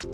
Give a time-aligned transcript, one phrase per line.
[0.00, 0.08] Hello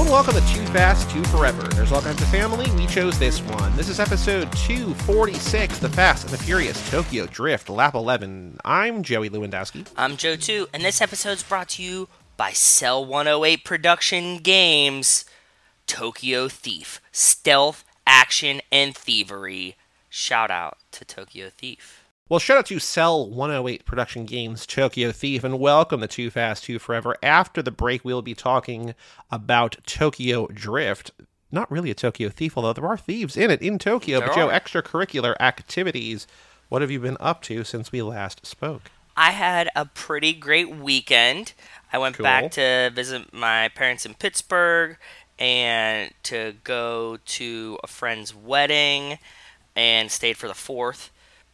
[0.00, 1.68] and welcome to Too Fast, Too Forever.
[1.74, 2.70] There's all kinds of family.
[2.76, 3.76] We chose this one.
[3.76, 8.56] This is episode 246, The Fast and the Furious Tokyo Drift, Lap 11.
[8.64, 9.86] I'm Joey Lewandowski.
[9.98, 12.08] I'm Joe too, and this episode's brought to you
[12.38, 15.26] by Cell 108 Production Games.
[15.86, 19.76] Tokyo Thief, stealth, action, and thievery.
[20.08, 22.04] Shout out to Tokyo Thief.
[22.28, 26.64] Well, shout out to Cell 108 Production Games, Tokyo Thief, and welcome to Too Fast,
[26.64, 27.16] Too Forever.
[27.22, 28.94] After the break, we'll be talking
[29.30, 31.10] about Tokyo Drift.
[31.50, 34.20] Not really a Tokyo Thief, although there are thieves in it in Tokyo.
[34.20, 36.26] There but Joe, extracurricular activities.
[36.70, 38.90] What have you been up to since we last spoke?
[39.14, 41.52] I had a pretty great weekend.
[41.92, 42.24] I went Cool.
[42.24, 44.96] back to visit my parents in Pittsburgh
[45.42, 49.18] and to go to a friend's wedding
[49.74, 51.10] and stayed for the fourth.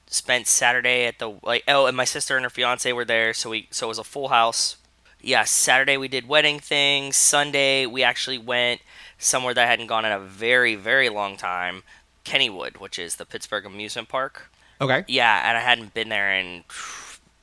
[0.06, 3.50] Spent Saturday at the like oh and my sister and her fiance were there so
[3.50, 4.76] we so it was a full house.
[5.22, 7.16] Yeah, Saturday we did wedding things.
[7.16, 8.82] Sunday we actually went
[9.16, 11.82] somewhere that I hadn't gone in a very very long time,
[12.26, 14.50] Kennywood, which is the Pittsburgh amusement park.
[14.82, 15.04] Okay.
[15.08, 16.64] Yeah, and I hadn't been there in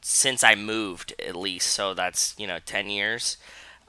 [0.02, 3.38] since I moved at least, so that's you know ten years.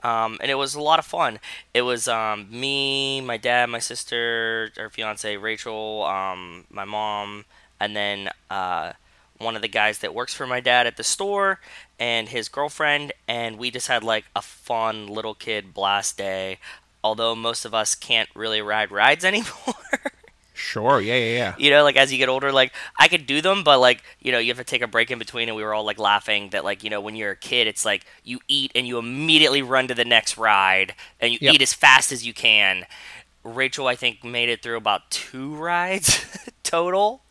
[0.06, 1.38] Um, and it was a lot of fun.
[1.74, 7.44] It was um, me, my dad, my sister, her fiance Rachel, um, my mom,
[7.80, 8.92] and then uh,
[9.38, 11.60] one of the guys that works for my dad at the store
[11.98, 16.58] and his girlfriend, and we just had like a fun little kid blast day.
[17.02, 19.74] Although most of us can't really ride rides anymore.
[20.58, 21.00] Sure.
[21.02, 21.54] Yeah, yeah, yeah.
[21.58, 24.32] you know like as you get older like i could do them but like you
[24.32, 26.48] know you have to take a break in between and we were all like laughing
[26.50, 29.60] that like you know when you're a kid it's like you eat and you immediately
[29.60, 31.54] run to the next ride and you Yep.
[31.56, 32.86] eat as fast as you can
[33.44, 36.24] rachel i think made it through about two rides
[36.62, 37.22] total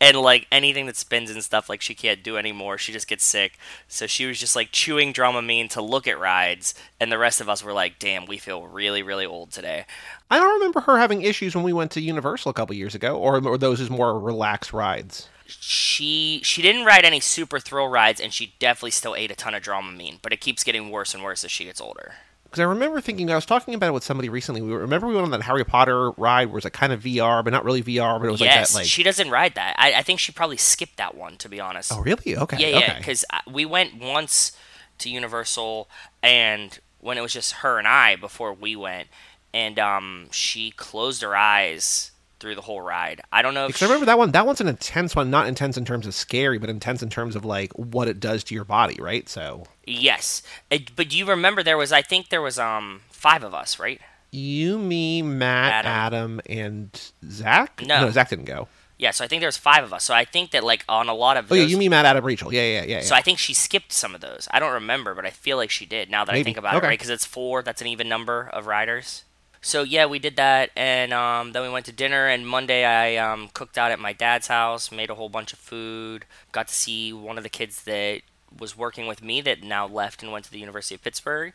[0.00, 2.78] and like anything that spins and stuff like she can't do anymore.
[2.78, 3.58] She just gets sick.
[3.86, 7.48] So she was just like chewing dramamine to look at rides and the rest of
[7.48, 9.84] us were like damn we feel really really old today.
[10.30, 13.16] I don't remember her having issues when we went to Universal a couple years ago,
[13.18, 15.28] or, or those as more relaxed rides.
[15.46, 19.54] she she didn't ride any super thrill rides and she definitely still ate a ton
[19.54, 22.14] of dramamine but it keeps getting worse and worse as she gets older
[22.50, 24.60] Because I remember thinking, I was talking about it with somebody recently.
[24.60, 27.00] We remember we went on that Harry Potter ride where it was like kind of
[27.00, 28.86] VR, but not really VR, but it was yes like that, like.
[28.86, 31.92] she doesn't ride that I, I think she probably skipped that one to be honest
[31.92, 32.36] oh, really?
[32.36, 32.58] Okay.
[32.58, 32.94] yeah yeah okay.
[32.98, 34.52] because we went once
[34.98, 35.88] to universal
[36.22, 39.08] and when it was just her and i before we went
[39.54, 42.09] and um she closed her eyes
[42.40, 44.32] through the whole ride i don't know if Because I remember that one.
[44.32, 45.30] That one's an intense one.
[45.30, 48.42] Not intense in terms of scary, but intense in terms of like what it does
[48.44, 49.28] to your body, right?
[49.28, 53.54] So yes It- but you remember there was i think there was um five of
[53.54, 54.00] us right
[54.32, 55.90] you, me, Matt, Adam.
[55.90, 57.82] Adam, and Zach.
[57.84, 58.02] No.
[58.02, 58.68] no, Zach didn't go.
[58.96, 61.08] yeah so i think there was five of us so i think that like on
[61.08, 62.52] a lot of Oh yeah, you, me, Matt, Adam, Rachel.
[62.54, 62.86] Yeah, yeah, yeah.
[62.98, 63.00] yeah.
[63.02, 64.46] So I think she skipped some of those.
[64.52, 66.10] I don't remember, but I feel like she did.
[66.10, 66.86] Now that I think about Okay.
[66.86, 66.98] it, right?
[66.98, 67.62] Because it's four.
[67.64, 69.24] That's an even number of riders.
[69.62, 72.26] So yeah, we did that, and um, then we went to dinner.
[72.26, 75.58] And Monday, I um, cooked out at my dad's house, made a whole bunch of
[75.58, 76.24] food.
[76.52, 78.22] Got to see one of the kids that
[78.58, 81.52] was working with me that now left and went to the University of Pittsburgh.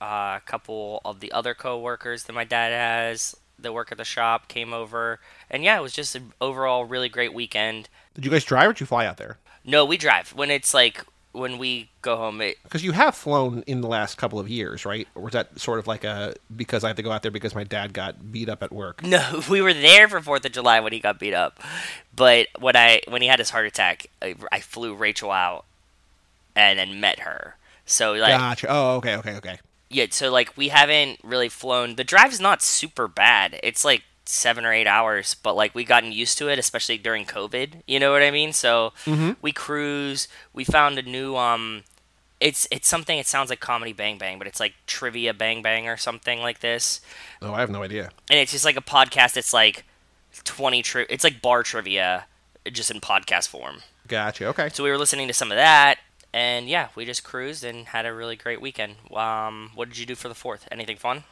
[0.00, 4.04] Uh, a couple of the other coworkers that my dad has that work at the
[4.04, 5.18] shop came over,
[5.50, 7.88] and yeah, it was just an overall really great weekend.
[8.14, 9.38] Did you guys drive or did you fly out there?
[9.64, 12.40] No, we drive when it's like when we go home.
[12.40, 15.06] It, Because you have flown in the last couple of years, right?
[15.14, 17.54] Or was that sort of like a because I have to go out there because
[17.54, 19.02] my dad got beat up at work?
[19.02, 21.60] No, we were there for Fourth of July when he got beat up,
[22.14, 25.64] but when I when he had his heart attack, I, I flew Rachel out
[26.56, 27.56] and then met her.
[27.86, 28.66] So like Gotcha.
[28.68, 29.58] Oh, okay, okay, okay.
[29.90, 31.96] yeah, so like we haven't really flown.
[31.96, 33.58] The drive's not super bad.
[33.62, 37.24] It's like seven or eight hours, but like we gotten used to it, especially during
[37.24, 37.82] COVID.
[37.86, 38.52] You know what I mean?
[38.52, 38.92] So
[39.40, 40.28] we cruise.
[40.52, 41.84] We found a new um.
[42.40, 43.18] It's it's something.
[43.18, 46.60] It sounds like comedy Bang Bang, but it's like trivia Bang Bang or something like
[46.60, 47.00] this.
[47.42, 48.10] Oh, I have no idea.
[48.30, 49.36] and it's just like a podcast.
[49.36, 49.84] It's like
[50.44, 52.26] twenty tri- It's like bar trivia,
[52.70, 53.78] just in podcast form.
[54.06, 54.46] Gotcha.
[54.48, 54.68] Okay.
[54.72, 55.96] So we were listening to some of that,
[56.32, 58.94] and yeah, we just cruised and had a really great weekend.
[59.12, 60.68] Um, what did you do for the fourth?
[60.70, 61.24] Anything fun?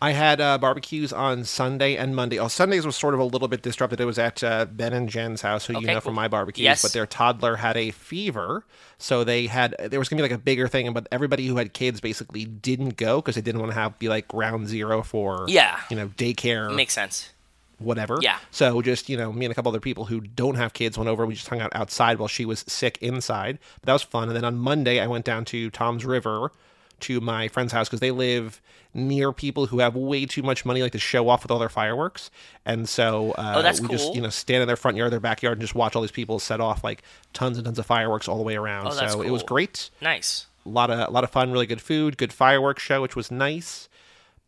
[0.00, 2.38] I had uh, barbecues on Sunday and Monday.
[2.38, 4.00] Oh, Sundays was sort of a little bit disrupted.
[4.00, 6.62] It was at uh, Ben and Jen's house, who you Okay, know from my barbecues.
[6.62, 6.82] Yes.
[6.82, 8.64] But their toddler had a fever,
[8.98, 10.92] so they had there was gonna be like a bigger thing.
[10.92, 14.08] But everybody who had kids basically didn't go because they didn't want to have be
[14.08, 15.80] like ground zero for Yeah.
[15.90, 17.30] you know daycare Makes sense.
[17.78, 18.18] whatever.
[18.20, 18.38] Yeah.
[18.52, 21.08] So just, you know, me and a couple other people who don't have kids went
[21.08, 21.26] over.
[21.26, 23.58] We just hung out outside while she was sick inside.
[23.80, 24.28] But that was fun.
[24.28, 26.52] And then on Monday, I went down to Tom's River
[27.00, 28.60] to my friend's house because they live
[28.94, 31.68] near people who have way too much money, like to show off with all their
[31.68, 32.30] fireworks.
[32.64, 35.20] And so uh, Oh, that's we just you know stand in their front yard, their
[35.20, 37.02] backyard, and just watch all these people set off like
[37.32, 38.88] tons and tons of fireworks all the way around.
[38.88, 39.90] Oh, so it was great.
[40.00, 40.46] Nice.
[40.66, 43.30] A lot of a lot of fun, really good food, good fireworks show, which was
[43.30, 43.88] nice.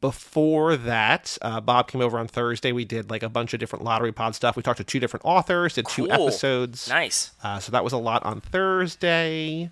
[0.01, 2.73] Before that, uh, Bob came over on Thursday.
[2.73, 4.57] We did like a bunch of different lottery pod stuff.
[4.57, 6.89] We talked to two different authors, did two episodes.
[6.89, 7.33] Nice.
[7.43, 9.69] Uh, so that was a lot on Thursday.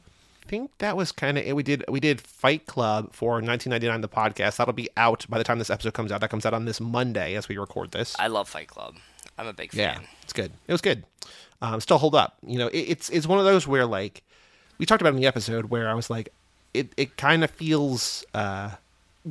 [0.49, 1.55] I think that was kind of it.
[1.55, 4.57] We did we did Fight Club for 1999, the podcast.
[4.57, 6.23] That'll be out by the time this episode comes out.
[6.23, 8.17] That comes out on this Monday as we record this.
[8.19, 8.97] I love Fight Club.
[9.37, 10.01] I'm a big fan.
[10.01, 10.51] Yeah, it's good.
[10.67, 11.05] It was good.
[11.61, 12.39] Um, still hold up.
[12.47, 14.23] You know, it, it's it's one of those where like
[14.79, 16.33] we talked about in the episode where I was like,
[16.73, 18.71] it it kind of feels uh,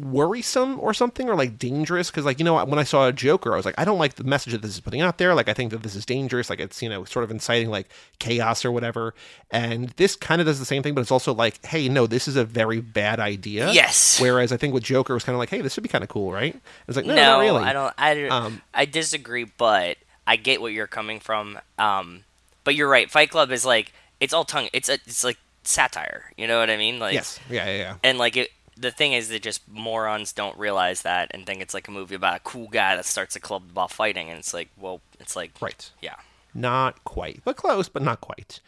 [0.04, 3.54] worrisome or something or like dangerous because like you know when I saw a Joker,
[3.54, 5.34] I was like, I don't like the message that this is putting out there.
[5.36, 6.50] Like I think that this is dangerous.
[6.50, 7.88] Like it's you know sort of inciting like
[8.20, 9.14] chaos or whatever.
[9.52, 12.28] And this kind of does the same thing, but it's also like, hey, no, this
[12.28, 13.72] is a very bad idea.
[13.72, 14.20] Yes.
[14.20, 16.04] Whereas I think with Joker it was kind of like, hey, this would be kind
[16.04, 16.56] of cool, right?
[16.88, 17.64] It's like no, No, not really.
[17.64, 17.94] I don't.
[17.98, 21.58] I, don't- Um, I disagree, but I get what you're coming from.
[21.80, 22.24] Um,
[22.64, 23.10] but you're right.
[23.10, 24.68] Fight Club is like it's all tongue.
[24.74, 26.32] It's a, it's like satire.
[26.38, 27.00] You know what I mean?
[27.00, 27.40] Like Yes.
[27.50, 27.66] Yeah.
[27.68, 27.78] Yeah.
[27.78, 27.96] Yeah.
[28.04, 28.50] and like it.
[28.80, 32.16] The thing is that just morons don't realize that and think it's like a movie
[32.16, 35.36] about a cool guy that starts a club about fighting, and it's like, well, it's
[35.36, 35.90] like, Right.
[36.02, 36.16] yeah.
[36.54, 38.60] Not quite, but close, but not quite.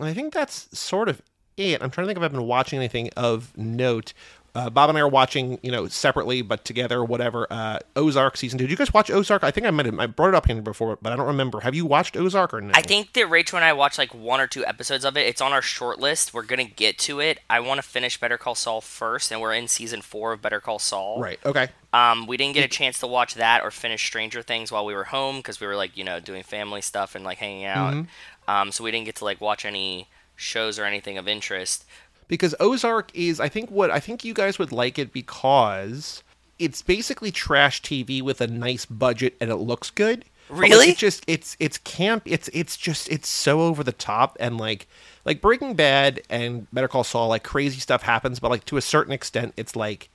[0.00, 1.22] And I think that's sort of
[1.56, 1.82] it.
[1.82, 4.12] I'm trying to think if I've been watching anything of note.
[4.54, 7.46] Uh, Bob and I are watching, you know, separately but together, whatever.
[7.50, 8.64] Uh, Ozark season two.
[8.64, 9.44] Did you guys watch Ozark?
[9.44, 9.98] I think I might have.
[9.98, 11.60] I brought it up here before, but I don't remember.
[11.60, 12.72] Have you watched Ozark or no?
[12.74, 15.26] I think that Rachel and I watched like one or two episodes of it.
[15.26, 16.34] It's on our short list.
[16.34, 17.40] We're gonna get to it.
[17.48, 20.60] I want to finish Better Call Saul first, and we're in season four of Better
[20.60, 21.20] Call Saul.
[21.20, 21.38] Right.
[21.46, 21.68] Okay.
[21.94, 24.94] Um, we didn't get a chance to watch that or finish Stranger Things while we
[24.94, 27.94] were home because we were like, you know, doing family stuff and like hanging out.
[27.94, 28.50] Mm-hmm.
[28.50, 31.86] Um, so we didn't get to like watch any shows or anything of interest.
[32.28, 36.22] Because Ozark is I think what I think you guys would like it because
[36.58, 40.24] it's basically trash TV with a nice budget and it looks good.
[40.48, 40.90] But, like, Really?
[40.90, 42.22] it just it's it's camp.
[42.26, 44.86] It's it's just it's so over the top and like
[45.24, 48.82] like Breaking Bad and Better Call Saul like crazy stuff happens, but like to a
[48.82, 50.08] certain extent it's like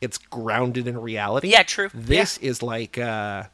[0.00, 1.48] it's grounded in reality.
[1.50, 1.88] Yeah, true.
[1.92, 3.44] This is like uh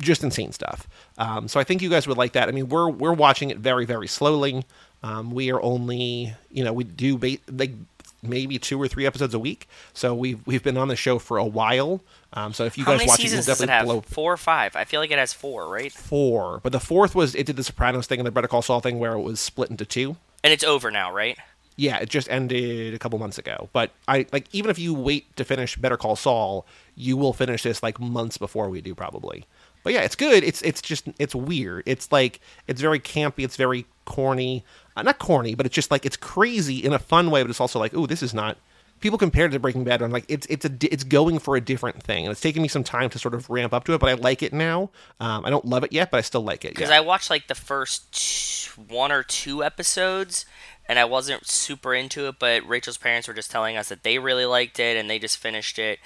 [0.00, 0.88] just insane stuff.
[1.18, 2.48] Um, so I think you guys would like that.
[2.48, 4.64] I mean, we're we're watching it very very slowly.
[5.02, 7.72] Um, we are only you know we do ba- like
[8.22, 9.68] maybe two or three episodes a week.
[9.92, 12.00] So we've we've been on the show for a while.
[12.32, 13.84] Um, so if you How guys watch it, you'll seasons it definitely have?
[13.84, 14.76] blow Four or five?
[14.76, 15.92] I feel like it has four, right?
[15.92, 16.60] four.
[16.62, 18.98] But the fourth was it did the Sopranos thing and the Better Call Saul thing
[18.98, 20.16] where it was split into two.
[20.44, 21.36] And it's over now, right?
[21.76, 23.68] Yeah, it just ended a couple months ago.
[23.72, 27.62] But I like even if you wait to finish Better Call Saul, you will finish
[27.62, 29.44] this like months before we do probably.
[29.82, 30.44] But yeah, it's good.
[30.44, 31.82] It's it's just it's weird.
[31.86, 33.44] It's like it's very campy.
[33.44, 34.64] It's very corny.
[34.96, 37.42] Uh, not corny, but it's just like it's crazy in a fun way.
[37.42, 38.58] But it's also like, oh, this is not.
[39.00, 39.94] People compare it to Breaking Bad.
[39.94, 42.62] And I'm like, it's it's a it's going for a different thing, and it's taking
[42.62, 43.98] me some time to sort of ramp up to it.
[43.98, 44.90] But I like it now.
[45.18, 46.74] Um, I don't love it yet, but I still like it.
[46.74, 46.96] Because yeah.
[46.96, 50.44] I watched like the first t- one or two episodes,
[50.88, 52.36] and I wasn't super into it.
[52.38, 55.38] But Rachel's parents were just telling us that they really liked it, and they just
[55.38, 55.98] finished it.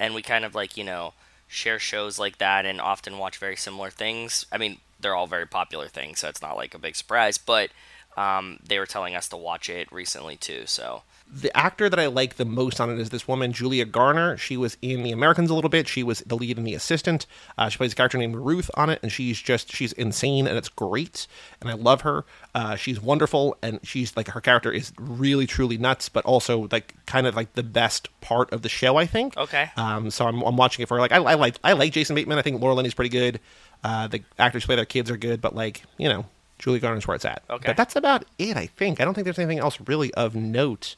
[0.00, 1.14] And we kind of like you know
[1.48, 4.46] share shows like that, and often watch very similar things.
[4.52, 7.38] I mean, they're all very popular things, so it's not like a big surprise.
[7.38, 7.70] But
[8.18, 10.64] um, they were telling us to watch it recently too.
[10.66, 14.36] So the actor that I like the most on it is this woman, Julia Garner.
[14.36, 15.86] She was in The Americans a little bit.
[15.86, 17.26] She was the lead in The Assistant.
[17.56, 20.58] Uh, she plays a character named Ruth on it, and she's just she's insane and
[20.58, 21.28] it's great,
[21.60, 22.24] and I love her.
[22.56, 26.96] Uh, she's wonderful, and she's like her character is really truly nuts, but also like
[27.06, 29.36] kind of like the best part of the show, I think.
[29.36, 29.70] Okay.
[29.76, 31.00] Um, so I'm, I'm watching it for her.
[31.00, 32.38] Like I, I like I like Jason Bateman.
[32.38, 33.38] I think Laura Linney's pretty good.
[33.84, 36.26] Uh, the actors who play their kids are good, but like you know,
[36.58, 37.42] Julie Garner's where it's at.
[37.48, 37.68] Okay.
[37.68, 39.00] But that's about it, I think.
[39.00, 40.96] I don't think there's anything else really of note.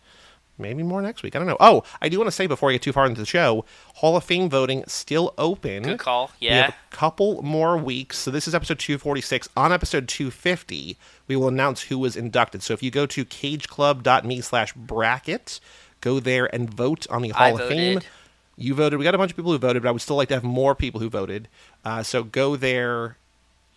[0.58, 1.34] Maybe more next week.
[1.34, 1.56] I don't know.
[1.58, 3.64] Oh, I do want to say before I get too far into the show,
[3.94, 5.84] Hall of Fame voting still open.
[5.84, 6.30] good call.
[6.38, 6.74] We have Yeah.
[6.92, 8.18] a couple more weeks.
[8.18, 9.48] So this is episode 246.
[9.56, 10.98] On episode 250,
[11.28, 12.62] we will announce who was inducted.
[12.62, 15.60] So if you go to cageclub.me slash bracket,
[16.02, 17.94] go there and vote on the I Hall of Fame.
[17.94, 18.08] voted.
[18.56, 18.98] You voted.
[18.98, 20.44] We got a bunch of people who voted, but I would still like to have
[20.44, 21.48] more people who voted.
[21.86, 23.16] Uh, so go there,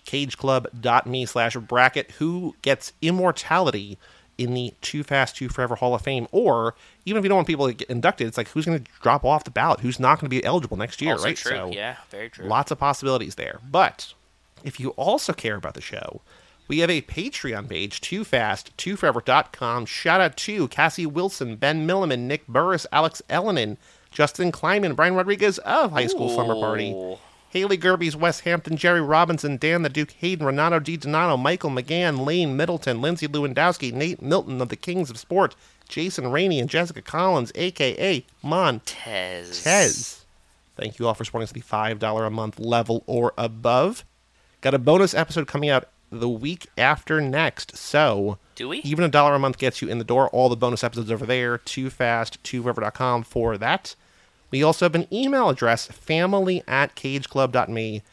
[0.05, 2.11] cageclub.me slash bracket.
[2.11, 3.97] Who gets immortality
[4.37, 6.27] in the Too Fast, Too Forever Hall of Fame?
[6.31, 8.91] Or even if you don't want people to get inducted, it's like who's going to
[9.01, 9.81] drop off the ballot?
[9.81, 11.37] Who's not going to be eligible next year, also right?
[11.37, 11.51] true.
[11.51, 11.97] So yeah.
[12.09, 12.47] Very true.
[12.47, 13.59] lots of possibilities there.
[13.69, 14.13] But
[14.63, 16.21] if you also care about the show,
[16.67, 19.85] we have a Patreon page, too fast, too forever.com.
[19.85, 23.77] Shout out to Cassie Wilson, Ben Milliman, Nick Burris, Alex Ellenin,
[24.11, 27.17] Justin Kleiman, Brian Rodriguez of High School Slumber Party, Ooh.
[27.53, 32.25] Haley Gerby's West Hampton, Jerry Robinson, Dan the Duke Hayden, Renato Di Donato, Michael McGann,
[32.25, 35.55] Lane Middleton, Lindsay Lewandowski, Nate Milton of the Kings of Sport,
[35.87, 39.63] Jason Rainey, and Jessica Collins, aka Montez.
[39.63, 40.25] Tez.
[40.75, 41.61] Thank you all for supporting us at the
[42.01, 44.03] $5 a month level or above.
[44.61, 47.77] Got a bonus episode coming out the week after next.
[47.77, 48.79] So, Do we?
[48.79, 50.27] even a dollar a month gets you in the door.
[50.29, 51.59] All the bonus episodes over there.
[51.59, 53.95] Too fast, too forever.com for that.
[54.53, 58.03] We also have an email address, family at cageclub.me.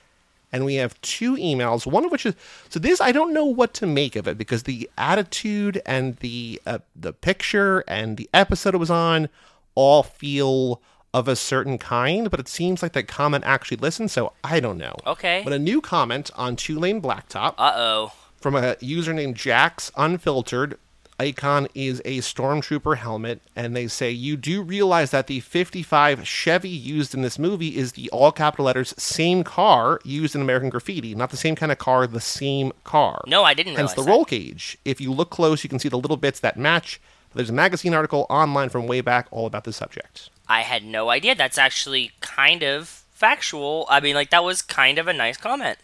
[0.50, 2.35] And we have two emails, one of which is
[2.70, 6.61] so this I don't know what to make of it because the attitude and the
[6.66, 9.28] uh, the picture and the episode it was on
[9.75, 10.80] all feel
[11.12, 14.78] of a certain kind, but it seems like that comment actually listened, so I don't
[14.78, 14.97] know.
[15.06, 15.42] Okay.
[15.44, 18.12] But a new comment on Two Lane Blacktop Uh oh.
[18.37, 20.78] from a user named Jax Unfiltered.
[21.21, 26.71] Icon is a stormtrooper helmet, and they say you do realize that the 55 Chevy
[26.71, 31.15] used in this movie is the all capital letters same car used in American Graffiti,
[31.15, 33.23] not the same kind of car, the same car.
[33.27, 34.11] No, I didn't Hence the that.
[34.11, 34.79] roll cage.
[34.87, 36.99] If you look close, you can see the little bits that match.
[37.35, 40.31] There's a magazine article online from way back all about the subject.
[40.49, 41.35] I had no idea.
[41.35, 43.87] That's actually kind of factual.
[43.91, 45.77] I mean, like that was kind of a nice comment.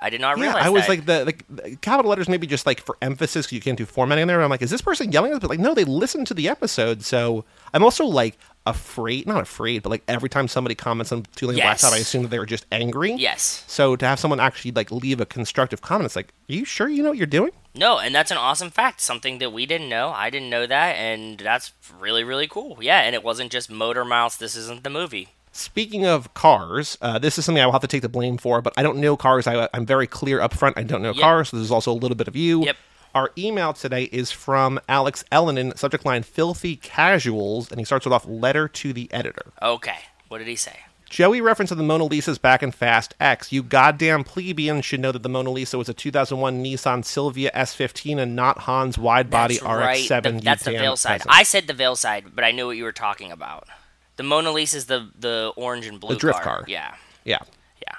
[0.00, 0.56] I did not realize.
[0.60, 0.88] Yeah, I was that.
[0.88, 4.22] like the, the, the capital letters maybe just like for emphasis you can't do formatting
[4.22, 4.42] in there.
[4.42, 5.40] I'm like, is this person yelling at us?
[5.40, 7.02] But like, no, they listened to the episode.
[7.02, 8.36] So I'm also like
[8.66, 11.82] afraid, not afraid, but like every time somebody comments on Two Lane Yes.
[11.82, 13.12] Blacktop, I assume that they were just angry.
[13.14, 13.64] yes.
[13.66, 16.88] So to have someone actually like leave a constructive comment, it's like, are you sure
[16.88, 17.50] you know what you're doing?
[17.76, 19.00] No, and that's an awesome fact.
[19.00, 20.10] Something that we didn't know.
[20.10, 22.78] I didn't know that, and that's really, really cool.
[22.80, 24.36] Yeah, and it wasn't just Motor Mouse.
[24.36, 25.33] This isn't the movie.
[25.56, 28.60] Speaking of cars, uh, this is something I will have to take the blame for,
[28.60, 29.46] but I don't know cars.
[29.46, 30.76] I, I'm very clear up front.
[30.76, 31.22] I don't know Yep.
[31.22, 32.64] cars, so there's also a little bit of you.
[32.64, 32.76] Yep.
[33.14, 38.12] Our email today is from Alex Ellenin, subject line filthy casuals, and he starts it
[38.12, 39.52] off letter to the editor.
[39.62, 39.98] Okay.
[40.26, 40.76] What did he say?
[41.08, 43.52] Joey reference of the Mona Lisa's back in Fast X.
[43.52, 48.18] You goddamn plebeian should know that the Mona Lisa was a 2001 Nissan Silvia S15
[48.18, 49.64] and not Han's wide body That's.
[50.10, 50.22] RX-7.
[50.22, 51.06] The- that's the VeilSide.
[51.06, 51.30] peasant.
[51.30, 53.68] I said the VeilSide, but I knew what you were talking about.
[54.16, 56.64] The Mona Lisa is the the orange and blue The drift car.
[56.66, 56.94] Yeah.
[57.24, 57.38] yeah.
[57.82, 57.96] Yeah.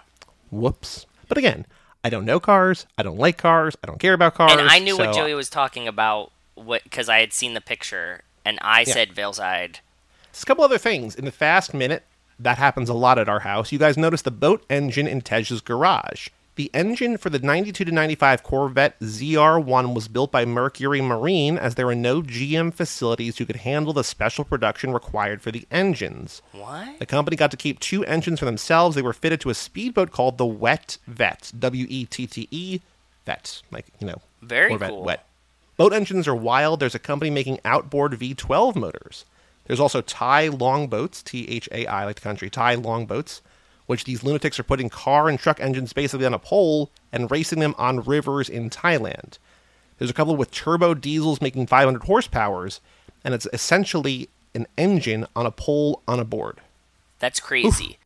[0.51, 1.05] Whoops.
[1.27, 1.65] But again,
[2.03, 2.85] I don't know cars.
[2.97, 3.75] I don't like cars.
[3.83, 4.51] I don't care about cars.
[4.51, 8.21] And I knew what Joey was talking about what because I had seen the picture
[8.45, 9.79] and I said VeilSide.
[10.31, 11.15] Just a couple other things.
[11.15, 12.03] In the fast minute,
[12.39, 13.71] that happens a lot at our house.
[13.71, 16.27] You guys notice the boat engine in Tej's garage.
[16.55, 21.75] The engine for the 92 to 95 Corvette ZR1 was built by Mercury Marine as
[21.75, 26.41] there were no GM facilities who could handle the special production required for the engines.
[26.53, 26.97] What?
[26.99, 28.95] The company got to keep two engines for themselves.
[28.95, 31.51] They were fitted to a speedboat called the Wet Vet.
[31.59, 32.79] W E T T E
[33.25, 33.61] Vet.
[33.69, 35.03] Like, you know, Very Corvette cool.
[35.03, 35.27] Wet.
[35.75, 36.79] Boat engines are wild.
[36.79, 39.25] There's a company making outboard V12 motors.
[39.65, 43.41] There's also Thai longboats, T H A I, like the country, Thai longboats,
[43.85, 47.59] which these lunatics are putting car and truck engines basically on a pole and racing
[47.59, 49.37] them on rivers in Thailand.
[49.97, 52.79] There's a couple with turbo diesels making 500 horsepowers,
[53.23, 56.59] and it's essentially an engine on a pole on a board.
[57.19, 57.97] That's crazy.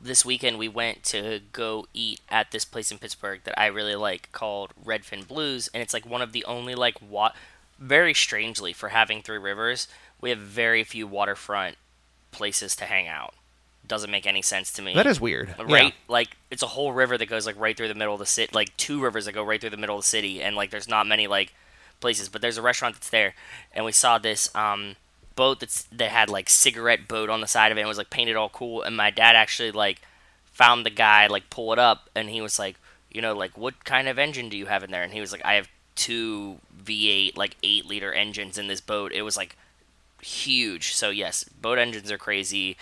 [0.00, 3.96] This weekend we went to go eat at this place in Pittsburgh that I really
[3.96, 7.32] like called Redfin Blues, and it's like one of the only like wa-
[7.78, 9.88] very strangely for having three rivers,
[10.20, 11.76] we have very few waterfront
[12.30, 13.34] places to hang out.
[13.88, 14.94] Doesn't make any sense to me.
[14.94, 15.54] That is weird.
[15.58, 15.90] right Yeah.
[16.08, 18.50] like it's a whole river that goes like right through the middle of the city
[18.54, 20.88] like two rivers that go right through the middle of the city and like there's
[20.88, 21.52] not many like
[22.00, 23.34] places but there's a restaurant that's there
[23.72, 24.94] and we saw this um
[25.36, 28.10] boat that's that had like cigarette boat on the side of it and was like
[28.10, 30.00] painted all cool and my dad actually like
[30.44, 32.76] found the guy like pull it up and he was like
[33.10, 35.32] you know like what kind of engine do you have in there and he was
[35.32, 39.56] like i have two v8 like 8 liter engines in this boat it was like
[40.20, 42.76] huge so yes boat engines are crazy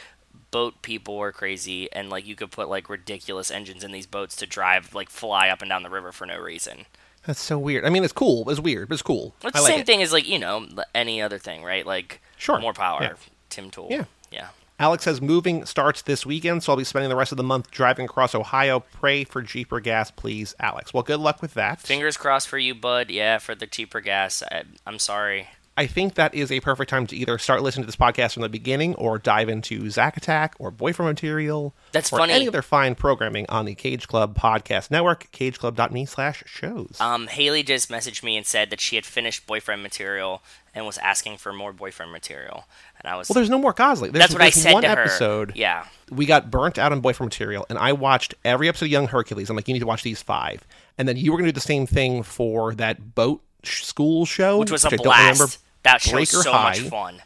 [0.56, 4.34] boat people were crazy and like you could put like ridiculous engines in these boats
[4.36, 6.86] to drive like fly up and down the river for no reason
[7.26, 7.84] That's so weird.
[7.84, 8.48] I mean, it's cool.
[8.50, 9.34] It's weird, but it's cool.
[9.42, 9.86] it's the like same it.
[9.86, 12.58] thing as like you know any other thing right like Sure.
[12.60, 13.12] more power Yeah.
[13.50, 14.04] tim tool Yeah.
[14.30, 14.48] yeah
[14.78, 17.70] Alex says moving starts this weekend, so I'll be spending the rest of the month
[17.70, 18.80] driving across Ohio.
[18.80, 20.92] Pray for cheaper gas, please, Alex.
[20.92, 21.80] Well, good luck with that.
[21.80, 26.14] fingers crossed for you bud yeah for the cheaper gas I, i'm sorry I think
[26.14, 28.94] that is a perfect time to either start listening to this podcast from the beginning
[28.94, 31.74] or dive into Zack Attack or Boyfriend Material.
[31.92, 32.32] That's or funny.
[32.32, 36.96] any other fine programming on the Cage Club Podcast Network, cageclub.me slash shows.
[37.00, 40.42] um haley just messaged me and said that she had finished boyfriend material
[40.74, 42.64] and was asking for more boyfriend material
[43.00, 44.12] and i was well, there's no more Gosling.
[44.12, 45.52] There's, that's what i said one to her episode.
[45.54, 49.08] yeah we got burnt out on Boyfriend Material, and I watched every episode of Young
[49.08, 49.50] Hercules.
[49.50, 50.64] I'm like, you need to watch these five.
[50.98, 54.58] And then you were going to do the same thing for that boat school show,
[54.58, 55.02] which was a remember.
[55.02, 56.70] blast that show Breaker so High.
[56.70, 57.22] much fun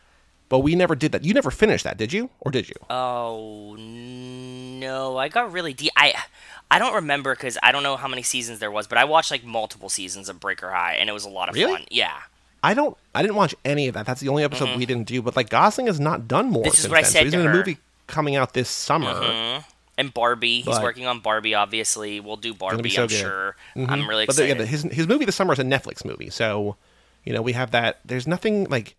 [0.48, 1.24] but we never did that.
[1.24, 2.28] You never finished that, did you?
[2.40, 2.74] Or did you?
[2.90, 5.92] Oh no, I got really deep.
[5.96, 6.14] I
[6.70, 9.30] I don't remember because I don't know how many seasons there was, but I watched
[9.30, 11.72] like multiple seasons of Breaker High, and it was a lot of Really?
[11.76, 11.84] fun.
[11.90, 12.16] Yeah.
[12.62, 12.96] I don't.
[13.14, 14.06] I didn't watch any of that.
[14.06, 15.22] That's the only episode we didn't do.
[15.22, 16.62] But like Gosling has not done more.
[16.62, 16.70] Mm-hmm.
[16.70, 17.10] This is since what I then.
[17.10, 19.14] said So he's to in a movie coming out this summer.
[19.14, 19.64] Mhm.
[19.98, 21.54] And Barbie, he's But- working on Barbie.
[21.54, 22.90] Obviously, we'll do Barbie.
[22.90, 23.16] so I'm good.
[23.18, 23.56] sure.
[23.76, 24.48] I'm really But the, excited.
[24.58, 26.28] yeah, the, his his movie this summer is a Netflix movie.
[26.30, 26.76] So,
[27.24, 28.00] you know, we have that.
[28.04, 28.96] There's nothing like,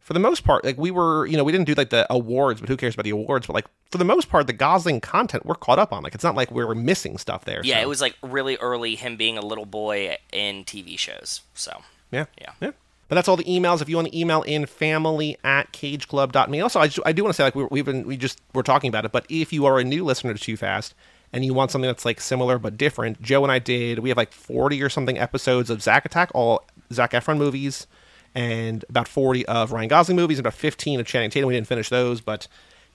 [0.00, 2.60] for the most part, like we were, you know, we didn't do like the awards,
[2.60, 3.46] but who cares about the awards?
[3.46, 6.02] But like for the most part, the Gosling content we're caught up on.
[6.02, 7.60] Like it's not like we were missing stuff there.
[7.64, 11.42] yeah, so, it was like really early him being a little boy in TV shows.
[11.54, 12.26] So Yeah.
[12.40, 12.52] Yeah.
[12.60, 12.70] Yeah.
[13.12, 13.82] But that's all the emails.
[13.82, 16.60] If you want to email in family at cageclub.me.
[16.62, 18.62] Also, I, just, I do want to say, like, we, we've been, we just, we're
[18.62, 20.94] talking about it, but if you are a new listener to Too Fast
[21.30, 24.16] and you want something that's like similar but different, Joe and I did, we have
[24.16, 26.64] like 40 or something episodes of Zack Attack, all
[26.94, 27.86] Zac Efron movies,
[28.34, 31.48] and about 40 of Ryan Gosling movies, and about 15 of Channing Tatum.
[31.48, 32.48] We didn't finish those, but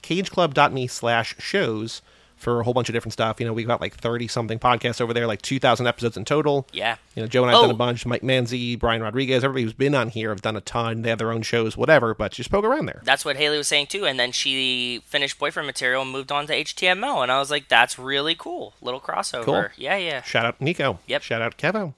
[0.03, 2.01] cageclub.me slash shows
[2.35, 3.39] for a whole bunch of different stuff.
[3.39, 6.67] You know, we've got like 30 something podcasts over there, like 2,000 episodes in total.
[6.71, 7.73] yeah, You know, Joe and I have done Oh.
[7.73, 8.05] a bunch.
[8.05, 11.01] Mike Manzi, Brian Rodriguez, everybody who's been on here have done a ton.
[11.01, 13.01] They have their own shows, whatever, but just poke around there.
[13.05, 14.05] that's what Haley was saying too.
[14.05, 17.69] And then she finished boyfriend material and moved on to HTML, and I was like,
[17.69, 18.75] that's really cool.
[18.81, 19.43] Little crossover.
[19.43, 19.65] Cool.
[19.75, 20.21] Yeah, yeah.
[20.21, 20.99] Shout out Nico.
[21.07, 21.23] Yep.
[21.23, 21.95] Shout out Kevo.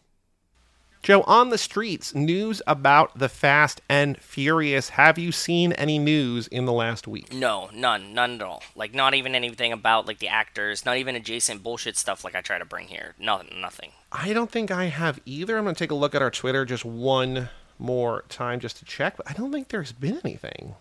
[1.02, 4.90] Joe, on the streets, news about the Fast and Furious.
[4.90, 7.34] Have you seen any news in the last week?
[7.34, 8.62] No, none, none at all.
[8.76, 12.42] Like not even anything about like the actors, not even adjacent bullshit stuff like I
[12.42, 13.16] try to bring here.
[13.18, 13.92] Nothing, nothing.
[14.12, 15.58] I don't think I have either.
[15.58, 18.86] I'm going to take a look at our Twitter just one more time just to
[18.86, 20.76] check, but I don't think there's been anything.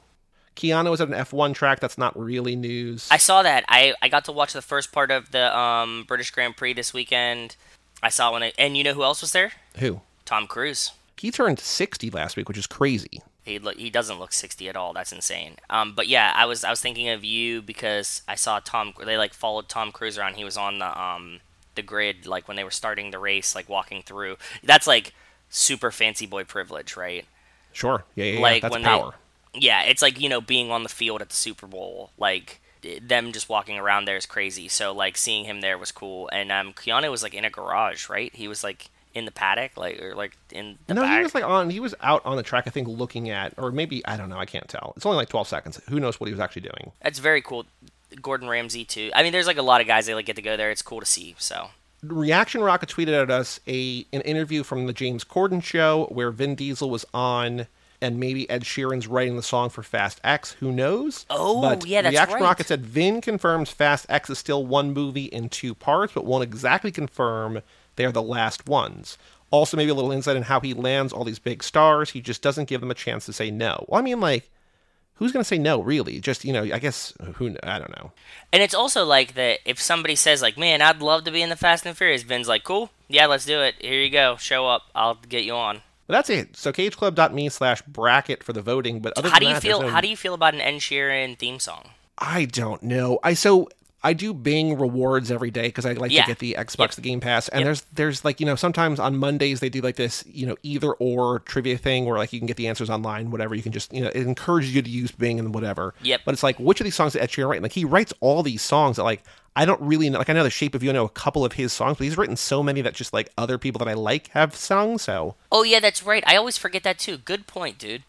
[0.57, 1.79] Keanu was at an F1 track.
[1.79, 3.07] That's not really news.
[3.13, 3.65] I saw that.
[3.69, 6.93] I I got to watch the first part of the um British Grand Prix this
[6.93, 7.55] weekend.
[8.03, 9.53] I saw when it, and you know who else was there?
[9.79, 10.01] Who?
[10.29, 10.93] Tom Cruise.
[11.17, 13.23] He turned 60 last week, which is crazy.
[13.45, 14.93] He look, he doesn't look 60 at all.
[14.93, 15.55] That's insane.
[15.71, 18.93] Um, but yeah, I was I was thinking of you because I saw Tom.
[19.03, 20.35] They like followed Tom Cruise around.
[20.35, 21.41] He was on the um
[21.77, 24.37] the grid like when they were starting the race, like walking through.
[24.63, 25.15] That's like
[25.49, 27.25] super fancy boy privilege, right?
[27.73, 28.05] Sure.
[28.15, 28.41] Yeah, yeah, yeah.
[28.41, 29.15] Like That's when power.
[29.55, 32.61] they, yeah, it's like you know being on the field at the Super Bowl, like
[33.01, 34.69] them just walking around there is crazy.
[34.69, 38.11] So like seeing him there was cool, and um, Keanu was like in a garage,
[38.11, 38.35] right?
[38.35, 41.17] He was like in the paddock, like or like in the no, back.
[41.19, 41.71] he was like on.
[41.71, 44.39] He was out on the track, I think, looking at, or maybe I don't know.
[44.39, 44.93] I can't tell.
[44.97, 45.81] It's only like 12 seconds.
[45.89, 46.93] Who knows what he was actually doing?
[47.03, 47.67] That's very cool.
[48.23, 49.11] Gordon Ramsay too.
[49.15, 50.71] I mean, there's like a lot of guys that like get to go there.
[50.71, 51.35] It's cool to see.
[51.39, 51.69] So
[52.03, 56.55] Reaction Rocket tweeted at us a an interview from the James Corden show where Vin
[56.55, 57.67] Diesel was on,
[58.01, 60.53] and maybe Ed Sheeran's writing the song for Fast X.
[60.53, 61.27] Who knows?
[61.29, 62.43] Oh, but yeah, that's Reaction right.
[62.43, 66.45] Rocket said Vin confirms Fast X is still one movie in two parts, but won't
[66.45, 67.63] exactly confirm
[67.99, 69.19] they are the last ones.
[69.51, 72.11] Also, maybe a little insight on how he lands all these big stars.
[72.11, 73.85] He just doesn't give them a chance to say no.
[73.89, 74.51] Well, I mean, like,
[75.15, 75.81] who's going to say no?
[75.81, 76.21] Really?
[76.21, 77.57] Just you know, I guess who?
[77.63, 78.13] I don't know.
[78.53, 81.49] and it's also like that if somebody says like, "Man, I'd love to be in
[81.51, 83.75] the Fast and Furious," Vin's like, "Cool, yeah, let's do it.
[83.81, 84.37] Here you go.
[84.37, 84.83] Show up.
[84.95, 86.57] I'll get you on." But that's it.
[86.57, 89.01] So cageclub.me slash bracket for the voting.
[89.01, 89.81] But other How do you that, feel?
[89.83, 91.91] no- How do you feel about an Ed Sheeran theme song?
[92.19, 93.19] I don't know.
[93.23, 93.69] I so
[94.03, 96.23] I do Bing rewards every day because I like Yeah.
[96.23, 96.91] to get the Xbox, Yep.
[96.93, 97.65] the Game Pass, and Yep.
[97.67, 100.93] there's there's like you know sometimes on Mondays they do like this you know either
[100.93, 103.55] or trivia thing where like you can get the answers online, whatever.
[103.57, 105.95] You can just you know it encourages you to use Bing and whatever.
[106.03, 106.21] Yep.
[106.25, 107.63] But it's like which of these songs did Ed Sheeran write?
[107.63, 109.23] Like he writes all these songs that like
[109.57, 110.19] I don't really know.
[110.19, 112.05] Like I know the Shape of You, I know a couple of his songs, but
[112.05, 114.99] he's written so many that just like other people that I like have sung.
[114.99, 116.23] So Oh yeah, that's right.
[116.25, 117.19] I always forget that too.
[117.19, 118.05] Good point, dude.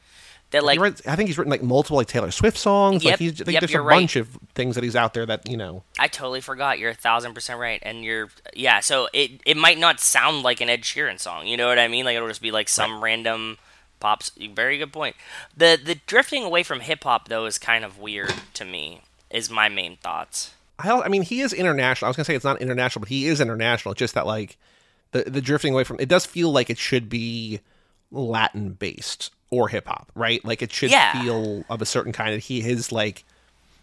[0.52, 3.04] That like writes, I think he's written like multiple like Taylor Swift songs.
[3.04, 3.96] Yep, Like he's yep, there's a right.
[3.96, 5.84] bunch of things that he's out there that you know.
[6.00, 6.80] I totally forgot.
[6.80, 8.80] You're a thousand percent right, and you're yeah.
[8.80, 11.46] So it it might not sound like an Ed Sheeran song.
[11.46, 12.06] You know what I mean?
[12.06, 13.58] Like it'll just be like some random
[14.00, 14.32] pops.
[14.54, 15.16] Very good point.
[15.56, 19.02] The the drifting away from hip hop though is kind of weird to me.
[19.30, 20.56] Is my main thoughts.
[20.80, 22.08] I, I mean, he is international.
[22.08, 23.94] I was gonna say it's not international, but he is international.
[23.94, 24.58] Just that, like,
[25.12, 27.60] the the drifting away from it does feel like it should be
[28.12, 30.44] Latin based or hip hop, right?
[30.46, 31.22] Like it should Yeah.
[31.22, 32.34] feel of a certain kind.
[32.36, 33.24] Of he his like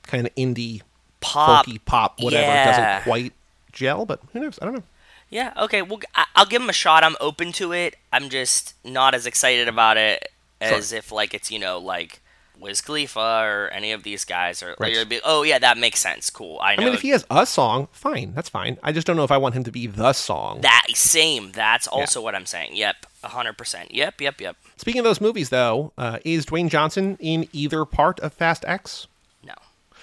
[0.03, 0.83] kind of indie,
[1.21, 1.67] Pop.
[1.67, 2.65] folky pop, whatever yeah.
[2.99, 3.33] doesn't quite
[3.73, 4.07] gel.
[4.07, 4.59] But who knows?
[4.63, 4.83] I don't know.
[5.29, 5.53] Yeah.
[5.57, 5.83] Okay.
[5.83, 6.01] Well,
[6.37, 7.03] I'll give him a shot.
[7.03, 7.97] I'm open to it.
[8.13, 12.21] I'm just not as excited about it as if like it's you know like
[12.59, 14.93] Wiz Khalifa or any of these guys or Right.
[14.93, 16.31] you'll be oh yeah that makes sense.
[16.31, 16.59] Cool.
[16.63, 16.83] I know.
[16.83, 18.79] I mean, if he has a song, fine, that's fine.
[18.83, 20.61] I just don't know if I want him to be the song.
[20.63, 21.53] That same.
[21.53, 22.71] That's also what I'm saying.
[22.75, 23.93] Yep, hundred percent.
[23.95, 24.57] Yep, yep, yep.
[24.77, 29.07] Speaking of those movies, though, uh, is Dwayne Johnson in either part of Fast X?
[29.45, 29.55] No.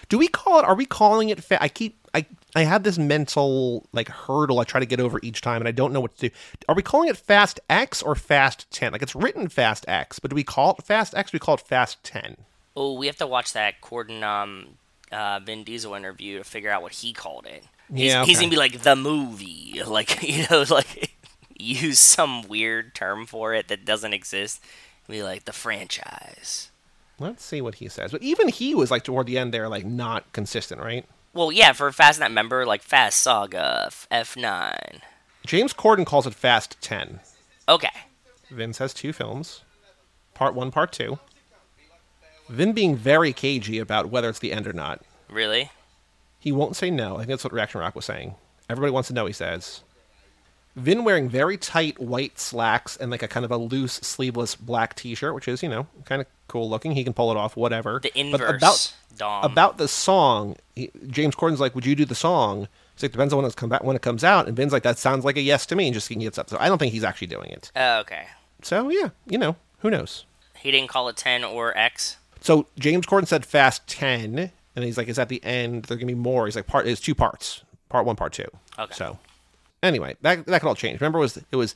[0.09, 0.65] Do we call it?
[0.65, 1.43] Are we calling it?
[1.43, 1.97] Fa- I keep.
[2.13, 5.67] I I have this mental like hurdle I try to get over each time, and
[5.67, 6.35] I don't know what to do.
[6.69, 8.91] Are we calling it Fast X or Fast Ten?
[8.91, 11.29] Like it's written Fast X, but do we call it Fast X?
[11.29, 12.37] Or do we call it Fast Ten?
[12.75, 14.77] Oh, we have to watch that Corden um,
[15.11, 17.63] uh, Vin Diesel interview to figure out what he called it.
[17.93, 21.15] He's, Yeah, he's gonna be like the movie, like you know, like
[21.57, 24.63] use some weird term for it that doesn't exist.
[25.07, 26.69] Be like the franchise.
[27.19, 28.11] Let's see what he says.
[28.11, 31.05] But even he was like toward the end there, like not consistent, right?
[31.33, 35.01] Well, yeah, for Fastnet member, like Fast Saga, F nine.
[35.45, 37.19] James Corden calls it Fast 10.
[37.67, 37.89] Okay,
[38.51, 39.63] Vince has two films
[40.33, 41.19] part one, part two.
[42.49, 45.01] Vin being very cagey about whether it's the end or not.
[45.29, 45.71] really?
[46.39, 47.15] He won't say no.
[47.15, 48.35] I think that's what Reaction Rock was saying.
[48.69, 49.81] Everybody wants to know, he says.
[50.75, 54.95] Vin wearing very tight white slacks and like a kind of a loose sleeveless black
[54.95, 56.93] t-shirt, which is, you know, kind of cool looking.
[56.93, 57.99] He can pull it off, whatever.
[58.01, 58.39] The inverse.
[58.39, 59.43] But about Dom.
[59.43, 63.33] about the song, he, James Corden's like, "Would you do the song?" It's like depends
[63.33, 65.37] on when it's come back when it comes out, and Vin's like, "That sounds like
[65.37, 66.49] a yes to me," and just he gets up.
[66.49, 67.71] So I don't think he's actually doing it.
[67.75, 68.27] Oh, okay.
[68.61, 70.25] So yeah, you know, who knows?
[70.57, 72.17] He didn't call it ten or X.
[72.41, 75.85] So James Corden said Fast Ten, and he's like, "Is at the end?
[75.85, 78.47] There's gonna be more." He's like, "Part it's two parts, part one, part two.
[78.79, 78.93] Okay.
[78.93, 79.19] So
[79.83, 80.99] anyway, that that could all change.
[80.99, 81.75] Remember, it was it was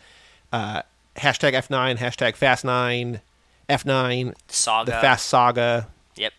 [0.52, 0.82] uh,
[1.18, 3.22] hashtag F nine, hashtag Fast nine,
[3.70, 4.92] F nine, Saga.
[4.92, 5.88] the Fast Saga.
[6.16, 6.34] Yep.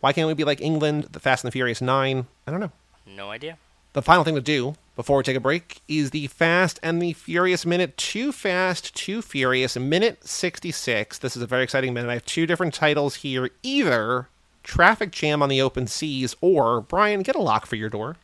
[0.00, 2.26] Why can't we be like England, the Fast and the Furious Nine?
[2.46, 2.72] I don't know.
[3.06, 3.58] No idea.
[3.94, 7.12] The final thing to do before we take a break is the Fast and the
[7.12, 7.96] Furious minute.
[7.96, 11.18] Too Fast, Too Furious, minute 66.
[11.18, 12.10] This is a very exciting minute.
[12.10, 14.28] I have two different titles here either
[14.64, 18.16] Traffic Jam on the Open Seas or Brian, get a lock for your door.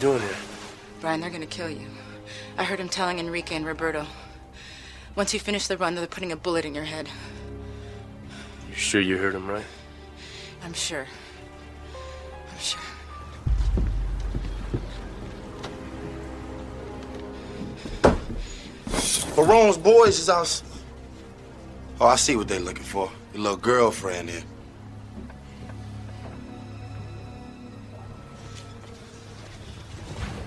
[0.00, 0.36] Doing here?
[1.00, 1.88] Brian, they're gonna kill you.
[2.56, 4.06] I heard him telling Enrique and Roberto.
[5.16, 7.08] Once you finish the run, they're putting a bullet in your head.
[8.68, 9.64] You sure you heard him right?
[10.62, 11.04] I'm sure.
[12.52, 12.80] I'm sure.
[19.34, 20.62] Verone's boys is out.
[22.00, 23.10] Oh, I see what they're looking for.
[23.34, 24.42] Your little girlfriend here.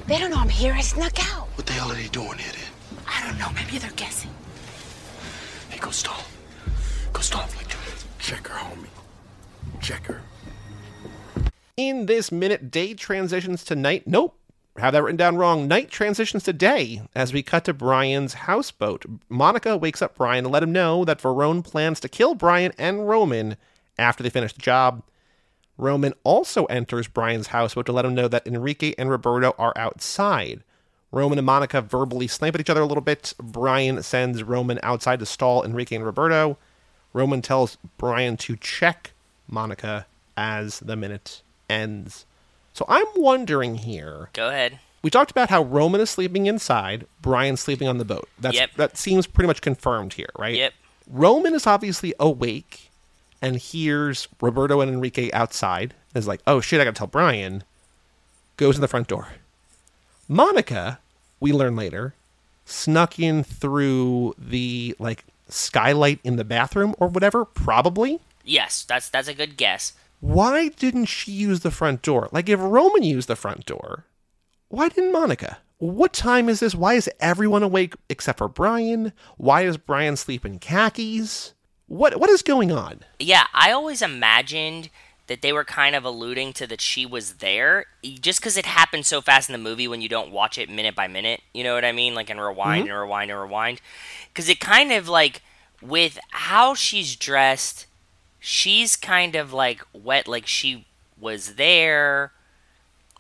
[0.08, 0.74] They don't know I'm here.
[0.74, 1.48] I snuck out.
[1.56, 3.04] What the hell are they doing here then?
[3.08, 3.50] I don't know.
[3.54, 4.32] Maybe they're guessing.
[5.70, 6.24] Hey, go stall.
[7.14, 7.78] Go stall like that.
[8.20, 8.88] Check her, homie.
[9.82, 10.22] Check her.
[11.78, 14.08] In this minute, day transitions to night.
[14.08, 14.38] Nope.
[14.78, 15.68] Have that written down wrong.
[15.68, 19.06] Night transitions to day as we cut to Brian's houseboat.
[19.28, 23.08] Monica wakes up Brian to let him know that Verone plans to kill Brian and
[23.08, 23.58] Roman
[23.98, 25.04] after they finish the job.
[25.82, 30.62] Roman also enters Brian's houseboat to let him know that Enrique and Roberto are outside.
[31.12, 33.34] Roman and Monica verbally snipe at each other a little bit.
[33.41, 36.60] Brian sends Roman outside to stall Enrique and Roberto.
[37.13, 39.13] Roman tells Brian to check
[39.50, 40.06] Monica
[40.38, 42.28] as the minute ends.
[42.74, 44.30] So I'm wondering here.
[44.34, 44.80] Go ahead.
[45.02, 48.30] We talked about how Roman is sleeping inside, Brian's sleeping on the boat.
[48.39, 48.70] That's Yep.
[48.76, 50.54] that seems pretty much confirmed here, right?
[50.56, 50.74] Yep.
[51.10, 52.91] Roman is obviously awake
[53.42, 55.94] and hears Roberto and Enrique outside.
[56.14, 57.64] Is like, oh shit, I gotta tell Brian.
[58.58, 59.30] Goes in the front door.
[60.28, 61.00] Monica,
[61.40, 62.14] we learn later,
[62.66, 68.20] snuck in through the like skylight in the bathroom or whatever, probably.
[68.44, 69.94] Yes, that's that's a good guess.
[70.20, 72.30] Why didn't she use the front door?
[72.32, 74.06] Like if Roman used the front door,
[74.70, 75.58] why didn't Monica?
[75.80, 76.76] What time is this?
[76.76, 79.14] Why is everyone awake except for Brian?
[79.38, 81.54] Why is Brian sleeping khakis?
[81.92, 83.02] What what is going on?
[83.20, 84.90] Yeah, I always imagined
[85.28, 89.06] that they were kind of alluding to that she was there just because it happened
[89.06, 91.42] so fast in the movie when you don't watch it minute by minute.
[91.54, 92.16] You know what I mean?
[92.16, 92.92] Like, and rewind mm-hmm.
[92.92, 93.82] and rewind and rewind.
[94.30, 95.42] Because it kind of like,
[95.82, 97.88] with how she's dressed,
[98.40, 100.86] she's kind of like wet, like she
[101.20, 102.32] was there.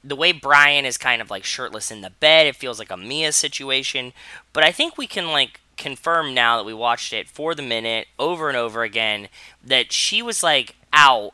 [0.01, 2.97] The way Brian is kind of like shirtless in the bed, it feels like a
[2.97, 4.13] Mia situation.
[4.53, 8.07] But I think we can like confirm now that we watched it for the minute
[8.19, 9.27] over and over again
[9.63, 11.33] that she was like out.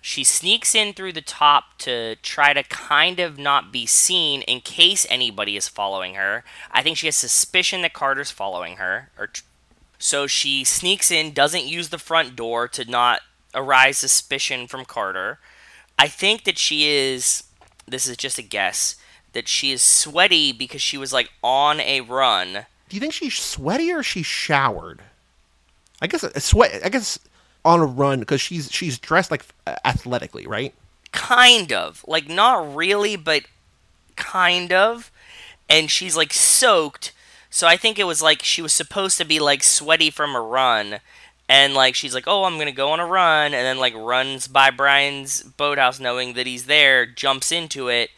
[0.00, 4.60] She sneaks in through the top to try to kind of not be seen in
[4.60, 6.44] case anybody is following her.
[6.72, 9.44] I think she has suspicion that Carter's following her, or tr-
[9.98, 13.20] so she sneaks in, doesn't use the front door to not
[13.54, 15.38] arise suspicion from Carter.
[15.96, 17.44] I think that she is,
[17.86, 18.96] this is just a guess,
[19.32, 22.66] that she is sweaty because she was like on a run.
[22.92, 25.00] Do you think she's sweaty or she showered?
[26.02, 26.82] I guess a sweat.
[26.84, 27.18] I guess
[27.64, 30.74] on a run because she's she's dressed like uh, athletically, right?
[31.10, 32.04] Kind of.
[32.06, 33.44] Like, not really, but
[34.16, 35.10] kind of.
[35.70, 37.14] And she's like soaked.
[37.48, 40.42] So I think it was like she was supposed to be like sweaty from a
[40.42, 41.00] run.
[41.48, 44.48] and like she's like, "Oh, I'm gonna go on a run," and then like runs
[44.48, 48.10] by Brian's boathouse, knowing that he's there, jumps into it,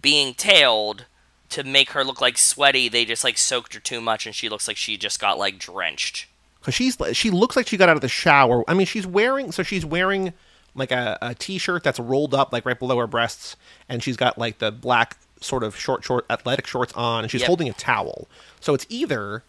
[0.00, 1.04] being tailed
[1.52, 2.88] to make her look like sweaty.
[2.88, 5.58] They just like soaked her too much, and she looks like she just got like
[5.58, 6.26] drenched.
[6.60, 8.64] because she's she looks like she got out of the shower.
[8.68, 10.32] I mean, she's wearing so she's wearing
[10.74, 13.56] like a, a t-shirt that's rolled up like right below her breasts,
[13.88, 17.40] and she's got like the black sort of short short athletic shorts on, and she's
[17.42, 17.46] Yep.
[17.48, 18.28] holding a towel.
[18.60, 19.42] So it's either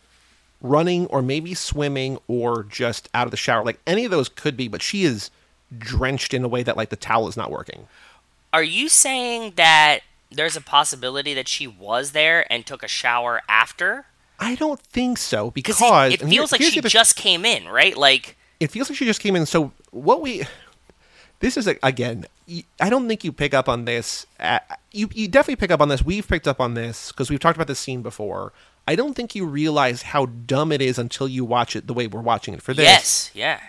[0.62, 3.63] running or maybe swimming or just out of the shower.
[3.63, 5.30] Like any of those could be, but she is
[5.78, 7.88] drenched in a way that like the towel is not working.
[8.52, 10.02] Are you saying that
[10.34, 14.06] there's a possibility that she was there and took a shower after?
[14.39, 17.96] I don't think so because it and here- feels like she just came in, right?
[17.96, 19.46] Like, it feels like she just came in.
[19.46, 20.43] So what we
[21.39, 22.26] this is a, again,
[22.80, 24.26] I don't think you pick up on this.
[24.39, 26.04] At, you you definitely pick up on this.
[26.04, 28.54] We've picked up on this because we've talked about this scene before.
[28.88, 32.08] I don't think you realize how dumb it is until you watch it the way
[32.08, 32.84] we're watching it for this.
[32.86, 33.60] yes, yeah.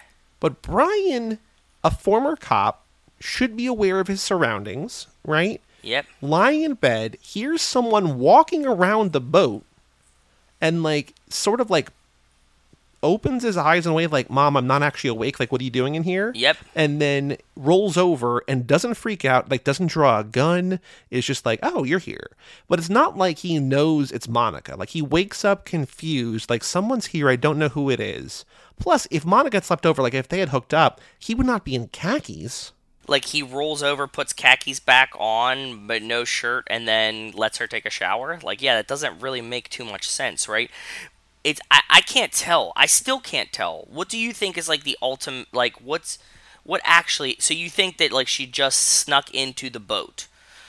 [0.41, 1.39] But Brian,
[1.83, 2.85] a former cop,
[3.21, 5.61] should be aware of his surroundings, right?
[5.85, 6.07] Yep.
[6.23, 9.65] lying in bed, hears someone walking around the boat,
[10.61, 11.91] and like sort of like
[13.03, 15.39] opens his eyes in a way of like, "Mom, I'm not actually awake.
[15.39, 16.57] Like, what are you doing in here?" Yep.
[16.75, 19.51] And then rolls over and doesn't freak out.
[19.51, 20.81] Like, doesn't draw a gun.
[21.11, 22.31] Is just like, "Oh, you're here."
[22.67, 24.75] But it's not like he knows it's Monica.
[24.77, 26.49] Like he wakes up confused.
[26.49, 27.29] Like someone's here.
[27.29, 28.45] I don't know who it is.
[28.81, 31.65] Plus, if Monica had slept over, like if they had hooked up, he would not
[31.65, 32.73] be in khakis.
[33.07, 37.67] Like he rolls over, puts khakis back on, but no shirt, and then lets her
[37.67, 38.39] take a shower.
[38.43, 40.71] Like, yeah, that doesn't really make too much sense, right?
[41.43, 42.73] It's I, I can't tell.
[42.77, 43.87] I still can't tell.
[43.91, 45.53] What do you think is like the ultimate?
[45.53, 46.19] Like, what's
[46.63, 47.37] what actually?
[47.41, 50.27] So you think that like she just snuck into the boat?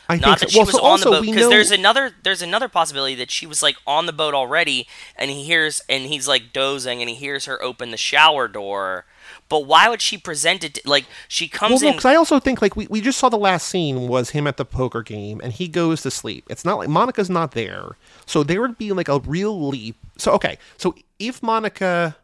[0.10, 0.54] I Not think that so.
[0.54, 3.32] she Well, was so on the boat because know- there's another there's another possibility that
[3.32, 7.10] she was like on the boat already and he hears and he's like dozing and
[7.10, 9.06] he hears her open the shower door.
[9.48, 12.40] But why would she present it to, like she comes no, in because I also
[12.40, 15.40] think like we, we just saw the last scene was him at the poker game
[15.44, 16.46] and he goes to sleep.
[16.50, 19.98] It's not like Monica's not there, so there would be like a real leap.
[20.18, 22.18] So okay, so if Monica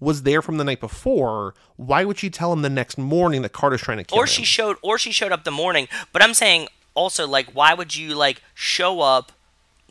[0.00, 3.52] was there from the night before, why would she tell him the next morning that
[3.52, 4.28] Carter's trying to kill or him?
[4.28, 5.88] she showed or she showed up the morning.
[6.12, 9.32] But I'm saying also like why would you like show up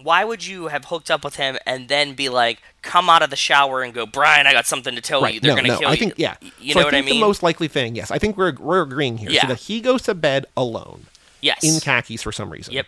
[0.01, 3.29] why would you have hooked up with him and then be like, come out of
[3.29, 5.39] the shower and go, Brian, I got something to tell you.
[5.39, 5.79] They're no, gonna no.
[5.79, 5.97] kill I you.
[5.97, 6.35] think yeah.
[6.59, 7.15] You so know I what I mean?
[7.15, 8.09] The most likely thing, yes.
[8.12, 9.29] I think we're we're agreeing here.
[9.29, 9.41] Yeah.
[9.41, 11.05] So that he goes to bed alone
[11.41, 11.63] yes.
[11.63, 12.73] in khakis for some reason.
[12.73, 12.88] Yep.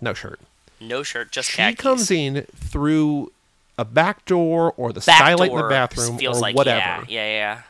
[0.00, 0.40] No shirt.
[0.80, 1.80] No shirt, just She khakis.
[1.80, 3.32] comes in through
[3.78, 6.78] a back door or the Back skylight in the bathroom feels or like whatever.
[6.80, 7.62] yeah, yeah, yeah.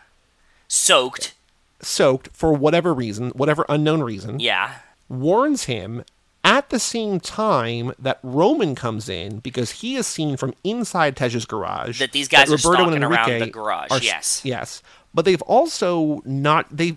[0.69, 1.35] Soaked.
[1.83, 4.75] soaked for whatever reason, whatever unknown reason, Yeah.
[5.09, 6.05] warns him
[6.45, 11.45] at the same time that Roman comes in because he is seen from inside Tej's
[11.45, 11.99] garage.
[11.99, 14.41] That these guys are Roberto and stalking around Enrique the garage, are- yes.
[14.45, 16.97] yes, but they've also not they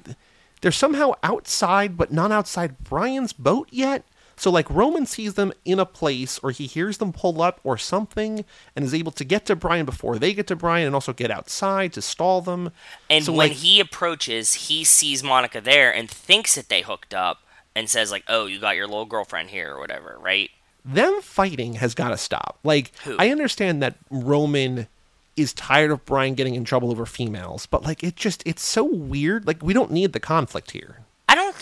[0.62, 4.06] they're somehow outside, but not outside Brian's boat yet.
[4.36, 7.78] So like Roman sees them in a place, or he hears them pull up, or
[7.78, 11.14] something, and is able to get to Brian before they get to Brian, and also
[11.14, 12.72] get outside to stall them.
[13.10, 17.14] And so, when like, he approaches, he sees Monica there and thinks that they hooked
[17.14, 17.43] up
[17.76, 20.50] and says like, "Oh, you got your little girlfriend here or whatever, right?"
[20.86, 22.60] them fighting has got to stop.
[22.64, 23.16] Like, Who?
[23.18, 24.88] I understand that Roman
[25.36, 28.84] is tired of Brian getting in trouble over females, but like, it just it's so
[28.84, 29.48] weird.
[29.48, 31.00] Like, we don't need the conflict here.
[31.30, 31.56] I don't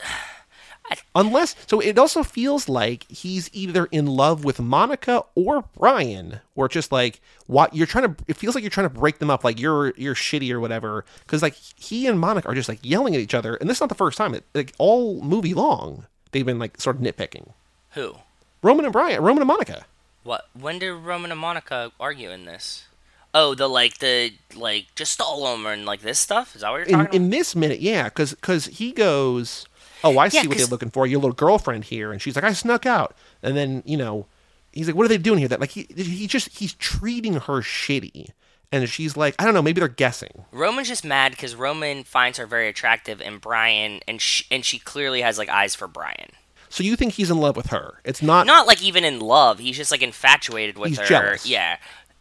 [1.15, 6.67] Unless, so it also feels like he's either in love with Monica or Brian, or
[6.67, 8.23] just like what you're trying to.
[8.27, 11.05] It feels like you're trying to break them up, like you're you're shitty or whatever.
[11.21, 13.81] Because like he and Monica are just like yelling at each other, and this is
[13.81, 14.33] not the first time.
[14.33, 17.51] It, like all movie long, they've been like sort of nitpicking.
[17.91, 18.15] who.
[18.61, 19.85] Roman and Brian, Roman and Monica.
[20.23, 20.47] What?
[20.59, 22.85] When did Roman and Monica argue in this?
[23.33, 26.55] Oh, the like the like just all him and like this stuff.
[26.55, 27.15] Is that what you're in, talking about?
[27.15, 29.65] in this minute, yeah, because because he goes,
[30.03, 31.05] "Oh, I see what they're looking for.
[31.07, 34.27] Your little girlfriend here," and she's like, "I snuck out." And then you know,
[34.71, 37.61] he's like, "What are they doing here?" That like he he just he's treating her
[37.61, 38.29] shitty,
[38.71, 42.37] and she's like, "I don't know, maybe they're guessing." Roman's just mad because Roman finds
[42.37, 46.31] her very attractive, and Brian and she, and she clearly has like eyes for Brian.
[46.69, 47.99] So you think he's in love with her?
[48.05, 48.47] It's not.
[48.47, 49.59] Not like even in love.
[49.59, 51.05] He's just like infatuated with He's her.
[51.05, 51.45] jealous.
[51.45, 51.75] Yeah,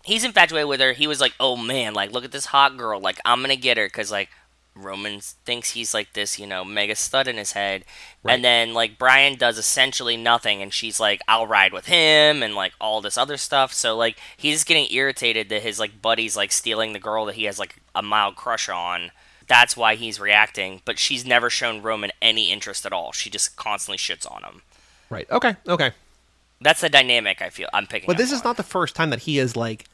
[0.04, 0.92] he's infatuated with her.
[0.92, 3.00] He was like, "Oh man, like look at this hot girl.
[3.00, 4.28] Like I'm gonna get her." Because like
[4.74, 7.84] Roman thinks he's like this, you know, mega stud in his head,
[8.22, 8.34] Right.
[8.34, 12.54] and then like Brian does essentially nothing, and she's like, "I'll ride with him," and
[12.54, 13.72] like all this other stuff.
[13.72, 17.44] So like he's getting irritated that his like buddy's like stealing the girl that he
[17.44, 19.10] has like a mild crush on.
[19.48, 23.10] That's why he's reacting, but she's never shown Roman any interest at all.
[23.12, 24.62] She just constantly shits on him.
[25.10, 25.28] right.
[25.30, 25.56] Okay.
[25.66, 25.90] Okay.
[26.60, 28.06] That's the dynamic I feel I'm picking.
[28.06, 29.86] But this is not the first time that he is like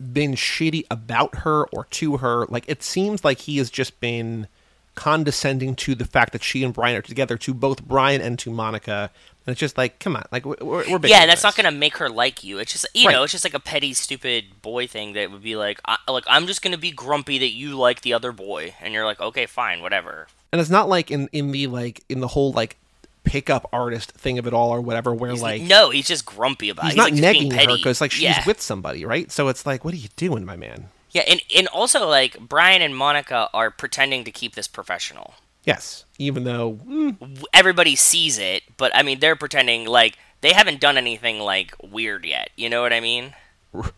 [0.00, 2.46] been shitty about her or to her.
[2.48, 4.46] Like it seems like he has just been
[4.94, 8.50] condescending to the fact that she and Brian are together to both Brian and to
[8.50, 9.10] Monica.
[9.46, 12.10] And it's just like, come on, like we're, we're yeah, that's not gonna make her
[12.10, 12.58] like you.
[12.58, 13.14] It's just you Right.
[13.14, 16.24] know, it's just like a petty, stupid boy thing that would be like, I, like
[16.26, 19.46] I'm just gonna be grumpy that you like the other boy, and you're like, okay,
[19.46, 20.26] fine, whatever.
[20.52, 22.76] And it's not like in in the like in the whole like
[23.24, 26.70] pickup artist thing of it all or whatever, where He's- like no, he's just grumpy
[26.70, 26.86] about.
[26.86, 26.96] he's it.
[26.96, 28.44] not like, negging her because like she's yeah.
[28.46, 29.30] with somebody, right?
[29.30, 30.88] So it's like, what are you doing, my man?
[31.10, 35.34] Yeah, and and also like Brian and Monica are pretending to keep this professional.
[35.64, 40.80] Yes, even though mm, Everybody sees it, but I mean, they're pretending like they haven't
[40.80, 42.50] done anything like weird yet.
[42.56, 43.34] You know what I mean?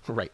[0.08, 0.32] right.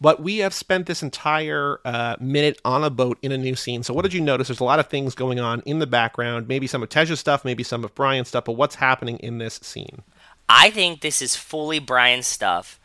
[0.00, 3.82] But we have spent this entire uh, minute on a boat in a new scene.
[3.82, 4.48] So what did you notice?
[4.48, 6.48] There's a lot of things going on in the background.
[6.48, 8.46] Maybe some of Tej's stuff, maybe some of Brian's stuff.
[8.46, 10.02] But what's happening in this scene?
[10.48, 12.80] I think this is fully Brian's stuff,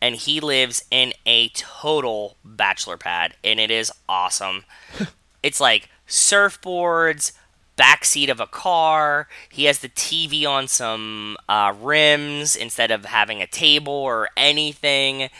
[0.00, 4.64] and he lives in a total bachelor pad, and it is awesome.
[5.42, 7.32] it's like surfboards,
[7.76, 9.28] backseat of a car.
[9.50, 15.30] He has the TV on some uh, rims instead of having a table or anything.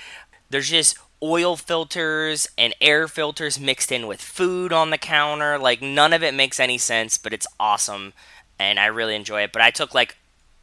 [0.50, 5.58] There's just oil filters and air filters mixed in with food on the counter.
[5.58, 8.12] Like none of it makes any sense, but it's awesome
[8.58, 9.52] and I really enjoy it.
[9.52, 10.16] But I took like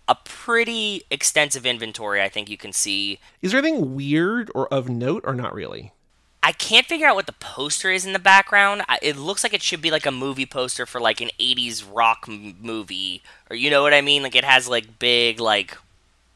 [0.07, 3.19] a pretty extensive inventory, I think you can see.
[3.41, 5.91] Is there anything weird or of note or not really?
[6.41, 8.83] I can't figure out what the poster is in the background.
[9.01, 12.25] It looks like it should be like a movie poster for like an 80s rock
[12.27, 14.23] m- movie or you know what I mean?
[14.23, 15.77] Like it has like big like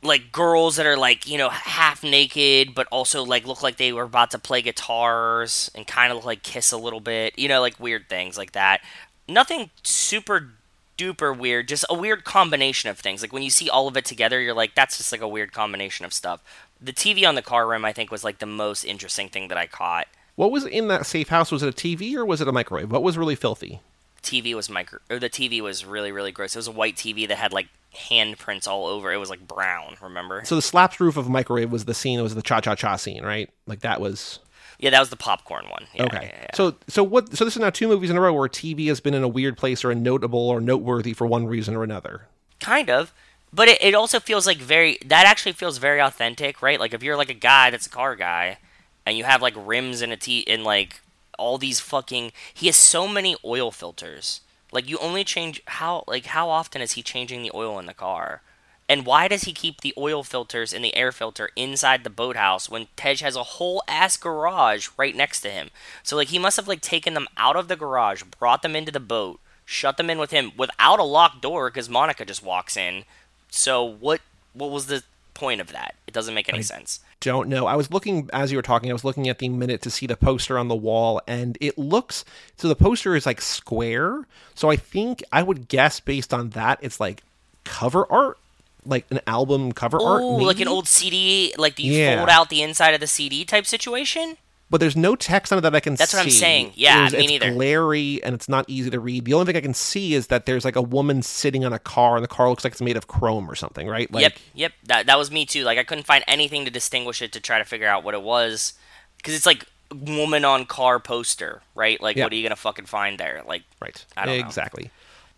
[0.03, 3.93] like girls that are like, you know, half naked but also like look like they
[3.93, 7.37] were about to play guitars and kind of like kiss a little bit.
[7.37, 8.81] You know, like weird things like that.
[9.27, 10.49] Nothing super
[10.97, 13.21] duper weird, just a weird combination of things.
[13.21, 15.53] Like when you see all of it together, you're like that's just like a weird
[15.53, 16.41] combination of stuff.
[16.81, 19.57] The TV on the car rim I think was like the most interesting thing that
[19.57, 20.07] I caught.
[20.35, 21.51] What was in that safe house?
[21.51, 22.91] Was it a TV or was it a microwave?
[22.91, 23.81] What was really filthy?
[24.23, 26.55] TV was micro or the TV was really really gross.
[26.55, 29.11] It was a white TV that had like handprints all over.
[29.11, 30.43] It was like brown, remember?
[30.45, 32.19] So the slaps roof of a microwave was the scene.
[32.19, 33.49] It was the cha cha cha scene, right?
[33.67, 34.39] Like that was
[34.79, 35.87] Yeah, that was the popcorn one.
[35.93, 36.29] Yeah, okay.
[36.33, 36.55] yeah, yeah.
[36.55, 37.35] So so what?
[37.35, 39.27] So this is now two movies in a row where TV has been in a
[39.27, 42.27] weird place or a notable or noteworthy for one reason or another.
[42.59, 43.13] kind of.
[43.53, 46.79] But it, it also feels like very that actually feels very authentic, right?
[46.79, 48.57] Like if you're like a guy that's a car guy
[49.05, 51.01] and you have like rims and a T and like
[51.37, 54.39] all these fucking he has so many oil filters.
[54.71, 57.93] Like you only change how like how often is he changing the oil in the
[57.93, 58.41] car?
[58.87, 62.69] And why does he keep the oil filters and the air filter inside the boathouse
[62.69, 65.69] when Tej has a whole ass garage right next to him?
[66.03, 68.91] So like he must have like taken them out of the garage, brought them into
[68.91, 72.75] the boat, shut them in with him without a locked door because Monica just walks
[72.75, 73.05] in.
[73.49, 74.21] So what
[74.53, 75.03] what was the
[75.33, 75.95] point of that?
[76.07, 76.99] It doesn't make any sense.
[77.19, 77.67] Don't know.
[77.67, 78.89] I was looking as you were talking.
[78.89, 81.77] I was looking at the minute to see the poster on the wall, and it
[81.77, 82.25] looks
[82.57, 82.67] so.
[82.67, 84.25] The poster is like square.
[84.55, 87.23] So I think I would guess based on that, it's like
[87.63, 88.37] cover art,
[88.85, 90.21] like an album cover art.
[90.23, 92.17] Oh, like an old CD, like do you Yeah.
[92.17, 94.37] fold out the inside of the CD type situation.
[94.71, 96.01] But there's no text on it that I can see.
[96.01, 96.17] That's see.
[96.17, 96.71] what I'm saying.
[96.75, 97.51] Yeah, It's- me it's neither.
[97.53, 99.25] glary and it's not easy to read.
[99.25, 101.79] The only thing I can see is that there's like a woman sitting on a
[101.79, 104.11] car, and the car looks like it's made of chrome or something, right?
[104.11, 104.71] Like, yep, yep.
[104.85, 105.63] That that was me too.
[105.65, 108.23] Like I couldn't find anything to distinguish it to try to figure out what it
[108.23, 108.73] was,
[109.17, 112.01] because it's like woman on car poster, right?
[112.01, 112.23] Like Yeah.
[112.23, 113.41] what are you gonna fucking find there?
[113.45, 114.03] Like Right.
[114.15, 114.45] I don't know.
[114.47, 114.89] exactly.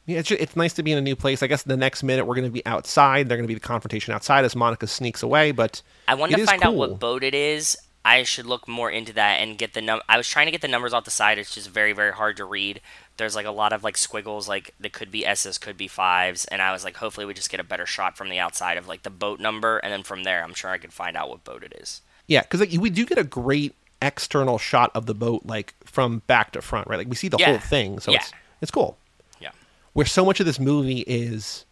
[0.06, 1.42] Yeah, it's, ju- it's nice to be in a new place.
[1.42, 3.30] I guess the next minute we're going to be outside.
[3.30, 5.52] They're going to be the confrontation outside as Monica sneaks away.
[5.54, 7.78] But I wanted it to find out what boat it is.
[8.06, 10.02] I should look more into that and get the num.
[10.10, 11.38] I was trying to get the numbers off the side.
[11.38, 12.82] It's just very very hard to read.
[13.18, 16.46] There's like a lot of like squiggles, like that could be S's, could be fives,
[16.46, 18.88] and I was like, hopefully we just get a better shot from the outside of
[18.88, 21.44] like the boat number, and then from there, I'm sure I could find out what
[21.44, 22.02] boat it is.
[22.28, 26.24] Yeah, because like, we do get a great external shot of the boat, like from
[26.28, 26.98] back to front, right?
[26.98, 27.52] Like we see the Yeah.
[27.52, 28.18] whole thing, so Yeah.
[28.20, 28.98] it's it's cool.
[29.40, 29.52] Yeah.
[29.94, 31.66] Where so much of this movie is,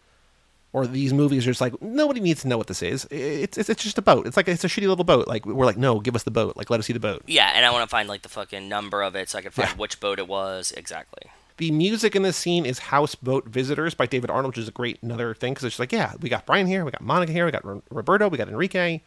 [0.73, 3.05] or these movies are just like nobody needs to know what this is.
[3.11, 4.25] It's it's, it's just a boat.
[4.27, 5.27] It's like it's a shitty little boat.
[5.27, 6.55] Like we're like, no, give us the boat.
[6.57, 7.23] Like let us see the boat.
[7.27, 9.51] Yeah, and I want to find like the fucking number of it so I can
[9.51, 9.75] find Yeah.
[9.75, 11.29] which boat it was exactly.
[11.57, 14.97] The music in this scene is Houseboat Visitors by David Arnold, which is a great
[15.03, 17.45] another thing because it's just like, yeah, we got Brian here, we got Monica here,
[17.45, 19.01] we got R- Roberto, we got Enrique,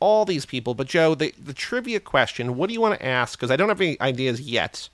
[0.00, 0.74] all these people.
[0.74, 3.38] But Joe, the, the trivia question, what do you want to ask?
[3.38, 4.90] Because I don't have any ideas yet.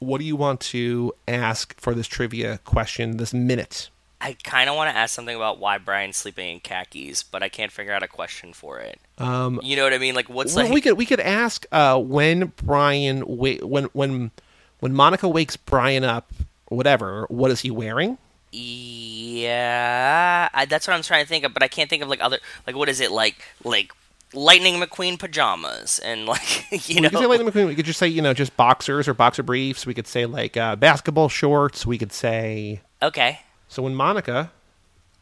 [0.00, 3.88] What do you want to ask for this trivia question this minute?
[4.24, 7.48] I kind of want to ask something about why Brian's sleeping in khakis, but I
[7.48, 9.00] can't figure out a question for it.
[9.18, 10.14] Um, You know what I mean?
[10.14, 10.72] Like, what's well, like?
[10.72, 14.30] we could we could ask uh, when Brian wa- when when
[14.78, 16.32] when Monica wakes Brian up,
[16.68, 17.26] or whatever.
[17.28, 18.16] What is he wearing?
[18.52, 22.22] Yeah, I, that's what I'm trying to think of, but I can't think of like
[22.22, 23.92] other like what is it like like
[24.34, 27.08] Lightning McQueen pajamas and like you know.
[27.08, 27.66] We could say Lightning McQueen.
[27.66, 29.84] We could just say you know just boxers or boxer briefs.
[29.84, 31.84] We could say like uh, basketball shorts.
[31.84, 33.40] We could say okay.
[33.72, 34.52] So when Monica.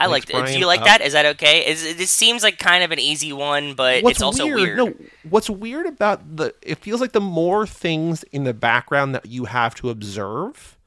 [0.00, 0.46] I like that.
[0.46, 0.86] Do you like up.
[0.86, 1.00] that?
[1.02, 1.66] Is that okay?
[1.66, 4.76] Is it seems like kind of an easy one, but it's also weird.
[4.76, 4.94] No,
[5.28, 6.54] what's weird about the?
[6.62, 10.78] It feels like the more things in the background that you have to observe,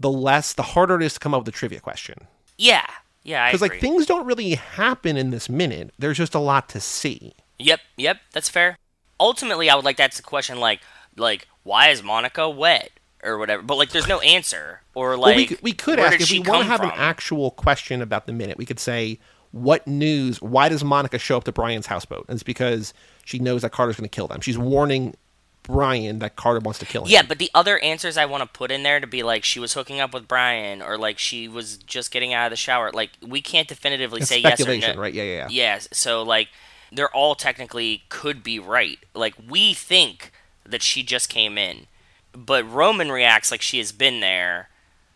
[0.00, 2.26] the less, the harder it is to come up with a trivia question.
[2.56, 2.86] Yeah,
[3.22, 5.92] yeah, Because like things don't really happen in this minute.
[5.98, 7.34] There's just a lot to see.
[7.58, 8.76] Yep, yep, that's fair.
[9.20, 10.80] Ultimately, I would like that's a question like
[11.16, 12.90] like why is Monica wet
[13.22, 16.20] or whatever, but like there's no answer or like well, we could, we could ask
[16.20, 18.58] if we want to have an actual question about the minute.
[18.58, 19.18] We could say,
[19.50, 20.40] "What news?
[20.42, 22.92] Why does Monica show up to Brian's houseboat?" And it's because
[23.24, 24.40] she knows that Carter's going to kill them.
[24.40, 25.14] She's warning
[25.62, 27.10] Brian that Carter wants to kill him.
[27.10, 29.60] Yeah, but the other answers I want to put in there to be like she
[29.60, 32.90] was hooking up with Brian or like she was just getting out of the shower.
[32.90, 34.94] Like we can't definitively It's say yes or no.
[34.94, 35.14] right?
[35.14, 35.48] Yeah, yeah, yeah.
[35.50, 36.48] Yes, so like
[36.90, 38.98] they're all technically could be right.
[39.14, 40.32] Like we think
[40.66, 41.86] that she just came in,
[42.32, 44.68] but Roman reacts like she has been there.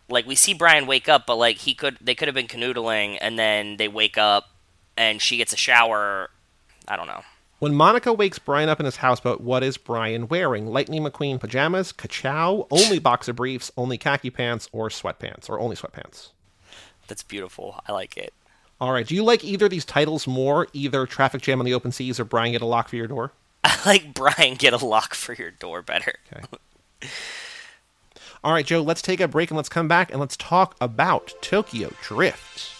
[0.09, 3.17] Like we see Brian wake up, but like he could they could have been canoodling
[3.19, 4.49] and then they wake up
[4.95, 6.29] and she gets a shower.
[6.87, 7.21] I don't know.
[7.59, 10.67] When Monica wakes Brian up in his houseboat, what is Brian wearing?
[10.67, 16.29] Lightning McQueen pajamas, kachow, only boxer briefs, only khaki pants, or sweatpants, or only sweatpants?
[17.07, 17.81] That's beautiful.
[17.87, 18.31] I like it.
[18.79, 19.07] All right.
[19.07, 20.67] Do you like either of these titles more?
[20.71, 23.31] Either Traffic Jam on the Open Seas or Brian Get a Lock for Your Door?
[23.63, 26.13] I like Brian get a lock for your door better.
[26.31, 26.45] Okay.
[28.43, 31.33] All right, Joe, let's take a break and let's come back and let's talk about
[31.41, 32.76] Tokyo Drift.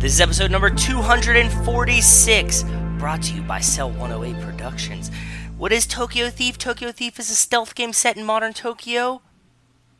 [0.00, 2.64] This is episode number 246,
[2.98, 5.10] brought to you by Cell 108 Productions.
[5.56, 6.56] What is Tokyo Thief?
[6.56, 9.22] Tokyo Thief is a stealth game set in modern Tokyo.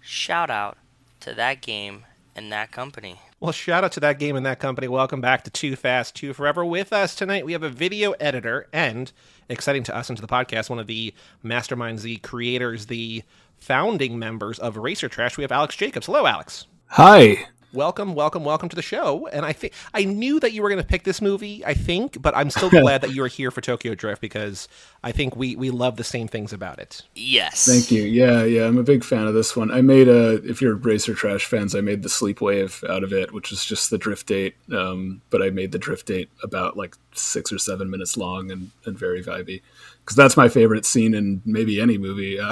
[0.01, 0.79] Shout out
[1.19, 2.05] to that game
[2.37, 3.17] and that company.
[3.41, 4.87] Well, shout out to that game and that company.
[4.87, 6.65] Welcome back to Too Fast, Too Forever.
[6.65, 9.11] With us tonight, we have a video editor and,
[9.49, 11.13] exciting to us and to the podcast, one of the
[11.45, 13.25] masterminds, the creators, the
[13.59, 15.37] founding members of Racer Trash.
[15.37, 16.07] We have Alex Jacobs.
[16.07, 16.69] Hello, Alex.
[16.87, 17.49] Hi.
[17.73, 19.27] Welcome, welcome, welcome to the show.
[19.27, 21.65] And I think I knew that you were going to pick this movie.
[21.67, 24.69] I think, but I'm still glad that you are here for Tokyo Drift because
[25.05, 27.03] I think we we love the same things about it.
[27.15, 27.67] Yes.
[27.67, 28.03] Thank you.
[28.05, 29.71] Yeah, yeah, I'm a big fan of this one.
[29.71, 33.13] I made a, if you're Racer Trash fans, I made the Sleep Wave out of
[33.13, 34.55] it, which is just the drift date.
[34.73, 38.71] Um, but I made the drift date about like six or seven minutes long and,
[38.87, 39.61] and very vibey.
[40.09, 42.41] Because that's my favorite scene in maybe any movie.
[42.41, 42.51] Uh,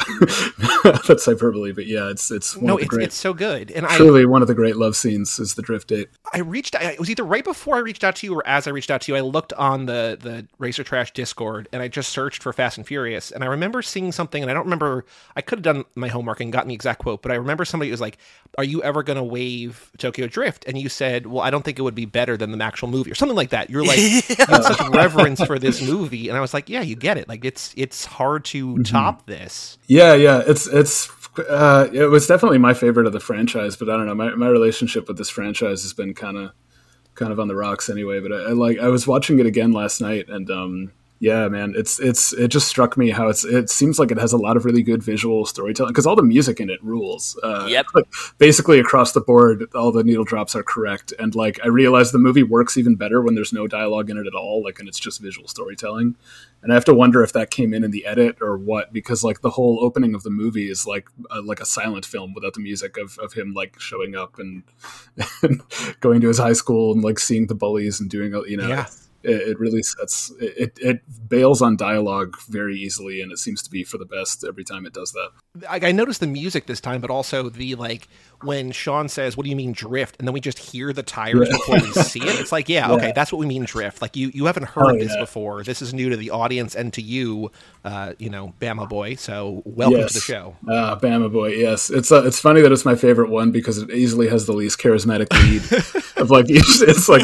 [1.08, 3.70] that's hyperbole, but yeah, it's it's one No, of the it's great, it's so good.
[3.70, 6.10] And I truly one of the great love scenes is the drift date.
[6.34, 6.76] I reached.
[6.76, 8.90] I, it was either right before I reached out to you or as I reached
[8.90, 9.16] out to you.
[9.16, 12.86] I looked on the the Racer Trash Discord and I just searched for Fast and
[12.86, 13.30] Furious.
[13.30, 15.06] And I remember seeing something, and I don't remember.
[15.34, 17.90] I could have done my homework and gotten the exact quote, but I remember somebody
[17.90, 18.18] was like,
[18.58, 21.78] "Are you ever going to wave Tokyo Drift?" And you said, "Well, I don't think
[21.78, 24.20] it would be better than the actual movie or something like that." You're like, you
[24.36, 27.30] had such reverence for this movie, and I was like, "Yeah, you get it.
[27.30, 31.10] Like it's it's hard to top this." Yeah, yeah, it's it's
[31.48, 34.14] uh, it was definitely my favorite of the franchise, but I don't know.
[34.14, 36.50] My my relationship with this franchise has been kind of
[37.14, 38.20] kind of on the rocks anyway.
[38.20, 41.72] But I, I like I was watching it again last night, and um, yeah, man,
[41.76, 44.56] it's it's it just struck me how it's it seems like it has a lot
[44.56, 47.38] of really good visual storytelling because all the music in it rules.
[47.42, 47.86] Uh, Yep.
[47.94, 48.04] like,
[48.38, 52.18] basically across the board, all the needle drops are correct, and like I realized the
[52.18, 54.98] movie works even better when there's no dialogue in it at all, like and it's
[54.98, 56.16] just visual storytelling.
[56.66, 59.22] And I have to wonder if that came in in the edit or what, because
[59.22, 62.54] like the whole opening of the movie is like uh, like a silent film without
[62.54, 64.64] the music of, of him like showing up and,
[65.42, 65.62] and
[66.00, 68.86] going to his high school and like seeing the bullies and doing you know Yeah.
[69.22, 73.70] it, it really sets it, it bails on dialogue very easily and it seems to
[73.70, 75.30] be for the best every time it does that.
[75.70, 78.08] I, I noticed the music this time, but also the like
[78.42, 81.48] when Sean says, "What do you mean drift?" and then we just hear the tires
[81.48, 82.40] before we see it.
[82.40, 84.02] It's like, yeah, okay, that's what we mean drift.
[84.02, 85.20] Like you, you haven't heard Oh, this yeah.
[85.20, 85.62] before.
[85.62, 87.50] This is new to the audience and to you,
[87.84, 89.14] uh, you know, Bama boy.
[89.16, 90.56] So welcome to the show.
[90.68, 91.48] Ah, Bama boy.
[91.54, 94.52] Yes, it's uh, it's funny that it's my favorite one because it easily has the
[94.52, 95.62] least charismatic lead
[96.16, 97.22] of like it's, like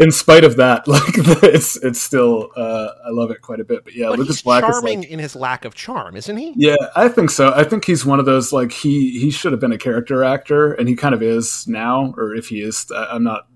[0.00, 1.02] in spite of that, like
[1.42, 3.84] it's it's still uh, I love it quite a bit.
[3.84, 6.52] But yeah, But Lucas Black is charming like in his lack of charm, isn't he?
[6.56, 7.52] yeah, I think so.
[7.54, 10.39] I think he's one of those like he he should have been a character actor,
[10.48, 12.14] and he kind of is now.
[12.16, 13.46] Or if he is, I- I'm not.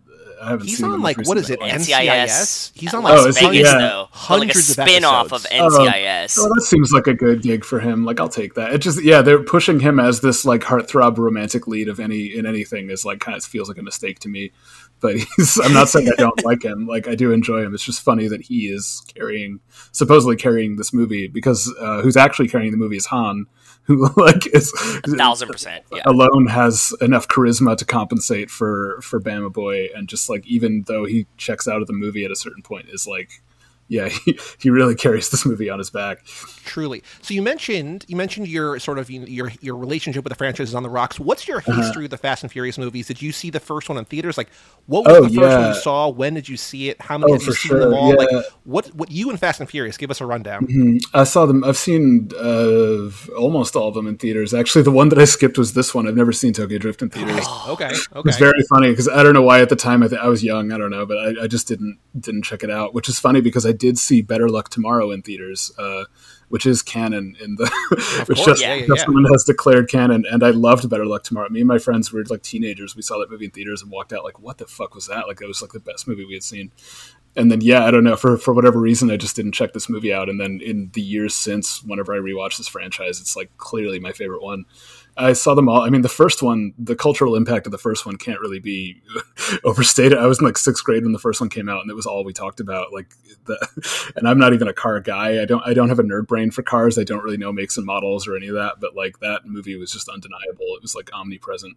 [0.43, 1.59] I haven't He's seen on them like what is it?
[1.61, 1.95] recently.
[1.95, 2.73] NCIS.
[2.75, 3.47] He's on like Oh, is he?
[3.47, 3.79] Vegas Yeah.
[3.79, 5.77] though, but like a Hundreds of spin-off of episodes.
[5.89, 6.39] NCIS.
[6.41, 8.05] Oh, that seems like a good gig for him.
[8.05, 8.75] Like, I'll take that.
[8.75, 12.45] It just, yeah, they're pushing him as this like heartthrob romantic lead of any in
[12.47, 14.51] anything is like kind of feels like a mistake to me.
[15.01, 16.87] But he's, I'm not saying I don't like him.
[16.87, 17.73] Like, I do enjoy him.
[17.73, 19.61] It's just funny that he is carrying,
[19.93, 23.47] supposedly carrying this movie because uh, who's actually carrying the movie is Han,
[23.85, 24.73] who like is
[25.05, 25.85] A thousand percent.
[25.93, 26.03] Yeah.
[26.07, 31.05] alone has enough charisma to compensate for for Bama Boy, and just like even though
[31.05, 33.43] he checks out of the movie at a certain point, is like,
[33.89, 36.25] yeah, he, he really carries this movie on his back.
[36.65, 37.03] Truly.
[37.23, 40.75] So you mentioned you mentioned your sort of your your relationship with the franchise is
[40.75, 41.21] on the rocks.
[41.21, 41.73] What's your Uh-huh.
[41.73, 43.07] history with the Fast and Furious movies?
[43.07, 44.39] Did you see the first one in theaters?
[44.39, 44.49] Like,
[44.87, 46.09] what was Oh, the first one you saw?
[46.09, 47.01] When did you see it?
[47.01, 48.09] How many Oh, have you seen sure, them all?
[48.11, 48.15] yeah.
[48.17, 48.29] Like,
[48.65, 49.97] what what you and Fast and Furious?
[49.97, 50.67] Give us a rundown.
[50.67, 51.01] Mhm.
[51.13, 51.63] I saw them.
[51.65, 54.55] I've seen uh, almost all of them in theaters.
[54.55, 56.07] Actually, the one that I skipped was this one.
[56.09, 57.47] I've never seen Tokyo Drift in theaters.
[57.69, 58.21] Okay, okay.
[58.25, 60.43] was very funny because I don't know why at the time I, th- I was
[60.43, 60.73] young.
[60.73, 62.95] I don't know, but I, I just didn't didn't check it out.
[62.95, 66.05] Which is funny because I did see Better Luck Tomorrow in theaters, uh,
[66.49, 67.71] which is canon in the
[68.29, 69.05] which course, just yeah, yeah, just yeah.
[69.05, 70.25] someone has declared canon.
[70.31, 71.49] And I loved Better Luck Tomorrow.
[71.51, 72.97] Me and my friends were like teenagers.
[72.97, 75.27] We saw that movie in theaters and walked out like, "What the fuck was that?"
[75.27, 76.71] Like it was like the best movie we had seen.
[77.37, 79.89] And then yeah, I don't know for for whatever reason I just didn't check this
[79.89, 80.29] movie out.
[80.29, 84.13] And then in the years since, whenever I rewatch this franchise, it's like clearly my
[84.13, 84.65] favorite one.
[85.17, 85.83] I saw them all.
[85.83, 89.01] I mean, the first one, the cultural impact of the first one can't really be
[89.65, 90.19] overstated.
[90.19, 92.07] I was in like sixth grade when the first one came out, and it was
[92.07, 92.93] all we talked about.
[92.93, 95.41] Like, the, and I'm not even a car guy.
[95.41, 95.63] I don't.
[95.65, 96.99] I don't have a nerd brain for cars.
[96.99, 98.81] I don't really know makes and models or any of that.
[98.81, 100.75] But like that movie was just undeniable.
[100.75, 101.77] It was like omnipresent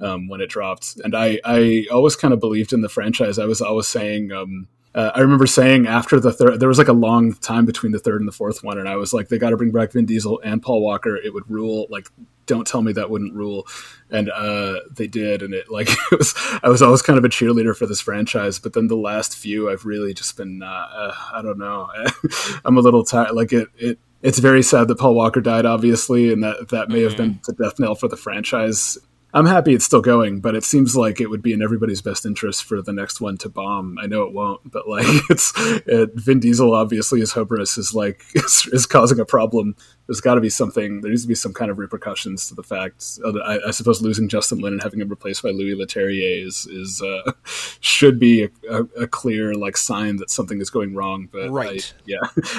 [0.00, 3.38] um, when it dropped, and I I always kind of believed in the franchise.
[3.38, 4.32] I was always saying.
[4.32, 7.92] Um, uh, I remember saying after the third, there was like a long time between
[7.92, 9.92] the third and the fourth one, and I was like, they got to bring back
[9.92, 11.16] Vin Diesel and Paul Walker.
[11.16, 11.86] It would rule.
[11.88, 12.08] Like,
[12.44, 13.66] don't tell me that wouldn't rule.
[14.10, 16.34] And uh, they did, and it like it was.
[16.62, 19.70] I was always kind of a cheerleader for this franchise, but then the last few,
[19.70, 20.62] I've really just been.
[20.62, 21.90] Uh, uh, I don't know.
[22.64, 23.32] I'm a little tired.
[23.32, 23.68] Like it.
[23.78, 23.98] It.
[24.20, 27.54] It's very sad that Paul Walker died, obviously, and that that may have been the
[27.54, 28.96] death knell for the franchise.
[29.34, 32.26] I'm happy it's still going, but it seems like it would be in everybody's best
[32.26, 33.96] interest for the next one to bomb.
[33.98, 38.22] I know it won't, but like it's it, Vin Diesel obviously his hubris is like
[38.34, 39.74] is, is causing a problem.
[40.06, 41.00] There's got to be something.
[41.00, 43.04] There needs to be some kind of repercussions to the fact.
[43.24, 47.00] I, I suppose losing Justin Lin and having him replaced by Louis Leterrier is is
[47.00, 47.32] uh,
[47.80, 51.28] should be a, a, a clear like sign that something is going wrong.
[51.32, 51.94] But I- Right.
[52.04, 52.18] yeah,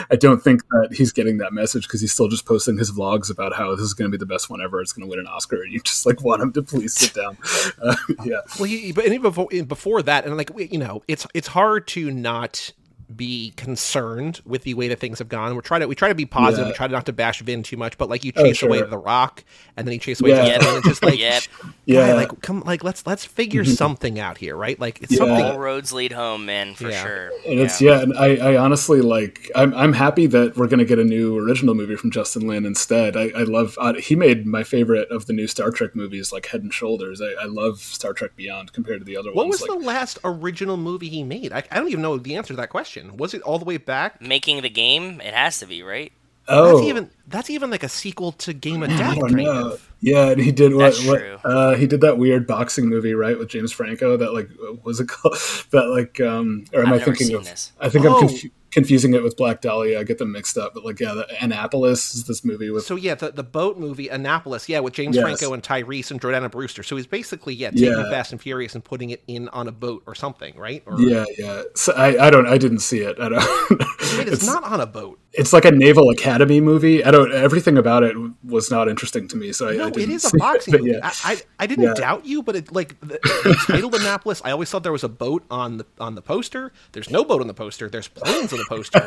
[0.10, 3.30] I don't think that he's getting that message because he's still just posting his vlogs
[3.30, 4.82] about how this is going to be the best one ever.
[4.82, 7.14] It's going to win an Oscar, and you just like want him to please sit
[7.14, 7.38] down.
[7.82, 7.96] Uh,
[8.26, 11.88] yeah, Well, he, but even before, before that, and like you know, it's it's hard
[11.90, 12.72] to not
[13.14, 15.54] be concerned with the way that things have gone.
[15.54, 16.66] We're trying to we try to be positive.
[16.66, 16.72] Yeah.
[16.72, 18.98] We try not to bash Vin too much, but like you Oh, chase away the
[18.98, 19.44] Rock,
[19.78, 20.46] and then you chase away Yeah.
[20.58, 21.44] Justin, and it's just like Yep.
[21.86, 24.80] Yeah, guy, like come like let's let's figure something out here, right?
[24.80, 25.18] Like it's Yeah.
[25.20, 25.46] something.
[25.46, 27.04] All roads lead home, man, for Yeah.
[27.04, 27.32] sure.
[27.46, 31.00] And it's yeah, and I, I honestly like I'm I'm happy that we're gonna get
[31.00, 33.18] a new original movie from Justin Lin instead.
[33.18, 36.46] I, I love uh, he made my favorite of the new Star Trek movies like
[36.48, 37.22] Head and Shoulders.
[37.22, 39.60] I, I love Star Trek Beyond compared to the other What ones.
[39.62, 41.52] What was like, the last original movie he made?
[41.52, 43.18] I, I don't even know the answer to that question.
[43.18, 44.22] Was it all the way back?
[44.22, 46.12] Making the game, it has to be, right?
[46.48, 49.44] oh, That's even that's even like a sequel to Game of I Death, don't kind
[49.44, 49.72] know.
[49.74, 49.90] of.
[50.02, 50.94] Yeah, and he did what?
[50.94, 51.38] That's what true.
[51.46, 54.18] uh, he did that weird boxing movie, right, with James Franco.
[54.18, 54.50] That like
[54.84, 55.36] was it called?
[55.72, 57.46] That like, um, or am I've I never thinking seen of?
[57.46, 57.72] this.
[57.80, 58.14] I think Oh.
[58.20, 60.00] I'm confu- confusing it with Black Dahlia.
[60.00, 60.74] I get them mixed up.
[60.74, 62.84] But like, yeah, the Annapolis is this movie with.
[62.86, 65.24] So yeah, the, the boat movie Annapolis, yeah, with James Yes.
[65.24, 66.84] Franco and Tyrese and Jordana Brewster.
[66.84, 68.10] So he's basically yeah taking Yeah.
[68.10, 70.84] Fast and Furious and putting it in on a boat or something, right?
[70.86, 71.62] Or, yeah, yeah.
[71.76, 73.16] So I, I don't, I didn't see it.
[73.22, 73.70] I don't.
[74.18, 75.20] Wait, it's, not on a boat.
[75.32, 77.06] It's like a naval academy movie.
[77.06, 77.32] I don't.
[77.34, 79.54] Everything about it was not interesting to me.
[79.54, 80.92] So I, I No, didn't is a boxing movie.
[80.92, 81.00] yeah.
[81.04, 81.94] I, I I didn't Yeah.
[81.94, 84.42] doubt you, but it like the, it's titled Annapolis.
[84.44, 86.74] I always thought there was a boat on the on the poster.
[86.92, 87.90] There's no boat on the poster.
[87.90, 89.00] There's planes on the poster,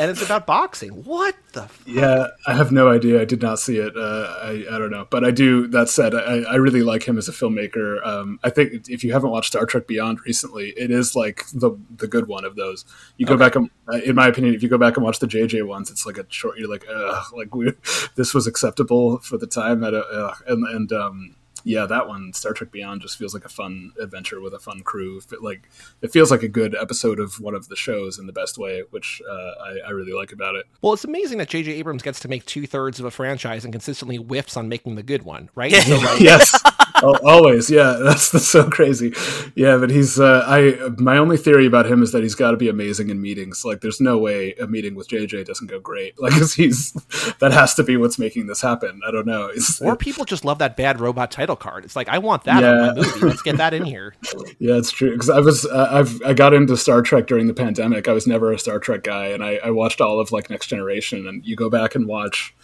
[0.00, 0.90] and it's about boxing.
[1.04, 1.62] What the?
[1.64, 3.20] F- Yeah, I have no idea.
[3.20, 3.96] I did not see it.
[3.96, 5.66] Uh, I, I don't know, but I do.
[5.68, 8.04] That said, I, I really like him as a filmmaker.
[8.06, 11.72] Um, I think if you haven't watched Star Trek Beyond recently, it is like the
[11.96, 12.84] the good one of those.
[13.16, 15.26] You go back and, uh, in my opinion, if you go back and watch the
[15.26, 16.58] JJ ones, it's like a short.
[16.58, 17.72] You're like, ugh, like we,
[18.16, 19.84] this was acceptable for the time.
[19.84, 20.36] At a, ugh.
[20.46, 24.40] and and um, yeah, that one, Star Trek Beyond, just feels like a fun adventure
[24.40, 25.20] with a fun crew.
[25.32, 25.68] It, like
[26.02, 28.82] it feels like a good episode of one of the shows in the best way,
[28.90, 30.66] which uh, I, I really like about it.
[30.82, 31.72] Well, it's amazing that J.J.
[31.72, 35.02] Abrams gets to make two thirds of a franchise and consistently whiffs on making the
[35.02, 35.70] good one, right?
[35.90, 36.52] So, like, yes,
[36.96, 37.96] Al- Always, yeah.
[38.02, 39.12] That's, that's so crazy.
[39.54, 40.18] Yeah, but he's.
[40.18, 43.20] Uh, I my only theory about him is that he's got to be amazing in
[43.20, 43.64] meetings.
[43.64, 46.20] Like, there's no way a meeting with JJ doesn't go great.
[46.20, 46.92] Like, 'cause he's
[47.40, 49.00] that has to be what's making this happen.
[49.06, 49.46] I don't know.
[49.46, 51.84] It's, Or people just love that bad robot title card.
[51.84, 52.70] It's like I want that Yeah.
[52.70, 53.26] on my movie.
[53.26, 54.14] Let's get that in here.
[54.58, 55.12] Yeah, it's true.
[55.12, 58.08] Because I was, uh, I've, I got into Star Trek during the pandemic.
[58.08, 60.66] I was never a Star Trek guy, and I, I watched all of like Next
[60.66, 61.26] Generation.
[61.26, 62.54] And you go back and watch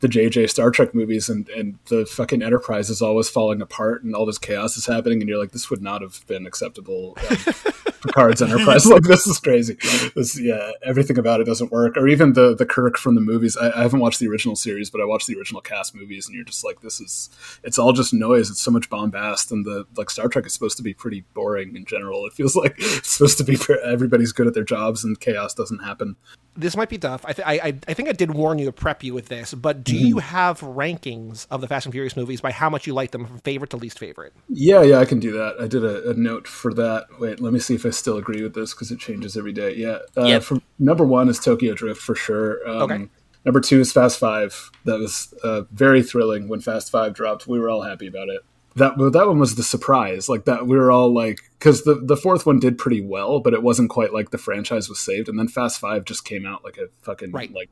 [0.00, 4.14] the JJ Star Trek movies, and and the fucking Enterprise is always falling apart, and
[4.14, 7.16] all this chaos is happening, and you're like, this would not have been acceptable.
[7.30, 7.36] Um,
[8.02, 9.76] Picard's Enterprise, like this is crazy.
[10.16, 11.98] This, yeah, everything about it doesn't work.
[11.98, 13.58] Or even the the Kirk from the movies.
[13.58, 16.34] I, I haven't watched the original series, but I watched the original cast movies, and
[16.34, 17.28] you're just like, this is
[17.62, 18.48] it's all just noise.
[18.50, 21.76] It's so much bombast, and the like Star Trek is supposed to be pretty boring
[21.76, 22.24] in general.
[22.24, 25.52] It feels like it's supposed to be for everybody's good at their jobs, and chaos
[25.52, 26.16] doesn't happen.
[26.56, 27.24] This might be tough.
[27.26, 29.54] I, th- I, I- I think I did warn you to prep you with this,
[29.54, 32.94] but do you have rankings of the Fast and Furious movies by how much you
[32.94, 34.32] like them from favorite to least favorite?
[34.48, 35.56] Yeah, yeah, I can do that.
[35.60, 37.06] I did a, a note for that.
[37.18, 39.74] Wait, let me see if I still agree with this because it changes every day.
[39.74, 40.44] Yeah, uh, Yep.
[40.78, 42.66] number one is Tokyo Drift for sure.
[42.68, 43.08] Um, Okay.
[43.44, 44.70] Number two is Fast Five.
[44.84, 47.46] That was uh, very thrilling when Fast Five dropped.
[47.46, 48.42] We were all happy about it.
[48.76, 50.28] That that one was the surprise.
[50.28, 53.54] Like that, we were all like, because the the fourth one did pretty well, but
[53.54, 55.28] it wasn't quite like the franchise was saved.
[55.28, 57.50] And then Fast Five just came out like a fucking Right.
[57.52, 57.70] like,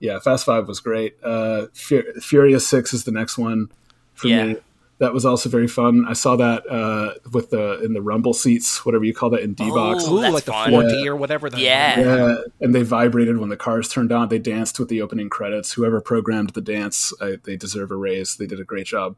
[0.00, 1.16] yeah, Fast Five was great.
[1.22, 3.70] Uh, Fur- Furious Six is the next one
[4.14, 4.44] for Yeah.
[4.46, 4.56] me.
[5.00, 6.06] That was also very fun.
[6.08, 9.54] I saw that uh, with the in the rumble seats, whatever you call that in
[9.54, 10.08] D box.
[10.08, 10.72] Ooh, Ooh, like the fun.
[10.72, 11.48] 4D or whatever.
[11.48, 12.00] The, Yeah.
[12.00, 14.28] Yeah, and they vibrated when the cars turned on.
[14.28, 15.72] They danced with the opening credits.
[15.72, 18.36] Whoever programmed the dance, I, they deserve a raise.
[18.38, 19.16] They did a great job.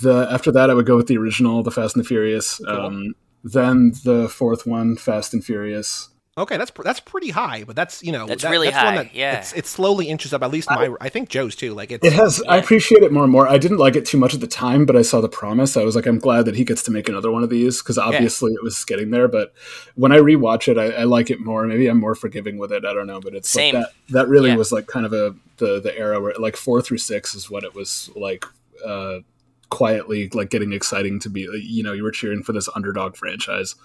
[0.00, 2.58] The after that, I would go with the original, the Fast and the Furious.
[2.66, 6.09] Um, then the fourth one, Fast and Furious.
[6.40, 8.96] Okay, that's pr- that's pretty high, but that's you know That's that- really one high,
[8.96, 9.38] that yeah.
[9.38, 10.42] it's, it slowly inches up.
[10.42, 11.74] At least my, I think Joe's too.
[11.74, 12.42] Like it's It has.
[12.48, 13.46] I appreciate it more and more.
[13.48, 15.76] I didn't like it too much at the time, but I saw the promise.
[15.76, 17.98] I was like, I'm glad that he gets to make another one of these because
[17.98, 19.28] obviously it was getting there.
[19.28, 19.52] But
[19.94, 21.66] when I rewatch it, I, I like it more.
[21.66, 22.84] Maybe I'm more forgiving with it.
[22.84, 23.74] I don't know, but it's Same.
[23.74, 23.92] like that.
[24.14, 24.56] That really Yeah.
[24.56, 27.64] was like kind of a the the era where like four through six is what
[27.64, 28.44] it was like.
[28.84, 29.18] uh
[29.70, 33.76] quietly like getting exciting to be you know you were cheering for this underdog franchise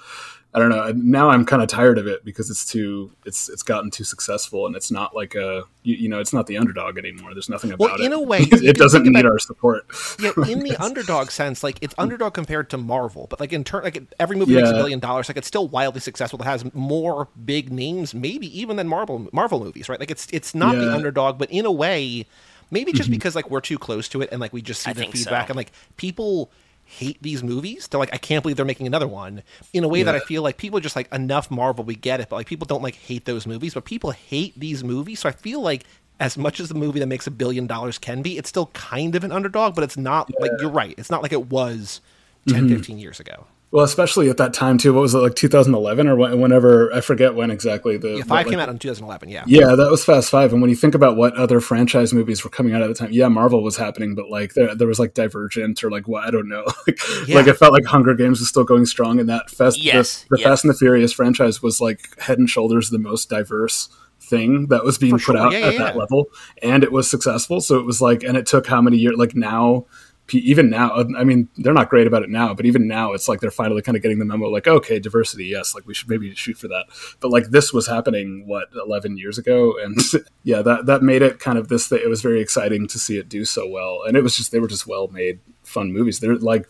[0.54, 3.62] i don't know now i'm kind of tired of it because it's too it's it's
[3.62, 6.98] gotten too successful and it's not like a you, you know it's not the underdog
[6.98, 7.92] anymore there's nothing about it.
[7.92, 9.86] Well, in it a way, it doesn't need about- our support
[10.20, 13.84] yeah, in the underdog sense, like it's underdog compared to Marvel, but like in turn,
[13.84, 15.30] like every movie makes a billion dollars.
[15.30, 16.42] Like it's still wildly successful.
[16.42, 20.00] It has more big names, maybe even than Marvel Marvel movies, right?
[20.00, 20.86] Like it's it's not the Yeah.
[20.88, 20.96] Mm-hmm.
[20.96, 22.26] underdog, but in a way,
[22.72, 24.94] maybe just because like we're too close to it and like we just see I
[24.94, 25.52] the feedback so.
[25.52, 26.52] and like people
[26.86, 27.88] hate these movies.
[27.88, 29.42] They're like, I can't believe they're making another one.
[29.74, 32.20] In a way that I feel like people are just like enough Marvel, we get
[32.20, 35.20] it, but like people don't like hate those movies, but people hate these movies.
[35.22, 35.84] So I feel like
[36.20, 39.16] as much as the movie that makes a billion dollars can be, it's still kind
[39.16, 40.94] of an underdog, but it's not like you're right.
[40.98, 42.02] It's not like it was
[42.48, 42.76] 10, Mm-hmm.
[42.76, 43.48] 15 years ago.
[43.76, 47.36] Well especially at that time too what was it like 2011 or whenever i forget
[47.36, 49.28] when exactly the Yeah, five like, came out in 2011.
[49.30, 49.44] Yeah.
[49.46, 50.54] Yeah, that was Fast Five.
[50.54, 53.10] And when you think about what other franchise movies were coming out at the time,
[53.12, 56.32] yeah, Marvel was happening, but like there, there was like Divergent or like what I
[56.32, 56.64] don't know.
[56.88, 57.36] like, Yeah.
[57.36, 60.38] like it felt like Hunger Games was still going strong, and that Fast, Yes, the,
[60.38, 60.48] the yeah.
[60.50, 63.90] Fast and the Furious franchise was like head and shoulders the most diverse
[64.22, 65.48] thing that was being For put sure.
[65.48, 66.28] out at that level,
[66.62, 67.60] and it was successful.
[67.62, 69.16] So it was like, and it took how many years?
[69.18, 69.86] Like now.
[70.32, 73.28] Even now, uh, I mean, they're not great about it now, but even now, it's
[73.28, 74.50] like they're finally kind of getting the memo.
[74.50, 76.86] Like, okay, diversity, yes, like we should maybe shoot for that.
[77.20, 79.76] But like this was happening what 11 years ago?
[79.84, 79.98] And
[80.44, 83.30] yeah that that made it kind of this it was very exciting to see it
[83.30, 84.02] do so well.
[84.08, 86.20] And it was just they were just well made fun movies.
[86.20, 86.68] They're like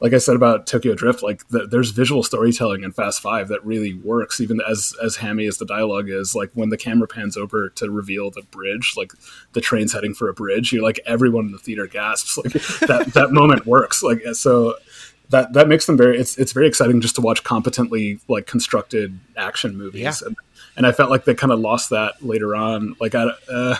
[0.00, 3.64] like I said about Tokyo Drift, like the, there's visual storytelling in Fast Five that
[3.64, 6.34] really works, even as as hammy as the dialogue is.
[6.34, 9.12] Like when the camera pans over to reveal the bridge, like
[9.54, 12.38] the train's heading for a bridge, you're like everyone in the theater gasps.
[12.38, 12.52] Like
[12.86, 14.02] that that moment works.
[14.02, 14.74] Like so,
[15.30, 16.18] that that makes them very.
[16.18, 20.02] It's it's very exciting just to watch competently like constructed action movies.
[20.02, 20.26] Yeah.
[20.26, 20.36] And,
[20.78, 22.94] and I felt like they kind of lost that later on.
[23.00, 23.76] Like I, uh,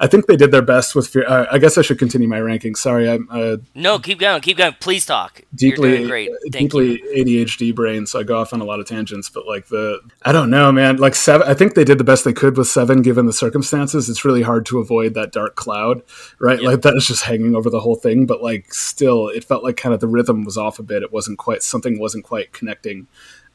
[0.00, 1.24] I think they did their best with Fear.
[1.26, 2.74] Uh, I guess I should continue my ranking.
[2.74, 4.74] Sorry, I'm uh, No, keep going, keep going.
[4.80, 5.42] Please talk.
[5.54, 6.30] deeply You're doing great.
[6.52, 7.24] Thank deeply you.
[7.24, 9.28] ADHD brain, so I go off on a lot of tangents.
[9.28, 10.96] But like the, I don't know, man.
[10.96, 14.08] Like seven, I think they did the best they could with seven, given the circumstances.
[14.10, 16.02] It's really hard to avoid that dark cloud,
[16.40, 16.60] right?
[16.60, 18.26] Like that is just hanging over the whole thing.
[18.26, 21.04] But like still, it felt like kind of the rhythm was off a bit.
[21.04, 23.06] It wasn't quite something wasn't quite connecting.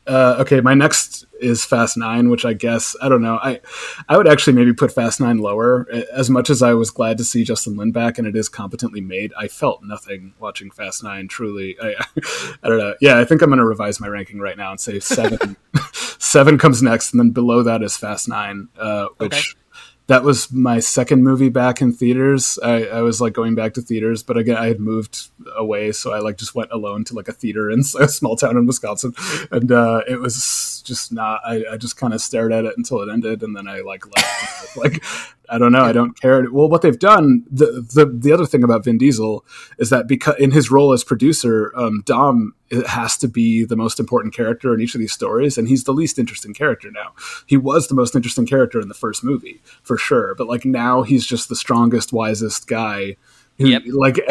[0.07, 3.39] Uh, okay, my next is Fast Nine, which I guess I don't know.
[3.41, 3.59] I
[4.07, 5.87] I would actually maybe put Fast Nine lower.
[6.11, 9.01] As much as I was glad to see Justin Lin back and it is competently
[9.01, 11.27] made, I felt nothing watching Fast Nine.
[11.27, 11.95] Truly, I
[12.63, 12.95] I don't know.
[13.01, 15.57] Yeah, I think I'm going to revise my ranking right now and say seven.
[15.93, 19.33] seven comes next, and then below that is Fast Nine, uh, which.
[19.33, 19.61] Okay.
[20.07, 22.59] That was my second movie back in theaters.
[22.61, 26.13] I, I, was like going back to theaters, but again, I had moved away, so
[26.13, 29.13] I like just went alone to like a theater in a small town in Wisconsin,
[29.51, 31.41] and uh, it was just not.
[31.43, 34.05] I, I just kind of stared at it until it ended, and then I like
[34.15, 34.77] left.
[34.77, 35.03] like
[35.49, 35.83] I don't know.
[35.83, 36.45] I don't care.
[36.51, 39.45] Well, what they've done, the the the other thing about Vin Diesel
[39.77, 42.53] is that because in his role as producer, um, Dom
[42.87, 45.93] has to be the most important character in each of these stories, and he's the
[45.93, 47.13] least interesting character now.
[47.45, 51.03] He was the most interesting character in the first movie for sure, but like now
[51.03, 53.17] he's just the strongest, wisest guy
[53.57, 53.83] yep.
[53.87, 54.15] like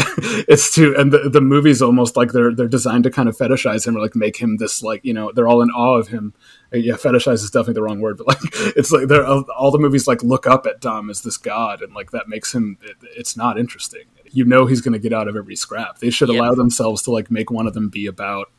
[0.49, 3.87] it's too and the, the movie's almost like they're they're designed to kind of fetishize
[3.87, 6.35] him or like make him this like you know they're all in awe of him
[6.73, 8.39] uh, yeah fetishize is definitely the wrong word but like
[8.77, 11.95] it's like they're all the movies like look up at dom as this god and
[11.95, 15.29] like that makes him it, it's not interesting you know he's going to get out
[15.29, 16.39] of every scrap they should yep.
[16.39, 18.51] allow themselves to like make one of them be about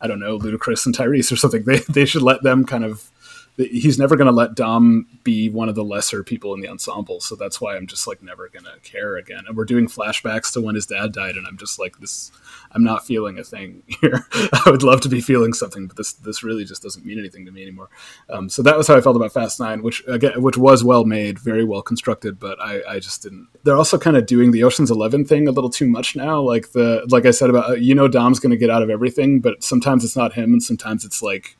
[0.00, 3.10] i don't know ludacris and tyrese or something they, they should let them kind of
[3.56, 7.20] he's never going to let Dom be one of the lesser people in the ensemble.
[7.20, 9.44] So that's why I'm just like never going to care again.
[9.46, 12.32] And we're doing flashbacks to when his dad died, and I'm just like this.
[12.72, 14.26] I'm not feeling a thing here.
[14.32, 17.46] I would love to be feeling something, but this this really just doesn't mean anything
[17.46, 17.88] to me anymore.
[18.28, 21.04] Um, so that was how I felt about Fast Nine, which again, which was well
[21.04, 23.48] made, very well constructed, but I, I just didn't.
[23.62, 26.40] They're also kind of doing the Ocean's Eleven thing a little too much now.
[26.40, 28.90] Like the like I said about uh, you know Dom's going to get out of
[28.90, 31.56] everything, but sometimes it's not him, and sometimes it's like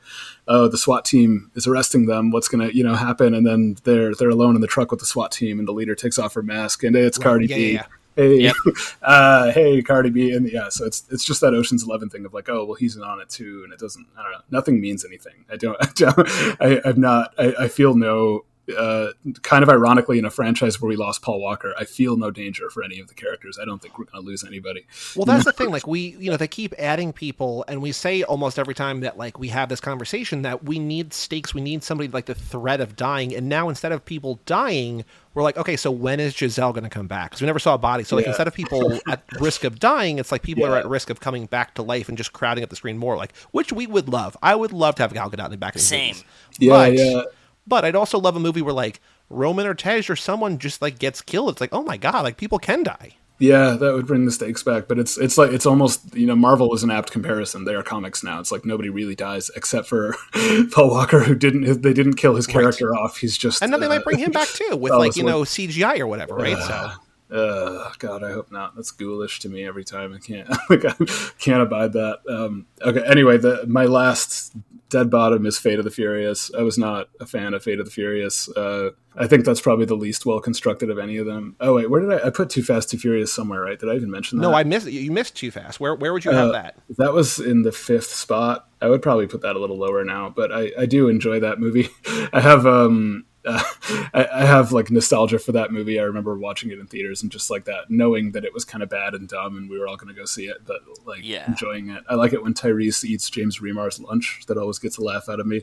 [0.49, 2.31] oh, the SWAT team is arresting them.
[2.31, 3.35] What's going to you know happen?
[3.35, 5.95] And then they're they're alone in the truck with the SWAT team, and the leader
[5.95, 7.25] takes off her mask, and it's right.
[7.25, 7.73] Cardi yeah, B.
[7.75, 7.87] Yeah,
[8.17, 8.55] Hey, yep.
[9.03, 12.33] uh, hey, Cardi B, and yeah, so it's it's just that Ocean's Eleven thing of
[12.33, 14.07] like, oh, well, he's on it too, and it doesn't.
[14.17, 14.39] I don't know.
[14.51, 15.45] Nothing means anything.
[15.51, 15.77] I don't.
[15.81, 16.29] I don't
[16.61, 17.35] I, I'm not.
[17.39, 18.45] I, I feel no
[18.77, 19.09] uh,
[19.43, 22.71] kind of ironically in a franchise where we lost Paul Walker, I feel no danger
[22.71, 23.59] for any of the characters.
[23.61, 24.87] I don't think we're going to lose anybody.
[25.15, 25.71] Well, that's the thing.
[25.71, 29.19] Like we, you know, they keep adding people, and we say almost every time that
[29.19, 31.55] like we have this conversation that we need stakes.
[31.55, 33.35] We need somebody like the threat of dying.
[33.35, 35.05] And now instead of people dying,
[35.35, 37.31] we're like, okay, so when is Giselle going to come back?
[37.31, 38.05] Because we never saw a body.
[38.05, 38.31] So like yeah.
[38.31, 40.71] instead of people at risk of dying, it's like people yeah.
[40.71, 43.17] are at risk of coming back to life and just crowding up the screen more.
[43.17, 44.37] Like which we would love.
[44.43, 45.75] I would love to have Gal Gadot in the back.
[45.75, 46.17] In Same.
[46.59, 47.23] Yeah, but, yeah
[47.67, 49.01] but I'd also love a movie where like
[49.31, 51.51] Roman or Tej or someone just like gets killed.
[51.51, 53.17] It's like, oh my god, like people can die.
[53.41, 54.87] Yeah, that would bring the stakes back.
[54.87, 57.65] But it's it's like it's almost you know Marvel is an apt comparison.
[57.65, 58.39] They are comics now.
[58.39, 60.15] It's like nobody really dies except for
[60.73, 63.01] Paul Walker, who didn't they didn't kill his character right.
[63.01, 63.17] off.
[63.19, 65.43] He's just and then uh, they might bring him back too with like you know
[65.43, 66.57] CGI or whatever, right?
[66.57, 67.01] Uh, so.
[67.31, 68.77] Uh, God, I hope not.
[68.77, 70.15] That's ghoulish to me every time.
[70.15, 70.95] I can't, like, I
[71.39, 72.19] can't abide that.
[72.29, 73.03] Um, okay.
[73.05, 74.55] Anyway, the my last
[74.95, 76.53] Dead Bottom is Fate of the Furious.
[76.57, 78.49] I was not a fan of Fate of the Furious.
[78.57, 81.57] Uh, I think that's probably the least well constructed of any of them.
[81.59, 82.29] Oh wait, where did I?
[82.29, 83.77] I put Too Fast, Too Furious somewhere, right?
[83.77, 84.43] Did I even mention that?
[84.43, 84.87] No, I missed.
[84.87, 85.81] You missed Too Fast.
[85.81, 86.79] Where where would you have uh, that?
[86.97, 88.69] That was in the fifth spot.
[88.81, 91.59] I would probably put that a little lower now, but I, I do enjoy that
[91.59, 91.89] movie.
[92.33, 93.63] I have um uh,
[94.15, 95.99] I, I, have like nostalgia for that movie.
[95.99, 98.83] I remember watching it in theaters and just like that, knowing that it was kind
[98.83, 101.21] of bad and dumb, and we were all going to go see it, but like
[101.23, 101.47] yeah.
[101.47, 102.03] enjoying it.
[102.09, 104.45] I like it when Tyrese eats James Remar's lunch.
[104.47, 105.63] That always gets a laugh out of me.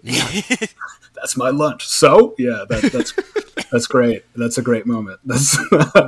[1.16, 1.88] that's my lunch.
[1.88, 3.14] So yeah, that, that's
[3.72, 4.24] that's great.
[4.36, 5.20] That's a great moment.
[5.26, 5.58] That's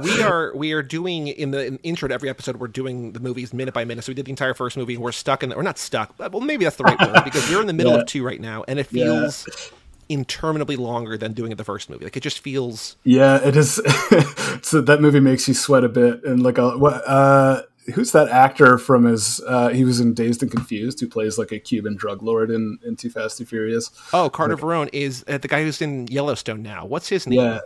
[0.03, 2.57] we are we are doing in the in intro to every episode.
[2.57, 4.03] We're doing the movies minute by minute.
[4.03, 4.97] So we did the entire first movie.
[4.97, 5.49] We're stuck in.
[5.49, 6.17] The, we're not stuck.
[6.17, 7.99] But, Well, maybe that's the right word because we're in the middle yeah.
[7.99, 9.47] of two right now, and it feels.
[9.47, 9.77] Yeah
[10.09, 12.05] interminably longer than doing it the first movie.
[12.05, 12.97] Like it just feels.
[13.03, 13.75] Yeah, it is.
[14.61, 17.07] so that movie makes you sweat a bit, and like a what?
[17.07, 19.41] Uh, who's that actor from his?
[19.45, 22.79] Uh, he was in Dazed and Confused, who plays like a Cuban drug lord in,
[22.85, 23.91] in Too Fast Too Furious.
[24.13, 26.85] Oh, Carter like, Verone is uh, the guy who's in Yellowstone now.
[26.85, 27.39] What's his name?
[27.39, 27.59] Yeah,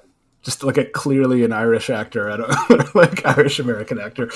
[0.44, 4.28] just like a clearly an Irish actor, I don't like Irish American actor.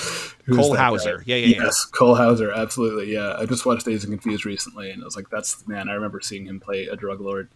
[0.50, 1.98] Cole Hauser, yeah, yeah, yes, yeah.
[1.98, 3.36] Cole Hauser, absolutely, yeah.
[3.38, 5.88] I just watched Dazed and Confused recently, and I was like, that's man.
[5.88, 7.48] I remember seeing him play a drug lord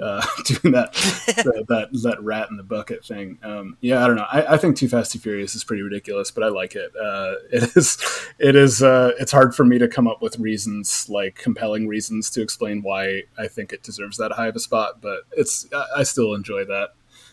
[0.00, 0.92] uh, doing that,
[1.26, 3.38] that, that that rat in the bucket thing.
[3.42, 4.26] Um, yeah, I don't know.
[4.30, 6.92] I, I, think Too Fast Too Furious is pretty ridiculous, but I like it.
[6.96, 7.98] Uh, it is
[8.38, 12.30] it is uh, it's hard for me to come up with reasons like compelling reasons
[12.30, 15.86] to explain why I think it deserves that high of a spot, but it's I,
[15.98, 16.90] I still enjoy that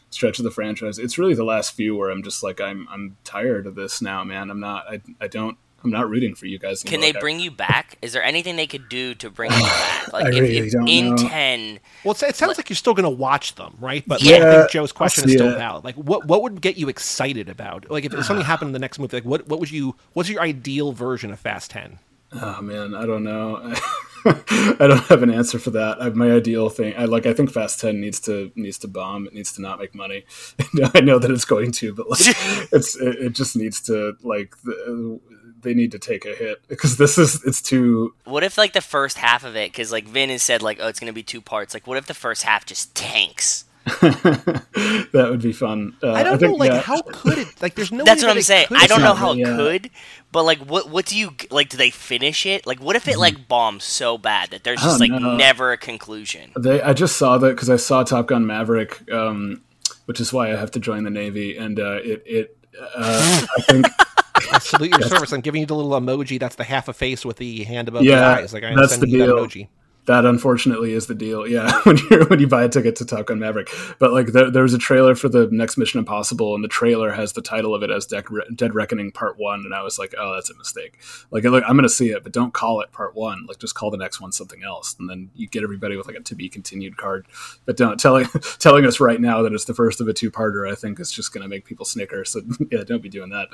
[0.09, 0.97] stretch of the franchise.
[0.97, 4.23] It's really the last few where I'm just like I'm I'm tired of this now,
[4.23, 4.49] man.
[4.49, 6.83] I'm not I I don't I'm not rooting for you guys.
[6.83, 7.97] Can they bring you back?
[8.01, 10.13] Is there anything they could do to bring you back?
[10.13, 11.17] Like if, really if in know.
[11.17, 11.79] ten.
[12.03, 14.03] Well, it sounds like, like you're still going to watch them, right?
[14.05, 15.57] But yeah, I think Joe's question is still it.
[15.57, 15.83] valid.
[15.83, 17.89] Like, what what would get you excited about?
[17.89, 19.95] Like, if something happened in the next movie, like what what would you?
[20.13, 21.99] What's your ideal version of Fast Ten?
[22.33, 23.73] Oh man, I don't know.
[24.25, 26.01] I don't have an answer for that.
[26.01, 27.27] I, my ideal thing, I like.
[27.27, 29.27] I think Fast Ten needs to needs to bomb.
[29.27, 30.25] It needs to not make money.
[30.95, 32.19] I know that it's going to, but like,
[32.71, 35.19] it's it, it, just needs to like the,
[35.65, 38.13] they need to take a hit because this is it's too.
[38.23, 39.71] What if like the first half of it?
[39.71, 41.73] Because like Vin has said like oh it's gonna be two parts.
[41.73, 43.65] Like what if the first half just tanks?
[44.01, 45.95] that would be fun.
[46.01, 46.81] Uh, I don't think, know, like yeah.
[46.81, 47.61] how could it?
[47.61, 48.03] Like, there's no.
[48.03, 48.67] That's way what that I'm saying.
[48.71, 49.55] I don't know how it yeah.
[49.55, 49.91] could,
[50.31, 51.69] but like, what what do you like?
[51.69, 52.65] Do they finish it?
[52.65, 55.35] Like, what if it like bombs so bad that there's just like know.
[55.35, 56.51] never a conclusion?
[56.57, 59.61] They, I just saw that because I saw Top Gun Maverick, um,
[60.05, 63.61] which is why I have to join the Navy, and uh, it it uh, I
[63.61, 63.85] think
[64.51, 65.31] I salute your service.
[65.31, 66.39] I'm giving you the little emoji.
[66.39, 68.53] That's the half a face with the hand above Yeah, the eyes.
[68.53, 69.35] Like I that's the you that deal.
[69.35, 69.67] emoji.
[70.07, 71.47] that unfortunately is the deal.
[71.47, 74.51] Yeah, when you when you buy a ticket to Top Gun Maverick, but like there,
[74.51, 77.73] there was a trailer for the next Mission Impossible, and the trailer has the title
[77.73, 78.23] of it as Dead,
[78.55, 80.99] Dead Reckoning Part One, and I was like, oh, that's a mistake.
[81.31, 83.47] Like, look, I'm gonna see it, but don't call it Part One.
[83.47, 86.15] Like, just call the next one something else, and then you get everybody with like
[86.17, 87.25] a to be continued card.
[87.65, 88.27] But don't telling
[88.59, 90.71] telling us right now that it's the first of a two parter.
[90.71, 92.25] I think is just gonna make people snicker.
[92.25, 92.41] So
[92.71, 93.47] yeah, don't be doing that.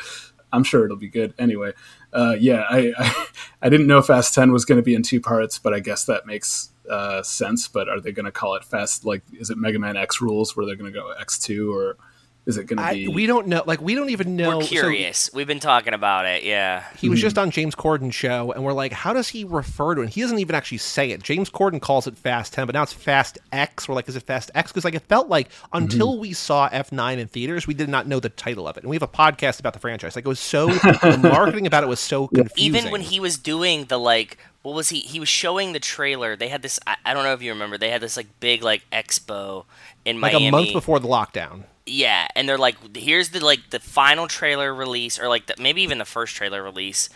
[0.53, 1.73] I'm sure it'll be good anyway.
[2.13, 3.25] Uh, yeah, I, I
[3.61, 6.05] I didn't know Fast Ten was going to be in two parts, but I guess
[6.05, 7.67] that makes uh, sense.
[7.67, 9.05] But are they going to call it Fast?
[9.05, 11.97] Like, is it Mega Man X Rules where they're going to go X two, or
[12.45, 13.07] is it going to be?
[13.07, 13.63] we don't know.
[13.67, 14.57] Like we don't even know.
[14.57, 15.29] We're so curious.
[15.31, 16.43] We've been talking about it.
[16.43, 16.83] Yeah.
[16.97, 20.01] he was just on James Corden's show, and we're like, how does he refer to
[20.01, 20.09] it?
[20.09, 21.21] He doesn't even actually say it.
[21.21, 23.87] James Corden calls it Fast Ten, but now it's Fast X.
[23.87, 24.71] We're like, is it Fast X?
[24.71, 26.21] Because like it felt like until mm-hmm.
[26.21, 28.89] we saw F nine in theaters, we did not know the title of it, and
[28.89, 30.15] we have a podcast about the franchise.
[30.15, 32.75] Like it was so the marketing about it was so confusing.
[32.75, 34.99] Even when he was doing the like, what was he?
[34.99, 36.35] He was showing the trailer.
[36.35, 36.79] They had this.
[36.87, 37.77] I, I don't know if you remember.
[37.77, 39.65] They had this like big like expo
[40.05, 40.47] in like Miami.
[40.47, 41.65] a month before the lockdown.
[41.85, 45.81] Yeah, and they're like, here's the like the final trailer release, or like the, maybe
[45.81, 47.09] even the first trailer release,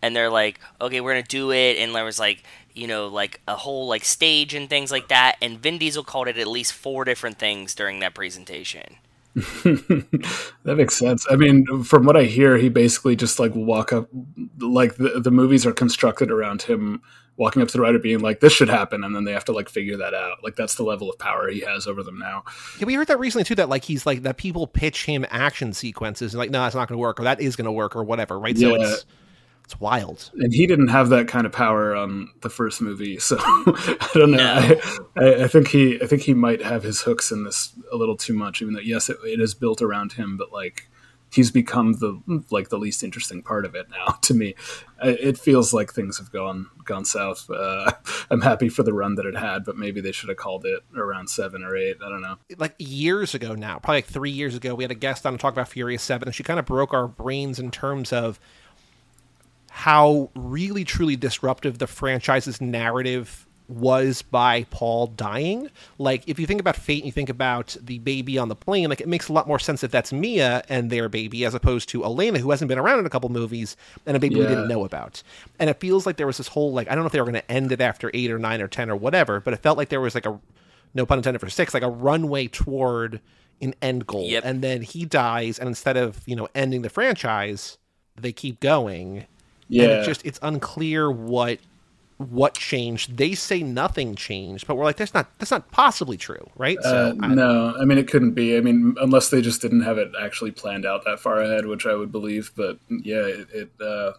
[0.00, 2.42] and they're like, okay, we're gonna do it, and there was like,
[2.74, 6.28] you know, like a whole like stage and things like that, and Vin Diesel called
[6.28, 8.96] it at least four different things during that presentation.
[9.34, 11.26] that makes sense.
[11.28, 14.08] I mean, from what I hear, he basically just like walk up,
[14.58, 17.02] like the the movies are constructed around him
[17.36, 19.52] walking up to the writer, being like, "This should happen," and then they have to
[19.52, 20.38] like figure that out.
[20.42, 22.44] Like that's the level of power he has over them now.
[22.78, 23.54] Yeah, we heard that recently too.
[23.56, 26.88] That like he's like that people pitch him action sequences and like, no, that's not
[26.88, 28.56] going to work, or that is going to work, or whatever, right?
[28.56, 28.82] So Yeah.
[28.92, 29.04] it's
[29.64, 30.30] it's wild.
[30.34, 34.30] and he didn't have that kind of power on the first movie, so I don't
[34.30, 34.36] know.
[34.36, 34.80] No.
[35.16, 37.96] I, I, I think he, I think he might have his hooks in this a
[37.96, 38.62] little too much.
[38.62, 40.88] Even though, yes, it, it is built around him, but like
[41.32, 42.20] he's become the
[42.50, 44.54] like the least interesting part of it now to me.
[45.02, 47.48] It feels like things have gone gone south.
[47.50, 47.92] Uh,
[48.30, 50.82] I'm happy for the run that it had, but maybe they should have called it
[50.96, 51.96] around seven or eight.
[52.04, 52.36] I don't know.
[52.58, 55.38] like years ago now, probably like three years ago, we had a guest on to
[55.38, 58.40] talk about Furious Seven, and she kind of broke our brains in terms of
[59.70, 65.70] how really truly disruptive the franchise's narrative was by Paul dying.
[65.98, 68.88] Like if you think about Fate and you think about the baby on the plane,
[68.88, 71.88] like it makes a lot more sense if that's Mia and their baby as opposed
[71.90, 74.68] to Elena who hasn't been around in a couple movies and a baby we didn't
[74.68, 75.22] know about.
[75.58, 77.30] And it feels like there was this whole like I don't know if they were
[77.30, 79.76] going to end it after 8 or 9 or 10 or whatever, but it felt
[79.78, 80.38] like there was like a
[80.94, 83.20] no pun intended for 6 like a runway toward
[83.60, 84.24] an end goal.
[84.26, 84.44] Yep.
[84.44, 87.78] And then he dies and instead of, you know, ending the franchise,
[88.14, 89.26] they keep going
[89.68, 91.58] Yeah, and it just it's unclear what
[92.18, 93.16] what changed.
[93.16, 96.78] They say nothing changed, but we're like, that's not that's not possibly true, right?
[96.84, 98.56] Uh, I- no, I mean it couldn't be.
[98.56, 101.86] I mean, unless they just didn't have it actually planned out that far ahead, which
[101.86, 102.52] I would believe.
[102.56, 104.12] But yeah, it, it uh,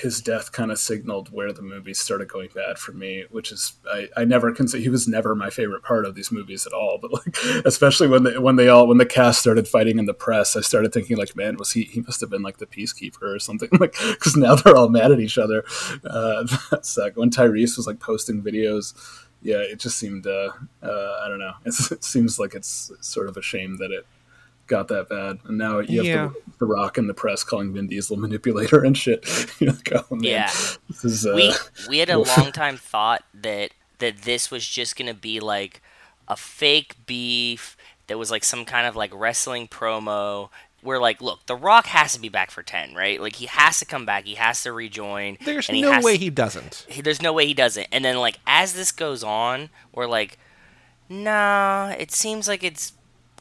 [0.00, 3.74] his death kind of signaled where the movies started going bad for me, which is
[3.90, 6.98] I, I never consider he was never my favorite part of these movies at all.
[7.00, 10.14] But like, especially when they, when they all when the cast started fighting in the
[10.14, 13.22] press, I started thinking like, man, was he he must have been like the peacekeeper
[13.22, 15.64] or something like because now they're all mad at each other.
[16.04, 17.16] Uh, that sucked.
[17.16, 18.94] When Tyrese was like posting videos
[19.42, 20.26] yeah, it just seemed.
[20.26, 20.50] Uh,
[20.82, 21.52] uh, I don't know.
[21.64, 24.06] It's, it seems like it's sort of a shame that it
[24.66, 26.26] got that bad, and now you have Yeah.
[26.28, 29.24] the, the Rock in the press calling Vin Diesel manipulator and shit.
[29.60, 30.50] Like, oh, man, Yeah.
[30.88, 31.26] this is.
[31.26, 31.52] Uh, we
[31.88, 35.80] we had a long time thought that that this was just gonna be like
[36.28, 37.76] a fake beef
[38.08, 40.48] that was like some kind of like wrestling promo
[40.82, 43.78] where like look the rock has to be back for 10 right like he has
[43.80, 46.30] to come back he has to rejoin there's and he no has way to- he
[46.30, 46.84] doesn't.
[46.88, 50.38] he, there's no way he doesn't and then like as this goes on we're like
[51.08, 52.92] nah it seems like it's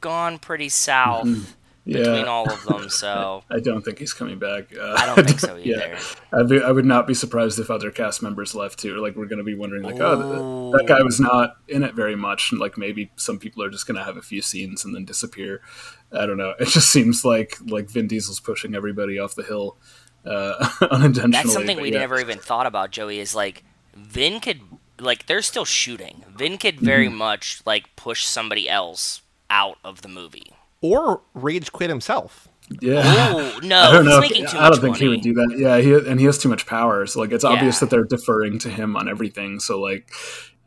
[0.09, 1.45] gone pretty south between
[1.87, 2.15] Mm-hmm.
[2.15, 4.63] yeah, all of them so I don't think he's coming back.
[4.75, 5.99] Uh, i don't think so either Yeah,
[6.33, 8.95] I'd be, I would not be surprised if other cast members left too.
[9.05, 11.93] Like we're going to be wondering, like, oh, th- that guy was not in it
[11.93, 14.83] very much, and like maybe some people are just going to have a few scenes
[14.83, 15.61] and then disappear.
[16.11, 16.53] I don't know.
[16.59, 19.77] It just seems like like Vin Diesel's pushing everybody off the hill
[20.25, 21.31] uh, unintentionally.
[21.33, 21.99] That's something we yeah.
[21.99, 23.19] never even thought about, Joey.
[23.19, 23.63] Is like
[23.95, 24.61] Vin could
[24.99, 26.23] like they're still shooting.
[26.35, 27.17] Vin could very Mm-hmm.
[27.29, 30.51] much like push somebody else out of the movie.
[30.81, 32.47] Or rage quit himself.
[32.81, 33.01] Yeah.
[33.05, 34.19] Oh I don't he's know.
[34.19, 34.99] making too I don't much think money.
[34.99, 35.55] he would do that.
[35.57, 37.05] Yeah, he and he has too much power.
[37.05, 37.79] So like, it's obvious Yeah.
[37.81, 39.59] that they're deferring to him on everything.
[39.59, 40.09] So like,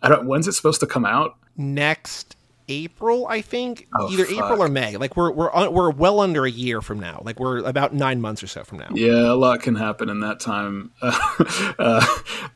[0.02, 0.26] I don't.
[0.26, 1.36] When's it supposed to come out?
[1.56, 2.36] Next
[2.68, 4.34] April, I think, Oh, either fuck.
[4.44, 4.96] April or May.
[4.96, 7.22] Like we're we're we're well under a year from now.
[7.24, 8.88] Like we're about nine months or so from now.
[8.92, 10.92] Yeah, a lot can happen in that time.
[11.78, 12.04] Uh,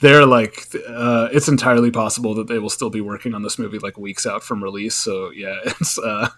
[0.01, 3.79] they're like, uh, it's entirely possible that they will still be working on this movie
[3.79, 4.95] like weeks out from release.
[4.95, 5.99] So yeah, it's.
[5.99, 6.29] Uh,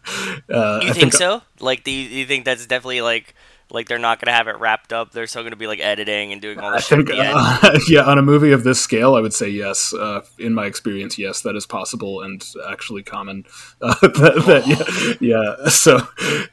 [0.52, 1.42] uh, You I think, so?
[1.60, 3.34] Like, do you, you think that's definitely like
[3.74, 5.10] like they're not gonna have it wrapped up?
[5.12, 7.22] They're still gonna be like editing and doing all I this shit think, at the
[7.22, 7.36] end.
[7.36, 9.92] uh, yeah, on a movie of this scale, I would say yes.
[9.92, 13.44] Uh, in my experience, yes, that is possible and actually common.
[13.82, 15.68] Uh, that, that- yeah, yeah.
[15.68, 15.98] So,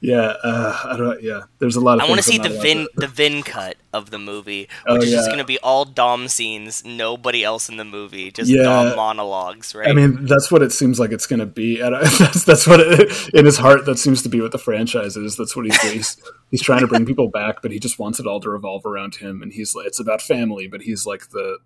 [0.02, 1.22] yeah, uh, I don't.
[1.24, 2.02] Yeah, there's a lot of.
[2.02, 5.12] I want to see the Vin the Vin cut of the movie, Oh, which is
[5.12, 8.64] just gonna be all Dom scenes, nobody else in the movie, just Yeah.
[8.64, 9.88] Dom monologues, right?
[9.88, 11.80] I mean, that's what it seems like it's going to be.
[11.80, 15.16] And that's that's what it, in his heart that seems to be what the franchise
[15.16, 15.38] is.
[15.38, 16.18] That's what he's he's,
[16.50, 19.16] he's trying to bring people back, but he just wants it all to revolve around
[19.16, 19.42] him.
[19.42, 21.60] And he's like, it's about family, but he's like the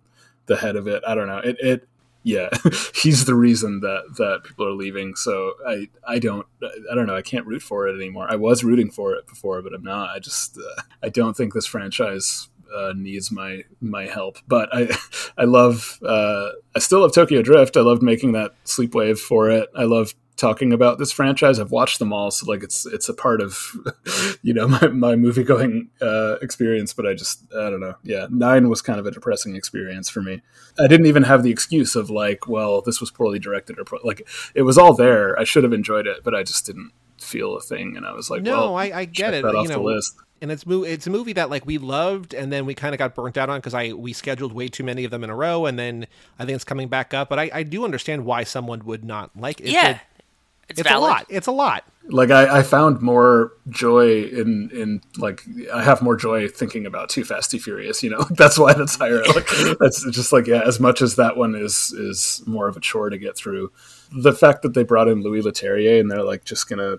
[0.46, 1.02] the head of it.
[1.06, 1.38] I don't know.
[1.38, 1.88] It it
[2.22, 2.48] yeah,
[2.94, 5.14] he's the reason that that people are leaving.
[5.14, 6.46] So I I don't
[6.90, 7.16] I don't know.
[7.16, 8.26] I can't root for it anymore.
[8.28, 10.10] I was rooting for it before, but I'm not.
[10.10, 14.38] I just uh, I don't think this franchise uh, needs my my help.
[14.48, 14.96] But I
[15.38, 17.76] I love uh, I still love Tokyo Drift.
[17.76, 19.68] I loved making that sleepwave for it.
[19.76, 21.58] I love talking about this franchise.
[21.58, 23.58] I've watched them all, so like it's it's a part of
[24.42, 26.92] you know my, my movie going uh, experience.
[26.92, 27.94] But I just I don't know.
[28.02, 30.42] Yeah, nine was kind of a depressing experience for me.
[30.78, 34.00] I didn't even have the excuse of like, well, this was poorly directed or pro-.
[34.04, 35.38] like it was all there.
[35.38, 38.30] I should have enjoyed it, but I just didn't feel a thing, and I was
[38.30, 39.42] like, No, well, I, I get it.
[39.42, 40.16] That you off know, the list.
[40.40, 42.98] and it's mo- it's a movie that like we loved, and then we kind of
[42.98, 45.34] got burnt out on because I we scheduled way too many of them in a
[45.34, 46.06] row, and then
[46.38, 47.28] I think it's coming back up.
[47.28, 49.64] But I, I do understand why someone would not like it.
[49.64, 50.15] It's yeah, a,
[50.68, 50.98] it's, it's valid.
[51.08, 51.26] a lot.
[51.28, 51.84] It's a lot.
[52.08, 55.42] like I, I found more joy in in like
[55.72, 58.02] I have more joy thinking about Too Fast Too Furious.
[58.02, 59.22] You know, that's why that's higher.
[59.24, 59.48] Like
[59.80, 63.10] that's just like yeah, as much as that one is is more of a chore
[63.10, 63.72] to get through.
[64.12, 66.96] The fact that they brought in Louis Leterrier and they're like just gonna.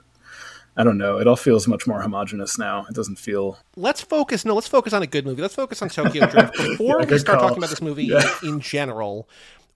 [0.80, 1.18] I don't know.
[1.18, 2.86] It all feels much more homogenous now.
[2.88, 3.58] It doesn't feel.
[3.76, 4.46] Let's focus.
[4.46, 5.42] No, let's focus on a good movie.
[5.42, 7.48] Let's focus on Tokyo Drift before Yeah, we start call.
[7.48, 8.22] talking about this movie Yeah.
[8.44, 9.28] in general.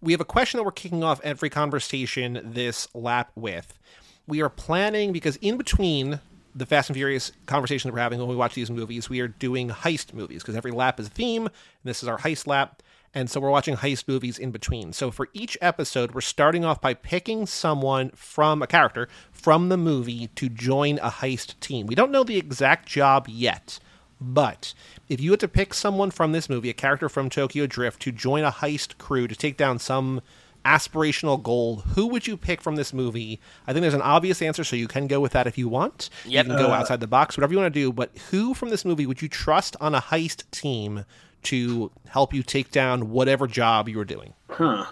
[0.03, 3.77] We have a question that we're kicking off every conversation this lap with.
[4.25, 6.19] We are planning because in between
[6.55, 9.27] the Fast and Furious conversation that we're having when we watch these movies, we are
[9.27, 12.81] doing heist movies because every lap is a theme, and this is our heist lap.
[13.13, 14.91] And so we're watching heist movies in between.
[14.91, 19.77] So for each episode, we're starting off by picking someone from a character from the
[19.77, 21.85] movie to join a heist team.
[21.85, 23.79] We don't know the exact job yet,
[24.21, 24.73] but
[25.09, 28.11] if you had to pick someone from this movie, a character from Tokyo Drift, to
[28.11, 30.21] join a heist crew to take down some
[30.63, 33.39] aspirational goal, who would you pick from this movie?
[33.65, 36.09] I think there's an obvious answer, so you can go with that if you want.
[36.25, 36.45] Yep.
[36.45, 37.91] You can go outside the box, whatever you want to do.
[37.91, 41.05] But who from this movie would you trust on a heist team
[41.43, 44.33] to help you take down whatever job you were doing?
[44.49, 44.85] Huh.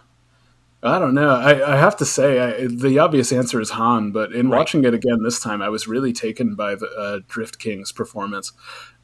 [0.82, 1.36] I don't know.
[1.36, 4.94] I, I have to say, I, the obvious answer is Han, but in watching it
[4.94, 8.54] again this time, I was really taken by the uh, Drift King's performance.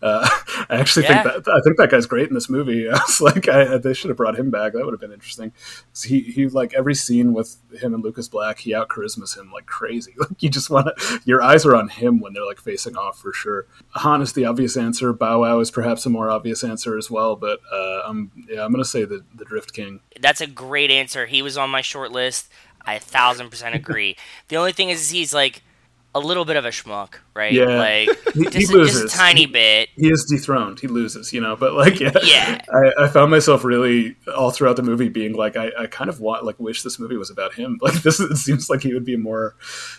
[0.02, 0.28] Uh,
[0.70, 1.24] I actually Yeah.
[1.24, 2.90] think that I think that guy's great in this movie.
[2.90, 4.74] I was like, I, they should have brought him back.
[4.74, 5.52] That would have been interesting.
[5.94, 9.52] 'Cause He he like every scene with him and Lucas Black, he out charismas him
[9.52, 10.14] like crazy.
[10.20, 13.20] Like you just want to, your eyes are on him when they're like facing off
[13.20, 13.68] for sure.
[13.92, 15.14] Han is the obvious answer.
[15.14, 17.36] Bow Wow is perhaps a more obvious answer as well.
[17.36, 20.02] But uh, I'm yeah, I'm gonna say the the Drift King.
[20.20, 21.26] That's a great answer.
[21.26, 22.50] He was on my short list.
[22.86, 24.16] I a thousand percent agree.
[24.50, 25.64] the only thing is, he's like
[26.14, 27.52] a little bit of a schmuck, right?
[27.54, 27.66] Yeah.
[27.66, 29.14] Like He- he just, just loses.
[29.14, 29.90] a tiny bit.
[29.96, 30.80] he is dethroned.
[30.80, 31.56] He loses, you know.
[31.56, 32.62] But like, yeah, Yeah.
[32.98, 36.20] I, I found myself really all throughout the movie being like, I, I kind of
[36.20, 37.80] want, like, wish this movie was about him.
[37.86, 39.56] Like, this it seems like he would be more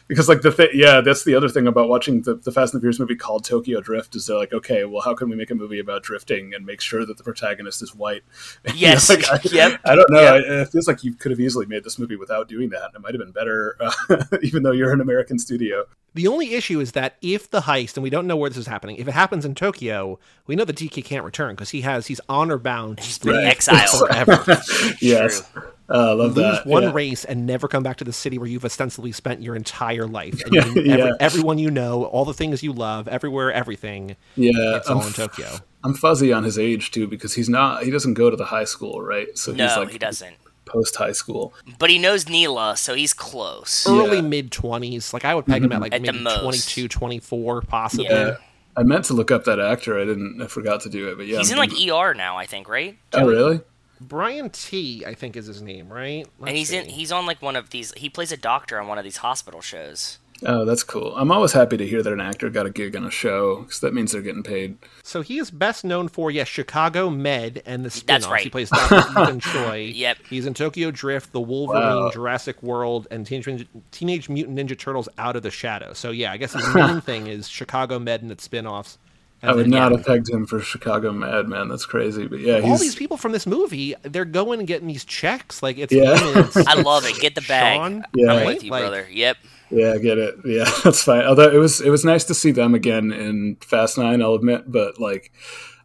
[0.08, 2.80] because, like, the thi- yeah, that's the other thing about watching the, the Fast and
[2.80, 5.50] the Furious movie called Tokyo Drift is they're like, okay, well, how can we make
[5.50, 8.22] a movie about drifting and make sure that the protagonist is white?
[8.64, 9.08] You know, Yes.
[9.08, 9.80] like, I, Yep.
[9.84, 10.20] I don't know.
[10.20, 10.34] Yep.
[10.34, 12.90] I, it feels like you could have easily made this movie without doing that.
[12.94, 15.84] It might have been better, uh, even though you're an American studio.
[16.16, 18.66] The only issue is that if the heist, and we don't know where this is
[18.66, 22.06] happening, if it happens in Tokyo, we know that DK can't return because he has
[22.06, 24.08] he's honor bound to stay been exiled.
[24.08, 24.42] forever.
[25.02, 25.42] yes,
[25.90, 26.66] uh, I love Lose that.
[26.66, 26.92] one yeah.
[26.92, 30.42] race and never come back to the city where you've ostensibly spent your entire life.
[30.46, 31.12] And you, Yeah, every, yeah.
[31.20, 34.16] everyone you know, all the things you love, everywhere, everything.
[34.36, 35.48] Yeah, It's I'm all in Tokyo.
[35.84, 37.82] I'm fuzzy on his age too because he's not.
[37.84, 39.36] He doesn't go to the high school, right?
[39.36, 40.34] So No, he's like he doesn't.
[40.66, 41.54] Post high school.
[41.78, 43.86] But he knows Neela, so he's close.
[43.88, 44.22] Early Yeah.
[44.22, 45.12] mid 20s.
[45.14, 48.06] Like I would peg him at like At maybe 22, 24, possibly.
[48.06, 48.36] Yeah.
[48.76, 49.98] I meant to look up that actor.
[49.98, 50.42] I didn't.
[50.42, 51.16] I forgot to do it.
[51.16, 52.98] But yeah, He's in I'm- in like ER now, I think, right?
[53.14, 53.60] Oh really?
[53.98, 56.26] Brian Tee, I think is his name, right?
[56.38, 56.84] Let's and he's in.
[56.86, 59.62] He's on like one of these he plays a doctor on one of these hospital
[59.62, 60.18] shows.
[60.44, 61.14] Oh, that's cool.
[61.16, 63.80] I'm always happy to hear that an actor got a gig on a show because
[63.80, 64.76] that means they're getting paid.
[65.02, 68.26] So he is best known for yes, Chicago Med and the spin-offs.
[68.30, 68.42] right.
[68.42, 68.96] He plays Dr.
[69.22, 69.92] Ethan Choi.
[69.94, 70.18] Yep.
[70.28, 72.10] He's in Tokyo Drift, The Wolverine, Wow.
[72.10, 75.94] Jurassic World, and Teenage, Teenage Mutant Ninja Turtles: Out of the Shadow.
[75.94, 78.98] So yeah, I guess his main thing is Chicago Med and its spin-offs.
[79.42, 81.68] And I would then, not yeah, have pegged him for Chicago Mad, man.
[81.68, 82.26] That's crazy.
[82.26, 85.62] But yeah, all he's these people from this movie, they're going and getting these checks.
[85.62, 86.14] Like it's Yeah.
[86.18, 87.18] it's I love it.
[87.20, 87.76] Get the bag.
[87.78, 88.32] Sean, Yeah.
[88.32, 89.06] I'm with you, Like, brother.
[89.10, 89.36] Yep.
[89.70, 90.36] Yeah, I get it.
[90.44, 91.24] Yeah, that's fine.
[91.24, 94.70] Although it was it was nice to see them again in Fast Nine, I'll admit,
[94.70, 95.32] but like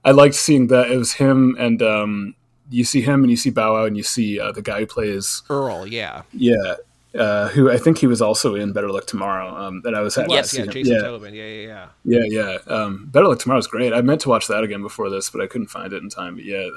[0.06, 2.36] I liked seeing that it was him and um
[2.70, 4.86] you see him and you see Bow Wow and you see uh, the guy who
[4.86, 6.22] plays Earl, yeah.
[6.32, 6.76] yeah,
[7.14, 9.54] uh, who I think he was also in Better Luck Tomorrow.
[9.56, 10.66] Um, that I was happy Yes, yeah.
[10.66, 11.18] Jason yeah.
[11.34, 12.20] Yeah, yeah, yeah.
[12.26, 12.74] yeah, yeah.
[12.74, 13.94] Um, Better Luck Tomorrow is great.
[13.94, 16.36] I meant to watch that again before this, but I couldn't find it in time.
[16.36, 16.70] But yeah,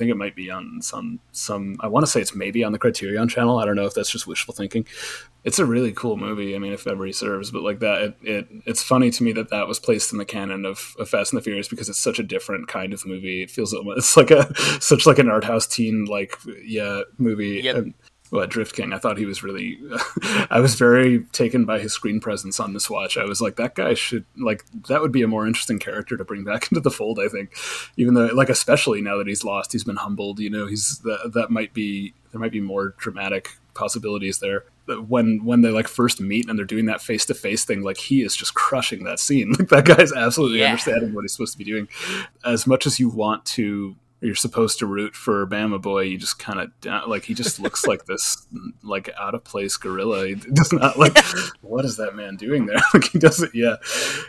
[0.00, 1.76] think it might be on some some.
[1.80, 3.58] I want to say it's maybe on the Criterion channel.
[3.58, 4.86] I don't know if that's just wishful thinking.
[5.44, 6.56] It's a really cool movie.
[6.56, 9.50] I mean, if memory serves, but like that, it, it it's funny to me that
[9.50, 12.18] that was placed in the canon of, of Fast and the Furious because it's such
[12.18, 13.42] a different kind of movie.
[13.42, 17.60] It feels almost- it's like a such like an art house teen like yeah movie.
[17.62, 17.76] Yep.
[17.76, 17.94] And,
[18.30, 19.78] well, Drift King, I thought he was really.
[20.50, 23.16] I was very taken by his screen presence on this watch.
[23.16, 26.24] I was like, that guy should like that would be a more interesting character to
[26.24, 27.18] bring back into the fold.
[27.18, 27.52] I think,
[27.96, 30.38] even though like especially now that he's lost, he's been humbled.
[30.38, 34.64] You know, he's that that might be there might be more dramatic possibilities there.
[34.86, 37.96] When when they like first meet and they're doing that face to face thing, like
[37.96, 39.52] he is just crushing that scene.
[39.58, 40.66] Like that guy's absolutely Yeah.
[40.70, 41.88] understanding what he's supposed to be doing.
[42.44, 46.38] As much as you want to you're supposed to root for Bama Boy, you just
[46.38, 48.46] kind of like he just looks like this
[48.82, 50.28] like out of place gorilla.
[50.28, 51.16] He does not like
[51.62, 52.80] what is that man doing there?
[52.94, 53.54] like he doesn't.
[53.54, 53.76] Yeah,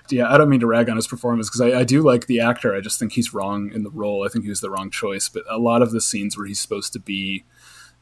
[0.10, 0.32] yeah.
[0.32, 2.76] I don't mean to rag on his performance because I, I do like the actor.
[2.76, 4.26] I just think he's wrong in the role.
[4.26, 5.28] I think he was the wrong choice.
[5.28, 7.44] But a lot of the scenes where he's supposed to be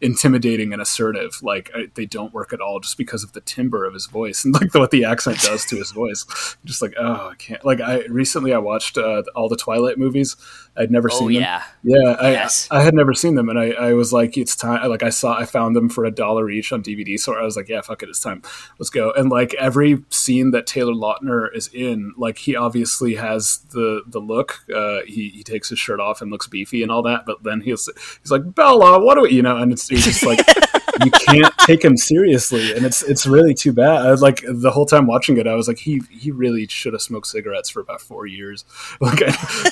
[0.02, 3.86] intimidating and assertive like I, they don't work at all just because of the timbre
[3.86, 6.26] of his voice and like what the accent does to his voice
[6.66, 10.36] just like oh i can't like i recently i watched uh, all the twilight movies
[10.78, 11.64] i'd never Oh seen them yeah.
[11.84, 12.68] yeah, I, Yes.
[12.72, 14.88] I had never seen them, and I, I was like, it's time.
[14.89, 17.56] Like I saw, I found them for a dollar each on DVD, so I was
[17.56, 18.41] like, yeah, fuck it, it's time,
[18.78, 19.12] let's go.
[19.12, 24.20] And like every scene that Taylor Lautner is in, like he obviously has the the
[24.20, 24.64] look.
[24.74, 27.62] Uh, he he takes his shirt off and looks beefy and all that, but then
[27.62, 27.89] he's
[28.22, 29.58] he's like Bella, what do we, you know?
[29.58, 30.40] And it's, it's just like
[31.04, 34.06] you can't take him seriously, and it's it's really too bad.
[34.06, 37.02] I, like the whole time watching it, I was like, he he really should have
[37.02, 38.66] smoked cigarettes for about four years.
[39.02, 39.20] Like,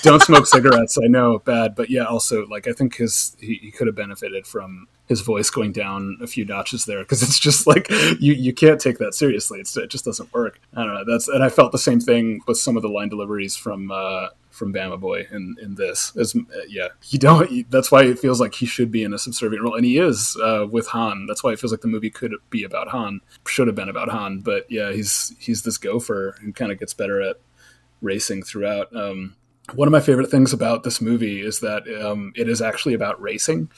[0.03, 0.97] don't smoke cigarettes.
[1.03, 4.47] I know, bad, but yeah, also like I think his he, he could have benefited
[4.47, 7.89] from his voice going down a few notches there because it's just like
[8.19, 9.59] you you can't take that seriously.
[9.59, 10.59] It's, it just doesn't work.
[10.75, 11.03] I don't know.
[11.05, 13.91] That's and I felt the same thing with some of the line deliveries from.
[13.91, 17.69] uh from Bama Boy in, in this, as uh, yeah, he don't.
[17.69, 20.35] That's why it feels like he should be in a subservient role, and he is
[20.43, 21.25] uh, with Han.
[21.27, 24.09] That's why it feels like the movie could be about Han, should have been about
[24.09, 24.39] Han.
[24.39, 27.37] But yeah, he's he's this gopher who kind of gets better at
[28.01, 28.93] racing throughout.
[28.95, 29.35] Um,
[29.75, 33.21] one of my favorite things about this movie is that um, it is actually about
[33.21, 33.69] racing.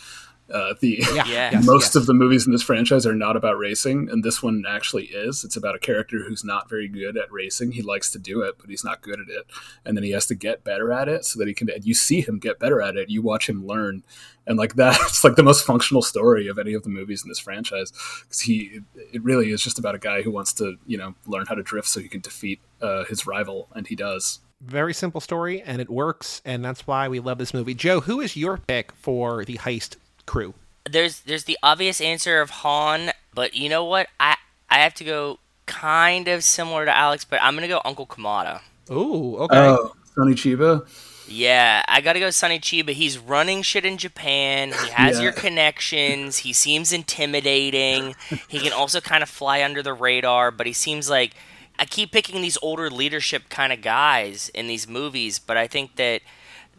[0.51, 1.25] Uh, the Yeah.
[1.25, 1.51] Yeah.
[1.51, 1.95] yes, most yes.
[1.95, 5.43] of the movies in this franchise are not about racing, and this one actually is.
[5.43, 7.71] It's about a character who's not very good at racing.
[7.73, 9.45] He likes to do it, but he's not good at it,
[9.85, 11.69] and then he has to get better at it so that he can.
[11.69, 13.09] And you see him get better at it.
[13.09, 14.03] You watch him learn,
[14.47, 17.29] and like that, it's like the most functional story of any of the movies in
[17.29, 17.91] this franchise
[18.23, 18.81] because he.
[19.11, 21.63] It really is just about a guy who wants to, you know, learn how to
[21.63, 24.39] drift so he can defeat uh, his rival, and he does.
[24.61, 27.73] Very simple story, and it works, and that's why we love this movie.
[27.73, 29.95] Joe, who is your pick for the heist
[30.29, 30.53] crew?
[30.89, 34.07] There's there's the obvious answer of Han, but you know what?
[34.19, 34.35] I
[34.69, 38.61] I have to go kind of similar to Alex, but I'm gonna go Uncle Kamata.
[38.91, 39.57] Ooh, okay.
[39.57, 40.87] Oh, Sonny Chiba.
[41.27, 42.89] Yeah, I gotta go Sonny Chiba.
[42.89, 44.69] He's running shit in Japan.
[44.69, 45.23] He has Yeah.
[45.25, 46.37] your connections.
[46.37, 48.15] He seems intimidating.
[48.47, 51.33] he can also kind of fly under the radar, but he seems like
[51.77, 55.97] I keep picking these older leadership kind of guys in these movies, but I think
[55.97, 56.21] that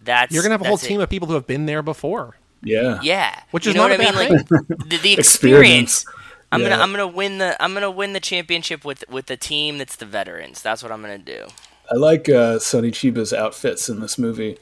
[0.02, 0.88] that's You're gonna have a whole that's it.
[0.88, 2.34] team of people who have been there before.
[2.62, 3.00] Yeah.
[3.02, 4.44] Yeah, Which you is know not what a I bad mean.
[4.50, 6.04] Like the, the experience.
[6.52, 6.70] I'm Yeah.
[6.70, 9.96] gonna I'm gonna win the I'm gonna win the championship with with the team that's
[9.96, 10.62] the veterans.
[10.62, 11.46] That's what I'm gonna do.
[11.90, 14.58] I like uh, Sonny Chiba's outfits in this movie.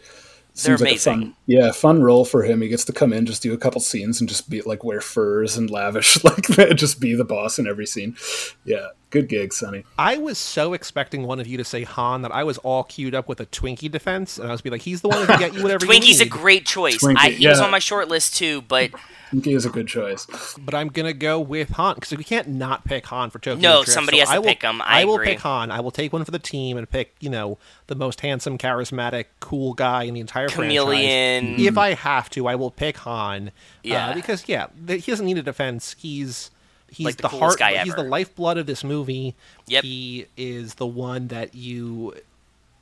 [0.63, 1.21] They're Seems like a amazing.
[1.21, 2.63] fun, yeah, fun role for him.
[2.63, 5.01] He gets to come in, just do a couple scenes, and just be like wear
[5.01, 6.43] furs and lavish, like
[6.77, 8.17] just be the boss in every scene.
[8.65, 9.85] Yeah, good gig, Sonny.
[9.99, 13.15] I was so expecting one of you to say Han that I was all queued
[13.15, 15.39] up with a Twinkie defense, and I was be like, "He's the one who can
[15.39, 16.99] get you whatever you Twinkie's a great choice.
[16.99, 18.91] Twinkie, I, he was on my short list too, but
[19.31, 20.27] He is a good choice.
[20.59, 23.77] but I'm gonna go with Han because we can't not pick Han for Tokyo No,
[23.83, 24.81] Drift, somebody so has to I will, pick him.
[24.85, 25.27] I will agree.
[25.29, 25.71] pick Han.
[25.71, 27.59] I will take one for the team and pick you know
[27.89, 31.45] the most handsome, charismatic, cool guy in the entire Chameleon.
[31.47, 31.67] franchise.
[31.67, 33.49] If I have to, I will pick Han.
[33.49, 33.51] uh,
[33.83, 34.13] Yeah.
[34.15, 35.95] because yeah, th- he doesn't need a defense.
[35.99, 36.51] He's
[36.91, 37.59] he's like the, the, heart.
[37.59, 39.35] guy he's the lifeblood of this movie.
[39.67, 39.85] Yep.
[39.85, 42.15] He is the one that you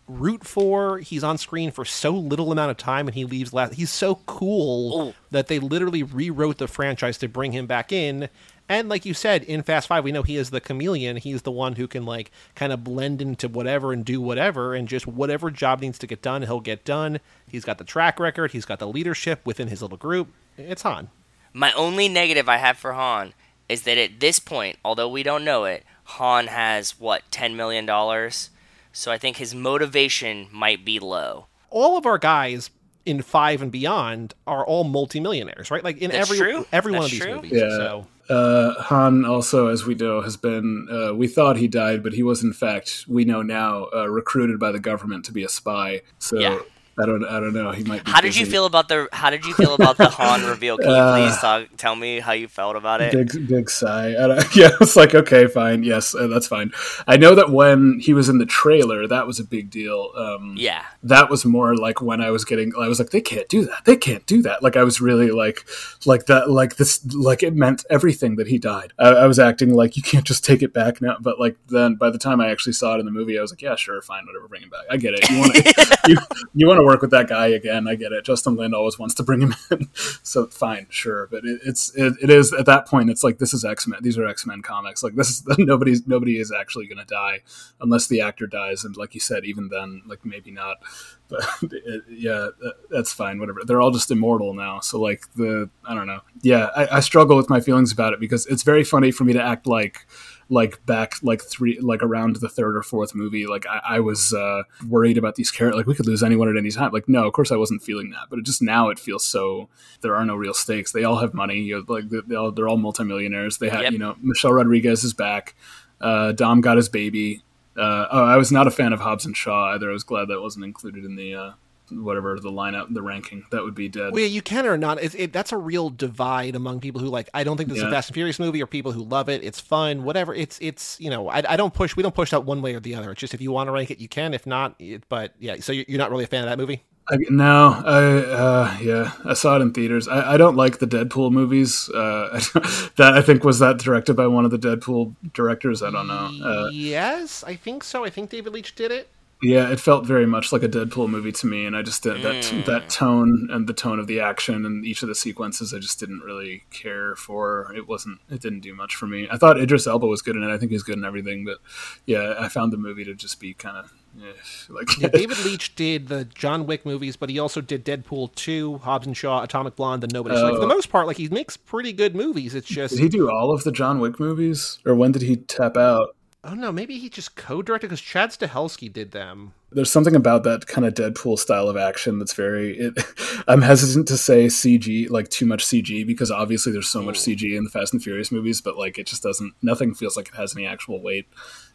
[0.08, 0.98] root for.
[0.98, 3.74] He's on screen for so little amount of time, and he leaves last.
[3.74, 5.14] He's so cool Ooh.
[5.30, 8.28] that they literally rewrote the franchise to bring him back in.
[8.68, 11.16] And like you said, in Fast Five, we know he is the chameleon.
[11.16, 14.88] He's the one who can like kind of blend into whatever and do whatever, and
[14.88, 17.20] just whatever job needs to get done, he'll get done.
[17.48, 18.52] He's got the track record.
[18.52, 20.28] He's got the leadership within his little group.
[20.58, 21.10] It's Han.
[21.52, 23.34] My only negative I have for Han
[23.68, 27.84] is that at this point, although we don't know it, Han has what ten million
[27.86, 28.50] dollars.
[28.92, 31.46] So I think his motivation might be low.
[31.70, 32.70] all of our guys
[33.04, 35.84] in five and beyond are all multimillionaires, right?
[35.84, 36.66] Like in That's every true.
[36.72, 37.36] every one of these true.
[37.36, 37.52] movies.
[37.52, 37.68] Yeah.
[37.68, 40.88] So Uh, Han also, as we know, has been.
[40.90, 44.58] Uh, we thought he died, but he was in fact, we know now, uh, recruited
[44.58, 46.00] by the government to be a spy.
[46.18, 46.58] So Yeah.
[46.98, 47.72] I don't, I don't know.
[47.72, 48.04] He might.
[48.04, 50.78] Be How did you feel about the How did you feel about the Han reveal?
[50.78, 53.12] Can you Uh, please talk, tell me how you felt about it?
[53.12, 54.14] Big, big sigh.
[54.54, 56.72] Yeah, it's like okay, fine, yes, uh, that's fine.
[57.06, 60.12] I know that when he was in the trailer, that was a big deal.
[60.16, 63.48] Um, Yeah, that was more like when I was getting, I was like, they can't
[63.48, 63.84] do that.
[63.84, 64.62] They can't do that.
[64.62, 65.66] Like I was really like,
[66.06, 68.92] like that, like this, like it meant everything that he died.
[68.98, 71.16] I, I was acting like you can't just take it back now.
[71.20, 73.52] But like then, by the time I actually saw it in the movie, I was
[73.52, 74.84] like, yeah, sure, fine, whatever, bring him back.
[74.90, 75.28] I get it.
[75.28, 76.16] You want to, you,
[76.54, 77.86] you want to work with that guy again.
[77.86, 78.24] I get it.
[78.24, 79.90] Justin Lin always wants to bring him in,
[80.22, 81.26] so fine, sure.
[81.26, 83.10] But it, it's it, it is at that point.
[83.10, 83.98] It's like this is X Men.
[84.02, 85.02] These are X Men comics.
[85.02, 87.40] Like this is nobody's nobody is actually going to die
[87.80, 90.78] unless the actor dies, and like you said, even then, like maybe not.
[91.28, 91.42] But
[91.72, 92.50] it, yeah,
[92.88, 93.40] that's fine.
[93.40, 93.62] Whatever.
[93.64, 94.78] They're all just immortal now.
[94.78, 96.20] So like the I don't know.
[96.42, 99.32] Yeah, I, I struggle with my feelings about it because it's very funny for me
[99.32, 100.06] to act like
[100.48, 104.32] like back like three like around the third or fourth movie like i, I was
[104.32, 106.92] uh worried about these characters like we could lose anyone at any time.
[106.92, 109.68] Like no of course i wasn't feeling that but it just now it feels so
[110.02, 110.92] there are no real stakes.
[110.92, 113.58] They all have money you know, like they all, they're all multimillionaires.
[113.58, 113.92] They have Yep.
[113.92, 115.56] you know michelle rodriguez is back.
[116.00, 117.42] Uh dom got his baby.
[117.76, 119.90] Uh oh i was not a fan of hobbs and shaw either.
[119.90, 121.52] I was glad that wasn't included in the uh
[121.90, 125.02] whatever the lineup the ranking that would be dead well, yeah, you can or not.
[125.02, 127.28] It, it, that's a real divide among people who like.
[127.34, 127.92] I don't think this is a Yeah.
[127.92, 129.44] Fast and Furious movie, or people who love it.
[129.44, 130.34] It's fun, whatever.
[130.34, 131.28] It's it's you know.
[131.28, 131.96] I, I don't push.
[131.96, 133.12] We don't push that one way or the other.
[133.12, 134.34] It's just if you want to rank it, you can.
[134.34, 135.56] If not, it, but yeah.
[135.60, 136.82] So you're you're not really a fan of that movie.
[137.08, 138.02] I, no, I
[138.32, 140.08] uh, yeah, I saw it in theaters.
[140.08, 141.88] I, I don't like the Deadpool movies.
[141.88, 142.40] Uh,
[142.96, 145.82] that I think was that directed by one of the Deadpool directors.
[145.82, 146.30] I don't know.
[146.42, 148.04] Uh, yes, I think so.
[148.04, 149.08] I think David Leitch did it.
[149.42, 152.22] Yeah, it felt very much like a Deadpool movie to me, and I just did
[152.22, 155.74] that that tone and the tone of the action and each of the sequences.
[155.74, 157.72] I just didn't really care for.
[157.76, 158.20] It wasn't.
[158.30, 159.28] It didn't do much for me.
[159.30, 160.50] I thought Idris Elba was good in it.
[160.52, 161.58] I think he's good in everything, but
[162.06, 163.92] yeah, I found the movie to just be kind of
[164.22, 164.32] eh,
[164.70, 168.78] like Yeah, David Leitch did the John Wick movies, but he also did Deadpool 2,
[168.78, 170.34] Hobbs and Shaw, Atomic Blonde, and Nobody.
[170.36, 170.68] So, like, for the Oh.
[170.68, 172.54] most part, like he makes pretty good movies.
[172.54, 175.36] It's just Did he do all of the John Wick movies, or when did he
[175.36, 176.15] tap out?
[176.46, 179.52] Oh no, maybe he just co-directed because Chad Stahelski did them.
[179.72, 182.78] There's something about that kind of Deadpool style of action that's very.
[182.78, 182.94] It,
[183.48, 187.36] I'm hesitant to say CG, like too much CG, because obviously there's so much mm.
[187.36, 189.54] CG in the Fast and Furious movies, but like it just doesn't.
[189.62, 191.26] Nothing feels like it has any actual weight.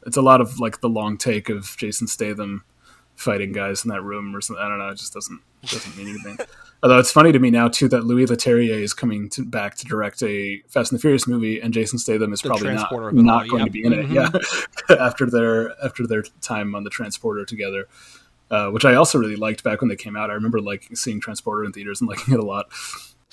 [0.06, 2.64] It's a lot of like the long take of Jason Statham
[3.22, 4.64] fighting guys in that room or something.
[4.64, 4.89] I don't know.
[4.89, 6.38] It just doesn't doesn't mean anything.
[6.84, 9.85] Although it's funny to me now too that Louis Leterrier is coming to, back to
[9.85, 13.10] direct a Fast and the Furious movie, and Jason Statham is The probably not transporter
[13.10, 13.65] of it not going yeah.
[13.65, 14.10] to be in it.
[14.10, 14.30] Yeah,
[14.99, 17.88] after their after their time on the transporter together,
[18.49, 20.31] uh, which I also really liked back when they came out.
[20.31, 22.68] I remember like seeing Transporter in theaters and liking it a lot.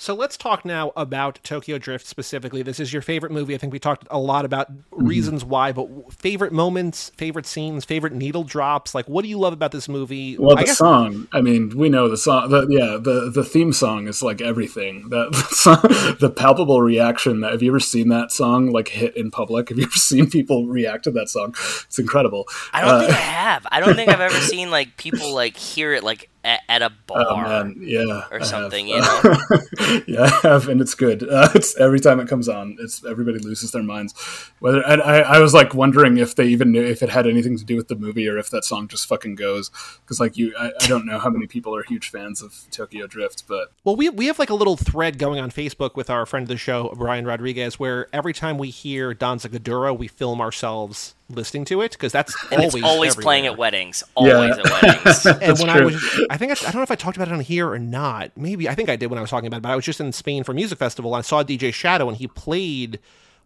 [0.01, 2.61] So let's talk now about Tokyo Drift specifically.
[2.61, 3.53] This is your favorite movie.
[3.53, 8.13] I think we talked a lot about reasons why, but favorite moments, favorite scenes, favorite
[8.13, 8.95] needle drops.
[8.95, 10.37] Like, what do you love about this movie?
[10.37, 11.27] Well, I the guess song.
[11.33, 12.49] I mean, we know the song.
[12.49, 15.09] The, yeah, the the theme song is like everything.
[15.09, 15.81] That the, song,
[16.21, 17.41] the palpable reaction.
[17.41, 19.67] That, have you ever seen that song like hit in public?
[19.67, 21.55] Have you ever seen people react to that song?
[21.87, 22.45] It's incredible.
[22.71, 23.67] I don't Uh, think I have.
[23.69, 26.89] I don't think I've ever seen like people like hear it like at, at a
[26.89, 27.25] bar.
[27.27, 28.47] Oh man, yeah, or I have.
[28.47, 31.23] something, you Uh, yeah, I have, and it's good.
[31.29, 34.13] Uh, it's every time it comes on, it's everybody loses their minds.
[34.59, 37.57] Whether and I, I was like wondering if they even knew if it had anything
[37.57, 39.69] to do with the movie or if that song just fucking goes.
[40.01, 43.05] Because like you, I, I don't know how many people are huge fans of Tokyo
[43.05, 46.25] Drift, but Well, we we have like a little thread going on Facebook with our
[46.25, 50.41] friend of the show, Brian Rodriguez, where every time we hear Danza Kuduro, we film
[50.41, 53.23] ourselves listening to it because that's and always it's always everywhere.
[53.23, 54.03] playing at weddings.
[54.15, 54.63] Always Yeah.
[54.63, 55.25] at weddings.
[55.25, 55.85] And That's when I true.
[55.85, 57.79] was, I think I, I don't know if I talked about it on here or
[57.79, 58.31] not.
[58.35, 59.63] Maybe I think I did when I was talking about it.
[59.63, 61.13] But I was just in Spain for a music festival.
[61.15, 62.99] and I saw DJ Shadow, and he played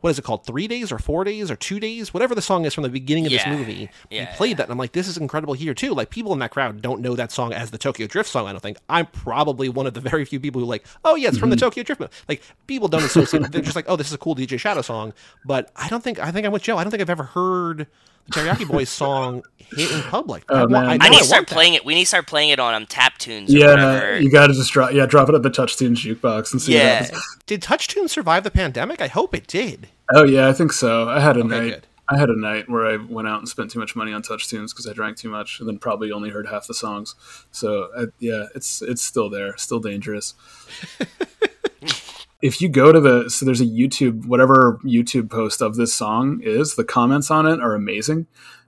[0.03, 0.45] what is it called?
[0.45, 3.25] Three days or four days or two days, whatever the song is from the beginning
[3.25, 3.49] of Yeah.
[3.49, 3.89] this movie.
[4.11, 4.55] Yeah, he played yeah.
[4.57, 5.93] that, and I'm like, this is incredible here too.
[5.93, 8.45] Like people in that crowd don't know that song as the Tokyo Drift song.
[8.47, 11.30] I don't think I'm probably one of the very few people who like, oh yeah,
[11.30, 11.65] it's from the Mm-hmm.
[11.65, 12.01] Tokyo Drift.
[12.01, 12.11] movie.
[12.27, 13.49] Like people don't associate.
[13.49, 15.13] They're just like, oh, this is a cool DJ Shadow song.
[15.45, 16.77] But I don't think I think I'm with Joe.
[16.77, 17.88] I don't think I've ever heard
[18.27, 19.43] the Teriyaki Boyz song
[19.75, 20.43] hit in public.
[20.49, 20.85] I, Oh, wa- man.
[21.01, 21.53] I, I need to start want that.
[21.53, 21.85] playing it.
[21.85, 24.19] We need to start playing it on um, Tap Tunes or Yeah, whatever.
[24.19, 24.91] you got to just drop.
[24.93, 26.75] Yeah, drop it at the Touch Tunes jukebox and see.
[26.75, 26.99] Yeah.
[27.01, 27.37] What happens.
[27.47, 29.01] Did TouchTunes survive the pandemic?
[29.01, 29.87] I hope it did.
[30.13, 31.09] Oh yeah, I think so.
[31.09, 31.69] I had a Okay, night.
[31.69, 31.87] good.
[32.09, 34.49] I had a night where I went out and spent too much money on Touch
[34.49, 37.15] Tunes because I drank too much, and then probably only heard half the songs.
[37.51, 40.33] So uh, yeah, it's it's still there, still dangerous.
[42.44, 46.41] if you go to the so there's a YouTube whatever YouTube post of this song
[46.44, 48.28] is, the comments on it are amazing.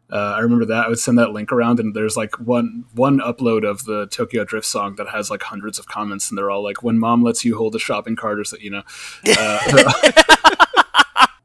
[0.09, 3.19] Uh, I remember that I would send that link around, and there's like one one
[3.19, 6.63] upload of the Tokyo Drift song that has like hundreds of comments, and they're all
[6.63, 8.83] like, "When mom lets you hold a shopping cart," or so, you know.
[9.37, 10.55] Uh,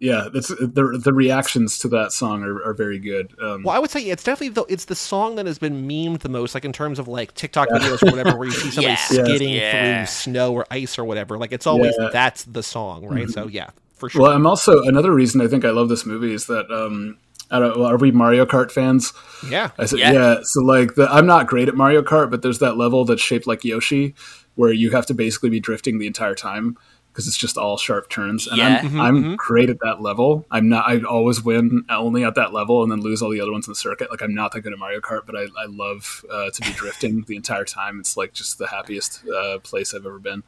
[0.01, 3.35] yeah, that's the the reactions to that song are, are very good.
[3.40, 6.20] Um, Well, I would say it's definitely the, it's the song that has been memed
[6.20, 8.93] the most, like in terms of like TikTok videos or whatever, where you see somebody
[8.94, 8.97] Yeah.
[8.97, 9.98] skidding Yeah.
[9.98, 11.36] through snow or ice or whatever.
[11.36, 12.09] Like it's always Yeah.
[12.12, 13.28] that's the song, right?
[13.28, 14.22] So yeah, for sure.
[14.22, 17.18] Well, I'm also another reason I think I love this movie is that um,
[17.51, 17.77] I don't.
[17.78, 19.12] Well, are we Mario Kart fans?
[19.51, 20.12] yeah, I said, Yeah.
[20.12, 20.36] yeah.
[20.44, 23.47] So like, the, I'm not great at Mario Kart, but there's that level that's shaped
[23.47, 24.14] like Yoshi,
[24.55, 26.78] where you have to basically be drifting the entire time
[27.12, 28.46] because it's just all sharp turns.
[28.46, 28.80] And Yeah.
[28.82, 30.46] I'm, I'm great at that level.
[30.50, 30.88] I'm not.
[30.88, 33.72] I always win only at that level, and then lose all the other ones in
[33.72, 34.10] the circuit.
[34.10, 36.72] Like I'm not that good at Mario Kart, but I, I love uh, to be
[36.72, 37.98] drifting the entire time.
[38.00, 40.42] It's like just the happiest uh, place I've ever been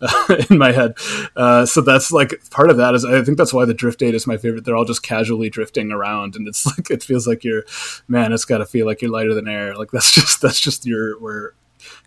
[0.50, 0.94] in my head.
[1.36, 4.14] Uh, so that's like part of that is I think that's why the drift date
[4.14, 4.64] is my favorite.
[4.64, 7.64] They're all just casually drifting around, and it's like it feels like you're,
[8.08, 9.76] man, it's got to feel like you're lighter than air.
[9.76, 11.54] Like that's just that's just your where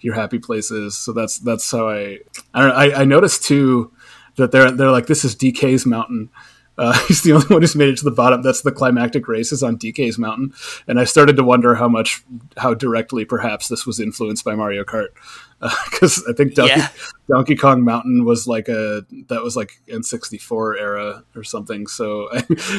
[0.01, 0.97] your happy place is.
[0.97, 2.19] So that's that's how I
[2.53, 3.91] I don't know, I, I noticed too
[4.38, 6.30] that they're they're like this is DK's mountain.
[6.77, 8.41] Uh, he's the only one who's made it to the bottom.
[8.43, 10.53] That's the climactic race is on DK's mountain,
[10.88, 12.23] and I started to wonder how much,
[12.55, 15.07] how directly perhaps this was influenced by Mario Kart,
[15.91, 16.89] because I think Donkey, Yeah.
[17.30, 21.88] Donkey Kong Mountain was like a that was like N64 era or something.
[21.88, 22.30] So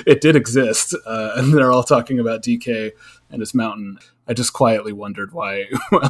[0.06, 2.93] it did exist, uh, and they're all talking about DK
[3.30, 3.98] and his mountain.
[4.26, 5.64] I just quietly wondered why,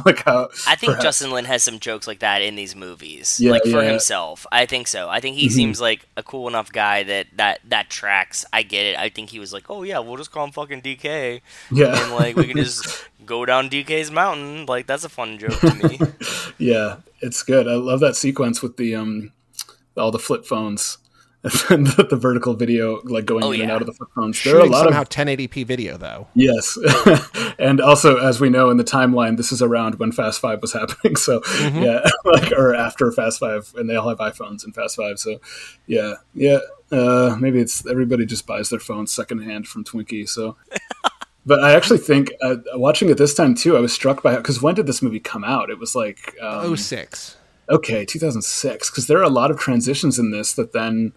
[0.05, 0.49] like how.
[0.67, 3.63] I think perhaps- Justin Lin has some jokes like that in these movies, Yeah, like
[3.63, 3.75] for yeah.
[3.77, 3.89] Mm-hmm.
[3.91, 4.45] himself.
[4.51, 5.07] I think so.
[5.09, 8.43] I think he seems like a cool enough guy that that that tracks.
[8.51, 8.97] I get it.
[8.97, 11.39] I think he was like, oh yeah, we'll just call him fucking DK,
[11.71, 12.03] Yeah.
[12.03, 14.65] and like we can just go down DK's mountain.
[14.65, 15.99] Like that's a fun joke to me.
[16.57, 17.69] Yeah, it's good.
[17.69, 19.31] I love that sequence with the um
[19.95, 20.97] all the flip phones
[21.69, 24.43] and the, the vertical video like going Oh, in and out of the flip phones.
[24.43, 26.27] There are a lot somehow of 1080p video though.
[26.35, 26.77] yes,
[27.59, 30.73] and also as we know in the timeline, this is around when Fast Five was
[30.79, 31.15] happening.
[31.15, 31.83] So Mm-hmm.
[31.83, 35.17] yeah, like or after Fast Five, and they all have iPhones in Fast Five.
[35.19, 35.39] So
[35.87, 36.59] yeah, yeah,
[36.91, 40.27] uh, maybe it's everybody just buys their phones secondhand from Twinkie.
[40.27, 40.57] So.
[41.45, 44.61] But I actually think uh, watching it this time too, I was struck by because
[44.61, 45.69] when did this movie come out?
[45.71, 47.37] It was like um, 06.
[47.69, 48.89] Okay, 2006.
[48.89, 51.13] Because there are a lot of transitions in this that then,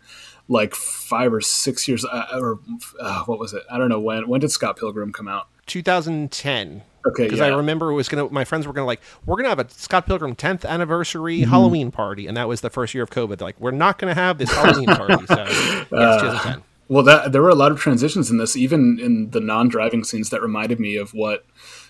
[0.49, 2.59] like five or six years, uh, or
[3.01, 3.63] uh, what was it?
[3.71, 4.29] I don't know when.
[4.29, 5.49] When did Scott Pilgrim come out?
[5.67, 6.83] 2010.
[7.05, 7.47] Okay, Because yeah.
[7.47, 8.29] I remember it was gonna.
[8.31, 11.51] My friends were gonna like, we're gonna have a Scott Pilgrim 10th anniversary Mm-hmm.
[11.51, 13.39] Halloween party, and that was the first year of COVID.
[13.39, 15.27] They're like, we're not gonna have this Halloween party.
[15.27, 16.63] So yeah, Uh, it's 2010.
[16.89, 20.31] Well, that there were a lot of transitions in this, even in the non-driving scenes
[20.31, 21.45] that reminded me of what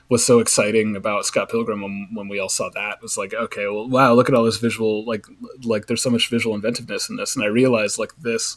[0.09, 2.97] was so exciting about Scott Pilgrim when, when we all saw that.
[2.97, 5.27] It was like, okay, well, wow, look at all this visual, like,
[5.65, 8.57] like there's so much visual inventiveness in this, and I realized like this,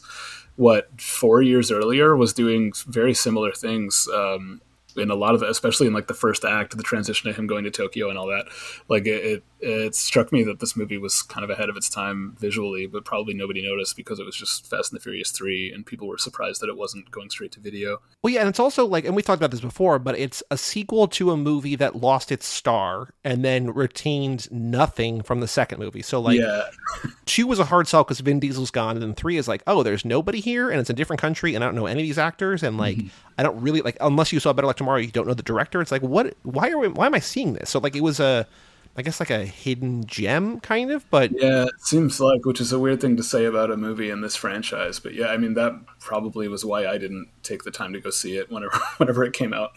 [0.56, 4.08] what four years earlier was doing very similar things.
[4.12, 4.60] Um,
[4.96, 7.64] in a lot of, especially in like the first act, the transition to him going
[7.64, 8.46] to Tokyo and all that,
[8.88, 11.88] like it, it, it struck me that this movie was kind of ahead of its
[11.88, 15.72] time visually, but probably nobody noticed because it was just Fast and the Furious three,
[15.72, 18.00] and people were surprised that it wasn't going straight to video.
[18.22, 20.58] Well, yeah, and it's also like, and we talked about this before, but it's a
[20.58, 25.78] sequel to a movie that lost its star and then retained nothing from the second
[25.78, 26.02] movie.
[26.02, 26.64] So, like, yeah,
[27.26, 29.82] two was a hard sell because Vin Diesel's gone, and then three is like, oh,
[29.82, 32.18] there's nobody here, and it's a different country, and I don't know any of these
[32.18, 33.08] actors, and like, mm-hmm.
[33.38, 35.80] I don't really like unless you saw Better Luck Tomorrow, you don't know the director.
[35.80, 36.36] It's like, what?
[36.44, 36.86] Why are we?
[36.86, 37.70] Why am I seeing this?
[37.70, 38.46] So, like, it was a,
[38.96, 42.72] I guess, like a hidden gem, kind of, but yeah, it seems like, which is
[42.72, 45.54] a weird thing to say about a movie in this franchise, but yeah, I mean
[45.54, 49.24] that probably was why I didn't take the time to go see it whenever whenever
[49.24, 49.72] it came out.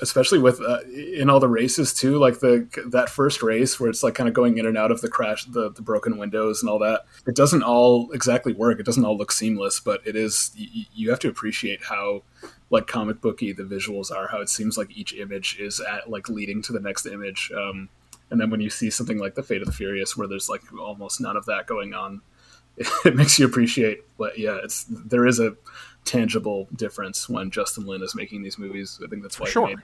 [0.00, 4.02] Especially with uh, in all the races too, like the that first race where it's
[4.02, 6.70] like kind of going in and out of the crash, the, the broken windows and
[6.70, 7.02] all that.
[7.26, 8.80] It doesn't all exactly work.
[8.80, 10.52] It doesn't all look seamless, but it is.
[10.54, 12.22] You, you have to appreciate how
[12.70, 14.28] like comic booky the visuals are.
[14.28, 17.50] How it seems like each image is at like leading to the next image.
[17.56, 17.88] Um,
[18.30, 20.60] and then when you see something like the Fate of the Furious, where there's like
[20.78, 22.20] almost none of that going on,
[23.04, 24.38] it makes you appreciate what.
[24.38, 25.56] Yeah, it's there is a
[26.04, 29.00] tangible difference when Justin Lin is making these movies.
[29.04, 29.66] I think that's why Sure.
[29.68, 29.78] made-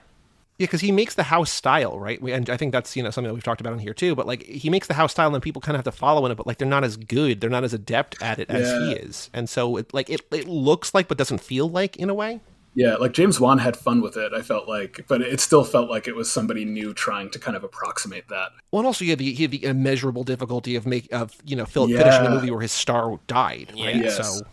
[0.57, 2.21] Yeah, because he makes the house style, right?
[2.21, 4.15] We, and I think that's you know something that we've talked about on here too.
[4.15, 6.31] But like he makes the house style, and people kind of have to follow in
[6.31, 6.35] it.
[6.35, 9.29] But like they're not as good, they're not as adept at it as he is,
[9.33, 12.39] and so it like it, it looks like, but doesn't feel like in a way.
[12.75, 14.33] Yeah, like James Wan had fun with it.
[14.33, 17.55] I felt like, but it still felt like it was somebody new trying to kind
[17.55, 18.49] of approximate that.
[18.71, 21.55] Well, and also you have the, you have the immeasurable difficulty of make of you
[21.55, 23.71] know Phil finishing a movie where his star died.
[23.73, 23.95] Right?
[23.95, 24.17] Yes.
[24.17, 24.45] So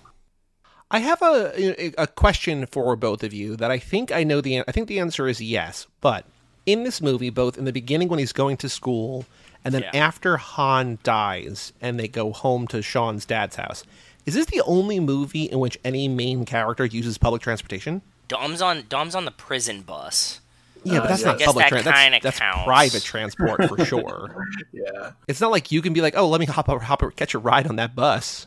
[0.91, 4.61] I have a a question for both of you that I think I know the
[4.61, 5.89] I think the answer is yes.
[6.01, 6.25] But
[6.65, 9.25] in this movie, both in the beginning when he's going to school,
[9.65, 9.91] and then Yeah.
[10.07, 13.83] after Han dies and they go home to Sean's dad's house,
[14.27, 18.01] is this the only movie in which any main character uses public transportation?
[18.33, 20.41] Dom's on Dom's on the prison bus.
[20.85, 21.27] Yeah, but Uh, that's yeah.
[21.29, 21.95] not I public that transport.
[21.95, 24.47] kinda That's, that's private transport for sure.
[24.73, 27.13] Yeah, It's not like you can be like, oh, let me hop over, hop over,
[27.13, 28.47] catch a ride on that bus.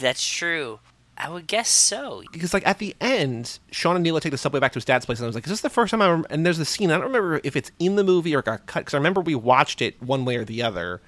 [0.00, 0.80] That's true.
[1.16, 2.22] I would guess so.
[2.32, 5.04] Because like at the end, Sean and Neela take the subway back to his dad's
[5.04, 6.08] place, and I was like, is this the first time I?
[6.10, 6.26] Rem-?
[6.30, 6.90] And there's the scene.
[6.90, 8.80] I don't remember if it's in the movie or got cut.
[8.80, 11.02] Because I remember we watched it one way or the other.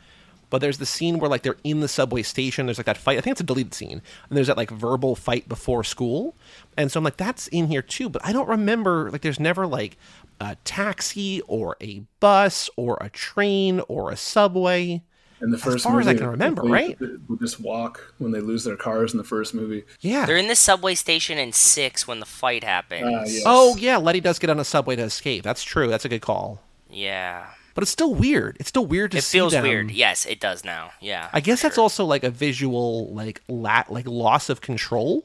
[0.53, 2.67] But there's the scene where like they're in the subway station.
[2.67, 3.17] There's like that fight.
[3.17, 6.37] I think it's a deleted scene, and there's that like verbal fight before school.
[6.77, 8.09] And so I'm like, that's in here too.
[8.11, 9.11] But I don't remember.
[9.11, 9.97] Like, there's never like
[10.41, 15.03] a taxi or a bus or a train or a subway.
[15.41, 16.99] in the first far as I movie, can remember, they- right?
[16.99, 19.85] They, they just walk when they lose their cars in the first movie.
[20.01, 20.27] Yeah.
[20.27, 23.05] They're in the subway station in six when the fight happens.
[23.07, 23.43] Ah, yes.
[23.47, 25.43] Oh yeah, Letty does get on a subway to escape.
[25.45, 25.89] That's true.
[25.89, 26.61] That's a good call.
[26.91, 27.47] Yeah.
[27.75, 28.57] But it's still weird.
[28.61, 29.21] It's still weird to see.
[29.21, 29.63] It see feels them.
[29.65, 29.91] weird.
[29.91, 30.91] Yes, it does now.
[31.01, 31.29] Yeah.
[31.33, 35.25] I guess that's also like a visual like la- like loss of control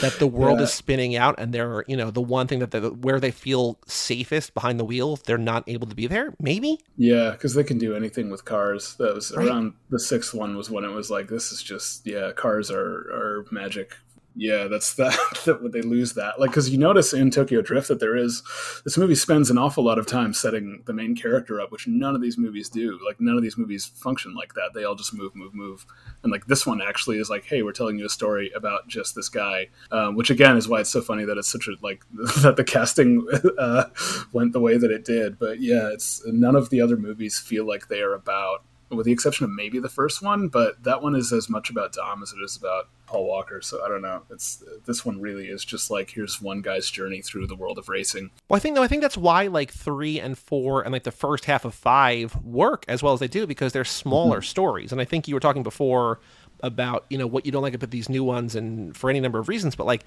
[0.00, 0.64] that the world Yeah.
[0.64, 3.78] is spinning out and they're, you know, the one thing that the, where they feel
[3.86, 6.34] safest behind the wheel, they're not able to be there.
[6.40, 6.80] Maybe?
[6.96, 8.96] Yeah, because they can do anything with cars.
[8.96, 9.46] That was Right.
[9.46, 12.82] around the sixth one was when it was like, this is just yeah, cars are
[12.82, 13.96] are magic.
[14.36, 15.16] Yeah, that's that.
[15.44, 18.42] that when they lose that, like, because you notice in Tokyo Drift that there is
[18.84, 22.14] this movie spends an awful lot of time setting the main character up, which none
[22.14, 22.98] of these movies do.
[23.06, 24.70] Like, none of these movies function like that.
[24.74, 25.86] They all just move, move, move.
[26.22, 29.14] And like this one actually is like, hey, we're telling you a story about just
[29.14, 32.04] this guy, um, which again is why it's so funny that it's such a like
[32.42, 33.26] that the casting
[33.58, 33.84] uh,
[34.32, 35.38] went the way that it did.
[35.38, 39.12] But yeah, it's none of the other movies feel like they are about, with the
[39.12, 42.32] exception of maybe the first one, but that one is as much about Dom as
[42.32, 43.60] it is about Paul Walker.
[43.60, 44.22] So I don't know.
[44.30, 47.88] It's this one really is just like here's one guy's journey through the world of
[47.88, 48.30] racing.
[48.48, 51.10] Well, I think no, I think that's why like 3 and 4 and like the
[51.10, 54.44] first half of 5 work as well as they do because they're smaller mm-hmm.
[54.44, 54.92] stories.
[54.92, 56.20] And I think you were talking before
[56.60, 59.38] about, you know, what you don't like about these new ones and for any number
[59.38, 60.04] of reasons, but like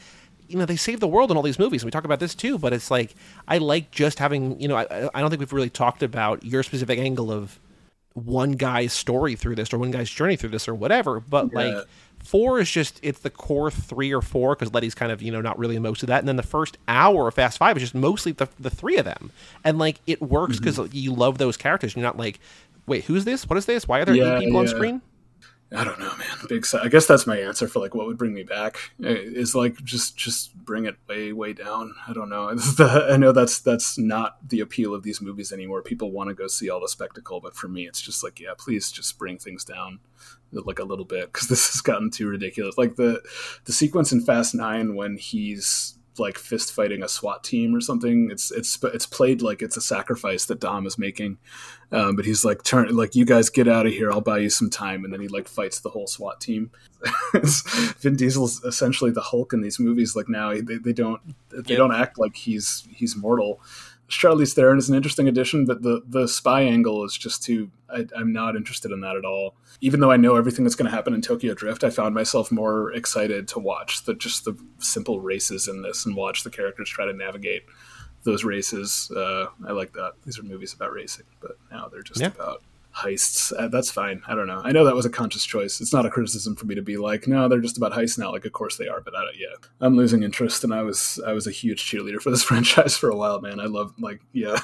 [0.47, 1.83] you know they save the world in all these movies.
[1.83, 3.15] And we talk about this too, but it's like
[3.47, 6.63] I like just having you know I, I don't think we've really talked about your
[6.63, 7.59] specific angle of
[8.25, 11.19] one guy's story through this or one guy's journey through this or whatever.
[11.19, 11.59] But Yeah.
[11.59, 11.87] like
[12.23, 15.41] four is just it's the core three or four because Letty's kind of you know
[15.41, 17.83] not really in most of that, and then the first hour of Fast Five is
[17.83, 19.31] just mostly the the three of them,
[19.63, 20.95] and like it works because mm-hmm.
[20.95, 21.95] you love those characters.
[21.95, 22.39] You're not like,
[22.87, 23.47] wait, who's this?
[23.47, 23.87] What is this?
[23.87, 25.01] Why are there Yeah, eight people on screen?
[25.75, 26.37] I don't know, man.
[26.47, 26.65] Big.
[26.81, 29.83] I guess that's my answer for like what would bring me back eh, is like
[29.83, 31.93] just just bring it way way down.
[32.07, 32.57] I don't know.
[32.79, 35.81] I know that's that's not the appeal of these movies anymore.
[35.81, 38.53] People want to go see all the spectacle, but for me, it's just like yeah,
[38.57, 39.99] please just bring things down
[40.53, 42.77] like a little bit because this has gotten too ridiculous.
[42.77, 43.21] Like the
[43.65, 48.29] the sequence in Fast Nine when he's like fist fighting a SWAT team or something.
[48.31, 51.37] It's it's it's played like it's a sacrifice that Dom is making,
[51.91, 54.11] um, but he's like turn like you guys get out of here.
[54.11, 56.71] I'll buy you some time, and then he like fights the whole SWAT team.
[57.99, 60.15] Vin Diesel's essentially the Hulk in these movies.
[60.15, 61.21] Like now they, they don't
[61.51, 61.77] they Yep.
[61.77, 63.61] don't act like he's he's mortal.
[64.09, 67.69] Charlize Theron is an interesting addition, but the the spy angle is just too.
[67.89, 69.55] I, I'm not interested in that at all.
[69.81, 72.51] Even though I know everything that's going to happen in Tokyo Drift, I found myself
[72.51, 76.89] more excited to watch the just the simple races in this and watch the characters
[76.89, 77.63] try to navigate
[78.23, 79.11] those races.
[79.15, 80.13] Uh, I like that.
[80.25, 82.27] These are movies about racing, but now they're just Yeah.
[82.27, 82.61] about
[82.95, 83.53] heists.
[83.55, 84.23] Uh, that's fine.
[84.27, 84.59] I don't know.
[84.63, 85.79] I know that was a conscious choice.
[85.79, 88.31] It's not a criticism for me to be like, no, they're just about heists now.
[88.31, 90.63] Like, of course they are, but I don't, yeah, I'm losing interest.
[90.63, 93.59] And I was I was a huge cheerleader for this franchise for a while, man.
[93.59, 94.57] I love like yeah.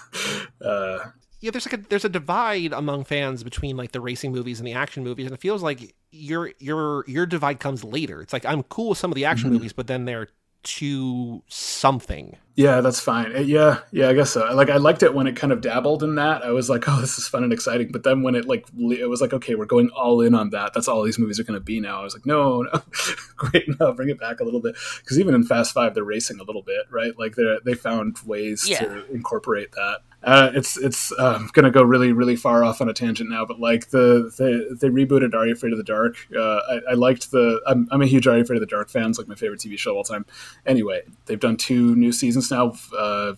[0.60, 1.00] Uh,
[1.44, 4.68] yeah, there's like a there's a divide among fans between like the racing movies and
[4.68, 8.22] the action movies, and it feels like your your your divide comes later.
[8.22, 10.30] It's like I'm cool with some of the action movies, but then they're
[10.64, 12.38] too something.
[12.56, 13.36] Yeah, that's fine.
[13.36, 14.46] Uh, Yeah, yeah, I guess so.
[14.54, 16.44] Like I liked it when it kind of dabbled in that.
[16.46, 19.10] I was like, "Oh, this is fun and exciting." But then when it like it
[19.10, 20.74] was like, "Okay, we're going all in on that.
[20.74, 22.82] That's all these movies are going to be now." I was like, "No, no.
[23.36, 24.76] Great, no, bring it back a little bit."
[25.06, 27.12] Cuz even in Fast 5 they're racing a little bit, right?
[27.20, 28.80] Like they they found ways Yeah.
[28.86, 29.98] to incorporate that.
[30.24, 33.60] Uh, it's it's I'm gonna go really really far off on a tangent now, but
[33.60, 36.16] like the they they rebooted Are You Afraid of the Dark?
[36.36, 38.90] Uh, I, I liked the I'm, I'm a huge Are You Afraid of the Dark
[38.90, 39.10] fan.
[39.10, 40.26] It's like my favorite TV show of all time.
[40.66, 42.74] Anyway, they've done two new seasons now.
[42.98, 43.34] Uh,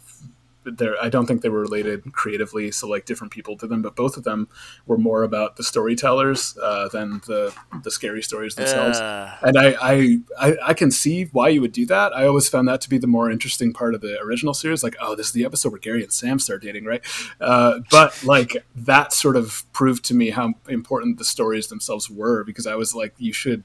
[0.65, 3.95] they're I don't think they were related creatively, so like different people did them, but
[3.95, 4.47] both of them
[4.85, 8.99] were more about the storytellers uh, than the the scary stories themselves.
[8.99, 9.35] Uh.
[9.41, 12.15] And I, I I I can see why you would do that.
[12.15, 14.83] I always found that to be the more interesting part of the original series.
[14.83, 17.01] Like, oh, this is the episode where Gary and Sam start dating, right?
[17.39, 22.43] Uh, but like that sort of proved to me how important the stories themselves were
[22.43, 23.63] because I was like, you should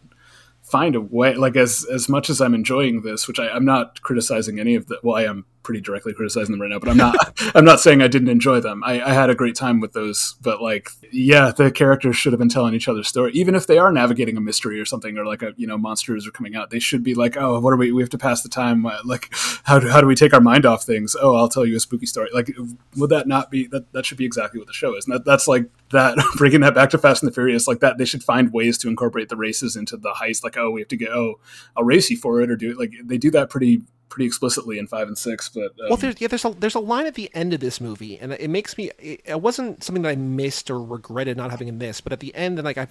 [0.63, 4.03] find a way like as as much as i'm enjoying this which I, i'm not
[4.03, 6.97] criticizing any of the well i am pretty directly criticizing them right now but i'm
[6.97, 7.15] not
[7.55, 8.83] i'm not saying i didn't enjoy them.
[8.83, 12.41] I, I had a great time with those but like yeah the characters should have
[12.41, 13.31] been telling each other's story.
[13.35, 16.27] Even if they are navigating a mystery or something or like a you know monsters
[16.27, 18.43] are coming out they should be like oh what are we we have to pass
[18.43, 19.33] the time Uh, like
[19.65, 21.15] how do, how do we take our mind off things?
[21.21, 22.31] Oh i'll tell you a spooky story.
[22.33, 22.51] Like
[22.97, 25.07] would that not be that that should be exactly what the show is.
[25.07, 27.99] And that, that's like that bringing that back to fast and the furious like that
[27.99, 30.89] they should find ways to incorporate the races into the heist like oh we have
[30.89, 31.39] to get oh
[31.77, 34.79] i'll race you for it or do it like they do that pretty pretty explicitly
[34.79, 37.15] in five and six but um, Well, there's yeah, there's a there's a line at
[37.15, 38.91] the end of this movie, and it makes me.
[38.99, 42.21] It, it wasn't something that I missed or regretted not having in this, but at
[42.21, 42.89] the end, and like I,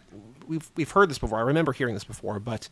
[0.47, 1.37] we've we've heard this before.
[1.37, 2.69] I remember hearing this before, but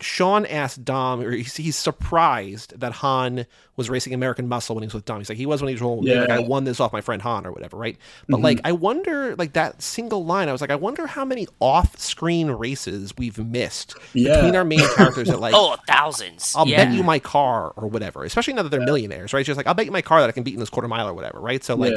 [0.00, 3.46] Sean asked Dom, or he's, he's surprised that Han
[3.76, 5.18] was racing American Muscle when he was with Dom.
[5.18, 6.04] He's like, he was when he was old.
[6.04, 6.20] Yeah.
[6.20, 7.96] Like, I won this off my friend Han or whatever, right?
[8.28, 8.44] But mm-hmm.
[8.44, 10.48] like, I wonder, like that single line.
[10.48, 14.36] I was like, I wonder how many off-screen races we've missed Yeah.
[14.36, 15.54] between our main characters that like.
[15.56, 16.54] Oh, thousands.
[16.56, 16.84] I'll yeah.
[16.84, 18.24] bet you my car or whatever.
[18.24, 19.40] Especially now that they're millionaires, right?
[19.40, 20.88] It's just like I'll bet you my car that I can beat in this quarter
[20.88, 21.62] mile or whatever, right?
[21.62, 21.94] So like,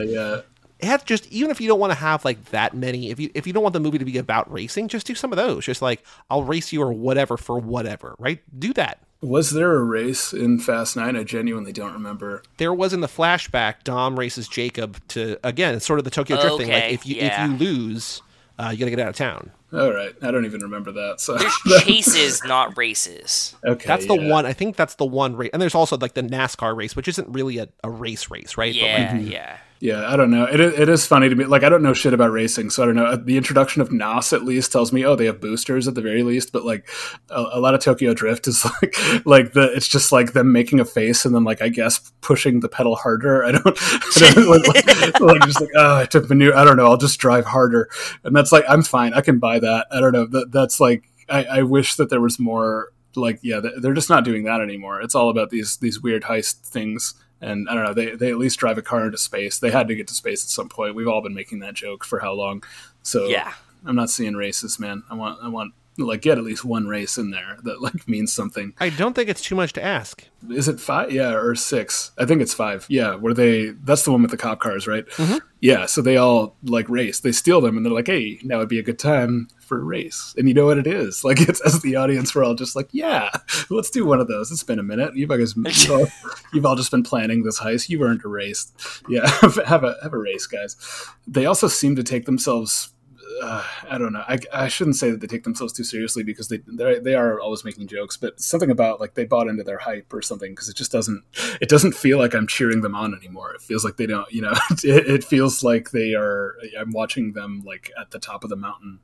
[0.80, 3.10] yeah yeah it has just even if you don't want to have like that many,
[3.10, 5.32] if you if you don't want the movie to be about racing, just do some
[5.32, 5.66] of those.
[5.66, 8.42] Just like I'll race you or whatever for whatever, right?
[8.60, 9.00] Do that.
[9.22, 13.08] was there a race in fast nine i genuinely don't remember There was in the
[13.08, 15.74] flashback, Dom races Jacob to again.
[15.76, 16.70] It's sort of the Tokyo Drift thing.
[16.70, 17.46] Like if you yeah.
[17.46, 18.22] if you lose,
[18.60, 19.52] uh, you gotta get out of town.
[19.74, 23.56] all right i don't even remember that so There's chases, not races.
[23.66, 24.30] okay That's the yeah.
[24.30, 24.46] one.
[24.46, 25.50] I think that's the one race.
[25.54, 28.74] And there's also like the NASCAR race, which isn't really a, a race race, right?
[28.80, 30.12] But, like, Yeah, yeah.
[30.12, 30.46] I don't know.
[30.46, 31.46] It, it is funny to me.
[31.46, 33.16] Like, I don't know shit about racing, so I don't know.
[33.16, 36.24] The introduction of NOS at least tells me, oh, they have boosters at the very
[36.24, 36.52] least.
[36.52, 36.88] But like,
[37.30, 40.80] a, a lot of Tokyo Drift is like, like the it's just like them making
[40.80, 43.44] a face and then like I guess pushing the pedal harder.
[43.44, 46.58] I don't, I don't like, like, like just like oh, I took maneuver.
[46.58, 46.88] I don't know.
[46.88, 47.90] I'll just drive harder,
[48.24, 49.14] and that's like I'm fine.
[49.14, 49.88] I can buy that.
[49.92, 50.26] I don't know.
[50.26, 52.90] That that's like I, I wish that there was more.
[53.16, 55.02] Like, yeah, they're just not doing that anymore.
[55.02, 58.38] It's all about these these weird heist things and I don't know, they, they at
[58.38, 59.60] least drive a car into space.
[59.60, 60.96] They had to get to space at some point.
[60.96, 62.64] We've all been making that joke for how long.
[63.04, 63.54] So Yeah.
[63.86, 65.04] I'm not seeing races, man.
[65.10, 65.74] I want I want
[66.06, 68.74] like get at least one race in there that like means something.
[68.80, 70.24] I don't think it's too much to ask.
[70.50, 71.12] Is it five?
[71.12, 72.12] Yeah, or six?
[72.18, 72.86] I think it's five.
[72.90, 75.08] Yeah, where they that's the one with the cop cars, right?
[75.10, 75.38] Mm-hmm.
[75.60, 77.20] Yeah, so they all like race.
[77.20, 79.84] They steal them and they're like, "Hey, now would be a good time for a
[79.84, 81.24] race." And you know what it is?
[81.28, 83.30] Like it's as the audience, we're all just like, "Yeah,
[83.70, 85.16] let's do one of those." It's been a minute.
[85.16, 86.08] You guys, you've all,
[86.54, 87.90] you've all just been planning this heist.
[87.90, 88.72] You've earned a race.
[89.10, 89.28] Yeah,
[89.66, 90.78] have a have a race, guys.
[91.26, 92.94] They also seem to take themselves
[93.42, 94.24] uh, I don't know.
[94.28, 97.88] I, I shouldn't say that they take themselves too seriously because they they're- always making
[97.88, 100.92] jokes, but something about like they bought into their hype or something because it just
[100.92, 101.24] doesn't
[101.62, 103.54] it doesn't feel like I'm cheering them on anymore.
[103.54, 104.54] It feels like they don't, you know,
[104.84, 106.56] it, it feels like they are.
[106.80, 109.00] I'm watching them like at the top of the mountain,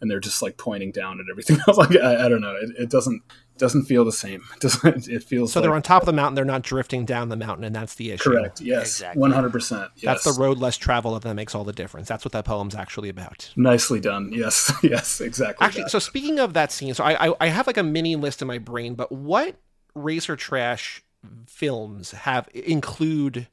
[0.00, 1.76] and they're just like pointing down at everything else.
[1.76, 2.54] Like I, I don't know.
[2.54, 3.22] It, it doesn't
[3.58, 4.42] doesn't feel the same.
[4.54, 5.08] It doesn't.
[5.08, 6.34] It feels So like, they're on top of the mountain.
[6.34, 8.30] They're not drifting down the mountain, and that's the issue.
[8.30, 8.60] correct.
[8.60, 9.20] Yes, Exactly.
[9.20, 9.90] one hundred percent.
[10.02, 12.08] That's the road less traveled that makes all the difference.
[12.08, 13.50] That's what that poem's actually about.
[13.56, 14.30] Nicely done.
[14.32, 15.64] Yes, yes, exactly.
[15.64, 15.90] Actually, that.
[15.90, 18.48] so speaking of that scene, so I, I I have like a mini list in
[18.48, 19.56] my brain, but what
[19.94, 21.02] racer trash
[21.46, 23.48] films have include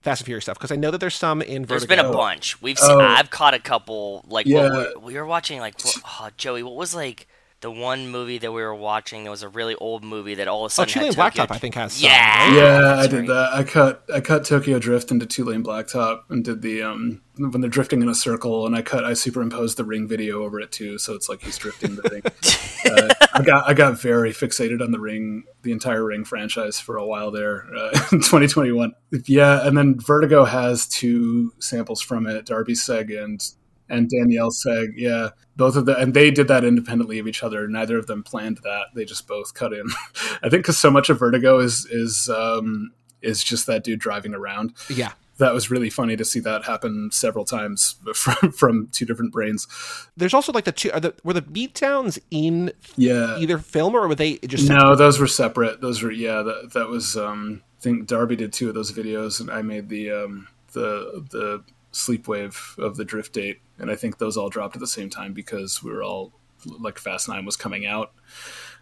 [0.00, 0.56] Fast and Furious stuff?
[0.58, 2.60] Because I know that there's some in there's been a bunch.
[2.62, 2.90] We've seen.
[2.90, 3.00] Oh.
[3.00, 4.24] I've caught a couple.
[4.28, 4.70] Like Yeah.
[4.70, 5.60] what we, we were watching.
[5.60, 7.26] Like what, oh, Joey, what was like
[7.64, 9.24] the one movie that we were watching?
[9.24, 11.32] That was a really old movie that all of a Oh, sudden Chile and had
[11.32, 12.10] Blacktop, I think has some.
[12.10, 12.44] Yeah.
[12.46, 12.54] right?
[12.56, 13.50] Yeah, I did that.
[13.54, 17.62] I cut I cut Tokyo Drift into two lane blacktop and did the um when
[17.62, 20.72] they're drifting in a circle and I cut I superimposed the ring video over it
[20.72, 22.22] too, so it's like he's drifting the ring.
[22.92, 26.98] uh, I got I got very fixated on the ring, the entire ring franchise for
[26.98, 28.92] a while there uh, in 2021.
[29.26, 33.40] Yeah, and then Vertigo has two samples from it, Darby Seg and
[33.88, 34.88] and Danielle Seg.
[34.96, 37.66] Yeah, both of them, and they did that independently of each other.
[37.68, 39.86] Neither of them planned that; they just both cut in.
[40.42, 44.34] I think because so much of Vertigo is is um, is just that dude driving
[44.34, 44.74] around.
[44.88, 45.12] Yeah.
[45.38, 49.66] That was really funny to see that happen several times from from two different brains.
[50.16, 50.92] There's also like the two.
[50.92, 54.68] Are the, were the beatdowns in Yeah, either film or were they just?
[54.68, 55.80] no, those were separate.
[55.80, 56.42] Those were yeah.
[56.42, 59.88] That that was um, I think Darby did two of those videos, and I made
[59.88, 61.64] the um, the the
[61.94, 65.32] Sleepwave of the Drift Date, and I think those all dropped at the same time
[65.32, 66.32] because we were all
[66.80, 68.12] like Fast Nine was coming out.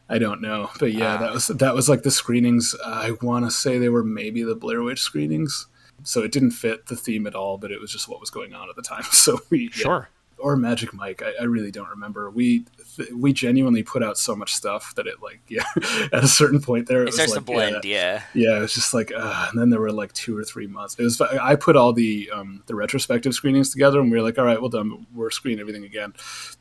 [0.09, 1.19] I don't know, but yeah, ah.
[1.19, 2.75] that was that was like the screenings.
[2.85, 5.67] I want to say they were maybe the Blair Witch screenings,
[6.03, 7.59] so it didn't fit the theme at all.
[7.59, 9.05] But it was just what was going on at the time.
[9.13, 9.71] So we yeah.
[9.73, 10.09] Sure.
[10.39, 11.23] or Magic Mike.
[11.23, 12.31] I, I really don't remember.
[12.31, 12.65] We
[13.15, 15.65] we genuinely put out so much stuff that it like yeah.
[16.13, 18.23] at a certain point there, it, It was starts like, to blend, yeah.
[18.35, 20.97] yeah, it was just like, uh, and then there were like two or three months.
[20.99, 24.39] It was I put all the um, the retrospective screenings together, and we were like,
[24.39, 26.15] all right, well done, we're screening everything again.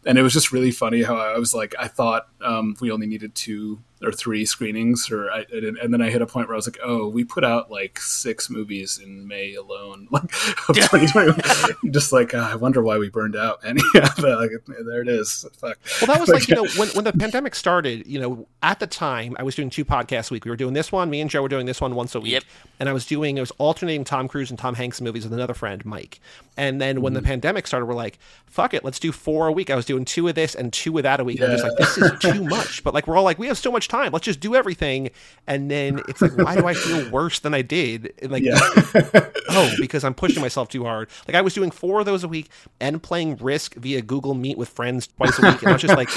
[0.06, 3.08] And it was just really funny how I was like, I thought um, we only
[3.08, 6.48] needed two or three screenings, or I, I didn't- and then I hit a point
[6.48, 10.24] where I was like, oh, we put out like six movies in May alone, like
[10.70, 11.92] of 2020.
[11.92, 13.60] just like, uh, I wonder why we burned out.
[13.64, 14.52] And yeah, but, like,
[14.86, 15.46] there it is.
[15.58, 15.78] Fuck.
[16.02, 18.88] Well, that was like, you know, when, when the pandemic started, you know, at the
[18.88, 20.46] time, I was doing two podcasts a week.
[20.46, 22.34] We were doing this one, me and Joe were doing this one once a week.
[22.34, 22.44] Yep.
[22.80, 25.54] And I was doing, it was alternating Tom Cruise and Tom Hanks movies with another
[25.54, 26.20] friend, Mike.
[26.58, 27.28] And then when the mm-hmm.
[27.28, 29.70] pandemic started, we're like, fuck it, let's do four a week.
[29.70, 31.40] I was doing two of this and two of that a week.
[31.40, 32.84] And I'm just like, this is too much.
[32.84, 34.12] But like, we're all like, we have so much time.
[34.12, 35.10] Let's just do everything.
[35.48, 38.14] And then it's like, why do I feel worse than I did?
[38.22, 38.60] And like, Yeah.
[39.50, 41.10] oh, because I'm pushing myself too hard.
[41.28, 42.50] Like I was doing four of those a week
[42.80, 45.62] and playing Risk via Google Meet with friends twice a week.
[45.62, 46.10] And I was just like,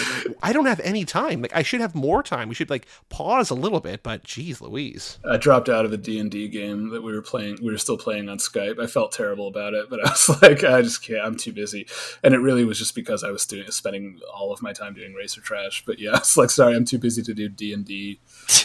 [0.43, 1.43] I don't have any time.
[1.43, 2.49] Like I should have more time.
[2.49, 4.03] We should like pause a little bit.
[4.03, 5.19] But geez, Louise.
[5.29, 7.59] I dropped out of a D&D game that we were playing.
[7.62, 8.83] We were still playing on Skype.
[8.83, 11.25] I felt terrible about it, but I was like, I just can't.
[11.25, 11.87] I'm too busy.
[12.23, 15.15] And it really was just because I was doing, spending all of my time doing
[15.15, 15.85] Racer Trash.
[15.87, 18.21] But yeah, it's like, sorry, I'm too busy to do D&D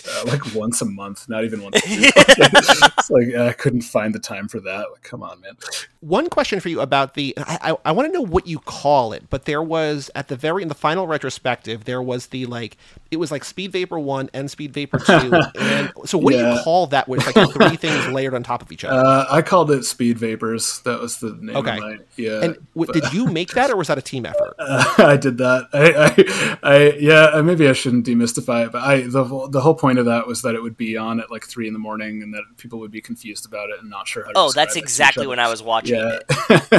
[0.09, 1.77] uh, like once a month, not even once.
[1.77, 4.91] A it's like I couldn't find the time for that.
[4.91, 5.57] Like, come on, man.
[6.01, 9.13] One question for you about the I, I, I want to know what you call
[9.13, 12.77] it, but there was at the very in the final retrospective there was the like
[13.11, 16.59] it was like Speed Vapor one and Speed Vapor two, and so what do you
[16.63, 17.07] call that?
[17.09, 18.99] With like three things layered on top of each other.
[19.03, 20.79] Uh, I called it Speed Vapors.
[20.85, 21.71] That was the name Okay.
[21.73, 22.43] of my yeah.
[22.43, 24.53] and w- did you make that, or was that a team effort?
[24.59, 25.67] I did that.
[25.73, 27.31] I, I, I, yeah.
[27.33, 30.27] uh, Maybe I shouldn't demystify it, but I the whole- the whole point of that
[30.27, 32.79] was that it would be on at like three in the morning, and that people
[32.79, 34.31] would be confused about it and not sure how.
[34.31, 35.29] to Oh, that's it to each exactly other.
[35.29, 36.19] when I was watching Yeah.
[36.29, 36.71] it.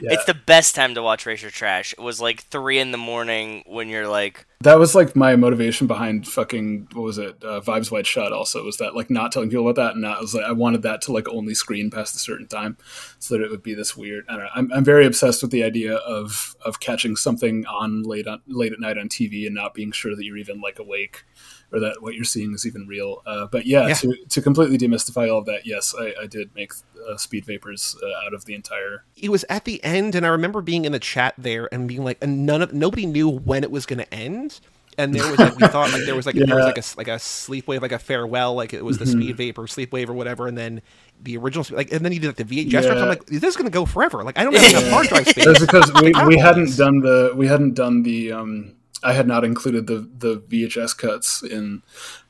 [0.00, 0.12] yeah.
[0.12, 1.94] It's the best time to watch Racer Trash.
[1.94, 5.86] It was like three in the morning when you're like, that was like my motivation
[5.86, 7.42] behind fucking what was it?
[7.42, 8.32] Uh, Vibes White Shot.
[8.32, 10.82] Also, was that like not telling people about that, and not was like I wanted
[10.82, 12.76] that to like only screen past a certain time,
[13.18, 14.26] so that it would be this weird.
[14.28, 14.50] I don't know.
[14.54, 18.72] I'm, I'm very obsessed with the idea of of catching something on late on late
[18.72, 21.24] at night on TV and not being sure that you're even like awake
[21.72, 23.22] or that what you're seeing is even real.
[23.26, 23.94] Uh, but yeah, Yeah.
[23.94, 26.72] to to completely demystify all of that, yes, I, I did make
[27.08, 29.04] uh, Speed Vapors uh, out of the entire.
[29.16, 32.04] it was at the end, and I remember being in the chat there and being
[32.04, 34.60] like, and none of nobody knew when it was going to end.
[34.98, 37.08] And there was like we thought like there was like there was like a like
[37.08, 40.12] a sleep wave like a farewell like it was the speed vapor sleep wave or
[40.12, 40.82] whatever and then
[41.22, 42.82] the original like and then he did like the VHS.
[42.82, 42.90] Yeah.
[42.94, 45.58] I'm like this is gonna go forever like I don't have enough hard drive space.
[45.60, 49.86] Because we, we hadn't done the we hadn't done the um I had not included
[49.86, 51.82] the the VHS cuts in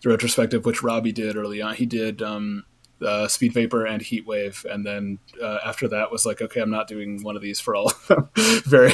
[0.03, 1.75] the retrospective, which Robbie did early on.
[1.75, 2.65] He did um,
[3.05, 6.71] uh, Speed Vapor and Heat Wave, and then uh, after that was like, okay, I'm
[6.71, 7.93] not doing one of these for all
[8.37, 8.93] very,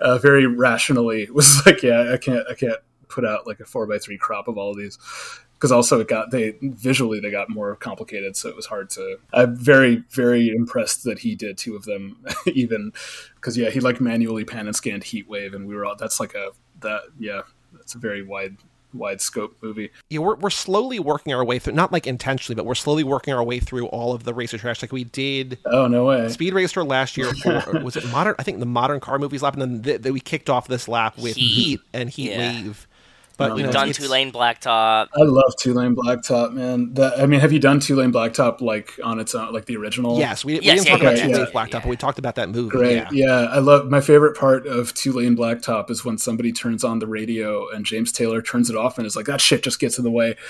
[0.00, 2.78] uh, very rationally was like, yeah, I can't, I can't
[3.08, 4.98] put out like a four by three crop of all of these.
[5.54, 9.16] Because also it got they visually they got more complicated, so it was hard to.
[9.32, 12.92] I'm very very impressed that he did two of them, even
[13.36, 16.20] because yeah he like manually pan and scanned Heat Wave, and we were all that's
[16.20, 16.50] like a
[16.80, 17.42] that yeah
[17.72, 18.56] that's a very wide
[18.94, 19.90] wide scope movie.
[20.08, 23.34] yeah, we're, we're slowly working our way through not like intentionally but we're slowly working
[23.34, 26.28] our way through all of the racer trash like we did Oh no way!
[26.30, 28.34] Speed Racer last year for was it modern?
[28.38, 30.88] I think the modern car movies lap, and then th- th- we kicked off this
[30.88, 31.48] lap with Heat.
[31.52, 32.38] Heat, and Heat Yeah.
[32.62, 32.86] Wave.
[33.36, 35.08] But we've know, done it's- two lane blacktop.
[35.14, 36.94] I love Two Lane Blacktop, man.
[36.94, 39.76] That I mean, have you done Two Lane Blacktop like on its own, like the
[39.76, 40.18] original?
[40.18, 41.80] Yes, we, we didn't yeah, talk yeah, about yeah, Two yeah, Blacktop, yeah.
[41.80, 42.70] but we talked about that movie.
[42.70, 42.96] Great.
[42.96, 43.08] Yeah.
[43.12, 43.46] Yeah.
[43.50, 47.06] I love my favorite part of Two Lane Blacktop is when somebody turns on the
[47.06, 50.04] radio and James Taylor turns it off and is like, that shit just gets in
[50.04, 50.36] the way.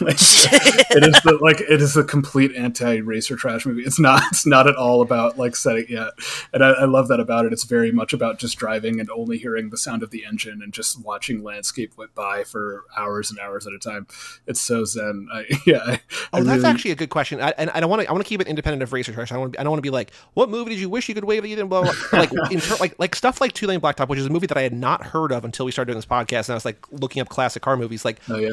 [0.00, 3.82] Like, it is the, like it is a complete anti racer trash movie.
[3.82, 6.10] It's not it's not at all about like setting yeah.
[6.52, 7.52] And I, I love that about it.
[7.52, 10.72] It's very much about just driving and only hearing the sound of the engine and
[10.72, 14.06] just watching landscape whip by for hours and hours at a time.
[14.46, 15.28] It's so zen.
[15.32, 15.80] I, yeah.
[15.84, 16.00] I,
[16.32, 17.40] Oh, I that's really- actually a good question.
[17.40, 18.08] I, and I don't want to.
[18.08, 19.30] I want to keep it independent of racer trash.
[19.32, 19.40] I don't.
[19.40, 21.24] Wanna be, I don't want to be like, what movie did you wish you could
[21.24, 21.50] wave at?
[21.50, 21.92] You blah blah.
[22.10, 22.18] blah.
[22.20, 24.56] like in ter- like like stuff like Two Lane Blacktop, which is a movie that
[24.58, 26.84] I had not heard of until we started doing this podcast, and I was like
[26.92, 28.04] looking up classic car movies.
[28.04, 28.50] Like Oh yeah.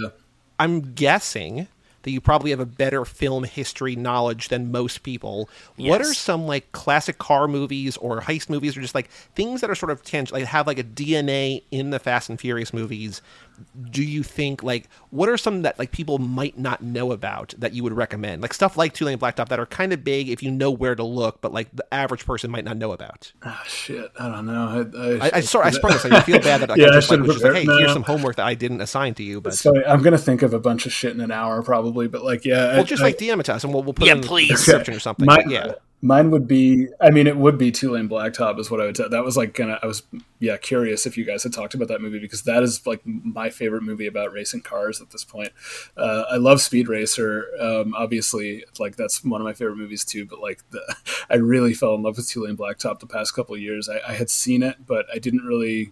[0.60, 1.68] I'm guessing
[2.04, 5.50] that you probably have a better film history knowledge than most people.
[5.76, 9.72] What are some like classic car movies or heist movies or just like things that
[9.72, 13.22] are sort of tang- like have like a DNA in the Fast and Furious movies
[13.91, 17.73] do you think like what are some that like people might not know about that
[17.73, 18.41] you would recommend?
[18.41, 20.95] Like stuff like Two Lane Blacktop that are kind of big if you know where
[20.95, 23.32] to look, but like the average person might not know about.
[23.44, 24.88] Ah, shit, I don't know.
[24.95, 26.06] I, I, I sorry, I sprung this.
[26.06, 27.80] I feel bad that like, Yeah, I I just, like, was just like, hey, prepared-
[27.82, 30.53] here's some homework that I didn't assign to you, but So I'm gonna think of
[30.53, 33.06] a bunch of shit in an hour probably, but like yeah, well, I- just I-
[33.06, 34.49] like DM it to us and we'll, we'll put Yeah, it in the please.
[34.49, 35.26] description or something.
[35.26, 35.72] Mine, But yeah.
[36.06, 36.88] Mine would be.
[37.02, 38.95] I mean, it would be Two Lane Blacktop is what I would.
[38.95, 39.10] tell.
[39.10, 39.80] that was like gonna.
[39.82, 40.03] I was
[40.40, 43.49] yeah curious if you guys had talked about that movie because that is like my
[43.49, 45.52] favorite movie about racing cars at this point.
[45.98, 47.48] Uh, I love Speed Racer.
[47.60, 50.26] Um, obviously, like that's one of my favorite movies too.
[50.26, 50.95] But like the,
[51.30, 53.90] I really fell in love with Two Lane Blacktop the past couple of years.
[53.90, 55.91] I, I had seen it, but I didn't really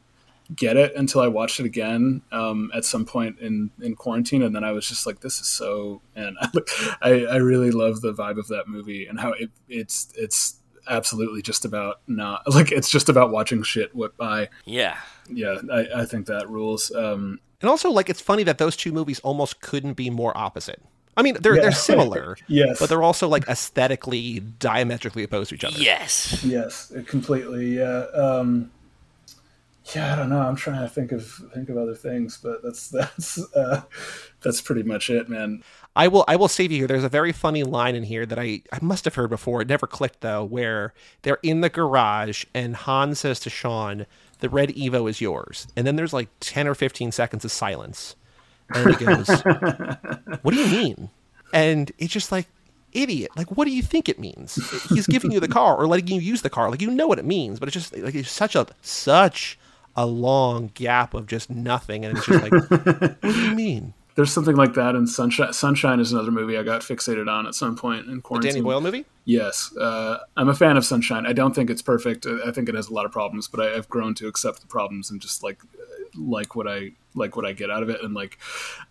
[0.55, 4.55] get it until I watched it again um, at some point in, in quarantine, and
[4.55, 6.37] then I was just like, "This is so." And
[7.01, 10.57] I, I really love the vibe of that movie and how it, it's it's
[10.89, 14.49] absolutely just about not like it's just about watching shit whip by.
[14.65, 14.97] Yeah.
[15.29, 16.91] Yeah, I, I think that rules.
[16.93, 20.81] Um, And also, like, it's funny that those two movies almost couldn't be more opposite.
[21.15, 21.61] I mean, they're Yeah.
[21.61, 22.77] they're similar, Yes.
[22.79, 25.79] but they're also like aesthetically diametrically opposed to each other.
[25.79, 26.43] Yes.
[26.43, 27.77] yes, completely.
[27.77, 28.05] Yeah.
[28.13, 28.69] Um,
[29.93, 30.39] yeah, I don't know.
[30.39, 33.81] I'm trying to think of think of other things, but that's that's uh,
[34.41, 35.63] that's pretty much it, man.
[35.95, 36.87] I will I will save you here.
[36.87, 39.61] There's a very funny line in here that I, I must have heard before.
[39.61, 40.93] It never clicked though, where
[41.23, 44.05] they're in the garage and Han says to Sean,
[44.39, 48.15] "The red Evo is yours." And then there's like ten or fifteen seconds of silence,
[48.73, 49.27] and he goes,
[50.41, 51.09] "What do you mean?"
[51.53, 52.47] And it's just like,
[52.93, 53.29] idiot.
[53.35, 54.55] Like, what do you think it means?
[54.89, 56.71] He's giving you the car or letting you use the car.
[56.71, 59.59] Like, you know what it means, but it's just like it's such a such
[59.95, 63.93] a long gap of just nothing, and it's just like, what do you mean?
[64.15, 65.53] There's something like that in Sunshine.
[65.53, 68.51] Sunshine is another movie I got fixated on at some point in quarantine.
[68.53, 69.05] Danny Boyle movie?
[69.25, 71.25] Yes, uh, I'm a fan of Sunshine.
[71.25, 72.27] I don't think it's perfect.
[72.27, 74.61] I I think it has a lot of problems, but I, I've grown to accept
[74.61, 75.61] the problems and just like
[76.15, 78.03] like what I like what I get out of it.
[78.03, 78.37] And like,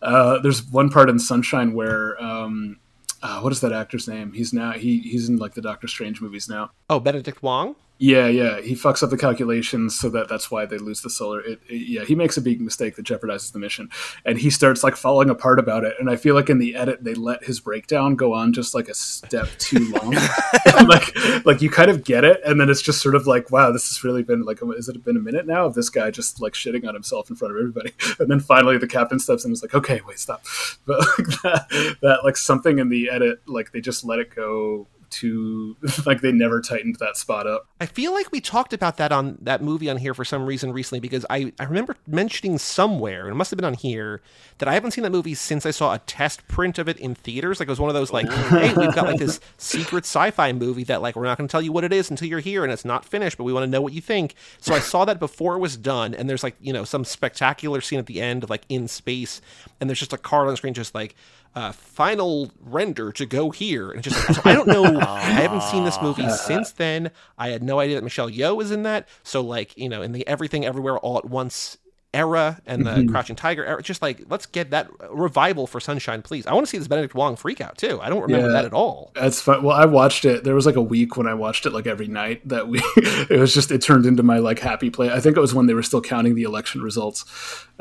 [0.00, 2.78] uh, there's one part in Sunshine where um,
[3.22, 4.32] uh, what is that actor's name?
[4.32, 6.70] He's now he he's in like the Doctor Strange movies now.
[6.90, 7.76] Oh, Benedict Wong.
[7.98, 11.40] Yeah, yeah, he fucks up the calculations so that that's why they lose the solar.
[11.40, 13.90] It, it- yeah, he makes a big mistake that jeopardizes the mission,
[14.24, 15.94] and he starts like falling apart about it.
[16.00, 18.88] And I feel like in the edit they let his breakdown go on just like
[18.88, 20.16] a step too long.
[20.88, 23.70] like, like you kind of get it, and then it's just sort of like, wow,
[23.70, 26.40] this has really been like, has it been a minute now of this guy just
[26.40, 27.92] like shitting on himself in front of everybody?
[28.18, 30.44] And then finally the captain steps in and is like, okay, wait, stop.
[30.86, 34.88] But like that, that like something in the edit, like they just let it go
[35.12, 35.76] to
[36.06, 37.66] like they never tightened that spot up.
[37.80, 40.72] I feel like we talked about that on that movie on here for some reason
[40.72, 44.22] recently because I, I remember mentioning somewhere, and it must have been on here,
[44.58, 47.14] that I haven't seen that movie since I saw a test print of it in
[47.14, 47.60] theaters.
[47.60, 48.48] Like it was one of those like, oh.
[48.50, 51.62] hey, we've got like this secret sci-fi movie that like we're not going to tell
[51.62, 53.70] you what it is until you're here and it's not finished, but we want to
[53.70, 54.34] know what you think.
[54.58, 57.80] So I saw that before it was done, and there's like you know some spectacular
[57.80, 59.40] scene at the end of like in space,
[59.80, 61.14] and there's just a card on the screen just like.
[61.54, 64.84] Uh, final render to go here, and just so I don't know.
[65.00, 67.10] I haven't seen this movie since then.
[67.36, 69.06] I had no idea that Michelle Yeoh was in that.
[69.22, 71.76] So like you know, in the Everything Everywhere All at Once
[72.14, 76.46] era and the Crouching Tiger era, just like let's get that revival for Sunshine, please.
[76.46, 77.98] I want to see this Benedict Wong freak out too.
[78.02, 78.52] I don't remember Yeah.
[78.52, 79.12] that at all.
[79.14, 79.62] That's fun.
[79.62, 80.44] Well, I watched it.
[80.44, 82.82] There was like a week when I watched it like every night that week.
[82.96, 85.10] it was just, it turned into my like happy play.
[85.10, 87.24] I think it was when they were still counting the election results.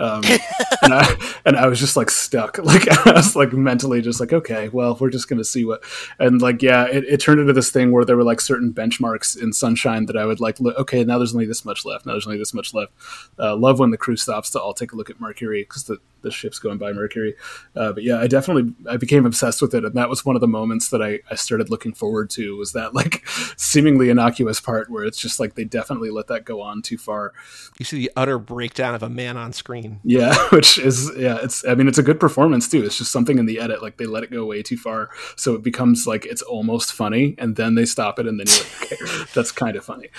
[0.01, 0.23] Um,
[0.81, 1.15] and I,
[1.45, 2.57] and I was just like stuck.
[2.71, 5.83] Like I was like mentally just like, okay, well, we're just going to see what,
[6.19, 9.37] and like, yeah, it, it turned into this thing where there were like certain benchmarks
[9.41, 12.05] in sunshine that I would like, look, okay, now there's only this much left.
[12.05, 12.93] Now there's only this much left.
[13.37, 15.97] Uh, love when the crew stops to all take a look at Mercury because the,
[16.21, 17.35] the ship's going by Mercury.
[17.75, 20.41] Uh, but yeah, I definitely I became obsessed with it, and that was one of
[20.41, 22.55] the moments that I, I started looking forward to.
[22.57, 23.27] Was that like
[23.57, 27.33] seemingly innocuous part where it's just like they definitely let that go on too far.
[27.79, 29.99] You see the utter breakdown of a man on screen.
[30.03, 32.83] Yeah, which is yeah, it's I mean it's a good performance too.
[32.83, 35.53] It's just something in the edit like they let it go way too far, so
[35.53, 38.91] it becomes like it's almost funny, and then they stop it, and then you're like,
[38.91, 40.09] okay, that's kind of funny.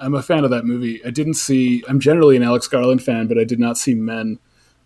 [0.00, 1.04] I'm a fan of that movie.
[1.04, 1.84] I didn't see.
[1.88, 4.38] I'm generally an Alex Garland fan, but I did not see Men.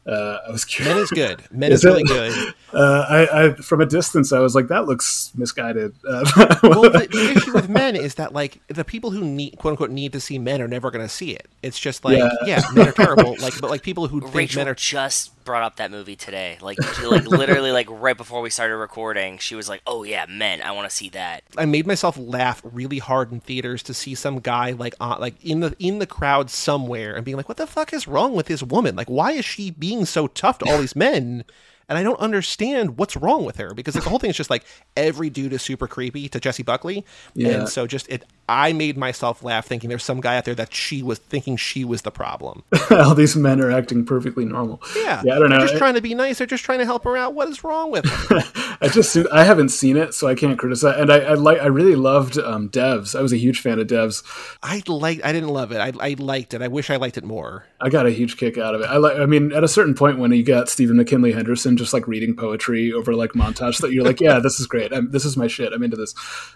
[0.05, 0.95] Uh, I was curious.
[0.95, 1.43] Men is good.
[1.53, 2.55] Men Is is really good.
[2.73, 6.25] Uh, I, I from a distance, I was like, "That looks misguided." Uh,
[6.65, 9.91] well, the, the issue with men is that like the people who need quote unquote
[9.91, 11.49] need to see men are never going to see it.
[11.63, 12.31] It's just like Yeah.
[12.45, 13.37] yeah, men are terrible.
[13.41, 16.59] Like, but like people who think men are just brought up that movie today.
[16.61, 20.63] Like, like literally, like right before we started recording, she was like, "Oh yeah, men,
[20.63, 24.15] I want to see that." I made myself laugh really hard in theaters to see
[24.15, 27.59] some guy like on, like in the in the crowd somewhere and being like, "What
[27.59, 28.97] the fuck is wrong with this woman?
[28.97, 31.45] Like, why is she being so tough to all these men?"
[31.89, 34.49] And I don't understand what's wrong with her because like, the whole thing is just
[34.49, 34.65] like
[34.97, 37.05] every dude is super creepy to Jessie Buckley,
[37.35, 37.49] Yeah.
[37.49, 38.25] and so just it.
[38.53, 41.85] I made myself laugh thinking there's some guy out there that she was thinking she
[41.85, 42.63] was the problem.
[42.91, 44.83] All these men are acting perfectly normal.
[44.95, 45.37] Yeah, yeah.
[45.37, 45.59] I don't know.
[45.59, 46.39] They're just trying to be nice.
[46.39, 47.35] They're just trying to help her out.
[47.35, 48.43] What is wrong with them?
[48.83, 51.01] I just I haven't seen it, so I can't criticize.
[51.01, 53.19] And I, I like I really loved um, Devs.
[53.19, 54.23] I was a huge fan of Devs.
[54.63, 55.79] I like I didn't love it.
[55.79, 56.61] I, I liked it.
[56.61, 57.65] I wish I liked it more.
[57.81, 58.85] I got a huge kick out of it.
[58.85, 59.19] I like.
[59.19, 62.37] I mean, at a certain point when you got Stephen McKinley Henderson just like reading
[62.37, 64.93] poetry over like montage, that you're like, yeah, this is great.
[64.93, 65.73] I'm, this is my shit.
[65.73, 66.15] I'm into this.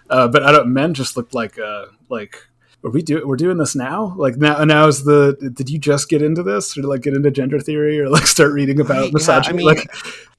[0.09, 0.71] Uh, but I don't.
[0.71, 2.47] Men just looked like uh, like
[2.83, 4.13] are we do we're doing this now?
[4.17, 6.77] Like now now is the did you just get into this?
[6.77, 9.89] Or like get into gender theory or like start reading about misogyny I mean, like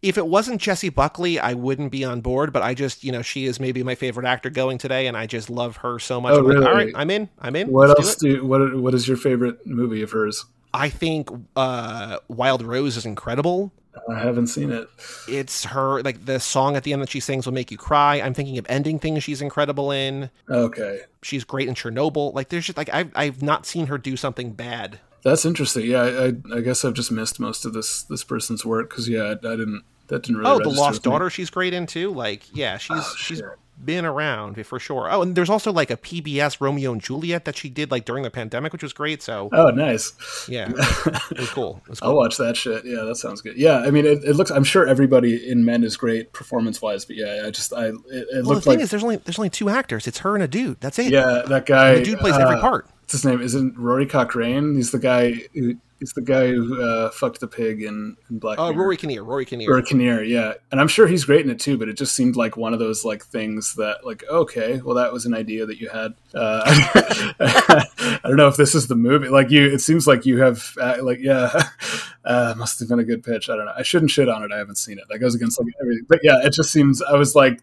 [0.03, 3.23] if it wasn't Jessie Buckley I wouldn't be on board but I just you know
[3.23, 6.35] she is maybe my favorite actor going today and I just love her so much.
[6.35, 6.61] Oh, I'm really?
[6.61, 9.09] like all right I'm in I'm in what Let's else do, do what what is
[9.09, 10.45] your favorite movie of hers?
[10.73, 13.73] I think uh, Wild Rose is incredible
[14.09, 14.89] I haven't seen it.
[15.29, 18.17] It's her like the song at the end that she sings will make you cry.
[18.17, 20.31] I'm thinking of ending things she's incredible in.
[20.49, 21.01] Okay.
[21.23, 22.35] She's great in Chernobyl.
[22.35, 25.01] Like there's just like I've I've not seen her do something bad.
[25.25, 25.87] That's interesting.
[25.87, 29.23] Yeah, I, I guess I've just missed most of this this person's work because yeah,
[29.23, 30.51] I, I, didn't that didn't really.
[30.51, 32.13] Oh, the Lost Daughter, she's great in too.
[32.13, 33.43] Like yeah, she's oh, she's
[33.85, 35.09] been around for sure.
[35.11, 38.23] Oh, and there's also like a PBS Romeo and Juliet that she did like during
[38.23, 39.23] the pandemic, which was great.
[39.23, 40.13] So oh, nice.
[40.49, 41.81] Yeah, it was cool.
[41.85, 42.11] It was cool.
[42.11, 42.85] I'll watch that shit.
[42.85, 43.57] Yeah, that sounds good.
[43.57, 44.51] Yeah, I mean, it, it looks.
[44.51, 47.95] I'm sure everybody in Men is great performance wise, but yeah, I just I it,
[48.11, 50.07] it well, the thing like, is, there's only there's only two actors.
[50.07, 50.81] It's her and a dude.
[50.81, 51.13] That's it.
[51.13, 51.91] Yeah, that guy.
[51.91, 52.87] And the dude plays uh, every part.
[53.01, 53.41] What's his name?
[53.41, 54.77] Isn't Rory Cochrane?
[54.77, 58.59] He's the guy who He's the guy who uh, fucked the pig in, in Black.
[58.61, 59.25] Oh, uh, Rory Kinnear.
[59.25, 59.69] Rory Kinnear.
[59.69, 61.77] Rory Kinnear, yeah, and I'm sure he's great in it too.
[61.77, 65.13] But it just seemed like one of those like things that like okay, well that
[65.13, 66.15] was an idea that you had.
[66.33, 66.63] Uh,
[67.41, 69.29] I don't know if this is the movie.
[69.29, 71.69] Like you, it seems like you have uh, like yeah,
[72.25, 73.51] uh, must have been a good pitch.
[73.51, 73.75] I don't know.
[73.77, 74.53] I shouldn't shit on it.
[74.53, 75.05] I haven't seen it.
[75.09, 76.05] That goes against like everything.
[76.09, 77.03] But yeah, it just seems.
[77.03, 77.61] I was like,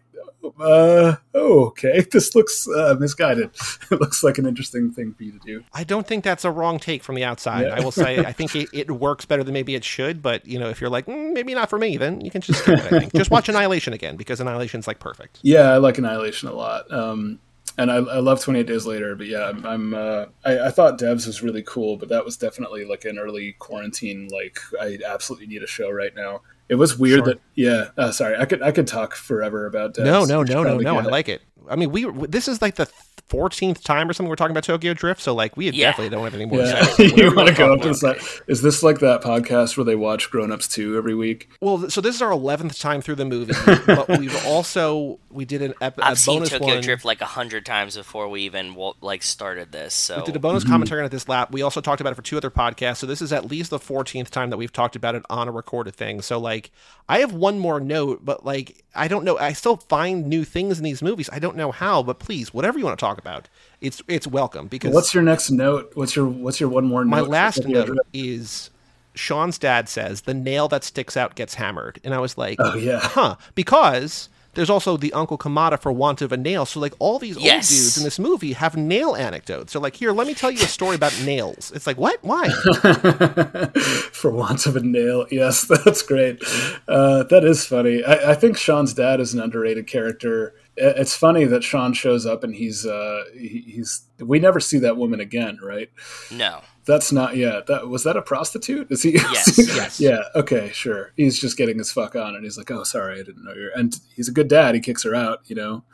[0.60, 3.50] uh, oh, okay, this looks uh, misguided.
[3.90, 5.64] it looks like an interesting thing for you to do.
[5.72, 7.66] I don't think that's a wrong take from the outside.
[7.66, 7.74] Yeah.
[7.74, 10.22] I will say, I think it, it, works better than maybe it should.
[10.22, 12.66] But you know, if you're like, mm, maybe not for me, then you can just
[12.66, 13.12] it.
[13.14, 15.38] Just watch Annihilation again because Annihilation's like perfect.
[15.42, 16.90] Yeah, I like Annihilation a lot.
[16.92, 17.40] Um,
[17.78, 20.98] and I, I, love 28 Days Later, but yeah, I'm, I'm uh, I, I, thought
[20.98, 24.28] Devs was really cool, but that was definitely like an early quarantine.
[24.32, 26.40] Like, I absolutely need a show right now.
[26.68, 27.26] It was weird sure.
[27.26, 27.88] that yeah.
[27.96, 29.96] Uh, sorry, I could I could talk forever about.
[29.98, 30.98] No, no, no, no, no.
[30.98, 31.42] I like it.
[31.68, 32.90] I mean, we this is like the
[33.28, 35.90] 14th time or something we're talking about Tokyo Drift, so like we yeah.
[35.90, 36.60] definitely don't have any more.
[36.60, 36.86] Yeah.
[36.98, 38.42] you want to go up to that?
[38.46, 41.50] Is this like that podcast where they watch Grown Ups 2 every week?
[41.60, 43.54] Well, so this is our 11th time through the movie,
[43.86, 46.82] but we've also we did an ep- I've a seen Tokyo one.
[46.82, 49.94] Drift like a hundred times before we even like started this.
[49.94, 50.72] So we did a bonus mm-hmm.
[50.72, 51.52] commentary on it this lap.
[51.52, 52.98] We also talked about it for two other podcasts.
[52.98, 55.52] So this is at least the 14th time that we've talked about it on a
[55.52, 56.22] recorded thing.
[56.22, 56.70] So like
[57.08, 59.36] I have one more note, but like I don't know.
[59.38, 61.28] I still find new things in these movies.
[61.32, 63.48] I don't know how, but please, whatever you want to talk about,
[63.80, 64.66] it's it's welcome.
[64.68, 65.92] Because what's your next note?
[65.94, 67.04] What's your what's your one more?
[67.04, 68.70] My note last note is
[69.14, 72.76] Sean's dad says the nail that sticks out gets hammered, and I was like, oh
[72.76, 73.36] yeah, huh?
[73.54, 76.66] Because there's also the Uncle Kamata for want of a nail.
[76.66, 77.70] So like all these yes.
[77.70, 79.72] old dudes in this movie have nail anecdotes.
[79.72, 81.70] They're like, here, let me tell you a story about nails.
[81.72, 82.18] It's like, what?
[82.22, 82.48] Why?
[84.12, 85.26] for want of a nail.
[85.30, 86.42] Yes, that's great.
[86.88, 88.02] Uh, that is funny.
[88.02, 92.44] I, I think Sean's dad is an underrated character it's funny that Sean shows up
[92.44, 95.90] and he's uh he's we never see that woman again, right?
[96.30, 96.60] No.
[96.86, 97.60] That's not yeah.
[97.66, 98.90] That was that a prostitute?
[98.90, 99.12] Is he?
[99.32, 99.58] Yes.
[99.58, 100.00] yes.
[100.00, 100.22] Yeah.
[100.34, 100.70] Okay.
[100.72, 101.12] Sure.
[101.16, 103.70] He's just getting his fuck on, and he's like, "Oh, sorry, I didn't know you're."
[103.76, 104.74] And he's a good dad.
[104.74, 105.40] He kicks her out.
[105.46, 105.84] You know.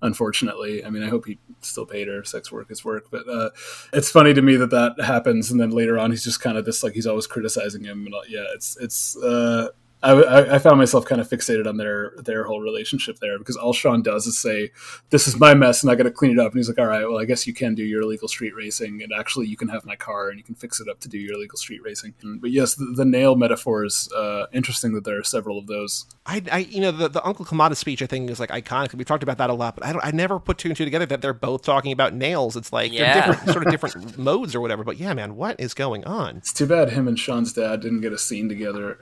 [0.00, 2.22] Unfortunately, I mean, I hope he still paid her.
[2.22, 3.50] Sex work is work, but uh,
[3.92, 6.64] it's funny to me that that happens, and then later on, he's just kind of
[6.64, 9.70] this like he's always criticizing him, and uh, yeah, it's it's uh,
[10.00, 13.72] I, I, found myself kind of fixated on their their whole relationship there because all
[13.72, 14.70] Sean does is say,
[15.10, 16.86] "This is my mess, and I got to clean it up." And he's like, "All
[16.86, 19.68] right, well, I guess you can do your illegal street racing, and actually, you can
[19.68, 22.14] have my car, and you can fix it up to do your illegal street racing."
[22.22, 26.06] But yes, the, the nail metaphor is uh, interesting that there are several of those.
[26.26, 28.94] I, I you know, the, the Uncle Kamata speech I think is like iconic.
[28.94, 30.84] We've talked about that a lot, but I don't, I never put two and two
[30.84, 32.56] together that they're both talking about nails.
[32.56, 33.14] It's like yeah.
[33.14, 34.84] they're different, sort of different modes or whatever.
[34.84, 36.36] But yeah, man, what is going on?
[36.36, 38.98] It's too bad him and Sean's dad didn't get a scene together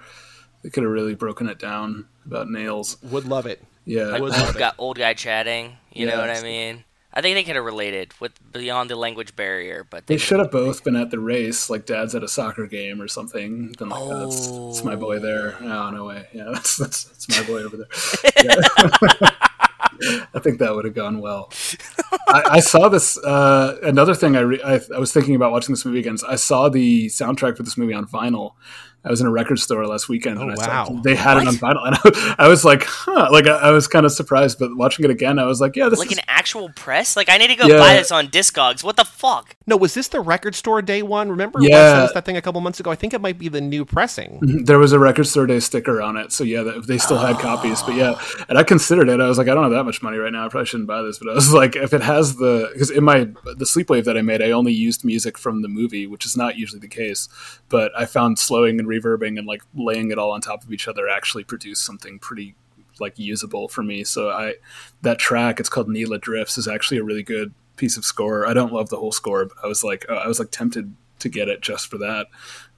[0.67, 2.97] they could have really broken it down about nails.
[3.05, 3.63] Would love it.
[3.85, 5.77] Yeah, like old guy, old guy chatting.
[5.93, 6.83] You yeah, know what I mean?
[7.13, 10.41] I think they could have related with beyond the language barrier, but they, they should
[10.41, 13.77] have both been at the race, like dad's at a soccer game or something.
[13.79, 14.11] Then like, oh.
[14.11, 15.57] oh that's, that's, my boy there.
[15.61, 17.87] Oh no way, yeah, that's that's, that's my boy over there.
[20.35, 21.53] I think that would have gone well.
[22.29, 23.17] I, I, saw this.
[23.19, 26.17] Uh, another thing I, re- I, I was thinking about watching this movie again.
[26.27, 28.55] I saw the soundtrack for this movie on vinyl,
[29.07, 31.47] I was in a record store last weekend and Oh, I saw they had it
[31.47, 34.59] on vinyl, and I, I was like, huh, like I, I was kind of surprised.
[34.59, 37.17] But watching it again, I was like, yeah, this is Like is an actual press?
[37.17, 37.79] Like I need to go Yeah.
[37.79, 38.83] buy this on Discogs.
[38.83, 39.55] What the fuck?
[39.67, 41.29] No, was this the record store day one?
[41.31, 41.71] Remember Yeah.
[42.01, 42.91] Wes sent that thing a couple months ago?
[42.91, 44.41] I think it might be the new pressing.
[44.41, 44.65] Mm-hmm.
[44.65, 47.39] there was a record store day sticker on it, so yeah, they- they still had
[47.39, 47.83] copies.
[47.83, 49.21] But yeah, and I considered it.
[49.21, 50.45] I was like, I don't have that much money right now.
[50.47, 51.19] I probably shouldn't buy this.
[51.19, 54.23] But I was like, if it has the because in my the sleepwave that I
[54.23, 57.29] made, I only used music from the movie, which is not usually the case.
[57.69, 60.89] But I found slowing and reverbing and like laying it all on top of each
[60.89, 62.55] other actually produced something pretty
[63.01, 64.05] like usable for me.
[64.05, 64.55] So I
[65.03, 68.47] that track, it's called Neela Drifts, is actually a really good piece of score.
[68.47, 70.95] I don't love the whole score, but I was like, uh, I was like tempted
[71.19, 72.27] to get it just for that.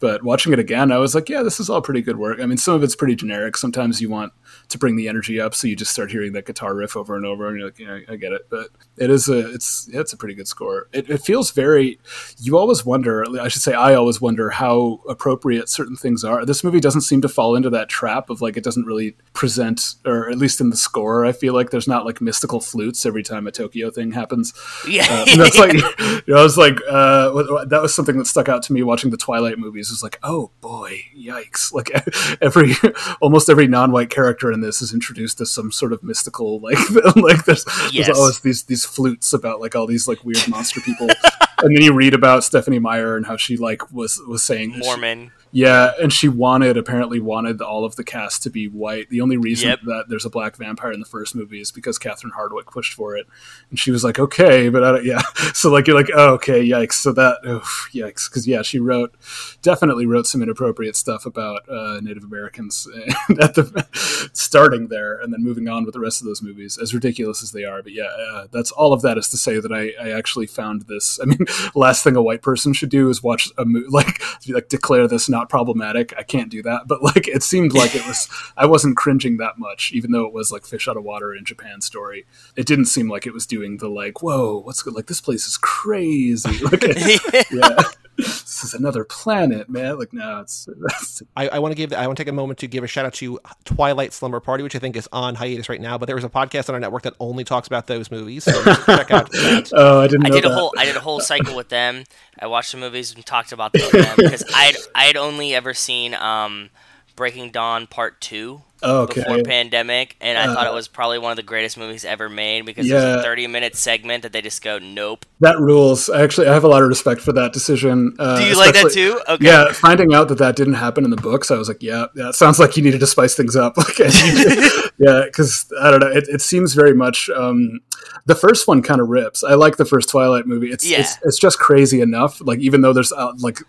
[0.00, 2.40] But watching it again, I was like, yeah, this is all pretty good work.
[2.40, 3.56] I mean, some of it's pretty generic.
[3.56, 4.32] Sometimes you want
[4.68, 7.24] to bring the energy up, so you just start hearing that guitar riff over and
[7.24, 8.46] over, and you're like, yeah, I get it.
[8.50, 10.88] But it is a, it's, yeah, it's a pretty good score.
[10.92, 11.98] It, it feels very.
[12.38, 13.24] You always wonder.
[13.40, 16.44] I should say, I always wonder how appropriate certain things are.
[16.44, 19.94] This movie doesn't seem to fall into that trap of like it doesn't really present,
[20.04, 23.22] or at least in the score, I feel like there's not like mystical flutes every
[23.22, 24.52] time a Tokyo thing happens.
[24.86, 25.06] Yeah.
[25.08, 25.80] Uh, and that's like, you
[26.28, 29.16] know, I was like, uh, that was something that stuck out to me watching the
[29.16, 29.88] Twilight movies.
[29.88, 31.72] It was like, oh boy, yikes!
[31.72, 31.90] Like
[32.42, 32.74] every,
[33.20, 36.78] almost every non-white character in this is introduced as some sort of mystical, like,
[37.16, 38.06] like there's, Yes.
[38.06, 41.09] there's always these these flutes about like all these like weird monster people,
[41.62, 44.82] and then you read about Stephenie Meyer and how she like was was saying that
[44.85, 45.30] she- Mormon.
[45.50, 49.08] Yeah, and she wanted apparently wanted all of the cast to be white.
[49.10, 49.80] The only reason Yep.
[49.86, 53.16] that there's a black vampire in the first movie is because Catherine Hardwicke pushed for
[53.16, 53.26] it,
[53.70, 55.22] and she was like, "Okay," but I don't, yeah.
[55.54, 59.14] So like you're like, "Oh, okay, yikes." So that, oof, yikes, because yeah, she wrote
[59.62, 62.86] definitely wrote some inappropriate stuff about uh, Native Americans
[63.40, 66.92] at the starting there, and then moving on with the rest of those movies, as
[66.94, 67.82] ridiculous as they are.
[67.82, 70.82] But yeah, uh, that's all of that is to say that I, I actually found
[70.82, 71.18] this.
[71.22, 71.38] I mean,
[71.74, 75.28] last thing a white person should do is watch a movie like like declare this
[75.28, 76.15] not problematic.
[76.16, 78.28] I can't do that, but like it seemed like it was.
[78.56, 81.44] I wasn't cringing that much, even though it was like fish out of water in
[81.44, 82.27] Japan story.
[82.56, 84.94] It didn't seem like it was doing the like, whoa, what's good?
[84.94, 86.48] Like this place is crazy.
[86.69, 86.82] Like,
[87.51, 87.82] yeah,
[88.18, 89.98] this is another planet, man.
[89.98, 90.68] Like, no, it's.
[91.00, 92.86] it's I, I want to give I want to take a moment to give a
[92.86, 95.96] shout out to Twilight Slumber Party, which I think is on hiatus right now.
[95.98, 98.44] But there was a podcast on our network that only talks about those movies.
[98.44, 98.52] So
[98.86, 99.70] check out that.
[99.74, 100.26] oh, I didn't.
[100.26, 102.04] I know did a whole I did a whole cycle with them.
[102.38, 106.70] I watched the movies and talked about them because I'd I'd only ever seen um,
[107.14, 109.22] Breaking Dawn Part Two okay.
[109.22, 112.28] before pandemic, and I thought Uh, it was probably one of the greatest movies ever
[112.28, 115.24] made because there's a 30 minute segment that they just go nope.
[115.40, 116.09] That rules.
[116.09, 118.14] Actually, I have a lot of respect for that decision.
[118.18, 119.20] Uh, Do you like that too?
[119.28, 119.44] Okay.
[119.44, 122.30] Yeah, finding out that that didn't happen in the books, I was like, yeah, yeah,
[122.30, 123.76] it sounds like you needed to spice things up.
[123.88, 123.98] Like,
[124.98, 127.30] yeah, because I don't know, it, it seems very much.
[127.30, 127.80] Um,
[128.26, 129.42] the first one kind of rips.
[129.42, 130.70] I like the first Twilight movie.
[130.70, 131.00] It's Yeah.
[131.00, 132.40] it's it's just crazy enough.
[132.40, 133.60] Like even though there's uh, like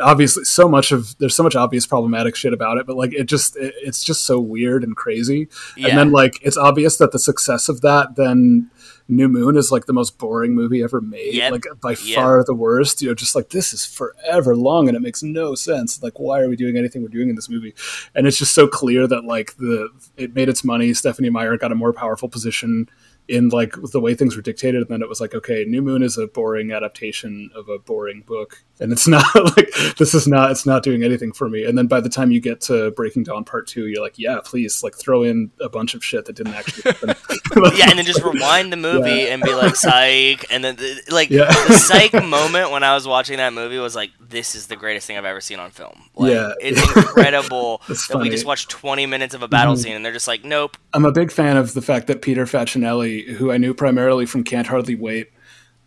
[0.00, 3.24] obviously so much of there's so much obvious problematic shit about it, but like it
[3.24, 5.48] just it, it's just so weird and crazy.
[5.76, 5.88] Yeah.
[5.88, 8.70] And then like it's obvious that the success of that then.
[9.06, 11.52] New Moon is like the most boring movie ever made, Yep.
[11.52, 12.14] like by Yep.
[12.14, 13.02] far the worst.
[13.02, 16.02] You know, just like this is forever long and it makes no sense.
[16.02, 17.74] Like, why are we doing anything we're doing in this movie?
[18.14, 20.94] And it's just so clear that like the it made its money.
[20.94, 22.88] Stephenie Meyer got a more powerful position
[23.28, 26.02] in like the way things were dictated, and then it was like, okay, New Moon
[26.02, 29.24] is a boring adaptation of a boring book, and it's not
[29.56, 31.64] like this is not it's not doing anything for me.
[31.64, 34.40] And then by the time you get to Breaking Dawn Part Two, you're like, yeah,
[34.44, 37.08] please, like throw in a bunch of shit that didn't actually happen.
[37.76, 39.34] yeah, and then just rewind the movie Yeah.
[39.34, 41.46] and be like psych, and then the, like Yeah.
[41.68, 45.06] the psych moment when I was watching that movie was like, this is the greatest
[45.06, 46.10] thing I've ever seen on film.
[46.16, 46.52] Like, Yeah.
[46.60, 49.78] it's incredible It's that we just watched 20 minutes of a battle Mhm.
[49.82, 50.76] scene and they're just like, nope.
[50.92, 54.44] I'm a big fan of the fact that Peter Facinelli, who I knew primarily from
[54.44, 55.30] Can't Hardly Wait,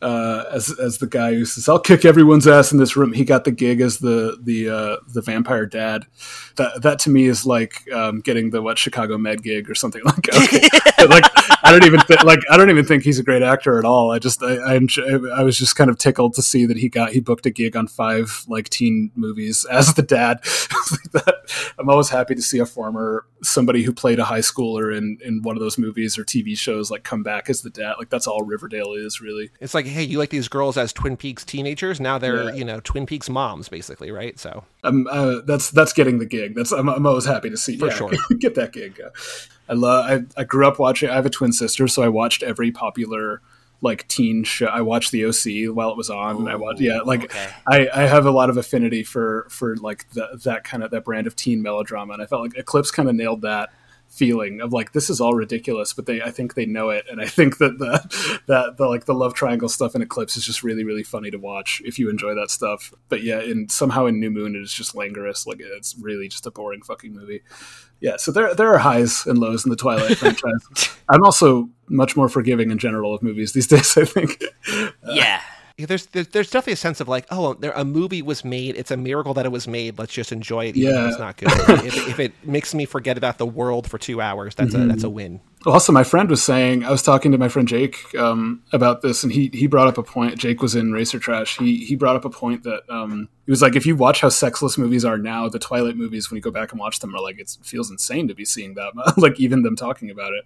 [0.01, 3.23] uh, as as the guy who says I'll kick everyone's ass in this room, he
[3.23, 6.05] got the gig as the the uh, the vampire dad.
[6.55, 10.01] That that to me is like um, getting the what Chicago Med gig or something
[10.05, 10.29] like.
[10.35, 10.67] Okay.
[11.07, 11.25] like
[11.67, 14.11] I don't even th- like I don't even think he's a great actor at all.
[14.11, 14.79] I just I I,
[15.35, 17.75] I was just kind of tickled to see that he got he booked a gig
[17.75, 20.39] on five like teen movies as the dad.
[21.79, 25.41] I'm always happy to see a former somebody who played a high schooler in in
[25.41, 27.95] one of those movies or TV shows like come back as the dad.
[27.97, 29.49] Like that's all Riverdale is really.
[29.59, 31.99] It's like, hey, you like these girls as Twin Peaks teenagers?
[31.99, 32.53] Now they're Yeah.
[32.55, 34.39] you know Twin Peaks moms, basically, right?
[34.39, 36.55] So I'm uh, that's that's getting the gig.
[36.55, 38.11] That's I'm, I'm always happy to see For yeah, sure.
[38.39, 38.99] get that gig.
[39.03, 39.09] Uh,
[39.69, 40.05] I love.
[40.37, 41.09] I, I grew up watching.
[41.09, 43.41] I have a twin sister, so I watched every popular
[43.81, 44.65] like teen show.
[44.65, 46.37] I watched the OC while it was on.
[46.37, 47.49] and I watched yeah, like okay.
[47.67, 51.03] I, I have a lot of affinity for for like the, that kind of that
[51.05, 53.69] brand of teen melodrama, and I felt like Eclipse kind of nailed that
[54.17, 57.21] feeling of like this is all ridiculous, but they I think they know it, and
[57.21, 60.63] I think that the that the like the love triangle stuff in Eclipse is just
[60.63, 62.93] really really funny to watch if you enjoy that stuff.
[63.09, 66.45] But yeah, in somehow in New Moon it is just languorous, like it's really just
[66.45, 67.41] a boring fucking movie.
[67.99, 70.89] Yeah, so there there are highs and lows in the Twilight franchise.
[71.09, 73.97] I'm also much more forgiving in general of movies these days.
[73.97, 74.43] I think.
[74.67, 74.93] yeah.
[75.13, 75.41] Yeah,
[75.85, 78.75] there's, there's there's definitely a sense of like, oh, there a movie was made.
[78.75, 79.99] It's a miracle that it was made.
[79.99, 80.75] Let's just enjoy it.
[80.75, 81.03] Even Yeah.
[81.03, 81.51] if it's not good.
[81.85, 85.03] if, if it makes me forget about the world for two hours, that's a that's
[85.03, 85.15] a mm-hmm.
[85.15, 85.39] win.
[85.65, 89.23] Also, my friend was saying I was talking to my friend Jake um, about this,
[89.23, 90.37] and he he brought up a point.
[90.37, 91.57] Jake was in Racer Trash.
[91.57, 94.29] He he brought up a point that um, he was like, if you watch how
[94.29, 97.21] sexless movies are now, the Twilight movies, when you go back and watch them, are
[97.21, 98.93] like it feels insane to be seeing that.
[99.17, 100.45] like even them talking about it,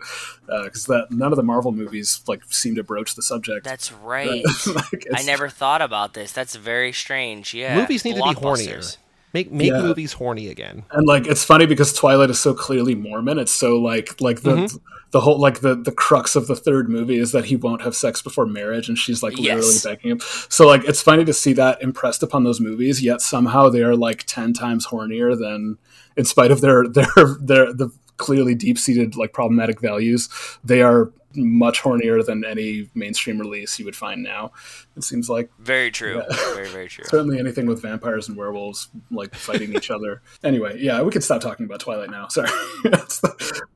[0.63, 3.65] because that none of the Marvel movies like seem to broach the subject.
[3.65, 4.43] That's right.
[4.65, 6.31] Like, I never thought about this.
[6.31, 7.53] That's very strange.
[7.53, 7.75] Yeah.
[7.75, 8.97] Movies need to be hornier.
[9.33, 9.81] Make make Yeah.
[9.81, 10.83] movies horny again.
[10.91, 13.37] and like it's funny because Twilight is so clearly Mormon.
[13.39, 14.77] It's so like like the Mm-hmm.
[15.11, 17.95] The whole like the the crux of the third movie is that he won't have
[17.95, 20.19] sex before marriage, and she's like literally begging him.
[20.49, 23.95] So like it's funny to see that impressed upon those movies, yet somehow they are
[23.95, 25.77] like ten times hornier than,
[26.15, 27.05] in spite of their their
[27.39, 30.29] their the clearly deep seated like problematic values,
[30.63, 34.51] they are much hornier than any mainstream release you would find now.
[34.95, 36.21] It seems like Very true.
[36.53, 37.05] Very, very true.
[37.05, 40.21] certainly anything with vampires and werewolves like fighting each other.
[40.43, 42.27] Anyway, yeah, we could stop talking about Twilight now.
[42.29, 42.49] Sorry.
[42.85, 43.21] That's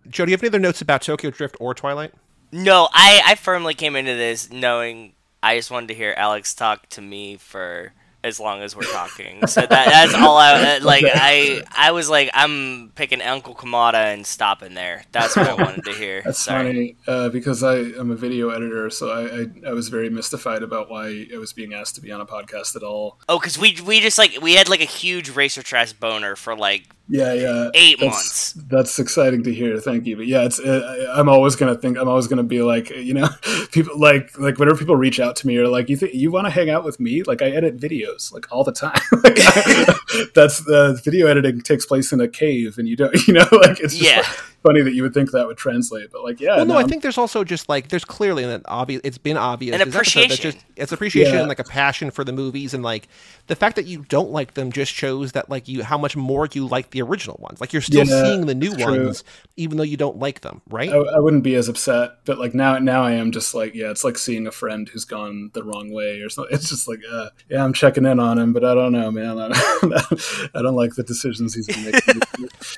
[0.10, 2.12] Joe, do you have any other notes about Tokyo Drift or Twilight?
[2.52, 5.14] No, I, I firmly came into this knowing
[5.44, 7.94] I just wanted to hear Alex talk to me for
[8.26, 9.46] as long as we're talking.
[9.48, 11.06] So that that's all I like.
[11.08, 15.04] I I was like I'm picking Uncle Kamata and stopping there.
[15.12, 16.24] That's what I wanted to hear.
[16.24, 16.68] That's Sorry.
[16.68, 20.64] funny uh, because I am a video editor, so I, I I was very mystified
[20.64, 23.20] about why I was being asked to be on a podcast at all.
[23.30, 26.56] Oh, because we we just like we had like a huge racer trash boner for
[26.56, 27.70] like Yeah, yeah.
[27.76, 28.54] Eight that's, months.
[28.68, 29.80] That's exciting to hear.
[29.80, 30.16] Thank you.
[30.16, 33.28] But yeah, it's uh, I'm always gonna think I'm always gonna be like you know
[33.72, 36.48] people like like whenever people reach out to me or like you think you want
[36.48, 39.00] to hang out with me like I edit videos like all the time.
[39.24, 39.36] like,
[40.34, 43.80] that's the video editing takes place in a cave and you don't you know like
[43.80, 44.18] it's just Yeah.
[44.18, 44.28] like,
[44.66, 46.12] funny that you would think that would translate.
[46.12, 48.62] But like yeah, Well, no, I I'm- think there's also just like there's clearly an
[48.66, 49.02] obvious.
[49.04, 49.74] It's been obvious.
[49.74, 50.52] An this that appreciation.
[50.52, 51.40] Just, it's appreciation Yeah.
[51.42, 53.08] and like a passion for the movies, and like
[53.48, 56.48] the fact that you don't like them just shows that like you how much more
[56.52, 57.62] you like the original ones.
[57.62, 59.06] Like you're still Yeah, seeing the new it's true.
[59.06, 59.24] ones,
[59.58, 60.90] even though you don't like them, right?
[60.90, 63.92] I, I wouldn't be as upset, but like now, now I am just like, yeah,
[63.92, 66.54] it's like seeing a friend who's gone the wrong way or something.
[66.56, 69.38] It's just like, uh, yeah, I'm checking in on him, but I don't know, man.
[69.40, 69.94] I don't,
[70.56, 72.22] I don't like the decisions he's been making.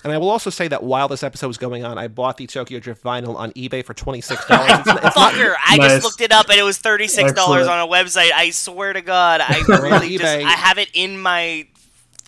[0.04, 2.48] And I will also say that while this episode was going on, I bought the
[2.48, 4.70] Tokyo Drift vinyl on eBay for twenty six dollars.
[4.72, 5.56] It's, not- it's not Fucker!
[5.66, 5.92] I Nice.
[5.92, 8.32] just looked it up and it was thirty six dollars on a website.
[8.34, 10.26] I swear to God, I on really just.
[10.26, 11.68] I have it in my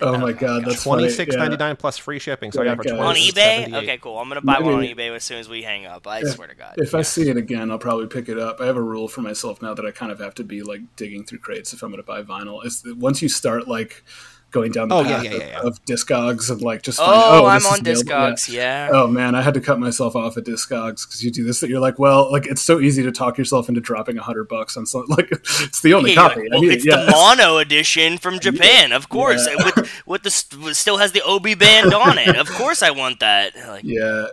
[0.01, 1.01] oh, oh my god, that's funny.
[1.03, 1.73] twenty six ninety Yeah.
[1.73, 2.51] plus free shipping.
[2.51, 3.01] So I got it for Okay.
[3.03, 3.73] on eBay.
[3.84, 4.17] Okay, cool.
[4.17, 6.07] I'm gonna buy one on eBay as soon as we hang up.
[6.07, 6.76] I swear to God.
[6.77, 8.61] If I see it again, I'll probably pick it up.
[8.61, 10.81] I have a rule for myself now that I kind of have to be like
[10.95, 12.65] digging through crates if I'm going to buy vinyl.
[12.65, 14.03] Is once you start like
[14.51, 15.59] going down the Oh, path yeah, of, yeah, yeah.
[15.61, 18.09] of Discogs and like just find, Oh, oh, I'm on available.
[18.09, 18.30] Yeah.
[18.31, 18.49] Discogs.
[18.51, 18.89] Yeah.
[18.91, 21.59] Oh man, I had to cut myself off at Discogs because you do this.
[21.59, 24.47] That you're like, well, like it's so easy to talk yourself into dropping a hundred
[24.47, 24.99] bucks on something.
[25.17, 26.41] Like it's the only Yeah, copy.
[26.41, 26.85] like, I well, need it's.
[26.85, 26.97] Yeah.
[27.05, 29.47] the mono edition from Japan, of course.
[29.47, 29.63] Yeah.
[29.65, 32.35] With with the st- still has the Obi band on it.
[32.35, 33.55] Of course, I want that.
[33.67, 34.27] Like, yeah,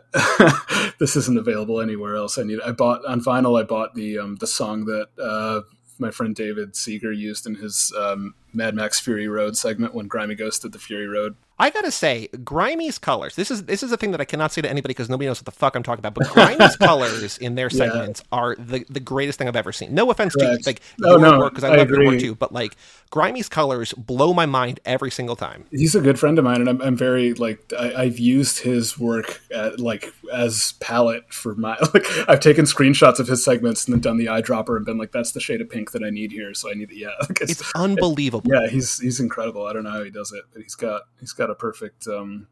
[0.99, 2.39] this isn't available anywhere else.
[2.39, 2.61] I need.
[2.61, 3.59] I bought on vinyl.
[3.61, 5.63] I bought the um, the song that uh,
[5.99, 10.35] my friend David Seeger used in his um, Mad Max Fury Road segment when Grimy
[10.35, 11.37] Ghost did the Fury Road.
[11.59, 13.35] I gotta say, Grimey's colors.
[13.35, 15.39] This is this is a thing that I cannot say to anybody because nobody knows
[15.39, 16.13] what the fuck I'm talking about.
[16.15, 19.95] But Grimey's colors in their segments are the, the greatest thing I've ever seen.
[19.95, 20.65] No offense Correct.
[20.65, 22.35] to like No, your no, work because I, I love your work too.
[22.35, 22.77] But like
[23.11, 25.65] Grimey's colors blow my mind every single time.
[25.71, 28.99] He's a good friend of mine, and I'm, I'm very like I, I've used his
[28.99, 33.95] work at, like as palette for my like I've taken screenshots of his segments and
[33.95, 36.33] then done the eyedropper and been like, that's the shade of pink that I need
[36.33, 36.53] here.
[36.53, 36.99] So I need it.
[36.99, 38.46] Yeah, like, it's, It's unbelievable.
[38.47, 39.67] Yeah, he's he's incredible.
[39.67, 42.47] I don't know how he does it, but he's got he's got a perfect um,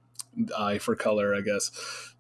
[0.58, 1.70] eye for color, I guess.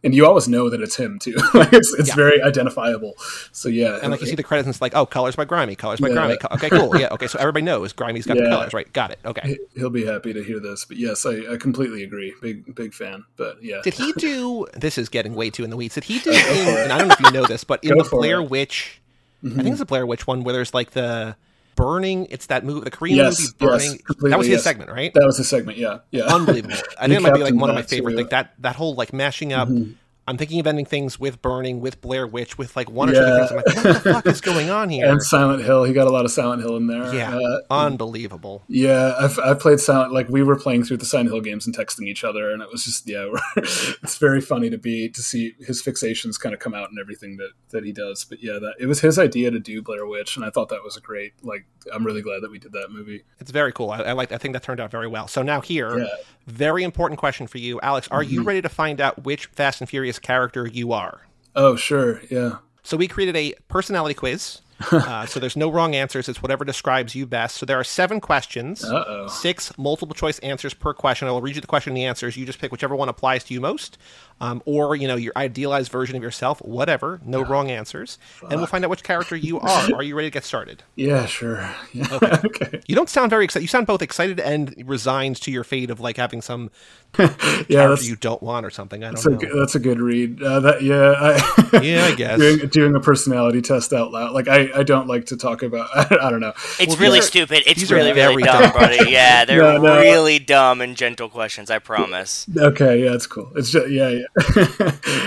[0.04, 1.34] And you always know that it's him too.
[1.54, 2.14] like it's it's Yeah.
[2.14, 3.14] very identifiable.
[3.52, 5.74] So yeah, And like you see the credits, and it's like, oh, colors by Grimy,
[5.76, 6.14] colors by Yeah.
[6.14, 6.36] Grimy.
[6.52, 6.94] Okay, cool.
[7.00, 7.26] Yeah, okay.
[7.26, 8.92] So everybody knows Grimey's got the colors, right?
[8.92, 9.18] Got it.
[9.24, 9.48] Okay.
[9.48, 10.84] he- he'll be happy to hear this.
[10.84, 12.34] But yes, I, I completely agree.
[12.42, 13.24] Big big fan.
[13.36, 14.66] But yeah, Did he do?
[14.74, 15.94] This is getting way too in the weeds.
[15.94, 16.30] Did he do?
[16.30, 18.42] In, and I don't know if you know this, but in Go the Blair it.
[18.44, 18.50] Mm-hmm.
[18.50, 19.00] Witch,
[19.46, 21.36] I think it's the Blair Witch one where there's like the
[21.74, 22.26] burning.
[22.30, 23.98] It's that movie, the Korean Yes, movie Burning.
[23.98, 24.64] completely, that was his yes.
[24.64, 25.12] segment, right?
[25.14, 25.78] that was a segment.
[25.78, 26.24] Yeah, yeah.
[26.24, 26.74] Unbelievable.
[26.98, 28.12] I think it might be like one of my favorite.
[28.12, 28.18] yeah.
[28.18, 29.92] Like that that whole like mashing up mm-hmm.
[30.26, 33.20] I'm thinking of ending things with Burning, with Blair Witch, with like one or two
[33.20, 33.46] Yeah.
[33.46, 33.50] things.
[33.50, 35.06] I'm like, what the fuck is going on here?
[35.10, 37.14] And Silent Hill, he got a lot of Silent Hill in there.
[37.14, 38.62] yeah, Uh, unbelievable.
[38.68, 41.76] Yeah, I've, I've played Silent like we were playing through the Silent Hill games and
[41.76, 45.54] texting each other, and it was just yeah, it's very funny to be to see
[45.60, 48.24] his fixations kind of come out and everything that that he does.
[48.24, 50.82] But yeah, that it was his idea to do Blair Witch, and I thought that
[50.82, 51.66] was a great like.
[51.92, 53.24] I'm really glad that we did that movie.
[53.40, 53.90] It's very cool.
[53.90, 54.32] I, I like.
[54.32, 55.28] I think that turned out very well.
[55.28, 56.06] So now here, Yeah.
[56.46, 58.08] very important question for you, Alex.
[58.10, 61.22] Are you ready to find out which Fast and Furious character you are?
[61.54, 62.56] Oh sure, yeah.
[62.82, 64.60] So we created a personality quiz.
[64.90, 66.28] uh, so there's no wrong answers.
[66.28, 67.56] It's whatever describes you best.
[67.56, 69.28] So there are seven questions, Uh-oh.
[69.28, 71.28] six multiple choice answers per question.
[71.28, 72.36] I will read you the question and the answers.
[72.36, 73.98] You just pick whichever one applies to you most,
[74.40, 76.60] um, or you know your idealized version of yourself.
[76.60, 77.20] Whatever.
[77.24, 79.94] No wrong answers, and we'll find out which character you are.
[79.94, 80.82] Are you ready to get started?
[80.96, 81.68] Yeah, sure.
[81.92, 82.18] Yeah.
[82.44, 82.80] Okay.
[82.86, 83.62] You don't sound very excited.
[83.64, 86.70] You sound both excited and resigned to your fate of like having some
[87.18, 87.28] Yeah,
[87.68, 89.02] character you don't want or something.
[89.04, 89.40] I that's, don't a, know.
[89.52, 90.42] good- that's a good read.
[90.42, 92.38] Uh, that yeah, I, Yeah, I guess.
[92.38, 94.32] doing, doing a personality test out loud.
[94.32, 95.88] Like I, I don't like to talk about.
[95.94, 96.52] I, don't know.
[96.78, 97.62] It's Well, really are- stupid.
[97.66, 98.72] It's these really, very really dumb, dumb.
[98.72, 99.10] buddy.
[99.10, 100.00] Yeah, they're No, no.
[100.00, 101.70] really dumb and gentle questions.
[101.70, 102.46] I promise.
[102.56, 103.50] Okay, yeah, it's cool.
[103.56, 104.23] It's just yeah, yeah.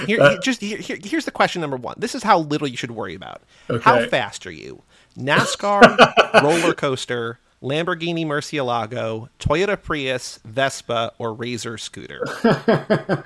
[0.06, 1.95] Here, Uh, here- just here, here- here's the question number one.
[1.98, 3.41] This is how little you should worry about.
[3.82, 4.84] How fast are you?
[5.18, 12.22] NASCAR, roller coaster, Lamborghini Murcielago, Toyota Prius, Vespa, or Razor scooter.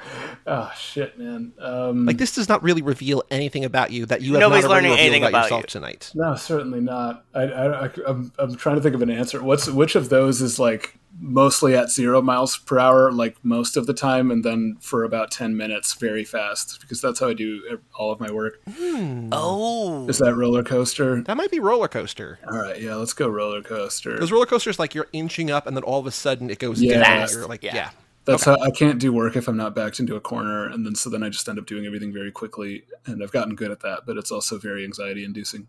[0.48, 1.52] oh shit, man.
[1.60, 4.72] Um, Like this does not really reveal anything about you that you have Nobody's not
[4.72, 5.68] learning revealed anything about, about yourself you.
[5.68, 6.12] tonight.
[6.16, 7.26] no, certainly not.
[7.34, 9.44] I, I, I, I'm, I'm trying to think of an answer.
[9.44, 13.86] What's which of those is like mostly at zero miles per hour, like most of
[13.88, 17.80] the time, and then for about ten minutes, very fast, because that's how I do
[17.96, 18.60] all of my work.
[18.78, 19.30] Hmm.
[19.32, 21.22] Oh, Is that roller coaster?
[21.24, 22.40] That might be roller coaster.
[22.50, 24.18] All right, yeah, let's go roller coaster.
[24.20, 26.82] Those roller coasters, like you're inching up, and then all of a sudden it goes
[26.82, 27.04] Yeah.
[27.04, 27.28] down.
[27.32, 27.76] You're like, yeah.
[27.76, 27.90] yeah.
[28.26, 30.94] That's how I can't do work if I'm not backed into a corner, and then
[30.94, 33.80] so then I just end up doing everything very quickly, and I've gotten good at
[33.82, 34.02] that.
[34.06, 35.68] But it's also very anxiety inducing.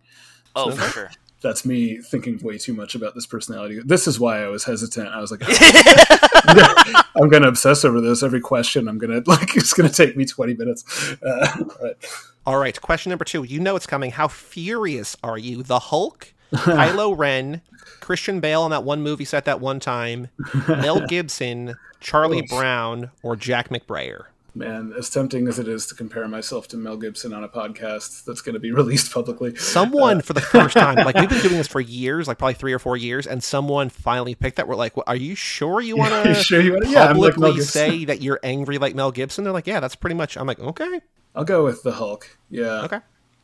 [0.55, 1.10] oh, for sure.
[1.43, 3.81] That's me thinking way too much about this personality.
[3.85, 5.09] This is why I was hesitant.
[5.09, 5.43] I was like,
[7.16, 8.89] I'm going to obsess over this every question.
[8.89, 11.16] I'm going to like it's going to take me 20 minutes.
[11.23, 11.97] Uh, right.
[12.44, 13.44] All right, question number two.
[13.44, 14.10] You know it's coming.
[14.10, 15.62] How furious are you?
[15.62, 17.62] The Hulk, Kylo Ren,
[18.01, 20.28] Christian Bale on that one movie set that one time,
[20.66, 24.24] Mel Gibson, Charlie Brown, or Jack McBrayer?
[24.55, 28.24] Man, as tempting as it is to compare myself to Mel Gibson on a podcast
[28.24, 31.41] that's going to be released publicly, Someone uh, for the first time, like we've been
[31.41, 34.69] doing this for years, like probably three or four years, and someone finally picked that.
[34.69, 37.35] We're like, well, "Are you sure you want to sure you wanna- yeah, I'm like
[37.35, 40.47] publicly say that you're angry like Mel Gibson?" They're like, "Yeah, that's pretty much." I'm
[40.47, 41.01] like, "Okay,
[41.35, 42.37] I'll go with the Hulk.
[42.51, 42.83] Yeah.
[42.83, 42.99] okay."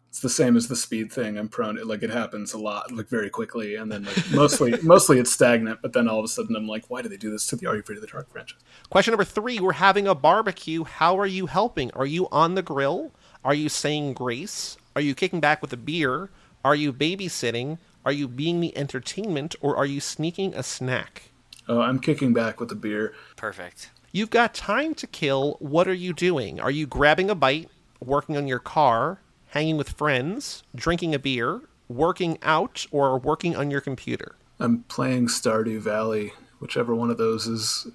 [0.09, 1.36] It's the same as the speed thing.
[1.36, 4.74] I'm prone to like it happens a lot, like very quickly, and then like mostly
[4.82, 5.80] mostly it's stagnant.
[5.82, 7.66] But then all of a sudden I'm like, why do they do this to the
[7.66, 8.59] Are You Afraid of the Dark franchise?
[8.90, 10.85] Question number three: We're having a barbecue.
[10.85, 11.90] How are you helping?
[11.93, 13.12] Are you on the grill?
[13.44, 14.78] Are you saying grace?
[14.97, 16.30] Are you kicking back with a beer?
[16.64, 17.78] Are you babysitting?
[18.05, 21.30] Are you being the entertainment, or are you sneaking a snack?
[21.68, 23.12] Oh, I'm kicking back with a beer.
[23.36, 23.90] Perfect.
[24.10, 25.59] You've got time to kill.
[25.60, 26.59] What are you doing?
[26.59, 27.68] Are you grabbing a bite,
[28.01, 33.70] working on your car, hanging with friends, drinking a beer, working out, or working on
[33.70, 34.36] your computer?
[34.60, 37.86] I'm playing Stardew Valley, whichever one of those is.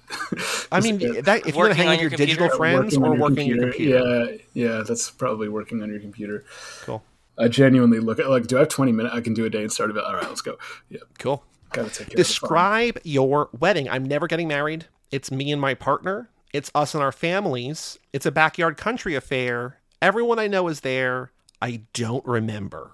[0.72, 1.24] I mean, it.
[1.26, 3.56] that, if you're gonna hang with your your digital friends on or your working on
[3.56, 6.44] your computer, Yeah, yeah, that's probably working on your computer.
[6.82, 7.02] cool,
[7.38, 9.14] I genuinely look at like, do I have 20 minutes?
[9.14, 10.06] I can do a day in Stardew Valley.
[10.06, 10.56] All right, let's go.
[10.88, 11.44] Yeah, cool.
[11.72, 12.16] gotta take care of.
[12.16, 13.88] Describe your wedding.
[13.88, 14.86] I'm never getting married.
[15.10, 16.30] It's me and my partner.
[16.52, 17.98] It's us and our families.
[18.12, 19.80] It's a backyard country affair.
[20.00, 21.32] Everyone I know is there.
[21.60, 22.90] I don't remember.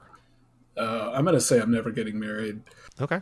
[0.76, 2.62] Uh, I'm gonna say I'm never getting married.
[3.00, 3.20] Okay.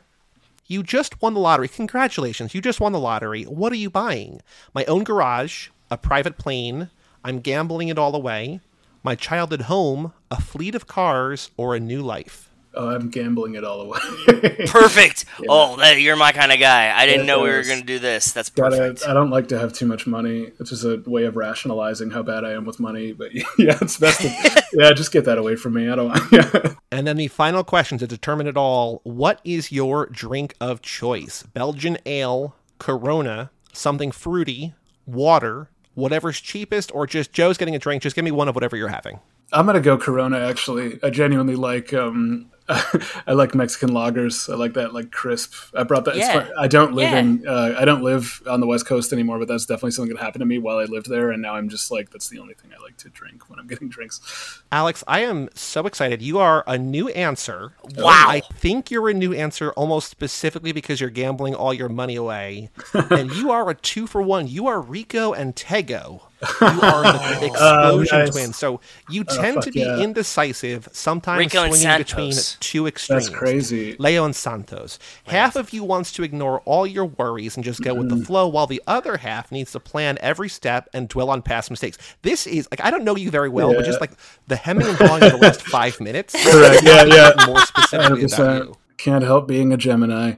[0.66, 1.68] You just won the lottery.
[1.68, 2.54] Congratulations.
[2.54, 3.44] You just won the lottery.
[3.44, 4.42] What are you buying?
[4.74, 6.90] My own garage, a private plane.
[7.24, 8.60] I'm gambling it all away.
[9.02, 12.47] My childhood home, a fleet of cars, or a new life.
[12.80, 13.98] Oh, I'm gambling it all away.
[14.68, 15.24] Perfect.
[15.48, 16.96] Oh, that, you're my kind of guy.
[16.96, 18.30] I didn't Yeah, know we were going to do this.
[18.30, 19.04] That's Gotta, perfect.
[19.08, 20.52] I don't like to have too much money.
[20.60, 23.12] It's just a way of rationalizing how bad I am with money.
[23.12, 24.20] But yeah, it's best.
[24.20, 25.88] To, yeah, just get that away from me.
[25.88, 26.16] I don't.
[26.30, 26.74] Yeah.
[26.92, 31.42] And then the final question to determine it all what is your drink of choice?
[31.42, 34.72] Belgian ale, Corona, something fruity,
[35.04, 38.04] water, whatever's cheapest, or just Joe's getting a drink?
[38.04, 39.18] Just give me one of whatever you're having.
[39.52, 40.38] I'm gonna go Corona.
[40.38, 41.92] Actually, I genuinely like.
[41.92, 42.52] um
[43.26, 44.52] I like Mexican lagers.
[44.52, 45.54] I like that like crisp.
[45.74, 46.16] I brought that.
[46.16, 46.44] Yeah.
[46.44, 46.52] fun.
[46.58, 47.18] I don't live Yeah.
[47.18, 47.48] in.
[47.48, 50.40] Uh, I don't live on the West Coast anymore, but that's definitely something that happened
[50.40, 52.70] to me while I lived there, and now I'm just like that's the only thing
[52.78, 54.60] I like to drink when I'm getting drinks.
[54.70, 56.20] Alex, I am so excited.
[56.20, 57.72] You are a new answer.
[57.96, 58.26] Wow.
[58.28, 62.70] I think you're a new answer almost specifically because you're gambling all your money away.
[62.94, 64.46] and you are a two for one.
[64.46, 66.22] You are Rico and Tego.
[66.40, 68.30] You are the explosion nice.
[68.30, 68.56] twins.
[68.56, 69.98] So you tend fuck to be yeah.
[69.98, 73.26] indecisive, sometimes Rico and swinging between two extremes.
[73.26, 73.96] That's crazy.
[73.98, 74.98] Leo and Santos.
[75.26, 78.20] Half of you wants to ignore all your worries and just go with Mm-hmm.
[78.20, 81.70] the flow, while the other half needs to plan every step and dwell on past
[81.70, 81.98] mistakes.
[82.22, 84.12] This is like I don't know you very well, but just like
[84.46, 86.34] the hemming and hawing of the last five minutes.
[86.50, 86.82] Correct.
[86.84, 87.46] Yeah, yeah.
[87.46, 88.64] More specifically about 100%.
[88.66, 88.74] you.
[88.96, 90.34] Can't help being a Gemini.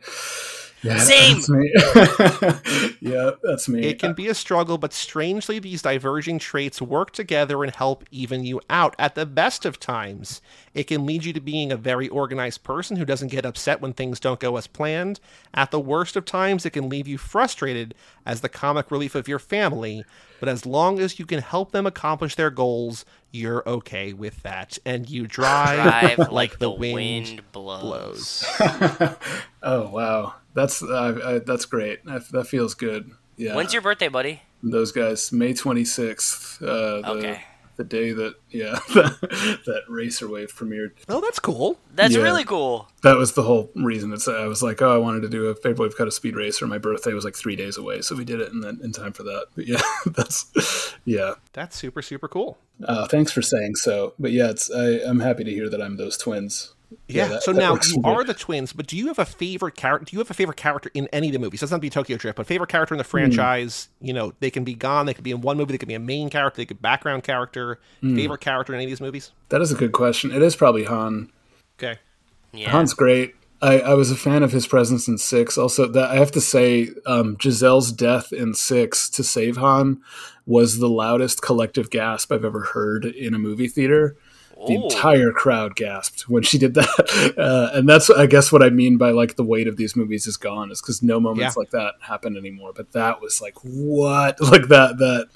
[0.83, 1.37] Yeah, Same.
[1.37, 2.97] That's me.
[3.01, 3.83] yeah, that's me.
[3.83, 8.45] It can be a struggle, but strangely, these diverging traits work together and help even
[8.45, 8.95] you out.
[8.99, 10.41] At the best of times,
[10.73, 13.93] it can lead you to being a very organized person who doesn't get upset when
[13.93, 15.21] things don't go as planned.
[15.53, 17.95] At the worst of times, it can leave you frustrated
[18.25, 20.05] as the comic relief of your family.
[20.41, 24.79] But as long as you can help them accomplish their goals, you're okay with that.
[24.85, 28.45] And you drive, Drive like the, wind, blows.
[28.59, 29.17] blows.
[29.63, 32.05] oh wow, that's uh, uh, that's great.
[32.07, 33.11] That, that feels good.
[33.37, 33.55] Yeah.
[33.55, 34.43] When's your birthday, buddy?
[34.63, 35.33] those guys?
[35.33, 36.61] May twenty sixth.
[36.63, 37.43] Uh, the, Okay.
[37.81, 40.91] The day that yeah that Racer Wave premiered.
[41.09, 41.79] Oh, that's cool.
[41.95, 42.21] That's Yeah.
[42.21, 42.91] really cool.
[43.03, 44.13] That was the whole reason.
[44.13, 46.67] It's I was like, oh, I wanted to do a Vaporwave Cut a Speed Racer.
[46.67, 49.15] My birthday was like three days away, so we did it in that in time
[49.15, 49.47] for that.
[49.57, 51.37] But yeah, that's yeah.
[51.55, 52.59] That's super, super cool.
[52.85, 54.13] Uh, thanks for saying so.
[54.19, 56.75] But yeah, it's I, I'm happy to hear that I'm those twins.
[57.09, 57.29] Yeah.
[57.29, 59.75] that- so that now you for are the twins, but do you have a favorite
[59.77, 60.05] character?
[60.07, 61.61] Do you have a favorite character in any of the movies?
[61.61, 63.89] Doesn't have to be Tokyo Drift, but favorite character in the franchise.
[64.01, 65.07] You know, they can be gone.
[65.07, 65.73] They could be in one movie.
[65.73, 66.59] They could be a main character.
[66.59, 67.79] They could be background character.
[68.01, 69.33] Favorite character in any of these movies?
[69.51, 70.33] That is a good question.
[70.33, 71.31] It is probably Han.
[71.79, 71.99] Okay.
[72.53, 72.71] Yeah.
[72.71, 73.35] Han's great.
[73.63, 75.59] I, I was a fan of his presence in Six.
[75.59, 80.01] Also, that I have to say, um, Giselle's death in Six to save Han
[80.47, 84.17] was the loudest collective gasp I've ever heard in a movie theater.
[84.67, 84.85] The Ooh.
[84.85, 88.99] entire crowd gasped when she did that, uh, and that's I guess what I mean
[88.99, 91.61] by like the weight of these movies is gone is because no moments Yeah.
[91.61, 92.73] like that happen anymore.
[92.77, 95.29] But that was like what, like that that,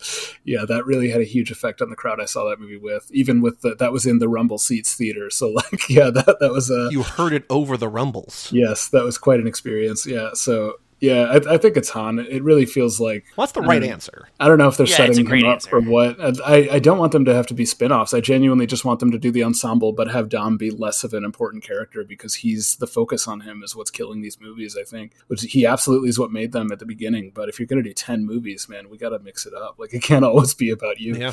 [0.45, 3.09] yeah, that really had a huge effect on the crowd I saw that movie with.
[3.13, 6.53] Even with the that was in the Rumble Seats theater, so like yeah, that that
[6.53, 8.51] was a You heard it over the rumbles.
[8.53, 10.07] Yes, that was quite an experience.
[10.07, 10.75] Yeah, so
[11.05, 12.19] yeah, I, I think it's Han.
[12.19, 13.89] It really feels like What's the right Mm.
[13.89, 14.29] answer?
[14.41, 15.71] I don't know if they're Yeah, setting him up answer.
[15.71, 16.17] for what.
[16.47, 18.15] I I don't want them to have to be spin-offs.
[18.15, 21.13] I genuinely just want them to do the ensemble, but have Dom be less of
[21.15, 24.77] an important character because he's the focus on him is what's killing these movies.
[24.81, 27.33] I think, which he absolutely is what made them at the beginning.
[27.35, 29.77] But if you're going to do ten movies, man, we got to mix it up.
[29.79, 31.15] Like it can't always be about you.
[31.17, 31.33] Yeah.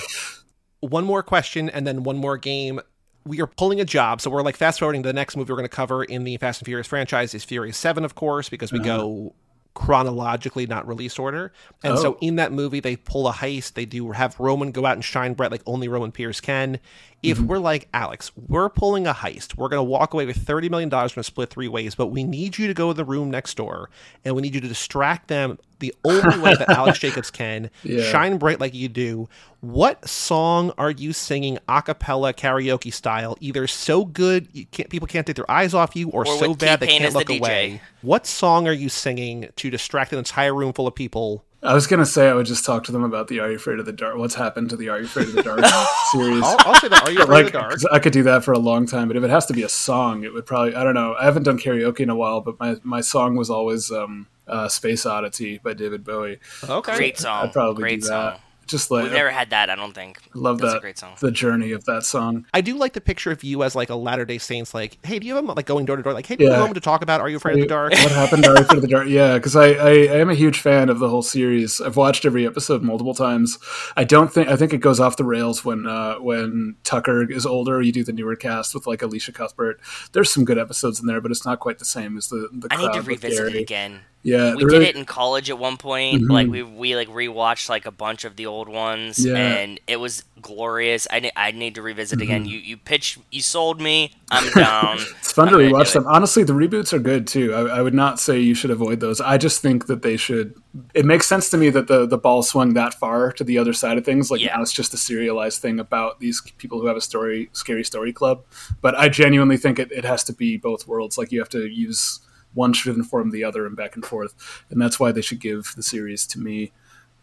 [0.81, 2.79] One more question and then one more game.
[3.23, 5.57] We are pulling a job, so we're like fast forwarding to the next movie we're
[5.57, 8.71] going to cover in the Fast and Furious franchise is Furious Seven, of course, because
[8.71, 9.35] we go
[9.73, 11.53] chronologically, not release order.
[11.83, 12.17] And so Oh.
[12.21, 13.73] in that movie, they pull a heist.
[13.73, 16.79] They do have Roman go out and shine bright like only Roman Pierce can.
[17.23, 17.47] If mm-hmm.
[17.47, 19.55] we're like Alex, we're pulling a heist.
[19.55, 21.11] We're going to walk away with thirty million dollars.
[21.11, 23.29] We're going to split three ways, but we need you to go to the room
[23.29, 23.89] next door,
[24.25, 27.69] and we need you to distract them the only way that Alex Jacobs can.
[27.83, 28.03] Yeah.
[28.09, 29.27] Shine bright like you do.
[29.59, 33.37] What song are you singing a cappella karaoke style?
[33.41, 36.55] Either so good you can't, people can't take their eyes off you, or, Or so
[36.55, 37.81] bad they T-Pain can't as the look away.
[38.01, 41.43] What song are you singing to distract an entire room full of people?
[41.63, 43.79] I was gonna say I would just talk to them about the Are You Afraid
[43.79, 44.17] of the Dark?
[44.17, 45.59] What's happened to the Are You Afraid of the Dark
[46.11, 46.41] series?
[46.43, 47.03] I'll, I'll say that.
[47.07, 47.71] Are you afraid like of the dark?
[47.71, 49.61] 'cause I could do that for a long time, but if it has to be
[49.63, 51.15] a song, it would probably I don't know.
[51.19, 54.67] I haven't done karaoke in a while, but my my song was always um, uh,
[54.69, 56.39] "Space Oddity" by David Bowie.
[56.67, 56.95] Okay.
[56.95, 57.45] Great song.
[57.45, 58.39] I'd probably great do song.
[58.61, 58.67] That.
[58.67, 60.19] Just like We've never had that, I don't think.
[60.33, 61.15] I love That's that a great song.
[61.19, 62.45] the journey of that song.
[62.53, 64.73] I do like the picture of you as like a Latter Day Saints.
[64.73, 66.13] Like, hey, do you have a like going door to door?
[66.13, 67.19] Like, hey, do you have a moment to talk about?
[67.21, 67.91] Are you afraid of the dark?
[67.91, 69.07] What happened Are You Afraid of the Dark?
[69.11, 71.81] Yeah, because I, I I am a huge fan of the whole series.
[71.81, 73.57] I've watched every episode multiple times.
[73.97, 77.45] I don't think I think it goes off the rails when uh, when Tucker is
[77.45, 77.81] older.
[77.81, 79.79] You do the newer cast with like Elisha Cuthbert.
[80.13, 82.67] There's some good episodes in there, but it's not quite the same as the the.
[82.71, 84.01] I need to crowd with revisit it again.
[84.23, 86.29] Yeah, we did it in college at one point.
[86.29, 89.35] Like we we like rewatched like a bunch of the old ones, Yeah.
[89.35, 91.07] and it was glorious.
[91.09, 92.23] I ne- I need to revisit Mm-hmm.
[92.23, 92.45] again.
[92.45, 94.13] You you pitched, you sold me.
[94.29, 94.99] I'm down.
[95.19, 96.05] It's fun to I'm gonna rewatch them.
[96.07, 97.53] Honestly, the reboots are good too.
[97.53, 99.21] I, I would not say you should avoid those.
[99.21, 100.53] I just think that they should.
[100.93, 103.73] It makes sense to me that the the ball swung that far to the other
[103.73, 104.29] side of things.
[104.29, 104.55] Like Yeah.
[104.55, 108.13] now it's just a serialized thing about these people who have a story, scary story
[108.13, 108.43] club.
[108.81, 111.17] But I genuinely think it, it has to be both worlds.
[111.17, 112.19] Like you have to use
[112.53, 114.33] one should inform the other and back and forth,
[114.69, 116.71] and that's why they should give the series to me.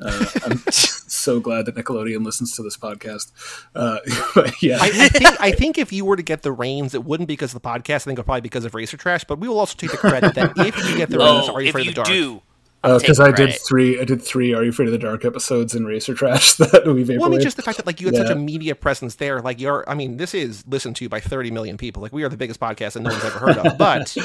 [0.00, 3.32] Uh, I'm so glad that Nickelodeon listens to this podcast.
[3.74, 3.98] Uh,
[4.34, 7.04] but yeah, I, I think I think if you were to get the reins, it
[7.04, 7.94] wouldn't be because of the podcast.
[7.94, 9.24] I think it would probably because of Racer Trash.
[9.24, 11.60] But we will also take the credit that if you get the reins, Oh, are
[11.60, 12.08] you if afraid you of the dark?
[12.08, 12.42] do,
[12.82, 14.00] because Uh, I did three.
[14.00, 14.54] I did three.
[14.54, 17.18] Are you afraid of the dark episodes in Racer Trash that we vaporwave?
[17.18, 19.40] Well, I mean, just the fact that like you had such a media presence there,
[19.40, 22.02] like you're, I mean, this is listened to by 30 million people.
[22.02, 23.78] Like we are the biggest podcast that no one's ever heard of.
[23.78, 24.16] But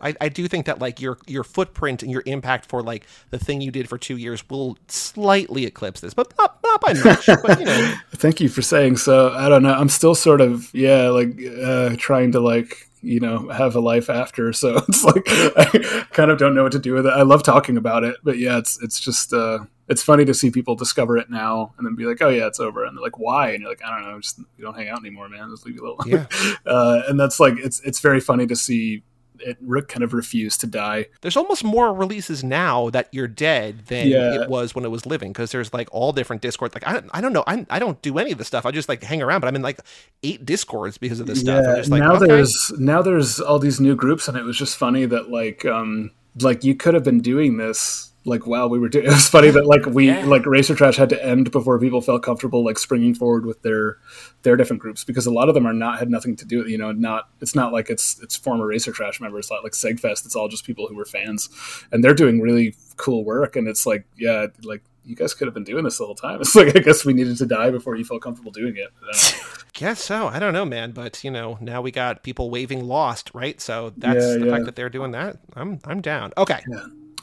[0.00, 3.38] I, I do think that like your your footprint and your impact for like the
[3.38, 7.26] thing you did for two years will slightly eclipse this, but not not by much.
[7.26, 9.30] but you know, Thank you for saying so.
[9.32, 9.74] I don't know.
[9.74, 14.10] I'm still sort of yeah, like uh, trying to like you know have a life
[14.10, 14.52] after.
[14.60, 17.12] So it's like I kind of don't know what to do with it.
[17.14, 20.50] I love talking about it, but yeah, it's it's just uh, it's funny to see
[20.50, 23.18] people discover it now and then be like, oh yeah, it's over, and they're like,
[23.18, 23.50] why?
[23.50, 25.50] And you're like, I don't know, just we don't hang out anymore, man.
[25.50, 25.98] Just leave you alone.
[26.06, 26.26] Yeah.
[26.66, 29.02] uh, and that's like it's it's very funny to see
[29.44, 31.06] it re- kind of refused to die.
[31.22, 34.42] there's almost more releases now that you're dead than Yeah.
[34.42, 36.74] it was when it was living because there's like all different discords.
[36.74, 38.66] Like I don't, I don't know, I, I don't do any of the stuff.
[38.66, 39.80] I just like hang around, but I'm in like
[40.22, 41.64] eight discords because of this stuff.
[41.64, 42.26] I'm Yeah, just like, now okay.
[42.26, 46.10] there's now there's all these new groups, and it was just funny that like um
[46.40, 49.06] like you could have been doing this like wow we were doing.
[49.10, 50.24] It was funny that like we Yeah.
[50.26, 53.96] like Racer Trash had to end before people felt comfortable like springing forward with their
[54.42, 56.68] their different groups because a lot of them are not had nothing to do with
[56.68, 60.26] you know not it's not like it's it's former Racer Trash members like like Segfest.
[60.26, 61.48] It's all just people who were fans,
[61.92, 63.56] and they're doing really cool work.
[63.56, 64.82] And it's like yeah like.
[65.02, 66.40] You guys could have been doing this the whole time.
[66.42, 68.90] It's like I guess we needed to die before you felt comfortable doing it.
[69.02, 69.46] I don't know.
[69.72, 70.28] Guess so.
[70.28, 70.92] I don't know, man.
[70.92, 73.58] But you know, now we got people waving lost, right?
[73.62, 74.52] So that's Yeah, the yeah.
[74.52, 75.38] fact that they're doing that.
[75.56, 76.32] I'm I'm down.
[76.36, 76.60] Okay.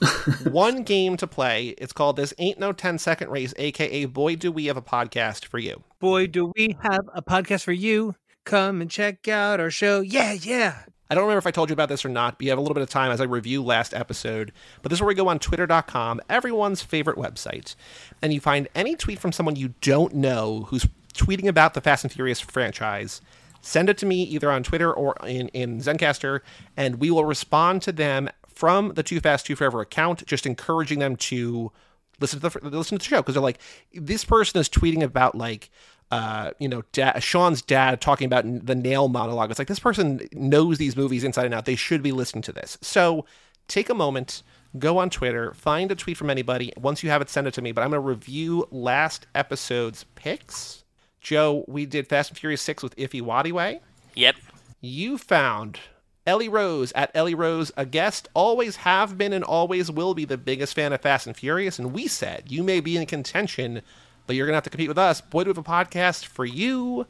[0.52, 1.70] One game to play.
[1.78, 5.46] It's called This Ain't No 10 Second Race, aka Boy Do We Have a Podcast
[5.46, 5.84] for You.
[6.00, 8.16] Boy, do we have a podcast for you.
[8.46, 10.02] Come and check out our show.
[10.02, 10.84] Yeah, yeah.
[11.10, 12.62] I don't remember if I told you about this or not, but you have a
[12.62, 14.52] little bit of time as I review last episode.
[14.82, 17.76] But this is where we go on twitter.com, everyone's favorite website,
[18.22, 22.04] and you find any tweet from someone you don't know who's tweeting about the Fast
[22.04, 23.22] and Furious franchise.
[23.62, 26.42] Send it to me either on Twitter or in, in Zencastr,
[26.76, 31.00] and we will respond to them from the Too Fast, Too Forever account, just encouraging
[31.00, 31.72] them to
[32.20, 33.60] listen to the listen to the show because they're like,
[33.94, 35.70] this person is tweeting about like,
[36.12, 39.52] uh, you know, da- Sean's dad talking about the nail monologue.
[39.52, 41.66] It's like this person knows these movies inside and out.
[41.66, 42.78] They should be listening to this.
[42.82, 43.26] So
[43.68, 44.42] take a moment,
[44.80, 46.72] go on Twitter, find a tweet from anybody.
[46.78, 47.72] Once you have it, send it to me.
[47.72, 50.84] But I'm going to review last episode's picks.
[51.22, 53.80] Joe, we did Fast and Furious Six with Iffy Wadiway
[54.16, 54.36] Yep.
[54.82, 55.80] you found
[56.28, 60.38] Ellie Rose at Ellie Rose, a guest, always have been and always will be the
[60.38, 61.80] biggest fan of Fast and Furious.
[61.80, 63.82] And we said, you may be in contention,
[64.28, 65.22] but you're going to have to compete with us.
[65.22, 67.08] Boy, do we have a podcast for you.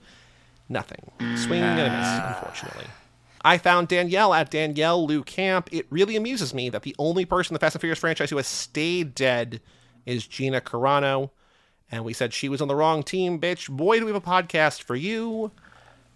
[0.69, 1.11] Nothing.
[1.35, 2.35] Swing and a miss, ah.
[2.37, 2.85] unfortunately.
[3.41, 5.69] I found Danielle at Danielle Lou Camp.
[5.71, 8.37] It really amuses me that the only person in the Fast and Furious franchise who
[8.37, 9.61] has stayed dead
[10.05, 11.31] is Gina Carano.
[11.89, 13.69] And we said she was on the wrong team, bitch.
[13.69, 15.51] Boy, do we have a podcast for you.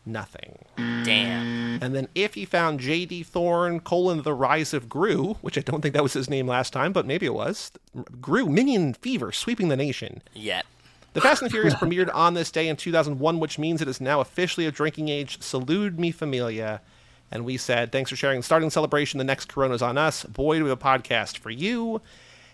[0.05, 0.57] Nothing.
[0.77, 1.81] Damn.
[1.81, 3.23] And then if he found J.D.
[3.23, 6.73] Thorne, colon, The Rise of Gru, which I don't think that was his name last
[6.73, 7.71] time, but maybe it was.
[8.19, 10.21] Gru, Minion Fever, sweeping the nation.
[10.33, 10.65] Yep.
[11.13, 13.99] The Fast and the Furious premiered on this day in 2001, which means it is
[13.99, 15.41] now officially of drinking age.
[15.41, 16.81] Salute me familia.
[17.29, 19.17] And we said, thanks for sharing the starting celebration.
[19.17, 20.23] The next Corona's on us.
[20.23, 22.01] Boy, do we have a podcast for you.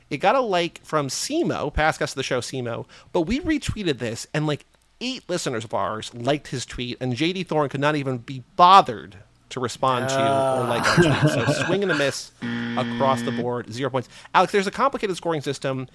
[0.09, 3.97] It got a like from Simo, past guest of the show, Simo, but we retweeted
[3.97, 4.65] this, and like
[5.01, 9.17] eight listeners of ours liked his tweet, and JD Thorne could not even be bothered
[9.49, 11.31] to respond to or like our tweet.
[11.31, 11.65] So ah.
[11.65, 12.31] swing and a miss
[12.77, 14.09] across the board, zero points.
[14.33, 15.87] Alex, there's a complicated scoring system.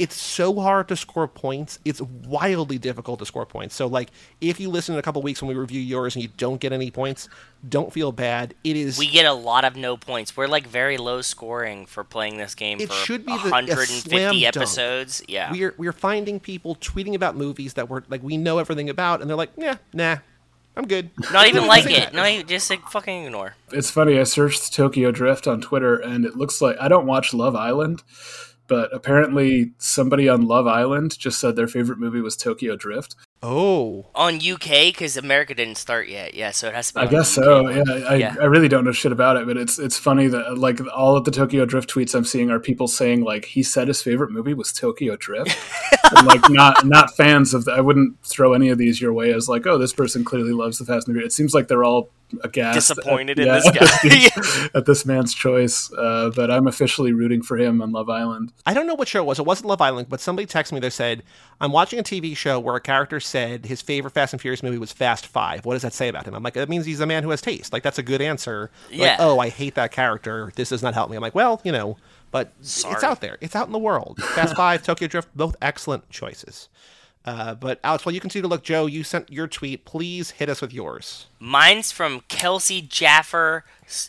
[0.00, 1.78] It's so hard to score points.
[1.84, 3.74] It's wildly difficult to score points.
[3.74, 4.08] So, like,
[4.40, 6.72] if you listen in a couple weeks when we review yours and you don't get
[6.72, 7.28] any points,
[7.68, 8.54] don't feel bad.
[8.64, 8.98] It is.
[8.98, 10.36] We get a lot of no points.
[10.36, 13.50] We're like very low scoring for playing this game It for should be the- a
[13.50, 14.56] 150 slam dunk.
[14.56, 15.22] episodes.
[15.28, 15.52] Yeah.
[15.52, 19.28] we're we're finding people tweeting about movies that we're like we know everything about, and
[19.28, 20.16] they're like, yeah, nah,
[20.76, 21.10] I'm good.
[21.30, 22.14] Not even like it.
[22.14, 23.54] No, you just like fucking ignore.
[23.70, 24.18] It's funny.
[24.18, 28.02] I searched Tokyo Drift on Twitter, and it looks like I don't watch Love Island,
[28.70, 33.16] but apparently somebody on Love Island just said their favorite movie was Tokyo Drift.
[33.42, 36.34] Oh, On UK because America didn't start yet.
[36.34, 37.00] Yeah, so it has to be.
[37.00, 37.70] I guess so.
[37.70, 38.36] Yeah, I, Yeah.
[38.38, 41.24] I really don't know shit about it, but it's it's funny that like all of
[41.24, 44.52] the Tokyo Drift tweets I'm seeing are people saying like he said his favorite movie
[44.52, 45.56] was Tokyo Drift,
[46.16, 47.64] and, like not not fans of.
[47.64, 50.52] The, I wouldn't throw any of these your way as like oh this person clearly
[50.52, 51.32] loves the Fast and Furious.
[51.32, 52.10] It seems like they're all
[52.44, 53.70] aghast, at- Disappointed in yeah, this
[54.44, 54.68] guy.
[54.78, 55.92] at this man's choice.
[55.92, 58.52] Uh, but I'm officially rooting for him on Love Island.
[58.66, 59.38] I don't know what show it was.
[59.38, 60.80] It wasn't Love Island, but somebody texted me.
[60.80, 61.22] They said,
[61.60, 64.78] "I'm watching a TV show where a character said his favorite Fast and Furious movie
[64.78, 65.64] was Fast Five.
[65.64, 67.40] What does that say about him?" I'm like, "That means he's a man who has
[67.40, 67.72] taste.
[67.72, 69.10] Like that's a good answer." Yeah.
[69.10, 70.52] Like, oh, I hate that character.
[70.56, 71.16] This does not help me.
[71.16, 71.96] I'm like, well, you know,
[72.30, 73.38] but it's out there.
[73.40, 74.18] It's out in the world.
[74.34, 76.68] Fast Five, Tokyo Drift, both excellent choices.
[77.24, 79.84] Uh, but Alex, while you continue to look, Joe, you sent your tweet.
[79.84, 81.26] Please hit us with yours.
[81.38, 83.64] Mine's from Kelsey Jaffer,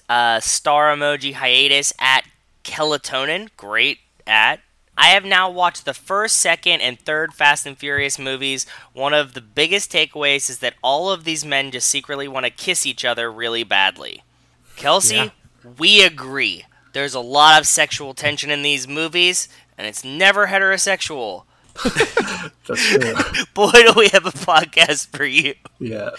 [0.07, 2.26] uh, star emoji hiatus at
[2.64, 3.49] Kelatonin.
[3.57, 4.61] Great at.
[4.97, 8.65] I have now watched the first, second, and third Fast and Furious movies.
[8.93, 12.51] One of the biggest takeaways is that all of these men just secretly want to
[12.51, 14.23] kiss each other really badly.
[14.76, 15.30] Kelsey, Yeah.
[15.77, 16.65] we agree.
[16.93, 19.47] There's a lot of sexual tension in these movies,
[19.77, 21.45] and it's never heterosexual.
[22.68, 23.13] That's true.
[23.53, 25.55] Boy, do we have a podcast for you.
[25.80, 26.09] yeah.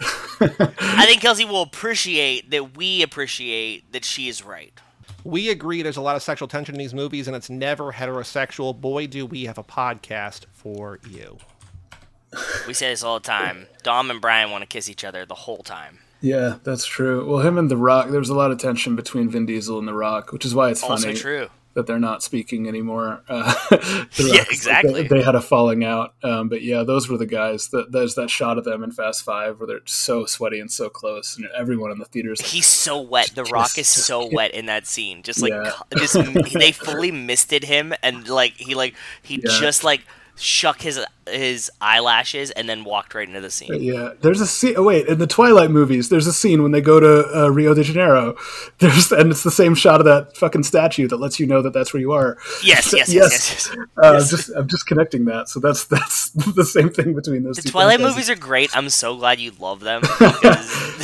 [0.40, 4.72] I think Kelsey will appreciate that we appreciate that she is right.
[5.24, 8.78] We agree there's a lot of sexual tension in these movies, and it's never heterosexual.
[8.78, 11.38] Boy, do we have a podcast for you.
[12.66, 13.66] We say this all the time.
[13.82, 15.98] Dom and Brian want to kiss each other the whole time.
[16.20, 17.28] Yeah, that's true.
[17.28, 19.94] Well, him and The Rock, there's a lot of tension between Vin Diesel and The
[19.94, 21.48] Rock, which is why it's Also funny true.
[21.74, 23.22] That they're not speaking anymore.
[23.28, 23.54] Uh,
[24.18, 25.02] Yeah, exactly.
[25.02, 26.14] They, they had a falling out.
[26.22, 27.68] Um, but yeah, those were the guys.
[27.68, 30.88] That There's that shot of them in Fast Five where they're so sweaty and so
[30.88, 33.32] close, and everyone in the theater is like, He's so wet.
[33.34, 35.22] The Rock is so wet in that scene.
[35.22, 35.72] Just like Yeah.
[35.96, 36.14] just
[36.54, 39.58] they fully misted him, and like he like he Yeah.
[39.60, 40.02] just like
[40.36, 40.98] shuck his
[41.30, 43.74] his eyelashes and then walked right into the scene.
[43.82, 44.74] Yeah, there's a scene.
[44.76, 47.74] Oh wait, in the Twilight movies, there's a scene when they go to uh, Rio
[47.74, 48.36] de Janeiro.
[48.78, 51.72] There's and it's the same shot of that fucking statue that lets you know that
[51.72, 52.38] that's where you are.
[52.64, 53.30] Yes, yes, yes, Yes.
[53.32, 53.68] yes.
[53.76, 53.76] yes.
[54.02, 55.48] Uh, I'm just I'm just connecting that.
[55.48, 57.70] So that's that's the same thing between those The two.
[57.70, 58.74] Twilight movies are great.
[58.76, 60.02] I'm so glad you love them.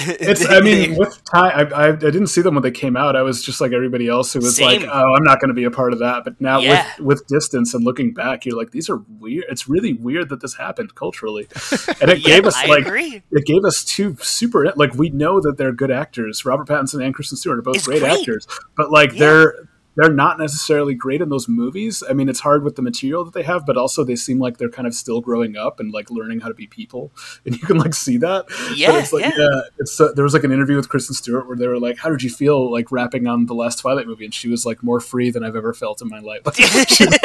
[0.08, 0.46] It's.
[0.48, 3.16] I mean, with time, I, I, I didn't see them when they came out.
[3.16, 4.82] I was just like everybody else who was Same.
[4.82, 6.86] like, "Oh, I'm not going to be a part of that." But now, Yeah.
[6.98, 10.40] with with distance and looking back, you're like, "These are weird." It's really weird that
[10.40, 11.46] this happened culturally,
[12.00, 13.22] and it yeah, gave us I like agree.
[13.30, 16.44] it gave us two super like we know that they're good actors.
[16.44, 18.18] Robert Pattinson and Kristen Stewart are both It's great, great.
[18.20, 19.18] actors, but like Yeah.
[19.18, 19.54] they're
[19.98, 22.02] they're not necessarily great in those movies.
[22.06, 24.58] I mean, it's hard with the material that they have, but also they seem like
[24.58, 27.12] they're kind of still growing up and like learning how to be people,
[27.46, 28.44] and you can like see that.
[28.48, 29.60] But Yeah, it's like, yeah.
[29.78, 32.10] It's uh, there was like an interview with Kristen Stewart where they were like, "How
[32.10, 35.00] did you feel like rapping on the last Twilight movie?" And she was like, "More
[35.00, 36.42] free than I've ever felt in my life."
[36.88, 37.18] She was-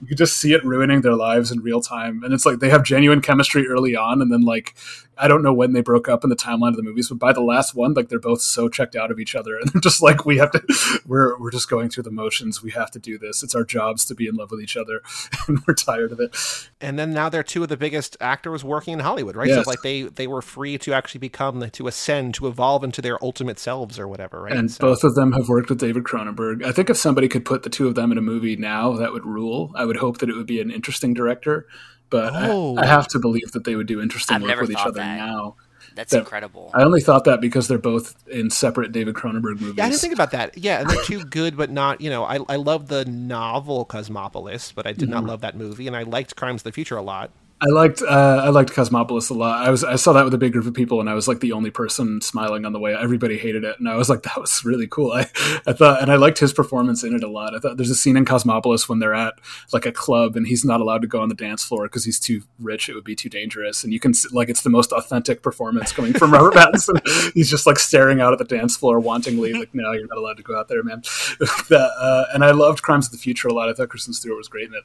[0.00, 2.70] you could just see it ruining their lives in real time and it's like they
[2.70, 4.74] have genuine chemistry early on and then like
[5.18, 7.32] i don't know when they broke up in the timeline of the movies but by
[7.32, 10.02] the last one like they're both so checked out of each other and they're just
[10.02, 10.62] like we have to
[11.06, 14.04] we're we're just going through the motions we have to do this it's our jobs
[14.04, 15.02] to be in love with each other
[15.48, 16.34] and we're tired of it
[16.80, 19.48] and then now they're two of the biggest actors working in Hollywood, right?
[19.48, 19.64] Yes.
[19.64, 23.22] So like they they were free to actually become to ascend, to evolve into their
[23.24, 24.52] ultimate selves or whatever, right?
[24.52, 26.64] and So- both of them have worked with David Cronenberg.
[26.64, 29.12] I think if somebody could put the two of them in a movie now, that
[29.12, 29.65] would rule.
[29.74, 31.66] I would hope that it would be an interesting director,
[32.10, 32.76] but I- Oh.
[32.76, 35.16] I, have to believe that they would do interesting I've work with each other that.
[35.18, 35.56] now.
[35.94, 36.70] That's that- incredible.
[36.74, 39.74] I only thought that because they're both in separate David Cronenberg movies.
[39.78, 40.58] Yeah, I didn't think about that.
[40.58, 42.00] Yeah, and they're too good, but not.
[42.02, 45.10] You know, I I love the novel Cosmopolis, but I did Mm-hmm.
[45.12, 47.30] not love that movie, and I liked Crimes of the Future a lot.
[47.58, 49.66] I liked uh, I liked Cosmopolis a lot.
[49.66, 51.40] I was I saw that with a big group of people, and I was like
[51.40, 52.94] the only person smiling on the way.
[52.94, 55.12] Everybody hated it, and I was like, that was really cool.
[55.12, 55.20] I,
[55.66, 57.54] I thought, and I liked his performance in it a lot.
[57.54, 59.34] I thought there's a scene in Cosmopolis when they're at
[59.72, 62.20] like a club, and he's not allowed to go on the dance floor because he's
[62.20, 62.90] too rich.
[62.90, 66.12] It would be too dangerous, and you can like it's the most authentic performance coming
[66.12, 67.00] from Robert Pattinson.
[67.32, 70.36] he's just like staring out at the dance floor wantingly, like, no, you're not allowed
[70.36, 71.00] to go out there, man.
[71.70, 73.70] that, uh, and I loved Crimes of the Future a lot.
[73.70, 74.84] I thought Kristen Stewart was great in it.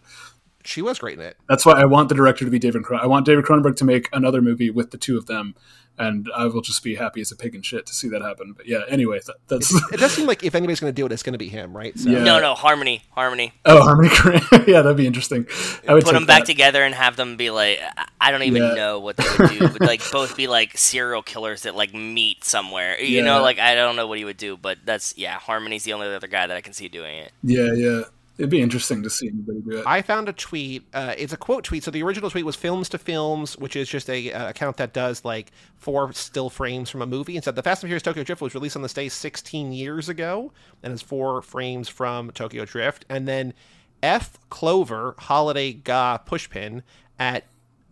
[0.65, 1.37] She was great in it.
[1.47, 2.83] That's why I want the director to be David.
[2.83, 5.55] Cron- I want David Cronenberg to make another movie with the two of them,
[5.97, 8.53] and I will just be happy as a pig in shit to see that happen.
[8.55, 11.11] But yeah, anyway, that, that's It does seem like if anybody's going to do it,
[11.11, 11.97] it's going to be him, right?
[11.97, 12.23] So, Yeah.
[12.23, 13.53] no, no, harmony, harmony.
[13.65, 14.09] oh Harmony
[14.71, 15.45] yeah, that'd be interesting.
[15.87, 16.45] I would Put them back that.
[16.47, 18.73] together and have them be like, I- I don't even Yeah.
[18.75, 22.43] know what they would do, but like both be like serial killers that like meet
[22.43, 22.99] somewhere.
[23.01, 23.23] You Yeah.
[23.23, 26.07] know, like I don't know what he would do, but that's yeah, harmony's the only
[26.13, 27.31] other guy that I can see doing it.
[27.43, 28.01] Yeah, yeah,
[28.37, 29.87] it'd be interesting to see anybody do it.
[29.87, 30.83] I found a tweet.
[30.93, 31.83] Uh, it's a quote tweet.
[31.83, 34.93] So the original tweet was "Films to Films," which is just a uh, account that
[34.93, 37.35] does like four still frames from a movie.
[37.35, 40.09] And said the Fast and Furious Tokyo Drift was released on this day 16 years
[40.09, 40.51] ago,
[40.83, 43.05] and is four frames from Tokyo Drift.
[43.09, 43.53] And then
[44.01, 46.83] F Clover Holiday Ga Pushpin
[47.19, 47.45] at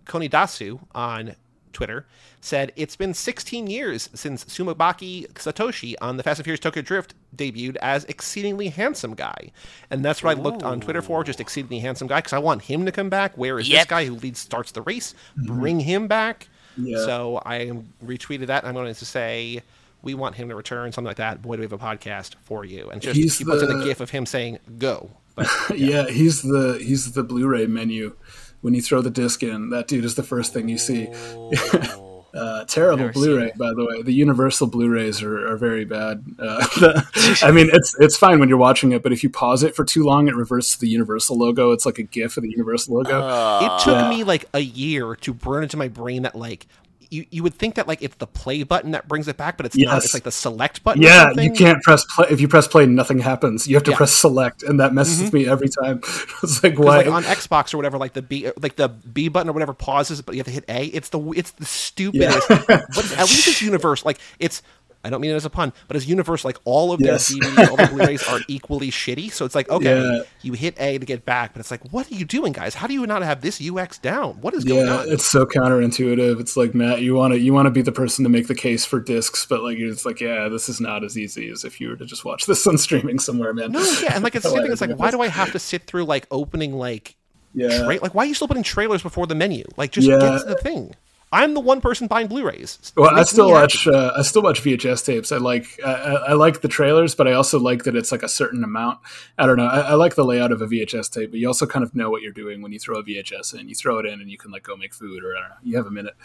[0.06, 1.36] Konidasu on
[1.74, 2.06] Twitter
[2.42, 7.14] said it's been 16 years since Tsumabuki Satoshi on the Fast and Furious Tokyo Drift
[7.36, 9.52] debuted as exceedingly handsome guy,
[9.90, 12.64] and that's what I looked on Twitter for, just exceedingly handsome guy, because I want
[12.64, 13.38] him to come back.
[13.38, 15.14] Where is this guy who leads starts the race?
[15.36, 16.48] Bring him back.
[16.78, 16.98] Yeah.
[17.06, 17.72] So I
[18.04, 18.64] retweeted that.
[18.64, 19.62] And I'm going to say
[20.02, 21.42] we want him to return, something like that.
[21.42, 22.90] Boy, do we have a podcast for you.
[22.90, 26.08] And just He's he puts in a gif of him saying "Go." But yeah.
[26.08, 28.16] he's the he's the Blu-ray menu.
[28.62, 31.08] When you throw the disc in, that dude is the first thing you see.
[32.32, 34.04] Uh, terrible Never Blu-ray, by the way.
[34.04, 36.24] The Universal Blu-rays are, are very bad.
[36.38, 36.64] Uh,
[37.42, 39.84] I mean, it's it's fine when you're watching it, but if you pause it for
[39.84, 41.72] too long, it reverts to the Universal logo.
[41.72, 43.20] It's like a GIF of the Universal logo.
[43.20, 44.10] Uh, it took Yeah.
[44.12, 46.68] me like a year to burn into my brain that like
[47.10, 49.66] you, you would think that like it's the play button that brings it back, but
[49.66, 50.04] it's not.
[50.04, 51.02] It's like the select button.
[51.02, 52.28] Yeah, you can't press play.
[52.30, 53.68] If you press play, nothing happens.
[53.68, 53.98] You have to Yeah.
[53.98, 56.02] press select, and that messes with me every time.
[56.44, 56.98] it's like why?
[56.98, 60.22] like on Xbox or whatever, like the B, like the B button or whatever pauses,
[60.22, 60.86] but you have to hit A.
[60.86, 62.48] It's the it's the stupidest.
[62.48, 64.06] but at least it's universe.
[64.06, 64.62] Like it's.
[65.04, 67.30] I don't mean it as a pun, but as universe, like all of Yes.
[67.30, 69.32] their DVDs, all the Blu-rays are equally shitty.
[69.32, 70.22] So it's like, okay, Yeah.
[70.42, 72.74] you hit A to get back, but it's like, what are you doing, guys?
[72.76, 74.34] How do you not have this UX down?
[74.42, 75.10] What is going yeah, on?
[75.10, 76.40] it's so counterintuitive.
[76.42, 78.56] It's like Matt, you want to you want to be the person to make the
[78.56, 81.80] case for discs, but like it's like, yeah, this is not as easy as if
[81.80, 83.72] you were to just watch this on streaming somewhere, man.
[83.72, 84.72] No, yeah, and like it's the same thing.
[84.72, 87.16] It's like, why do I have to sit through like opening like
[87.54, 87.84] Yeah.
[87.86, 89.64] tra- like why are you still putting trailers before the menu?
[89.78, 90.20] Like just Yeah.
[90.20, 90.94] get to the thing.
[91.32, 92.92] I'm the one person buying Blu-rays.
[92.98, 93.88] Well, I still watch.
[93.88, 95.32] Uh, I still watch VHS tapes.
[95.32, 95.80] I like.
[95.86, 98.64] I, I I like the trailers, but I also like that it's like a certain
[98.64, 99.00] amount.
[99.38, 99.68] I don't know.
[99.68, 102.10] I, I like the layout of a VHS tape, but you also kind of know
[102.10, 103.70] what you're doing when you throw a VHS in.
[103.70, 105.56] You throw it in, and you can like go make food, or I don't know.
[105.64, 106.16] You have a minute.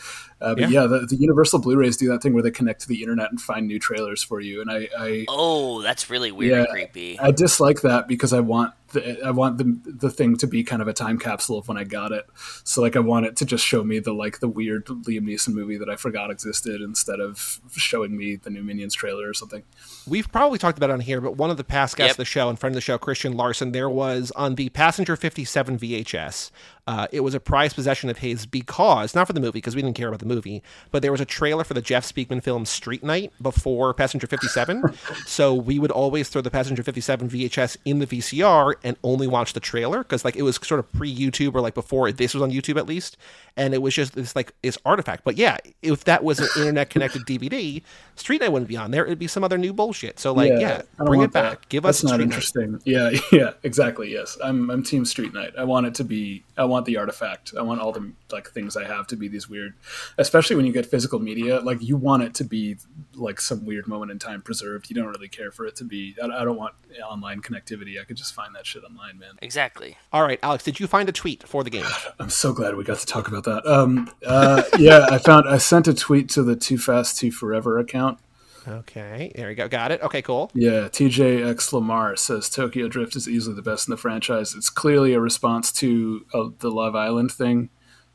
[0.41, 0.83] Uh, but Yeah.
[0.83, 3.39] yeah, the, the Universal Blu-rays do that thing where they connect to the internet and
[3.41, 4.63] find new trailers for you.
[4.63, 7.19] And I, I Oh, that's really weird and creepy.
[7.21, 10.81] I dislike that because I want the, I want the the thing to be kind
[10.83, 12.25] of a time capsule of when I got it.
[12.65, 15.53] So like I want it to just show me the like the weird Liam Neeson
[15.55, 19.62] movie that I forgot existed instead of showing me the new Minions trailer or something.
[20.07, 22.15] We've probably talked about it on here, but one of the past guests Yep.
[22.15, 25.16] of the show and friend of the show, Christian Larson, there was on the Passenger
[25.16, 26.51] 57 VHS.
[26.86, 29.81] Uh, it was a prized possession of his because, not for the movie, because we
[29.82, 32.66] didn't care about the movie, but there was a trailer for the Jeff Speakman film
[32.66, 34.82] Street Knight before Passenger 57.
[35.27, 39.55] so we would always throw the Passenger 57 VHS in the VCR and only watch
[39.55, 42.43] the trailer because, like, it was sort of pre YouTube or like before this was
[42.43, 43.16] on YouTube at least.
[43.56, 45.24] And it was just this, like, this artifact.
[45.24, 47.82] But yeah, if that was an internet connected DVD,
[48.16, 49.06] Street Knight wouldn't be on there.
[49.06, 50.19] It'd be some other new bullshit.
[50.19, 51.51] So, like, yeah, don't bring it want that.
[51.61, 51.69] back.
[51.69, 52.35] Give That's us not Street Knight.
[52.35, 52.81] interesting.
[52.85, 54.12] Yeah, yeah, exactly.
[54.12, 55.52] Yes, I'm I'm Team Street Knight.
[55.56, 56.43] I want it to be.
[56.56, 57.53] I want the artifact.
[57.59, 59.75] I want all the like things I have to be these weird.
[60.19, 62.77] Especially when you get physical media, like you want it to be
[63.15, 64.91] like some weird moment in time preserved.
[64.91, 66.17] You don't really care for it to be.
[66.23, 66.75] I, I don't want
[67.09, 68.01] online connectivity.
[68.01, 69.35] I could just find that shit online, man.
[69.43, 69.97] Exactly.
[70.13, 71.87] All right, Alex, did you find a tweet for the game?
[72.19, 73.67] I'm so glad we got to talk about that.
[73.67, 75.49] Um, uh, yeah, I found.
[75.49, 78.19] I sent a tweet to the Too Fast Too Forever account.
[78.66, 79.69] Okay, there we go.
[79.69, 80.01] Got it.
[80.03, 80.51] Okay, cool.
[80.55, 84.55] Yeah, TJX Lamar says Tokyo Drift is easily the best in the franchise.
[84.55, 87.70] It's clearly a response to uh, the Love Island thing.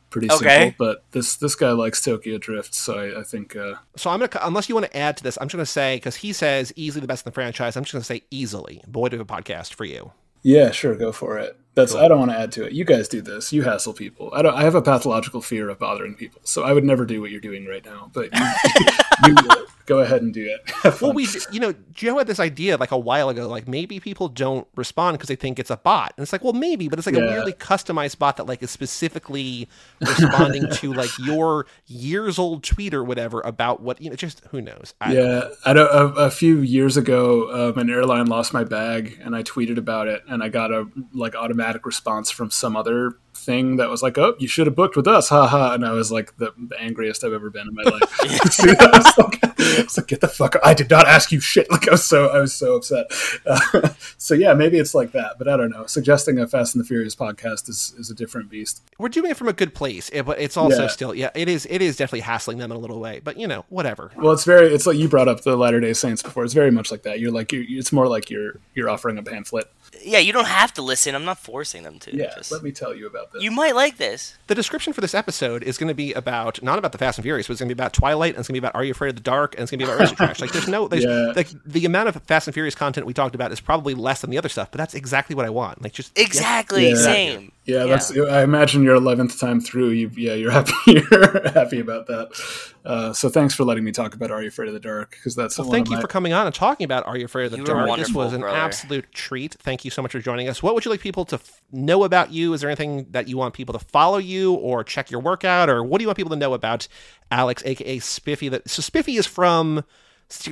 [0.10, 0.60] Pretty Okay.
[0.72, 4.18] simple, but this this guy likes Tokyo Drift, so I, I think uh, So I'm
[4.20, 6.74] gonna, unless you want to add to this, I'm just gonna say because he says
[6.76, 7.78] easily the best in the franchise.
[7.78, 8.82] I'm just gonna say easily.
[8.88, 10.12] Boy, do a podcast for you.
[10.42, 11.56] yeah, sure, go for it.
[11.76, 12.74] That's I don't want to add to it.
[12.74, 13.54] You guys do this.
[13.54, 14.32] You hassle people.
[14.34, 14.56] I don't.
[14.56, 17.40] I have a pathological fear of bothering people, so I would never do what you're
[17.40, 18.10] doing right now.
[18.12, 18.42] But you,
[19.28, 19.68] you do it.
[19.90, 20.72] Go ahead and do it.
[21.02, 24.28] Well, we, you know, Joe had this idea like a while ago, like maybe people
[24.28, 27.06] don't respond because they think it's a bot, and it's like, well, maybe, but it's
[27.06, 27.28] like a Yeah.
[27.34, 29.68] weirdly customized bot that like is specifically
[30.00, 34.16] responding to like your years old tweet or whatever about what you know.
[34.16, 34.94] Just who knows?
[35.02, 39.20] I, Yeah, I don't, a, a few years ago, um, an airline lost my bag,
[39.24, 43.14] and I tweeted about it, and I got a like automatic response from some other
[43.36, 45.74] thing that was like, "Oh, you should have booked with us," haha.
[45.74, 48.20] And I was like the, the angriest I've ever been in my life.
[48.22, 50.56] I, was like, I like, "Get the fuck!
[50.64, 53.08] I did not ask you shit." Like I was so I was so upset.
[53.46, 55.86] Uh, so yeah, maybe it's like that, but I don't know.
[55.86, 58.82] Suggesting a Fast and the Furious podcast is is a different beast.
[58.98, 60.88] we're doing it from a good place, eh, but it's also Yeah.
[60.88, 63.48] still, yeah, it is, it is definitely hassling them in a little way, but you
[63.48, 64.12] know, whatever.
[64.18, 64.74] Well, it's very.
[64.74, 66.44] It's like you brought up the Latter Day Saints before.
[66.44, 67.20] It's very much like that.
[67.20, 69.72] You're like you're, it's more like you're you're offering a pamphlet.
[70.04, 71.16] Yeah, you don't have to listen.
[71.16, 72.16] I'm not forcing them to.
[72.16, 73.44] Yeah, Just- let me tell you about this.
[73.44, 74.38] you might like this.
[74.48, 77.24] The description for this episode is going to be about not about the Fast and
[77.24, 78.84] Furious, but it's going to be about Twilight, and it's going to be about Are
[78.84, 80.40] You Afraid of the Dark, and it's going to be about Racer Trash.
[80.42, 81.34] Like, there's no, there's Yeah.
[81.36, 84.30] like the amount of Fast and Furious content we talked about is probably less than
[84.30, 85.82] the other stuff, but that's exactly what I want.
[85.82, 86.90] Like, just Exactly.
[86.90, 86.96] Yeah.
[86.96, 87.52] Same.
[87.66, 88.18] Yeah, that's.
[88.18, 89.90] I imagine your eleventh time through.
[89.90, 90.72] You, yeah, you're happy.
[90.88, 92.30] You're happy about that.
[92.86, 95.12] Uh, so thanks for letting me talk about Are You Afraid of the Dark?
[95.12, 97.18] Because that's Well, one thank of you my- for coming on and talking about Are
[97.18, 97.98] You Afraid of the You Dark.
[97.98, 98.58] This was an brother.
[98.58, 99.56] absolute treat.
[99.56, 100.64] Thank you so much for joining us.
[100.64, 102.54] What would you like people to f- know about you?
[102.54, 105.84] Is there anything that you want people to follow you or check your workout, or
[105.84, 106.88] what do you want people to know about
[107.32, 108.50] Alex, aka Spiffy?
[108.50, 109.84] That so Spiffy is from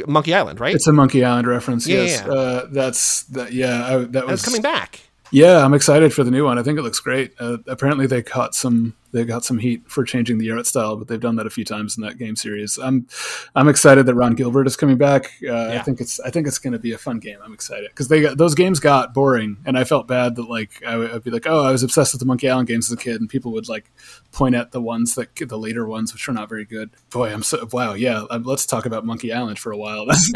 [0.08, 0.76] Monkey Island, right?
[0.76, 1.88] It's a Monkey Island reference.
[1.88, 2.32] Yeah, yes, yeah.
[2.34, 3.54] Uh, that's that.
[3.54, 5.02] Yeah, I, that and was it's coming back.
[5.30, 6.58] Yeah, I'm excited for the new one.
[6.58, 7.34] I think it looks great.
[7.40, 11.08] Uh, apparently, they caught some they got some heat for changing the art style, but
[11.08, 12.78] they've done that a few times in that game series.
[12.78, 13.08] I'm
[13.56, 15.32] I'm excited that Ron Gilbert is coming back.
[15.48, 17.40] Uh, I think it's I think it's going to be a fun game.
[17.44, 20.84] I'm excited because they got, those games got boring, and I felt bad that like
[20.86, 22.94] I would I'd be like, oh, I was obsessed with the Monkey Island games as
[22.94, 23.92] a kid, and people would like
[24.32, 26.92] point at the ones that the later ones, which are not very good.
[27.10, 27.94] Boy, I'm so wow.
[27.94, 30.06] Yeah, um, let's talk about Monkey Island for a while.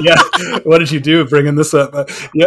[0.00, 0.16] yeah,
[0.64, 1.94] what did you do bringing this up?
[1.94, 2.46] Uh, yeah.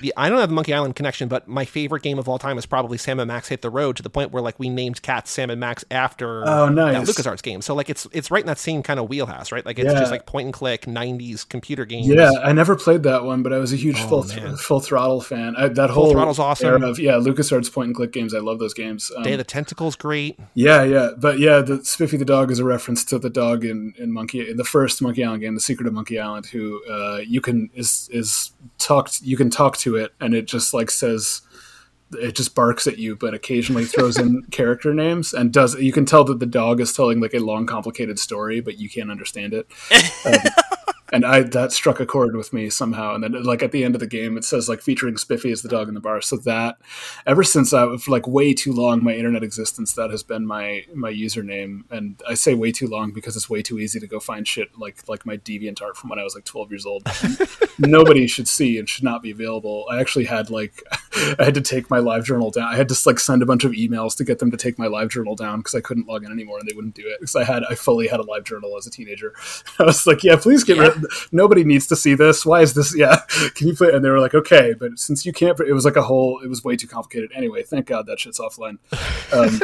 [0.00, 2.58] The, I don't have the Monkey Island connection, but my favorite game of all time
[2.58, 5.02] is probably Sam and Max Hit the Road to the point where like we named
[5.02, 7.06] cats Sam and Max after Oh, nice.
[7.06, 7.62] that LucasArts game.
[7.62, 9.64] So like it's it's right in that same kind of wheelhouse, right?
[9.64, 9.98] Like it's Yeah.
[10.00, 12.06] just like point and click '90s computer games.
[12.06, 14.80] Yeah, I never played that one, but I was a huge full th- Oh, full
[14.80, 15.54] throttle fan.
[15.56, 16.82] I, that whole Throttle's awesome.
[16.82, 18.34] of yeah, LucasArts point and click games.
[18.34, 19.10] I love those games.
[19.16, 20.38] Um, Day of the Tentacles, great.
[20.54, 23.94] yeah, yeah, but yeah, the Spiffy the dog is a reference to the dog in,
[23.98, 26.46] in Monkey in the first Monkey Island game, The Secret of Monkey Island.
[26.46, 30.74] Who uh, you can is is talked you can talk to it, and it just
[30.74, 31.42] like says
[32.14, 35.74] it just barks at you, but occasionally throws in character names and does.
[35.74, 38.88] You can tell that the dog is telling like a long, complicated story, but you
[38.88, 39.66] can't understand it.
[40.24, 40.38] Um,
[41.12, 43.14] and I that struck a chord with me somehow.
[43.14, 45.60] And then like at the end of the game, it says like featuring Spiffy as
[45.60, 46.22] the dog in the bar.
[46.22, 46.78] So that
[47.26, 50.84] ever since I for like way too long my internet existence, that has been my
[50.94, 51.82] my username.
[51.90, 54.78] And I say way too long because it's way too easy to go find shit
[54.78, 57.06] like like my deviant art from when I was like 12 years old.
[57.78, 59.86] Nobody should see and should not be available.
[59.90, 60.82] I actually had like
[61.38, 62.68] I had to take my live journal down.
[62.68, 64.86] I had to like send a bunch of emails to get them to take my
[64.86, 67.36] live journal down because I couldn't log in anymore and they wouldn't do it because
[67.36, 69.34] I had I fully had a live journal as a teenager.
[69.78, 71.01] I was like, yeah, please get rid.
[71.32, 72.44] Nobody needs to see this.
[72.46, 72.96] Why is this?
[72.96, 73.20] Yeah,
[73.54, 73.94] can you put?
[73.94, 76.40] And they were like, okay, but since you can't, it was like a whole.
[76.42, 77.30] It was way too complicated.
[77.34, 78.78] Anyway, thank God that shit's offline.
[79.32, 79.60] Um,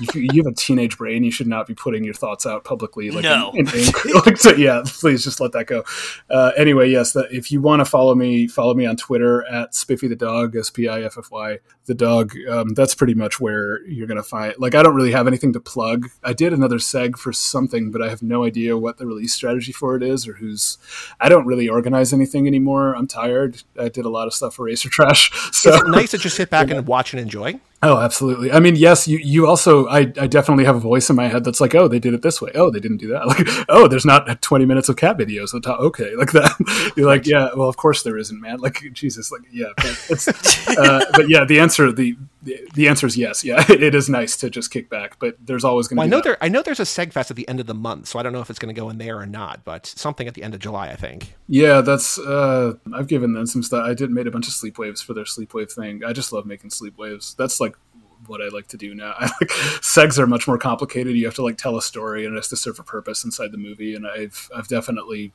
[0.14, 3.10] you, you have a teenage brain, you should not be putting your thoughts out publicly.
[3.10, 3.50] Like No.
[3.54, 3.84] in, in
[4.26, 5.84] like, so, yeah, please just let that go.
[6.28, 9.74] Uh, anyway, yes, that if you want to follow me, follow me on Twitter at
[9.74, 12.32] Spiffy the Dog, S P I F F Y the dog.
[12.48, 14.54] Um, that's pretty much where you're gonna find.
[14.58, 16.06] Like, I don't really have anything to plug.
[16.22, 19.72] I did another seg for something, but I have no idea what the release strategy
[19.72, 20.78] for it is or who's.
[21.20, 22.94] I don't really organize anything anymore.
[22.94, 23.62] I'm tired.
[23.78, 26.50] I did a lot of stuff for Racer Trash, so It's nice to just sit
[26.50, 27.60] back and watch and enjoy.
[27.82, 28.52] Oh, absolutely.
[28.52, 31.44] I mean, yes, you, you also, I, I definitely have a voice in my head
[31.44, 32.50] that's like, oh, they did it this way.
[32.54, 33.26] Oh, they didn't do that.
[33.30, 35.54] Like, oh, there's not 20 minutes of cat videos.
[35.54, 35.80] on top.
[35.80, 36.14] Okay.
[36.14, 36.92] Like that.
[36.96, 38.58] You're like, yeah, well, of course there isn't, man.
[38.58, 39.32] Like, Jesus.
[39.32, 39.68] Like, yeah.
[39.76, 43.44] But, it's, uh, but yeah, the answer, the, the, the answer is yes.
[43.44, 43.64] Yeah.
[43.70, 46.16] It is nice to just kick back, but there's always going to Well, I know
[46.18, 48.22] that- there I know there's a SegFest at the end of the month, so I
[48.22, 50.42] don't know if it's going to go in there or not, but something at the
[50.42, 51.34] end of July, I think.
[51.48, 53.84] Yeah, that's uh I've given them some stuff.
[53.84, 56.02] I did made a bunch of sleep waves for their sleep wave thing.
[56.04, 57.34] I just love making sleep waves.
[57.38, 57.76] That's like
[58.26, 59.14] what I like to do now.
[59.18, 61.16] I like segs are much more complicated.
[61.16, 63.50] You have to like tell a story and it has to serve a purpose inside
[63.52, 63.94] the movie.
[63.94, 65.32] And I've I've definitely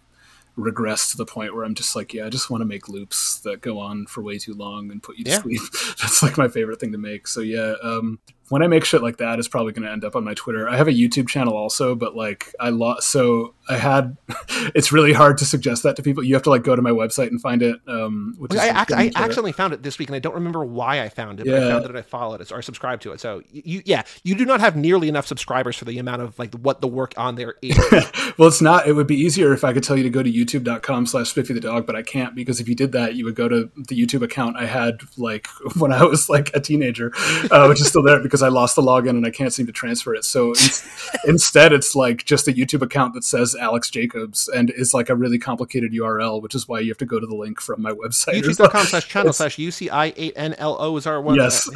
[0.58, 3.40] regressed to the point where I'm just like, yeah, I just want to make loops
[3.40, 5.42] that go on for way too long and put you to Yeah.
[5.42, 5.62] sleep.
[6.02, 7.28] That's like my favorite thing to make.
[7.28, 10.16] So yeah, um, when I make shit like that, it's probably going to end up
[10.16, 10.70] on my Twitter.
[10.70, 14.18] I have a YouTube channel also, but like I lost, so I had.
[14.76, 16.24] it's really hard to suggest that to people.
[16.24, 17.80] You have to like go to my website and find it.
[17.88, 20.64] Um, which is I, ac- I accidentally found it this week, and I don't remember
[20.64, 21.46] why I found it.
[21.46, 21.70] But I Yeah.
[21.70, 23.20] found it, and I followed it or subscribed to it.
[23.20, 26.54] So you, yeah, you do not have nearly enough subscribers for the amount of like
[26.56, 27.78] what the work on there is.
[28.38, 28.88] well, it's not.
[28.88, 31.54] It would be easier if I could tell you to go to youtube.com slash Spiffy
[31.54, 34.00] the dog, but I can't because if you did that, you would go to the
[34.00, 37.12] YouTube account I had like when I was like a teenager,
[37.50, 39.72] uh, which is still there because I lost the login and I can't seem to
[39.72, 40.26] transfer it.
[40.26, 40.56] So in-
[41.30, 45.16] instead, it's like just a YouTube account that says Alex Jacobs and is like a
[45.16, 47.92] really complicated URL, which is why you have to go to the link from my
[47.92, 48.34] website.
[48.44, 51.36] YouTube.com slash channel slash UCI8NLO is our one.
[51.36, 51.70] Yes.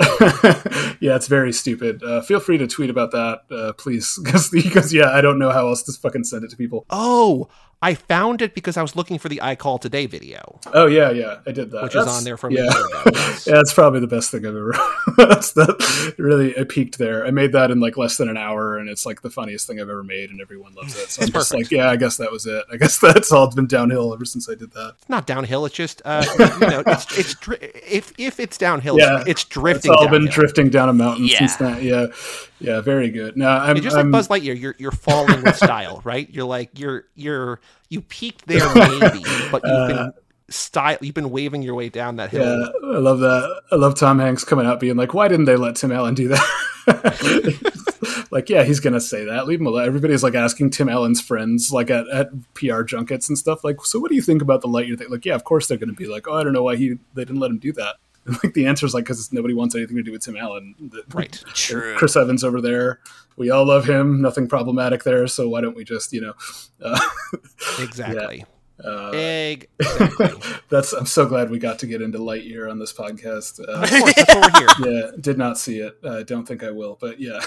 [1.00, 2.04] yeah, it's very stupid.
[2.04, 4.20] Uh, feel free to tweet about that, uh, please,
[4.52, 6.86] because yeah, I don't know how else to fucking send it to people.
[6.90, 7.50] Oh,
[7.82, 11.12] I found it because I was looking for the I Call Today video, Oh yeah,
[11.12, 11.84] yeah, I did that.
[11.84, 12.64] which is on there from yeah.
[12.64, 13.02] a year ago.
[13.14, 13.48] Yes.
[13.48, 14.74] yeah, it's probably the best thing I've ever.
[15.18, 17.26] that's the really I peaked there.
[17.26, 19.80] I made that in like less than an hour, and it's like the funniest thing
[19.80, 21.10] I've ever made, and everyone loves it.
[21.10, 22.66] So I'm just like, yeah, I guess that was it.
[22.70, 24.96] I guess that's all it's been downhill ever since I did that.
[25.00, 25.66] It's not downhill.
[25.66, 27.60] It's just uh, you know, it's it's dri-
[27.90, 29.94] if if it's downhill, Yeah, it's drifting.
[29.94, 31.38] It's all been drifting down a mountain Yeah.
[31.40, 31.82] since then.
[31.82, 32.08] Yeah,
[32.60, 33.38] yeah, very good.
[33.38, 34.60] Now I'm It's just like I'm- Buzz Lightyear.
[34.60, 36.30] You're you're falling with style, right?
[36.30, 40.14] You're like you're you're you peaked there maybe, but you've been
[40.50, 40.98] style.
[41.02, 42.44] You've been waving your way down that hill.
[42.44, 43.62] Uh, Yeah, I love that.
[43.72, 46.28] I love Tom Hanks coming out being like, "Why didn't they let Tim Allen do
[46.30, 49.48] that?" like, yeah, he's gonna say that.
[49.48, 49.86] Leave him alone.
[49.86, 54.00] Everybody's like asking Tim Allen's friends, like at, at PR junkets and stuff, like, "So,
[54.00, 56.08] what do you think about the Lightyear thing?" Like, yeah, of course they're gonna be
[56.08, 57.96] like, "Oh, I don't know why he they didn't let him do that."
[58.30, 60.76] And, like the answer is like because nobody wants anything to do with Tim Allen.
[60.80, 61.42] The- Right.
[61.54, 61.96] True.
[61.98, 63.00] Chris Evans over there.
[63.38, 64.22] We all love him.
[64.22, 65.26] Nothing problematic there.
[65.28, 66.34] So why don't we just, you know?
[66.84, 66.98] Uh,
[67.80, 68.46] Exactly.
[68.86, 70.32] uh, Exactly.
[70.70, 70.94] that's.
[70.94, 73.60] I'm so glad we got to get into Lightyear on this podcast.
[73.60, 74.94] Uh, of course, that's what we're here.
[74.94, 75.98] yeah, did not see it.
[76.08, 77.40] I don't think I will, but yeah.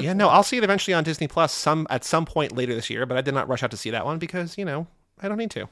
[0.00, 2.88] Yeah, no, I'll see it eventually on Disney Plus some at some point later this
[2.88, 4.86] year, but I did not rush out to see that one because you know
[5.20, 5.66] I don't need to.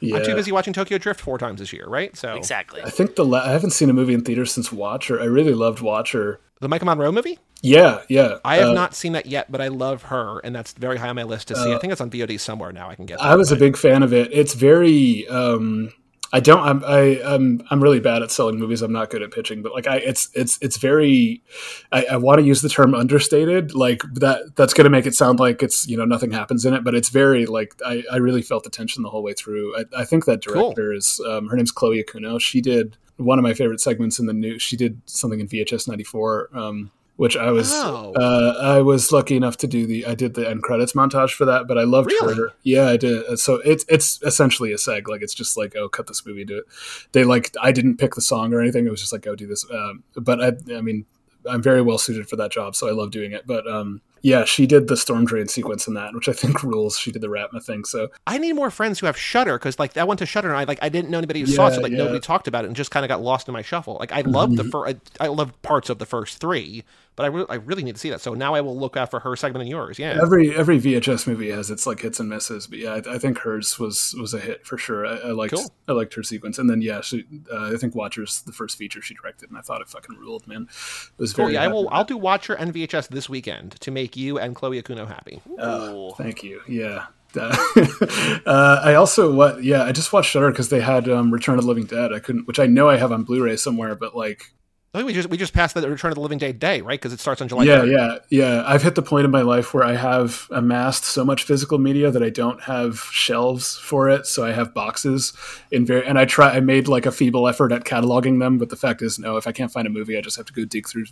[0.00, 0.16] yeah.
[0.16, 2.14] I'm too busy watching Tokyo Drift four times this year, right?
[2.16, 2.82] So Exactly.
[2.82, 5.20] I think the la- I haven't seen a movie in theaters since Watcher.
[5.20, 6.40] I really loved Watcher.
[6.60, 7.38] the Maika Monroe movie.
[7.62, 8.36] Yeah, yeah.
[8.44, 11.08] I have Uh, not seen that yet, but I love her, and that's very high
[11.08, 11.72] on my list to see.
[11.72, 12.90] I think it's on VOD somewhere now.
[12.90, 13.22] I can get.
[13.22, 14.30] I that, was a big fan of it.
[14.32, 15.26] It's very.
[15.28, 15.90] Um,
[16.34, 16.58] I don't.
[16.58, 16.84] I'm.
[16.84, 17.62] I, I'm.
[17.70, 18.82] I'm really bad at selling movies.
[18.82, 21.44] I'm not good at pitching, but like I, it's it's it's very.
[21.92, 23.72] I, I want to use the term understated.
[23.72, 24.56] Like that.
[24.56, 26.92] That's going to make it sound like it's you know nothing happens in it, but
[26.92, 28.02] it's very like I.
[28.10, 29.76] I really felt the tension the whole way through.
[29.78, 31.20] I, I think that director is.
[31.24, 32.40] Um, her name's Chloe Okuno.
[32.40, 34.58] She did one of my favorite segments in the new.
[34.58, 36.50] She did something in VHS '94.
[36.52, 38.12] Um, which I was Oh.
[38.16, 41.44] uh, I was lucky enough to do the I did the end credits montage for
[41.44, 42.34] that, but I loved Really?
[42.34, 42.52] her.
[42.62, 43.38] Yeah, I did.
[43.38, 45.06] So it's it's essentially a seg.
[45.08, 46.64] Like it's just like oh, cut this movie, do it.
[47.12, 48.86] They like I didn't pick the song or anything.
[48.86, 49.64] It was just like go do this.
[49.70, 51.06] Um, but I I mean
[51.48, 53.46] I'm very well suited for that job, so I love doing it.
[53.46, 56.98] But um, yeah, she did the storm drain sequence in that, which I think rules.
[56.98, 59.98] She did the Raatma thing, so I need more friends who have Shutter because like
[59.98, 61.82] I went to Shutter and I like I didn't know anybody who saw it, so
[61.82, 61.98] like yeah.
[61.98, 62.06] Mm-hmm.
[62.06, 63.98] nobody talked about it and just kind of got lost in my shuffle.
[64.00, 66.84] Like I loved the first, I, I loved parts of the first three,
[67.16, 68.20] but I, re- I really need to see that.
[68.20, 69.98] So now I will look out for her segment and yours.
[69.98, 73.18] Yeah, every every VHS movie has its like hits and misses, but yeah, I, I
[73.18, 75.06] think hers was was a hit for sure.
[75.06, 75.70] I, I liked Cool.
[75.86, 79.02] I liked her sequence, and then yeah, she, uh, I think Watchers the first feature
[79.02, 80.62] she directed, and I thought it fucking ruled, man.
[80.62, 81.44] It was cool.
[81.44, 81.88] very Yeah, I will.
[81.90, 85.40] I'll do Watcher and VHS this weekend to make you and Chloe Okuno happy.
[85.62, 86.12] Ooh.
[86.16, 86.60] Thank you.
[86.68, 87.06] Yeah.
[87.36, 87.56] Uh,
[88.46, 91.62] uh, I also what yeah I just watched Shutter because they had um, Return of
[91.62, 94.52] the Living Dead I couldn't which I know I have on Blu-ray somewhere but like
[94.92, 97.00] I think we just we just passed the Return of the Living Dead day, right?
[97.00, 97.64] Because it starts on July.
[97.64, 97.90] yeah 3rd.
[97.90, 101.42] yeah yeah I've hit the point in my life where I have amassed so much
[101.42, 105.32] physical media that I don't have shelves for it so I have boxes
[105.72, 108.68] in very and I try I made like a feeble effort at cataloging them but
[108.68, 110.64] the fact is no if I can't find a movie I just have to go
[110.64, 111.06] dig through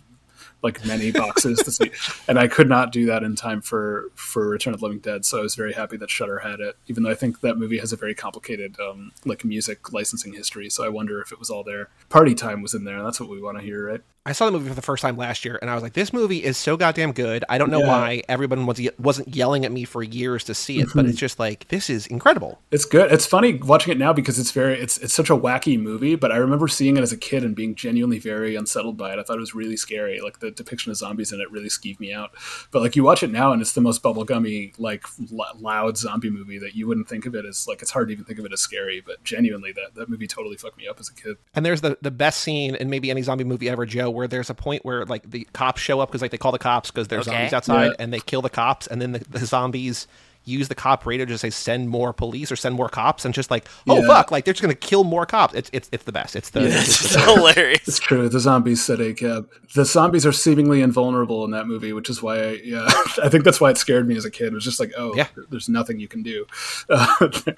[0.63, 1.91] like many boxes to see
[2.27, 5.25] and I could not do that in time for for Return of the Living Dead
[5.25, 7.77] so I was very happy that Shutter had it even though I think that movie
[7.79, 11.49] has a very complicated um, like music licensing history so I wonder if it was
[11.49, 14.31] all there Party Time was in there that's what we want to hear right I
[14.31, 16.41] saw the movie for the first time last year, and I was like, "This movie
[16.41, 17.87] is so goddamn good." I don't know Yeah.
[17.89, 21.39] why everyone was wasn't yelling at me for years to see it, but it's just
[21.39, 22.61] like this is incredible.
[22.71, 23.11] It's good.
[23.11, 26.15] It's funny watching it now because it's very it's it's such a wacky movie.
[26.15, 29.19] But I remember seeing it as a kid and being genuinely very unsettled by it.
[29.19, 30.21] I thought it was really scary.
[30.21, 32.31] Like the depiction of zombies in it really skeeved me out.
[32.71, 36.29] But like you watch it now and it's the most bubblegummy, like l- loud zombie
[36.29, 38.45] movie that you wouldn't think of it as like it's hard to even think of
[38.45, 39.01] it as scary.
[39.05, 41.37] But genuinely, that that movie totally fucked me up as a kid.
[41.53, 44.49] And there's the the best scene in maybe any zombie movie ever, Joe, where there's
[44.49, 47.07] a point where like the cops show up because like they call the cops because
[47.07, 47.35] there's Okay.
[47.37, 47.93] zombies outside, Yeah.
[47.99, 50.07] and they kill the cops, and then the, the zombies
[50.45, 53.49] use the cop radio to say send more police or send more cops, and just
[53.51, 54.07] like oh Yeah.
[54.07, 55.53] fuck, like they're just gonna kill more cops.
[55.53, 56.35] It's it's it's the best.
[56.35, 57.87] It's the, it's the hilarious.
[57.87, 58.27] It's true.
[58.29, 59.49] The zombies said a cab.
[59.75, 62.85] The zombies are seemingly invulnerable in that movie, which is why I, yeah,
[63.23, 64.47] I think that's why it scared me as a kid.
[64.47, 65.27] It was just like, oh, Yeah.
[65.49, 66.45] there's nothing you can do.
[66.89, 67.29] Uh,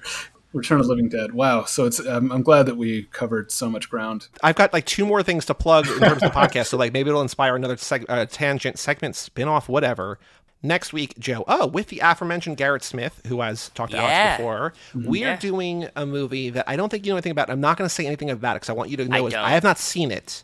[0.52, 1.32] Return of the Living Dead.
[1.32, 1.64] Wow.
[1.64, 2.00] So it's.
[2.06, 4.28] Um, I'm glad that we covered so much ground.
[4.42, 6.94] I've got like two more things to plug in terms of the podcast, so like
[6.94, 10.18] maybe it'll inspire another seg- uh, tangent, segment, spin-off, whatever.
[10.66, 11.44] Next week, Joe.
[11.46, 14.04] Oh, with the aforementioned Garrett Smith, who has talked to Yeah.
[14.04, 15.08] Alex before, mm-hmm.
[15.08, 17.50] we are doing a movie that I don't think you know anything about.
[17.50, 19.24] I'm not going to say anything about it because I want you to know.
[19.24, 19.34] I is.
[19.34, 20.42] I have not seen it.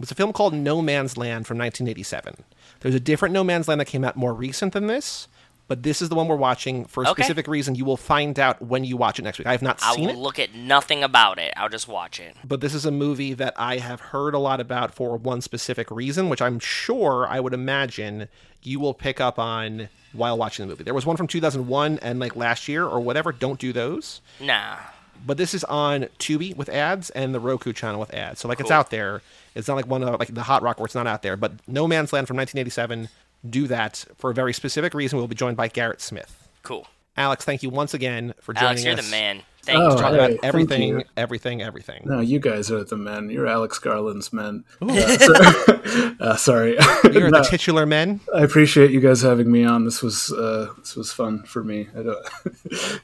[0.00, 2.34] It's a film called No Man's Land from 1987.
[2.80, 5.28] There's a different No Man's Land that came out more recent than this,
[5.72, 7.22] but this is the one we're watching for a Okay.
[7.22, 7.74] specific reason.
[7.74, 9.46] You will find out when you watch it next week.
[9.46, 11.50] I have not I seen will look at nothing about it.
[11.56, 12.36] I'll just watch it.
[12.44, 15.90] but this is a movie that I have heard a lot about for one specific
[15.90, 18.28] reason, which I'm sure I would imagine
[18.62, 20.84] you will pick up on while watching the movie.
[20.84, 23.32] There was one from 2001 and like last year or whatever.
[23.32, 24.20] Don't do those.
[24.40, 24.76] Nah.
[25.24, 28.40] But this is on Tubi with ads and the Roku channel with ads.
[28.40, 29.22] So like it's out there.
[29.54, 31.36] It's not like one of like the Hot Rock where it's not out there.
[31.36, 33.08] But No Man's Land from 1987.
[33.48, 35.18] Do that for a very specific reason.
[35.18, 36.48] We'll be joined by Garrett Smith.
[36.62, 36.86] Cool.
[37.16, 39.04] Alex, thank you once again for joining Alex, you're us.
[39.04, 39.42] the man.
[39.64, 39.96] Thank Oh, you.
[39.96, 41.04] Talk Hey, about thank everything, you.
[41.16, 42.02] everything, everything.
[42.04, 43.30] No, you guys are the men.
[43.30, 44.64] You're Alex Garland's men.
[44.80, 46.76] Uh, so- uh, sorry.
[47.12, 48.20] You're No, the titular men.
[48.34, 49.84] I appreciate you guys having me on.
[49.84, 51.88] This was uh, this was fun for me.
[51.96, 52.26] I don't,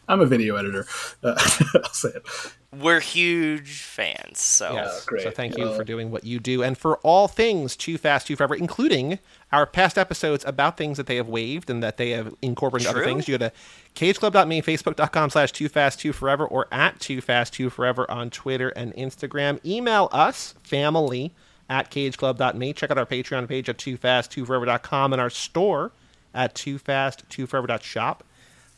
[0.08, 0.86] I'm a video editor.
[1.22, 1.34] Uh,
[1.74, 2.22] I'll say it.
[2.70, 4.38] We're huge fans.
[4.40, 5.04] So Yes.
[5.06, 5.22] great.
[5.22, 8.26] So thank you Well- for doing what you do and for all things Too Fast,
[8.26, 9.18] Too Forever, including
[9.50, 12.98] our past episodes about things that they have waived and that they have incorporated into
[12.98, 13.26] other things.
[13.26, 13.52] You go to
[13.94, 18.68] cageclub.me, facebook.com slash Too Fast, Too Forever, or at Too Fast, Too Forever on Twitter
[18.68, 19.64] and Instagram.
[19.64, 21.32] Email us, family,
[21.70, 22.74] at cageclub.me.
[22.74, 25.92] Check out our Patreon page at Too Fast, Too Forever.com and our store
[26.34, 28.24] at toofast2forever.shop.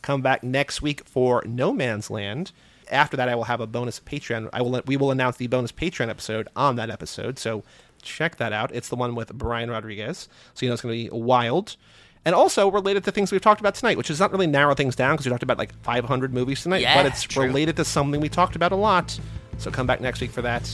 [0.02, 2.52] Come back next week for No Man's Land.
[2.90, 4.48] After that, I will have a bonus Patreon.
[4.52, 7.38] I will we will announce the bonus Patreon episode on that episode.
[7.38, 7.62] So
[8.02, 8.74] check that out.
[8.74, 10.28] It's the one with Brian Rodriguez.
[10.54, 11.76] So you know it's going to be wild.
[12.24, 14.94] And also related to things we've talked about tonight, which is not really narrow things
[14.94, 17.44] down because we talked about like 500 movies tonight, Yeah, but it's true.
[17.44, 19.18] related to something we talked about a lot.
[19.56, 20.64] So come back next week for that.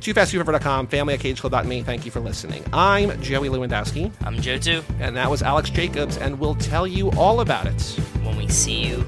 [0.00, 1.82] TooFastTooForever.com, family at CageClub.me.
[1.82, 2.64] Thank you for listening.
[2.72, 4.82] I'm Joey Lewandowski, I'm Joe too.
[5.00, 7.82] and that was Alex Jacobs, and we'll tell you all about it
[8.22, 9.04] When we see you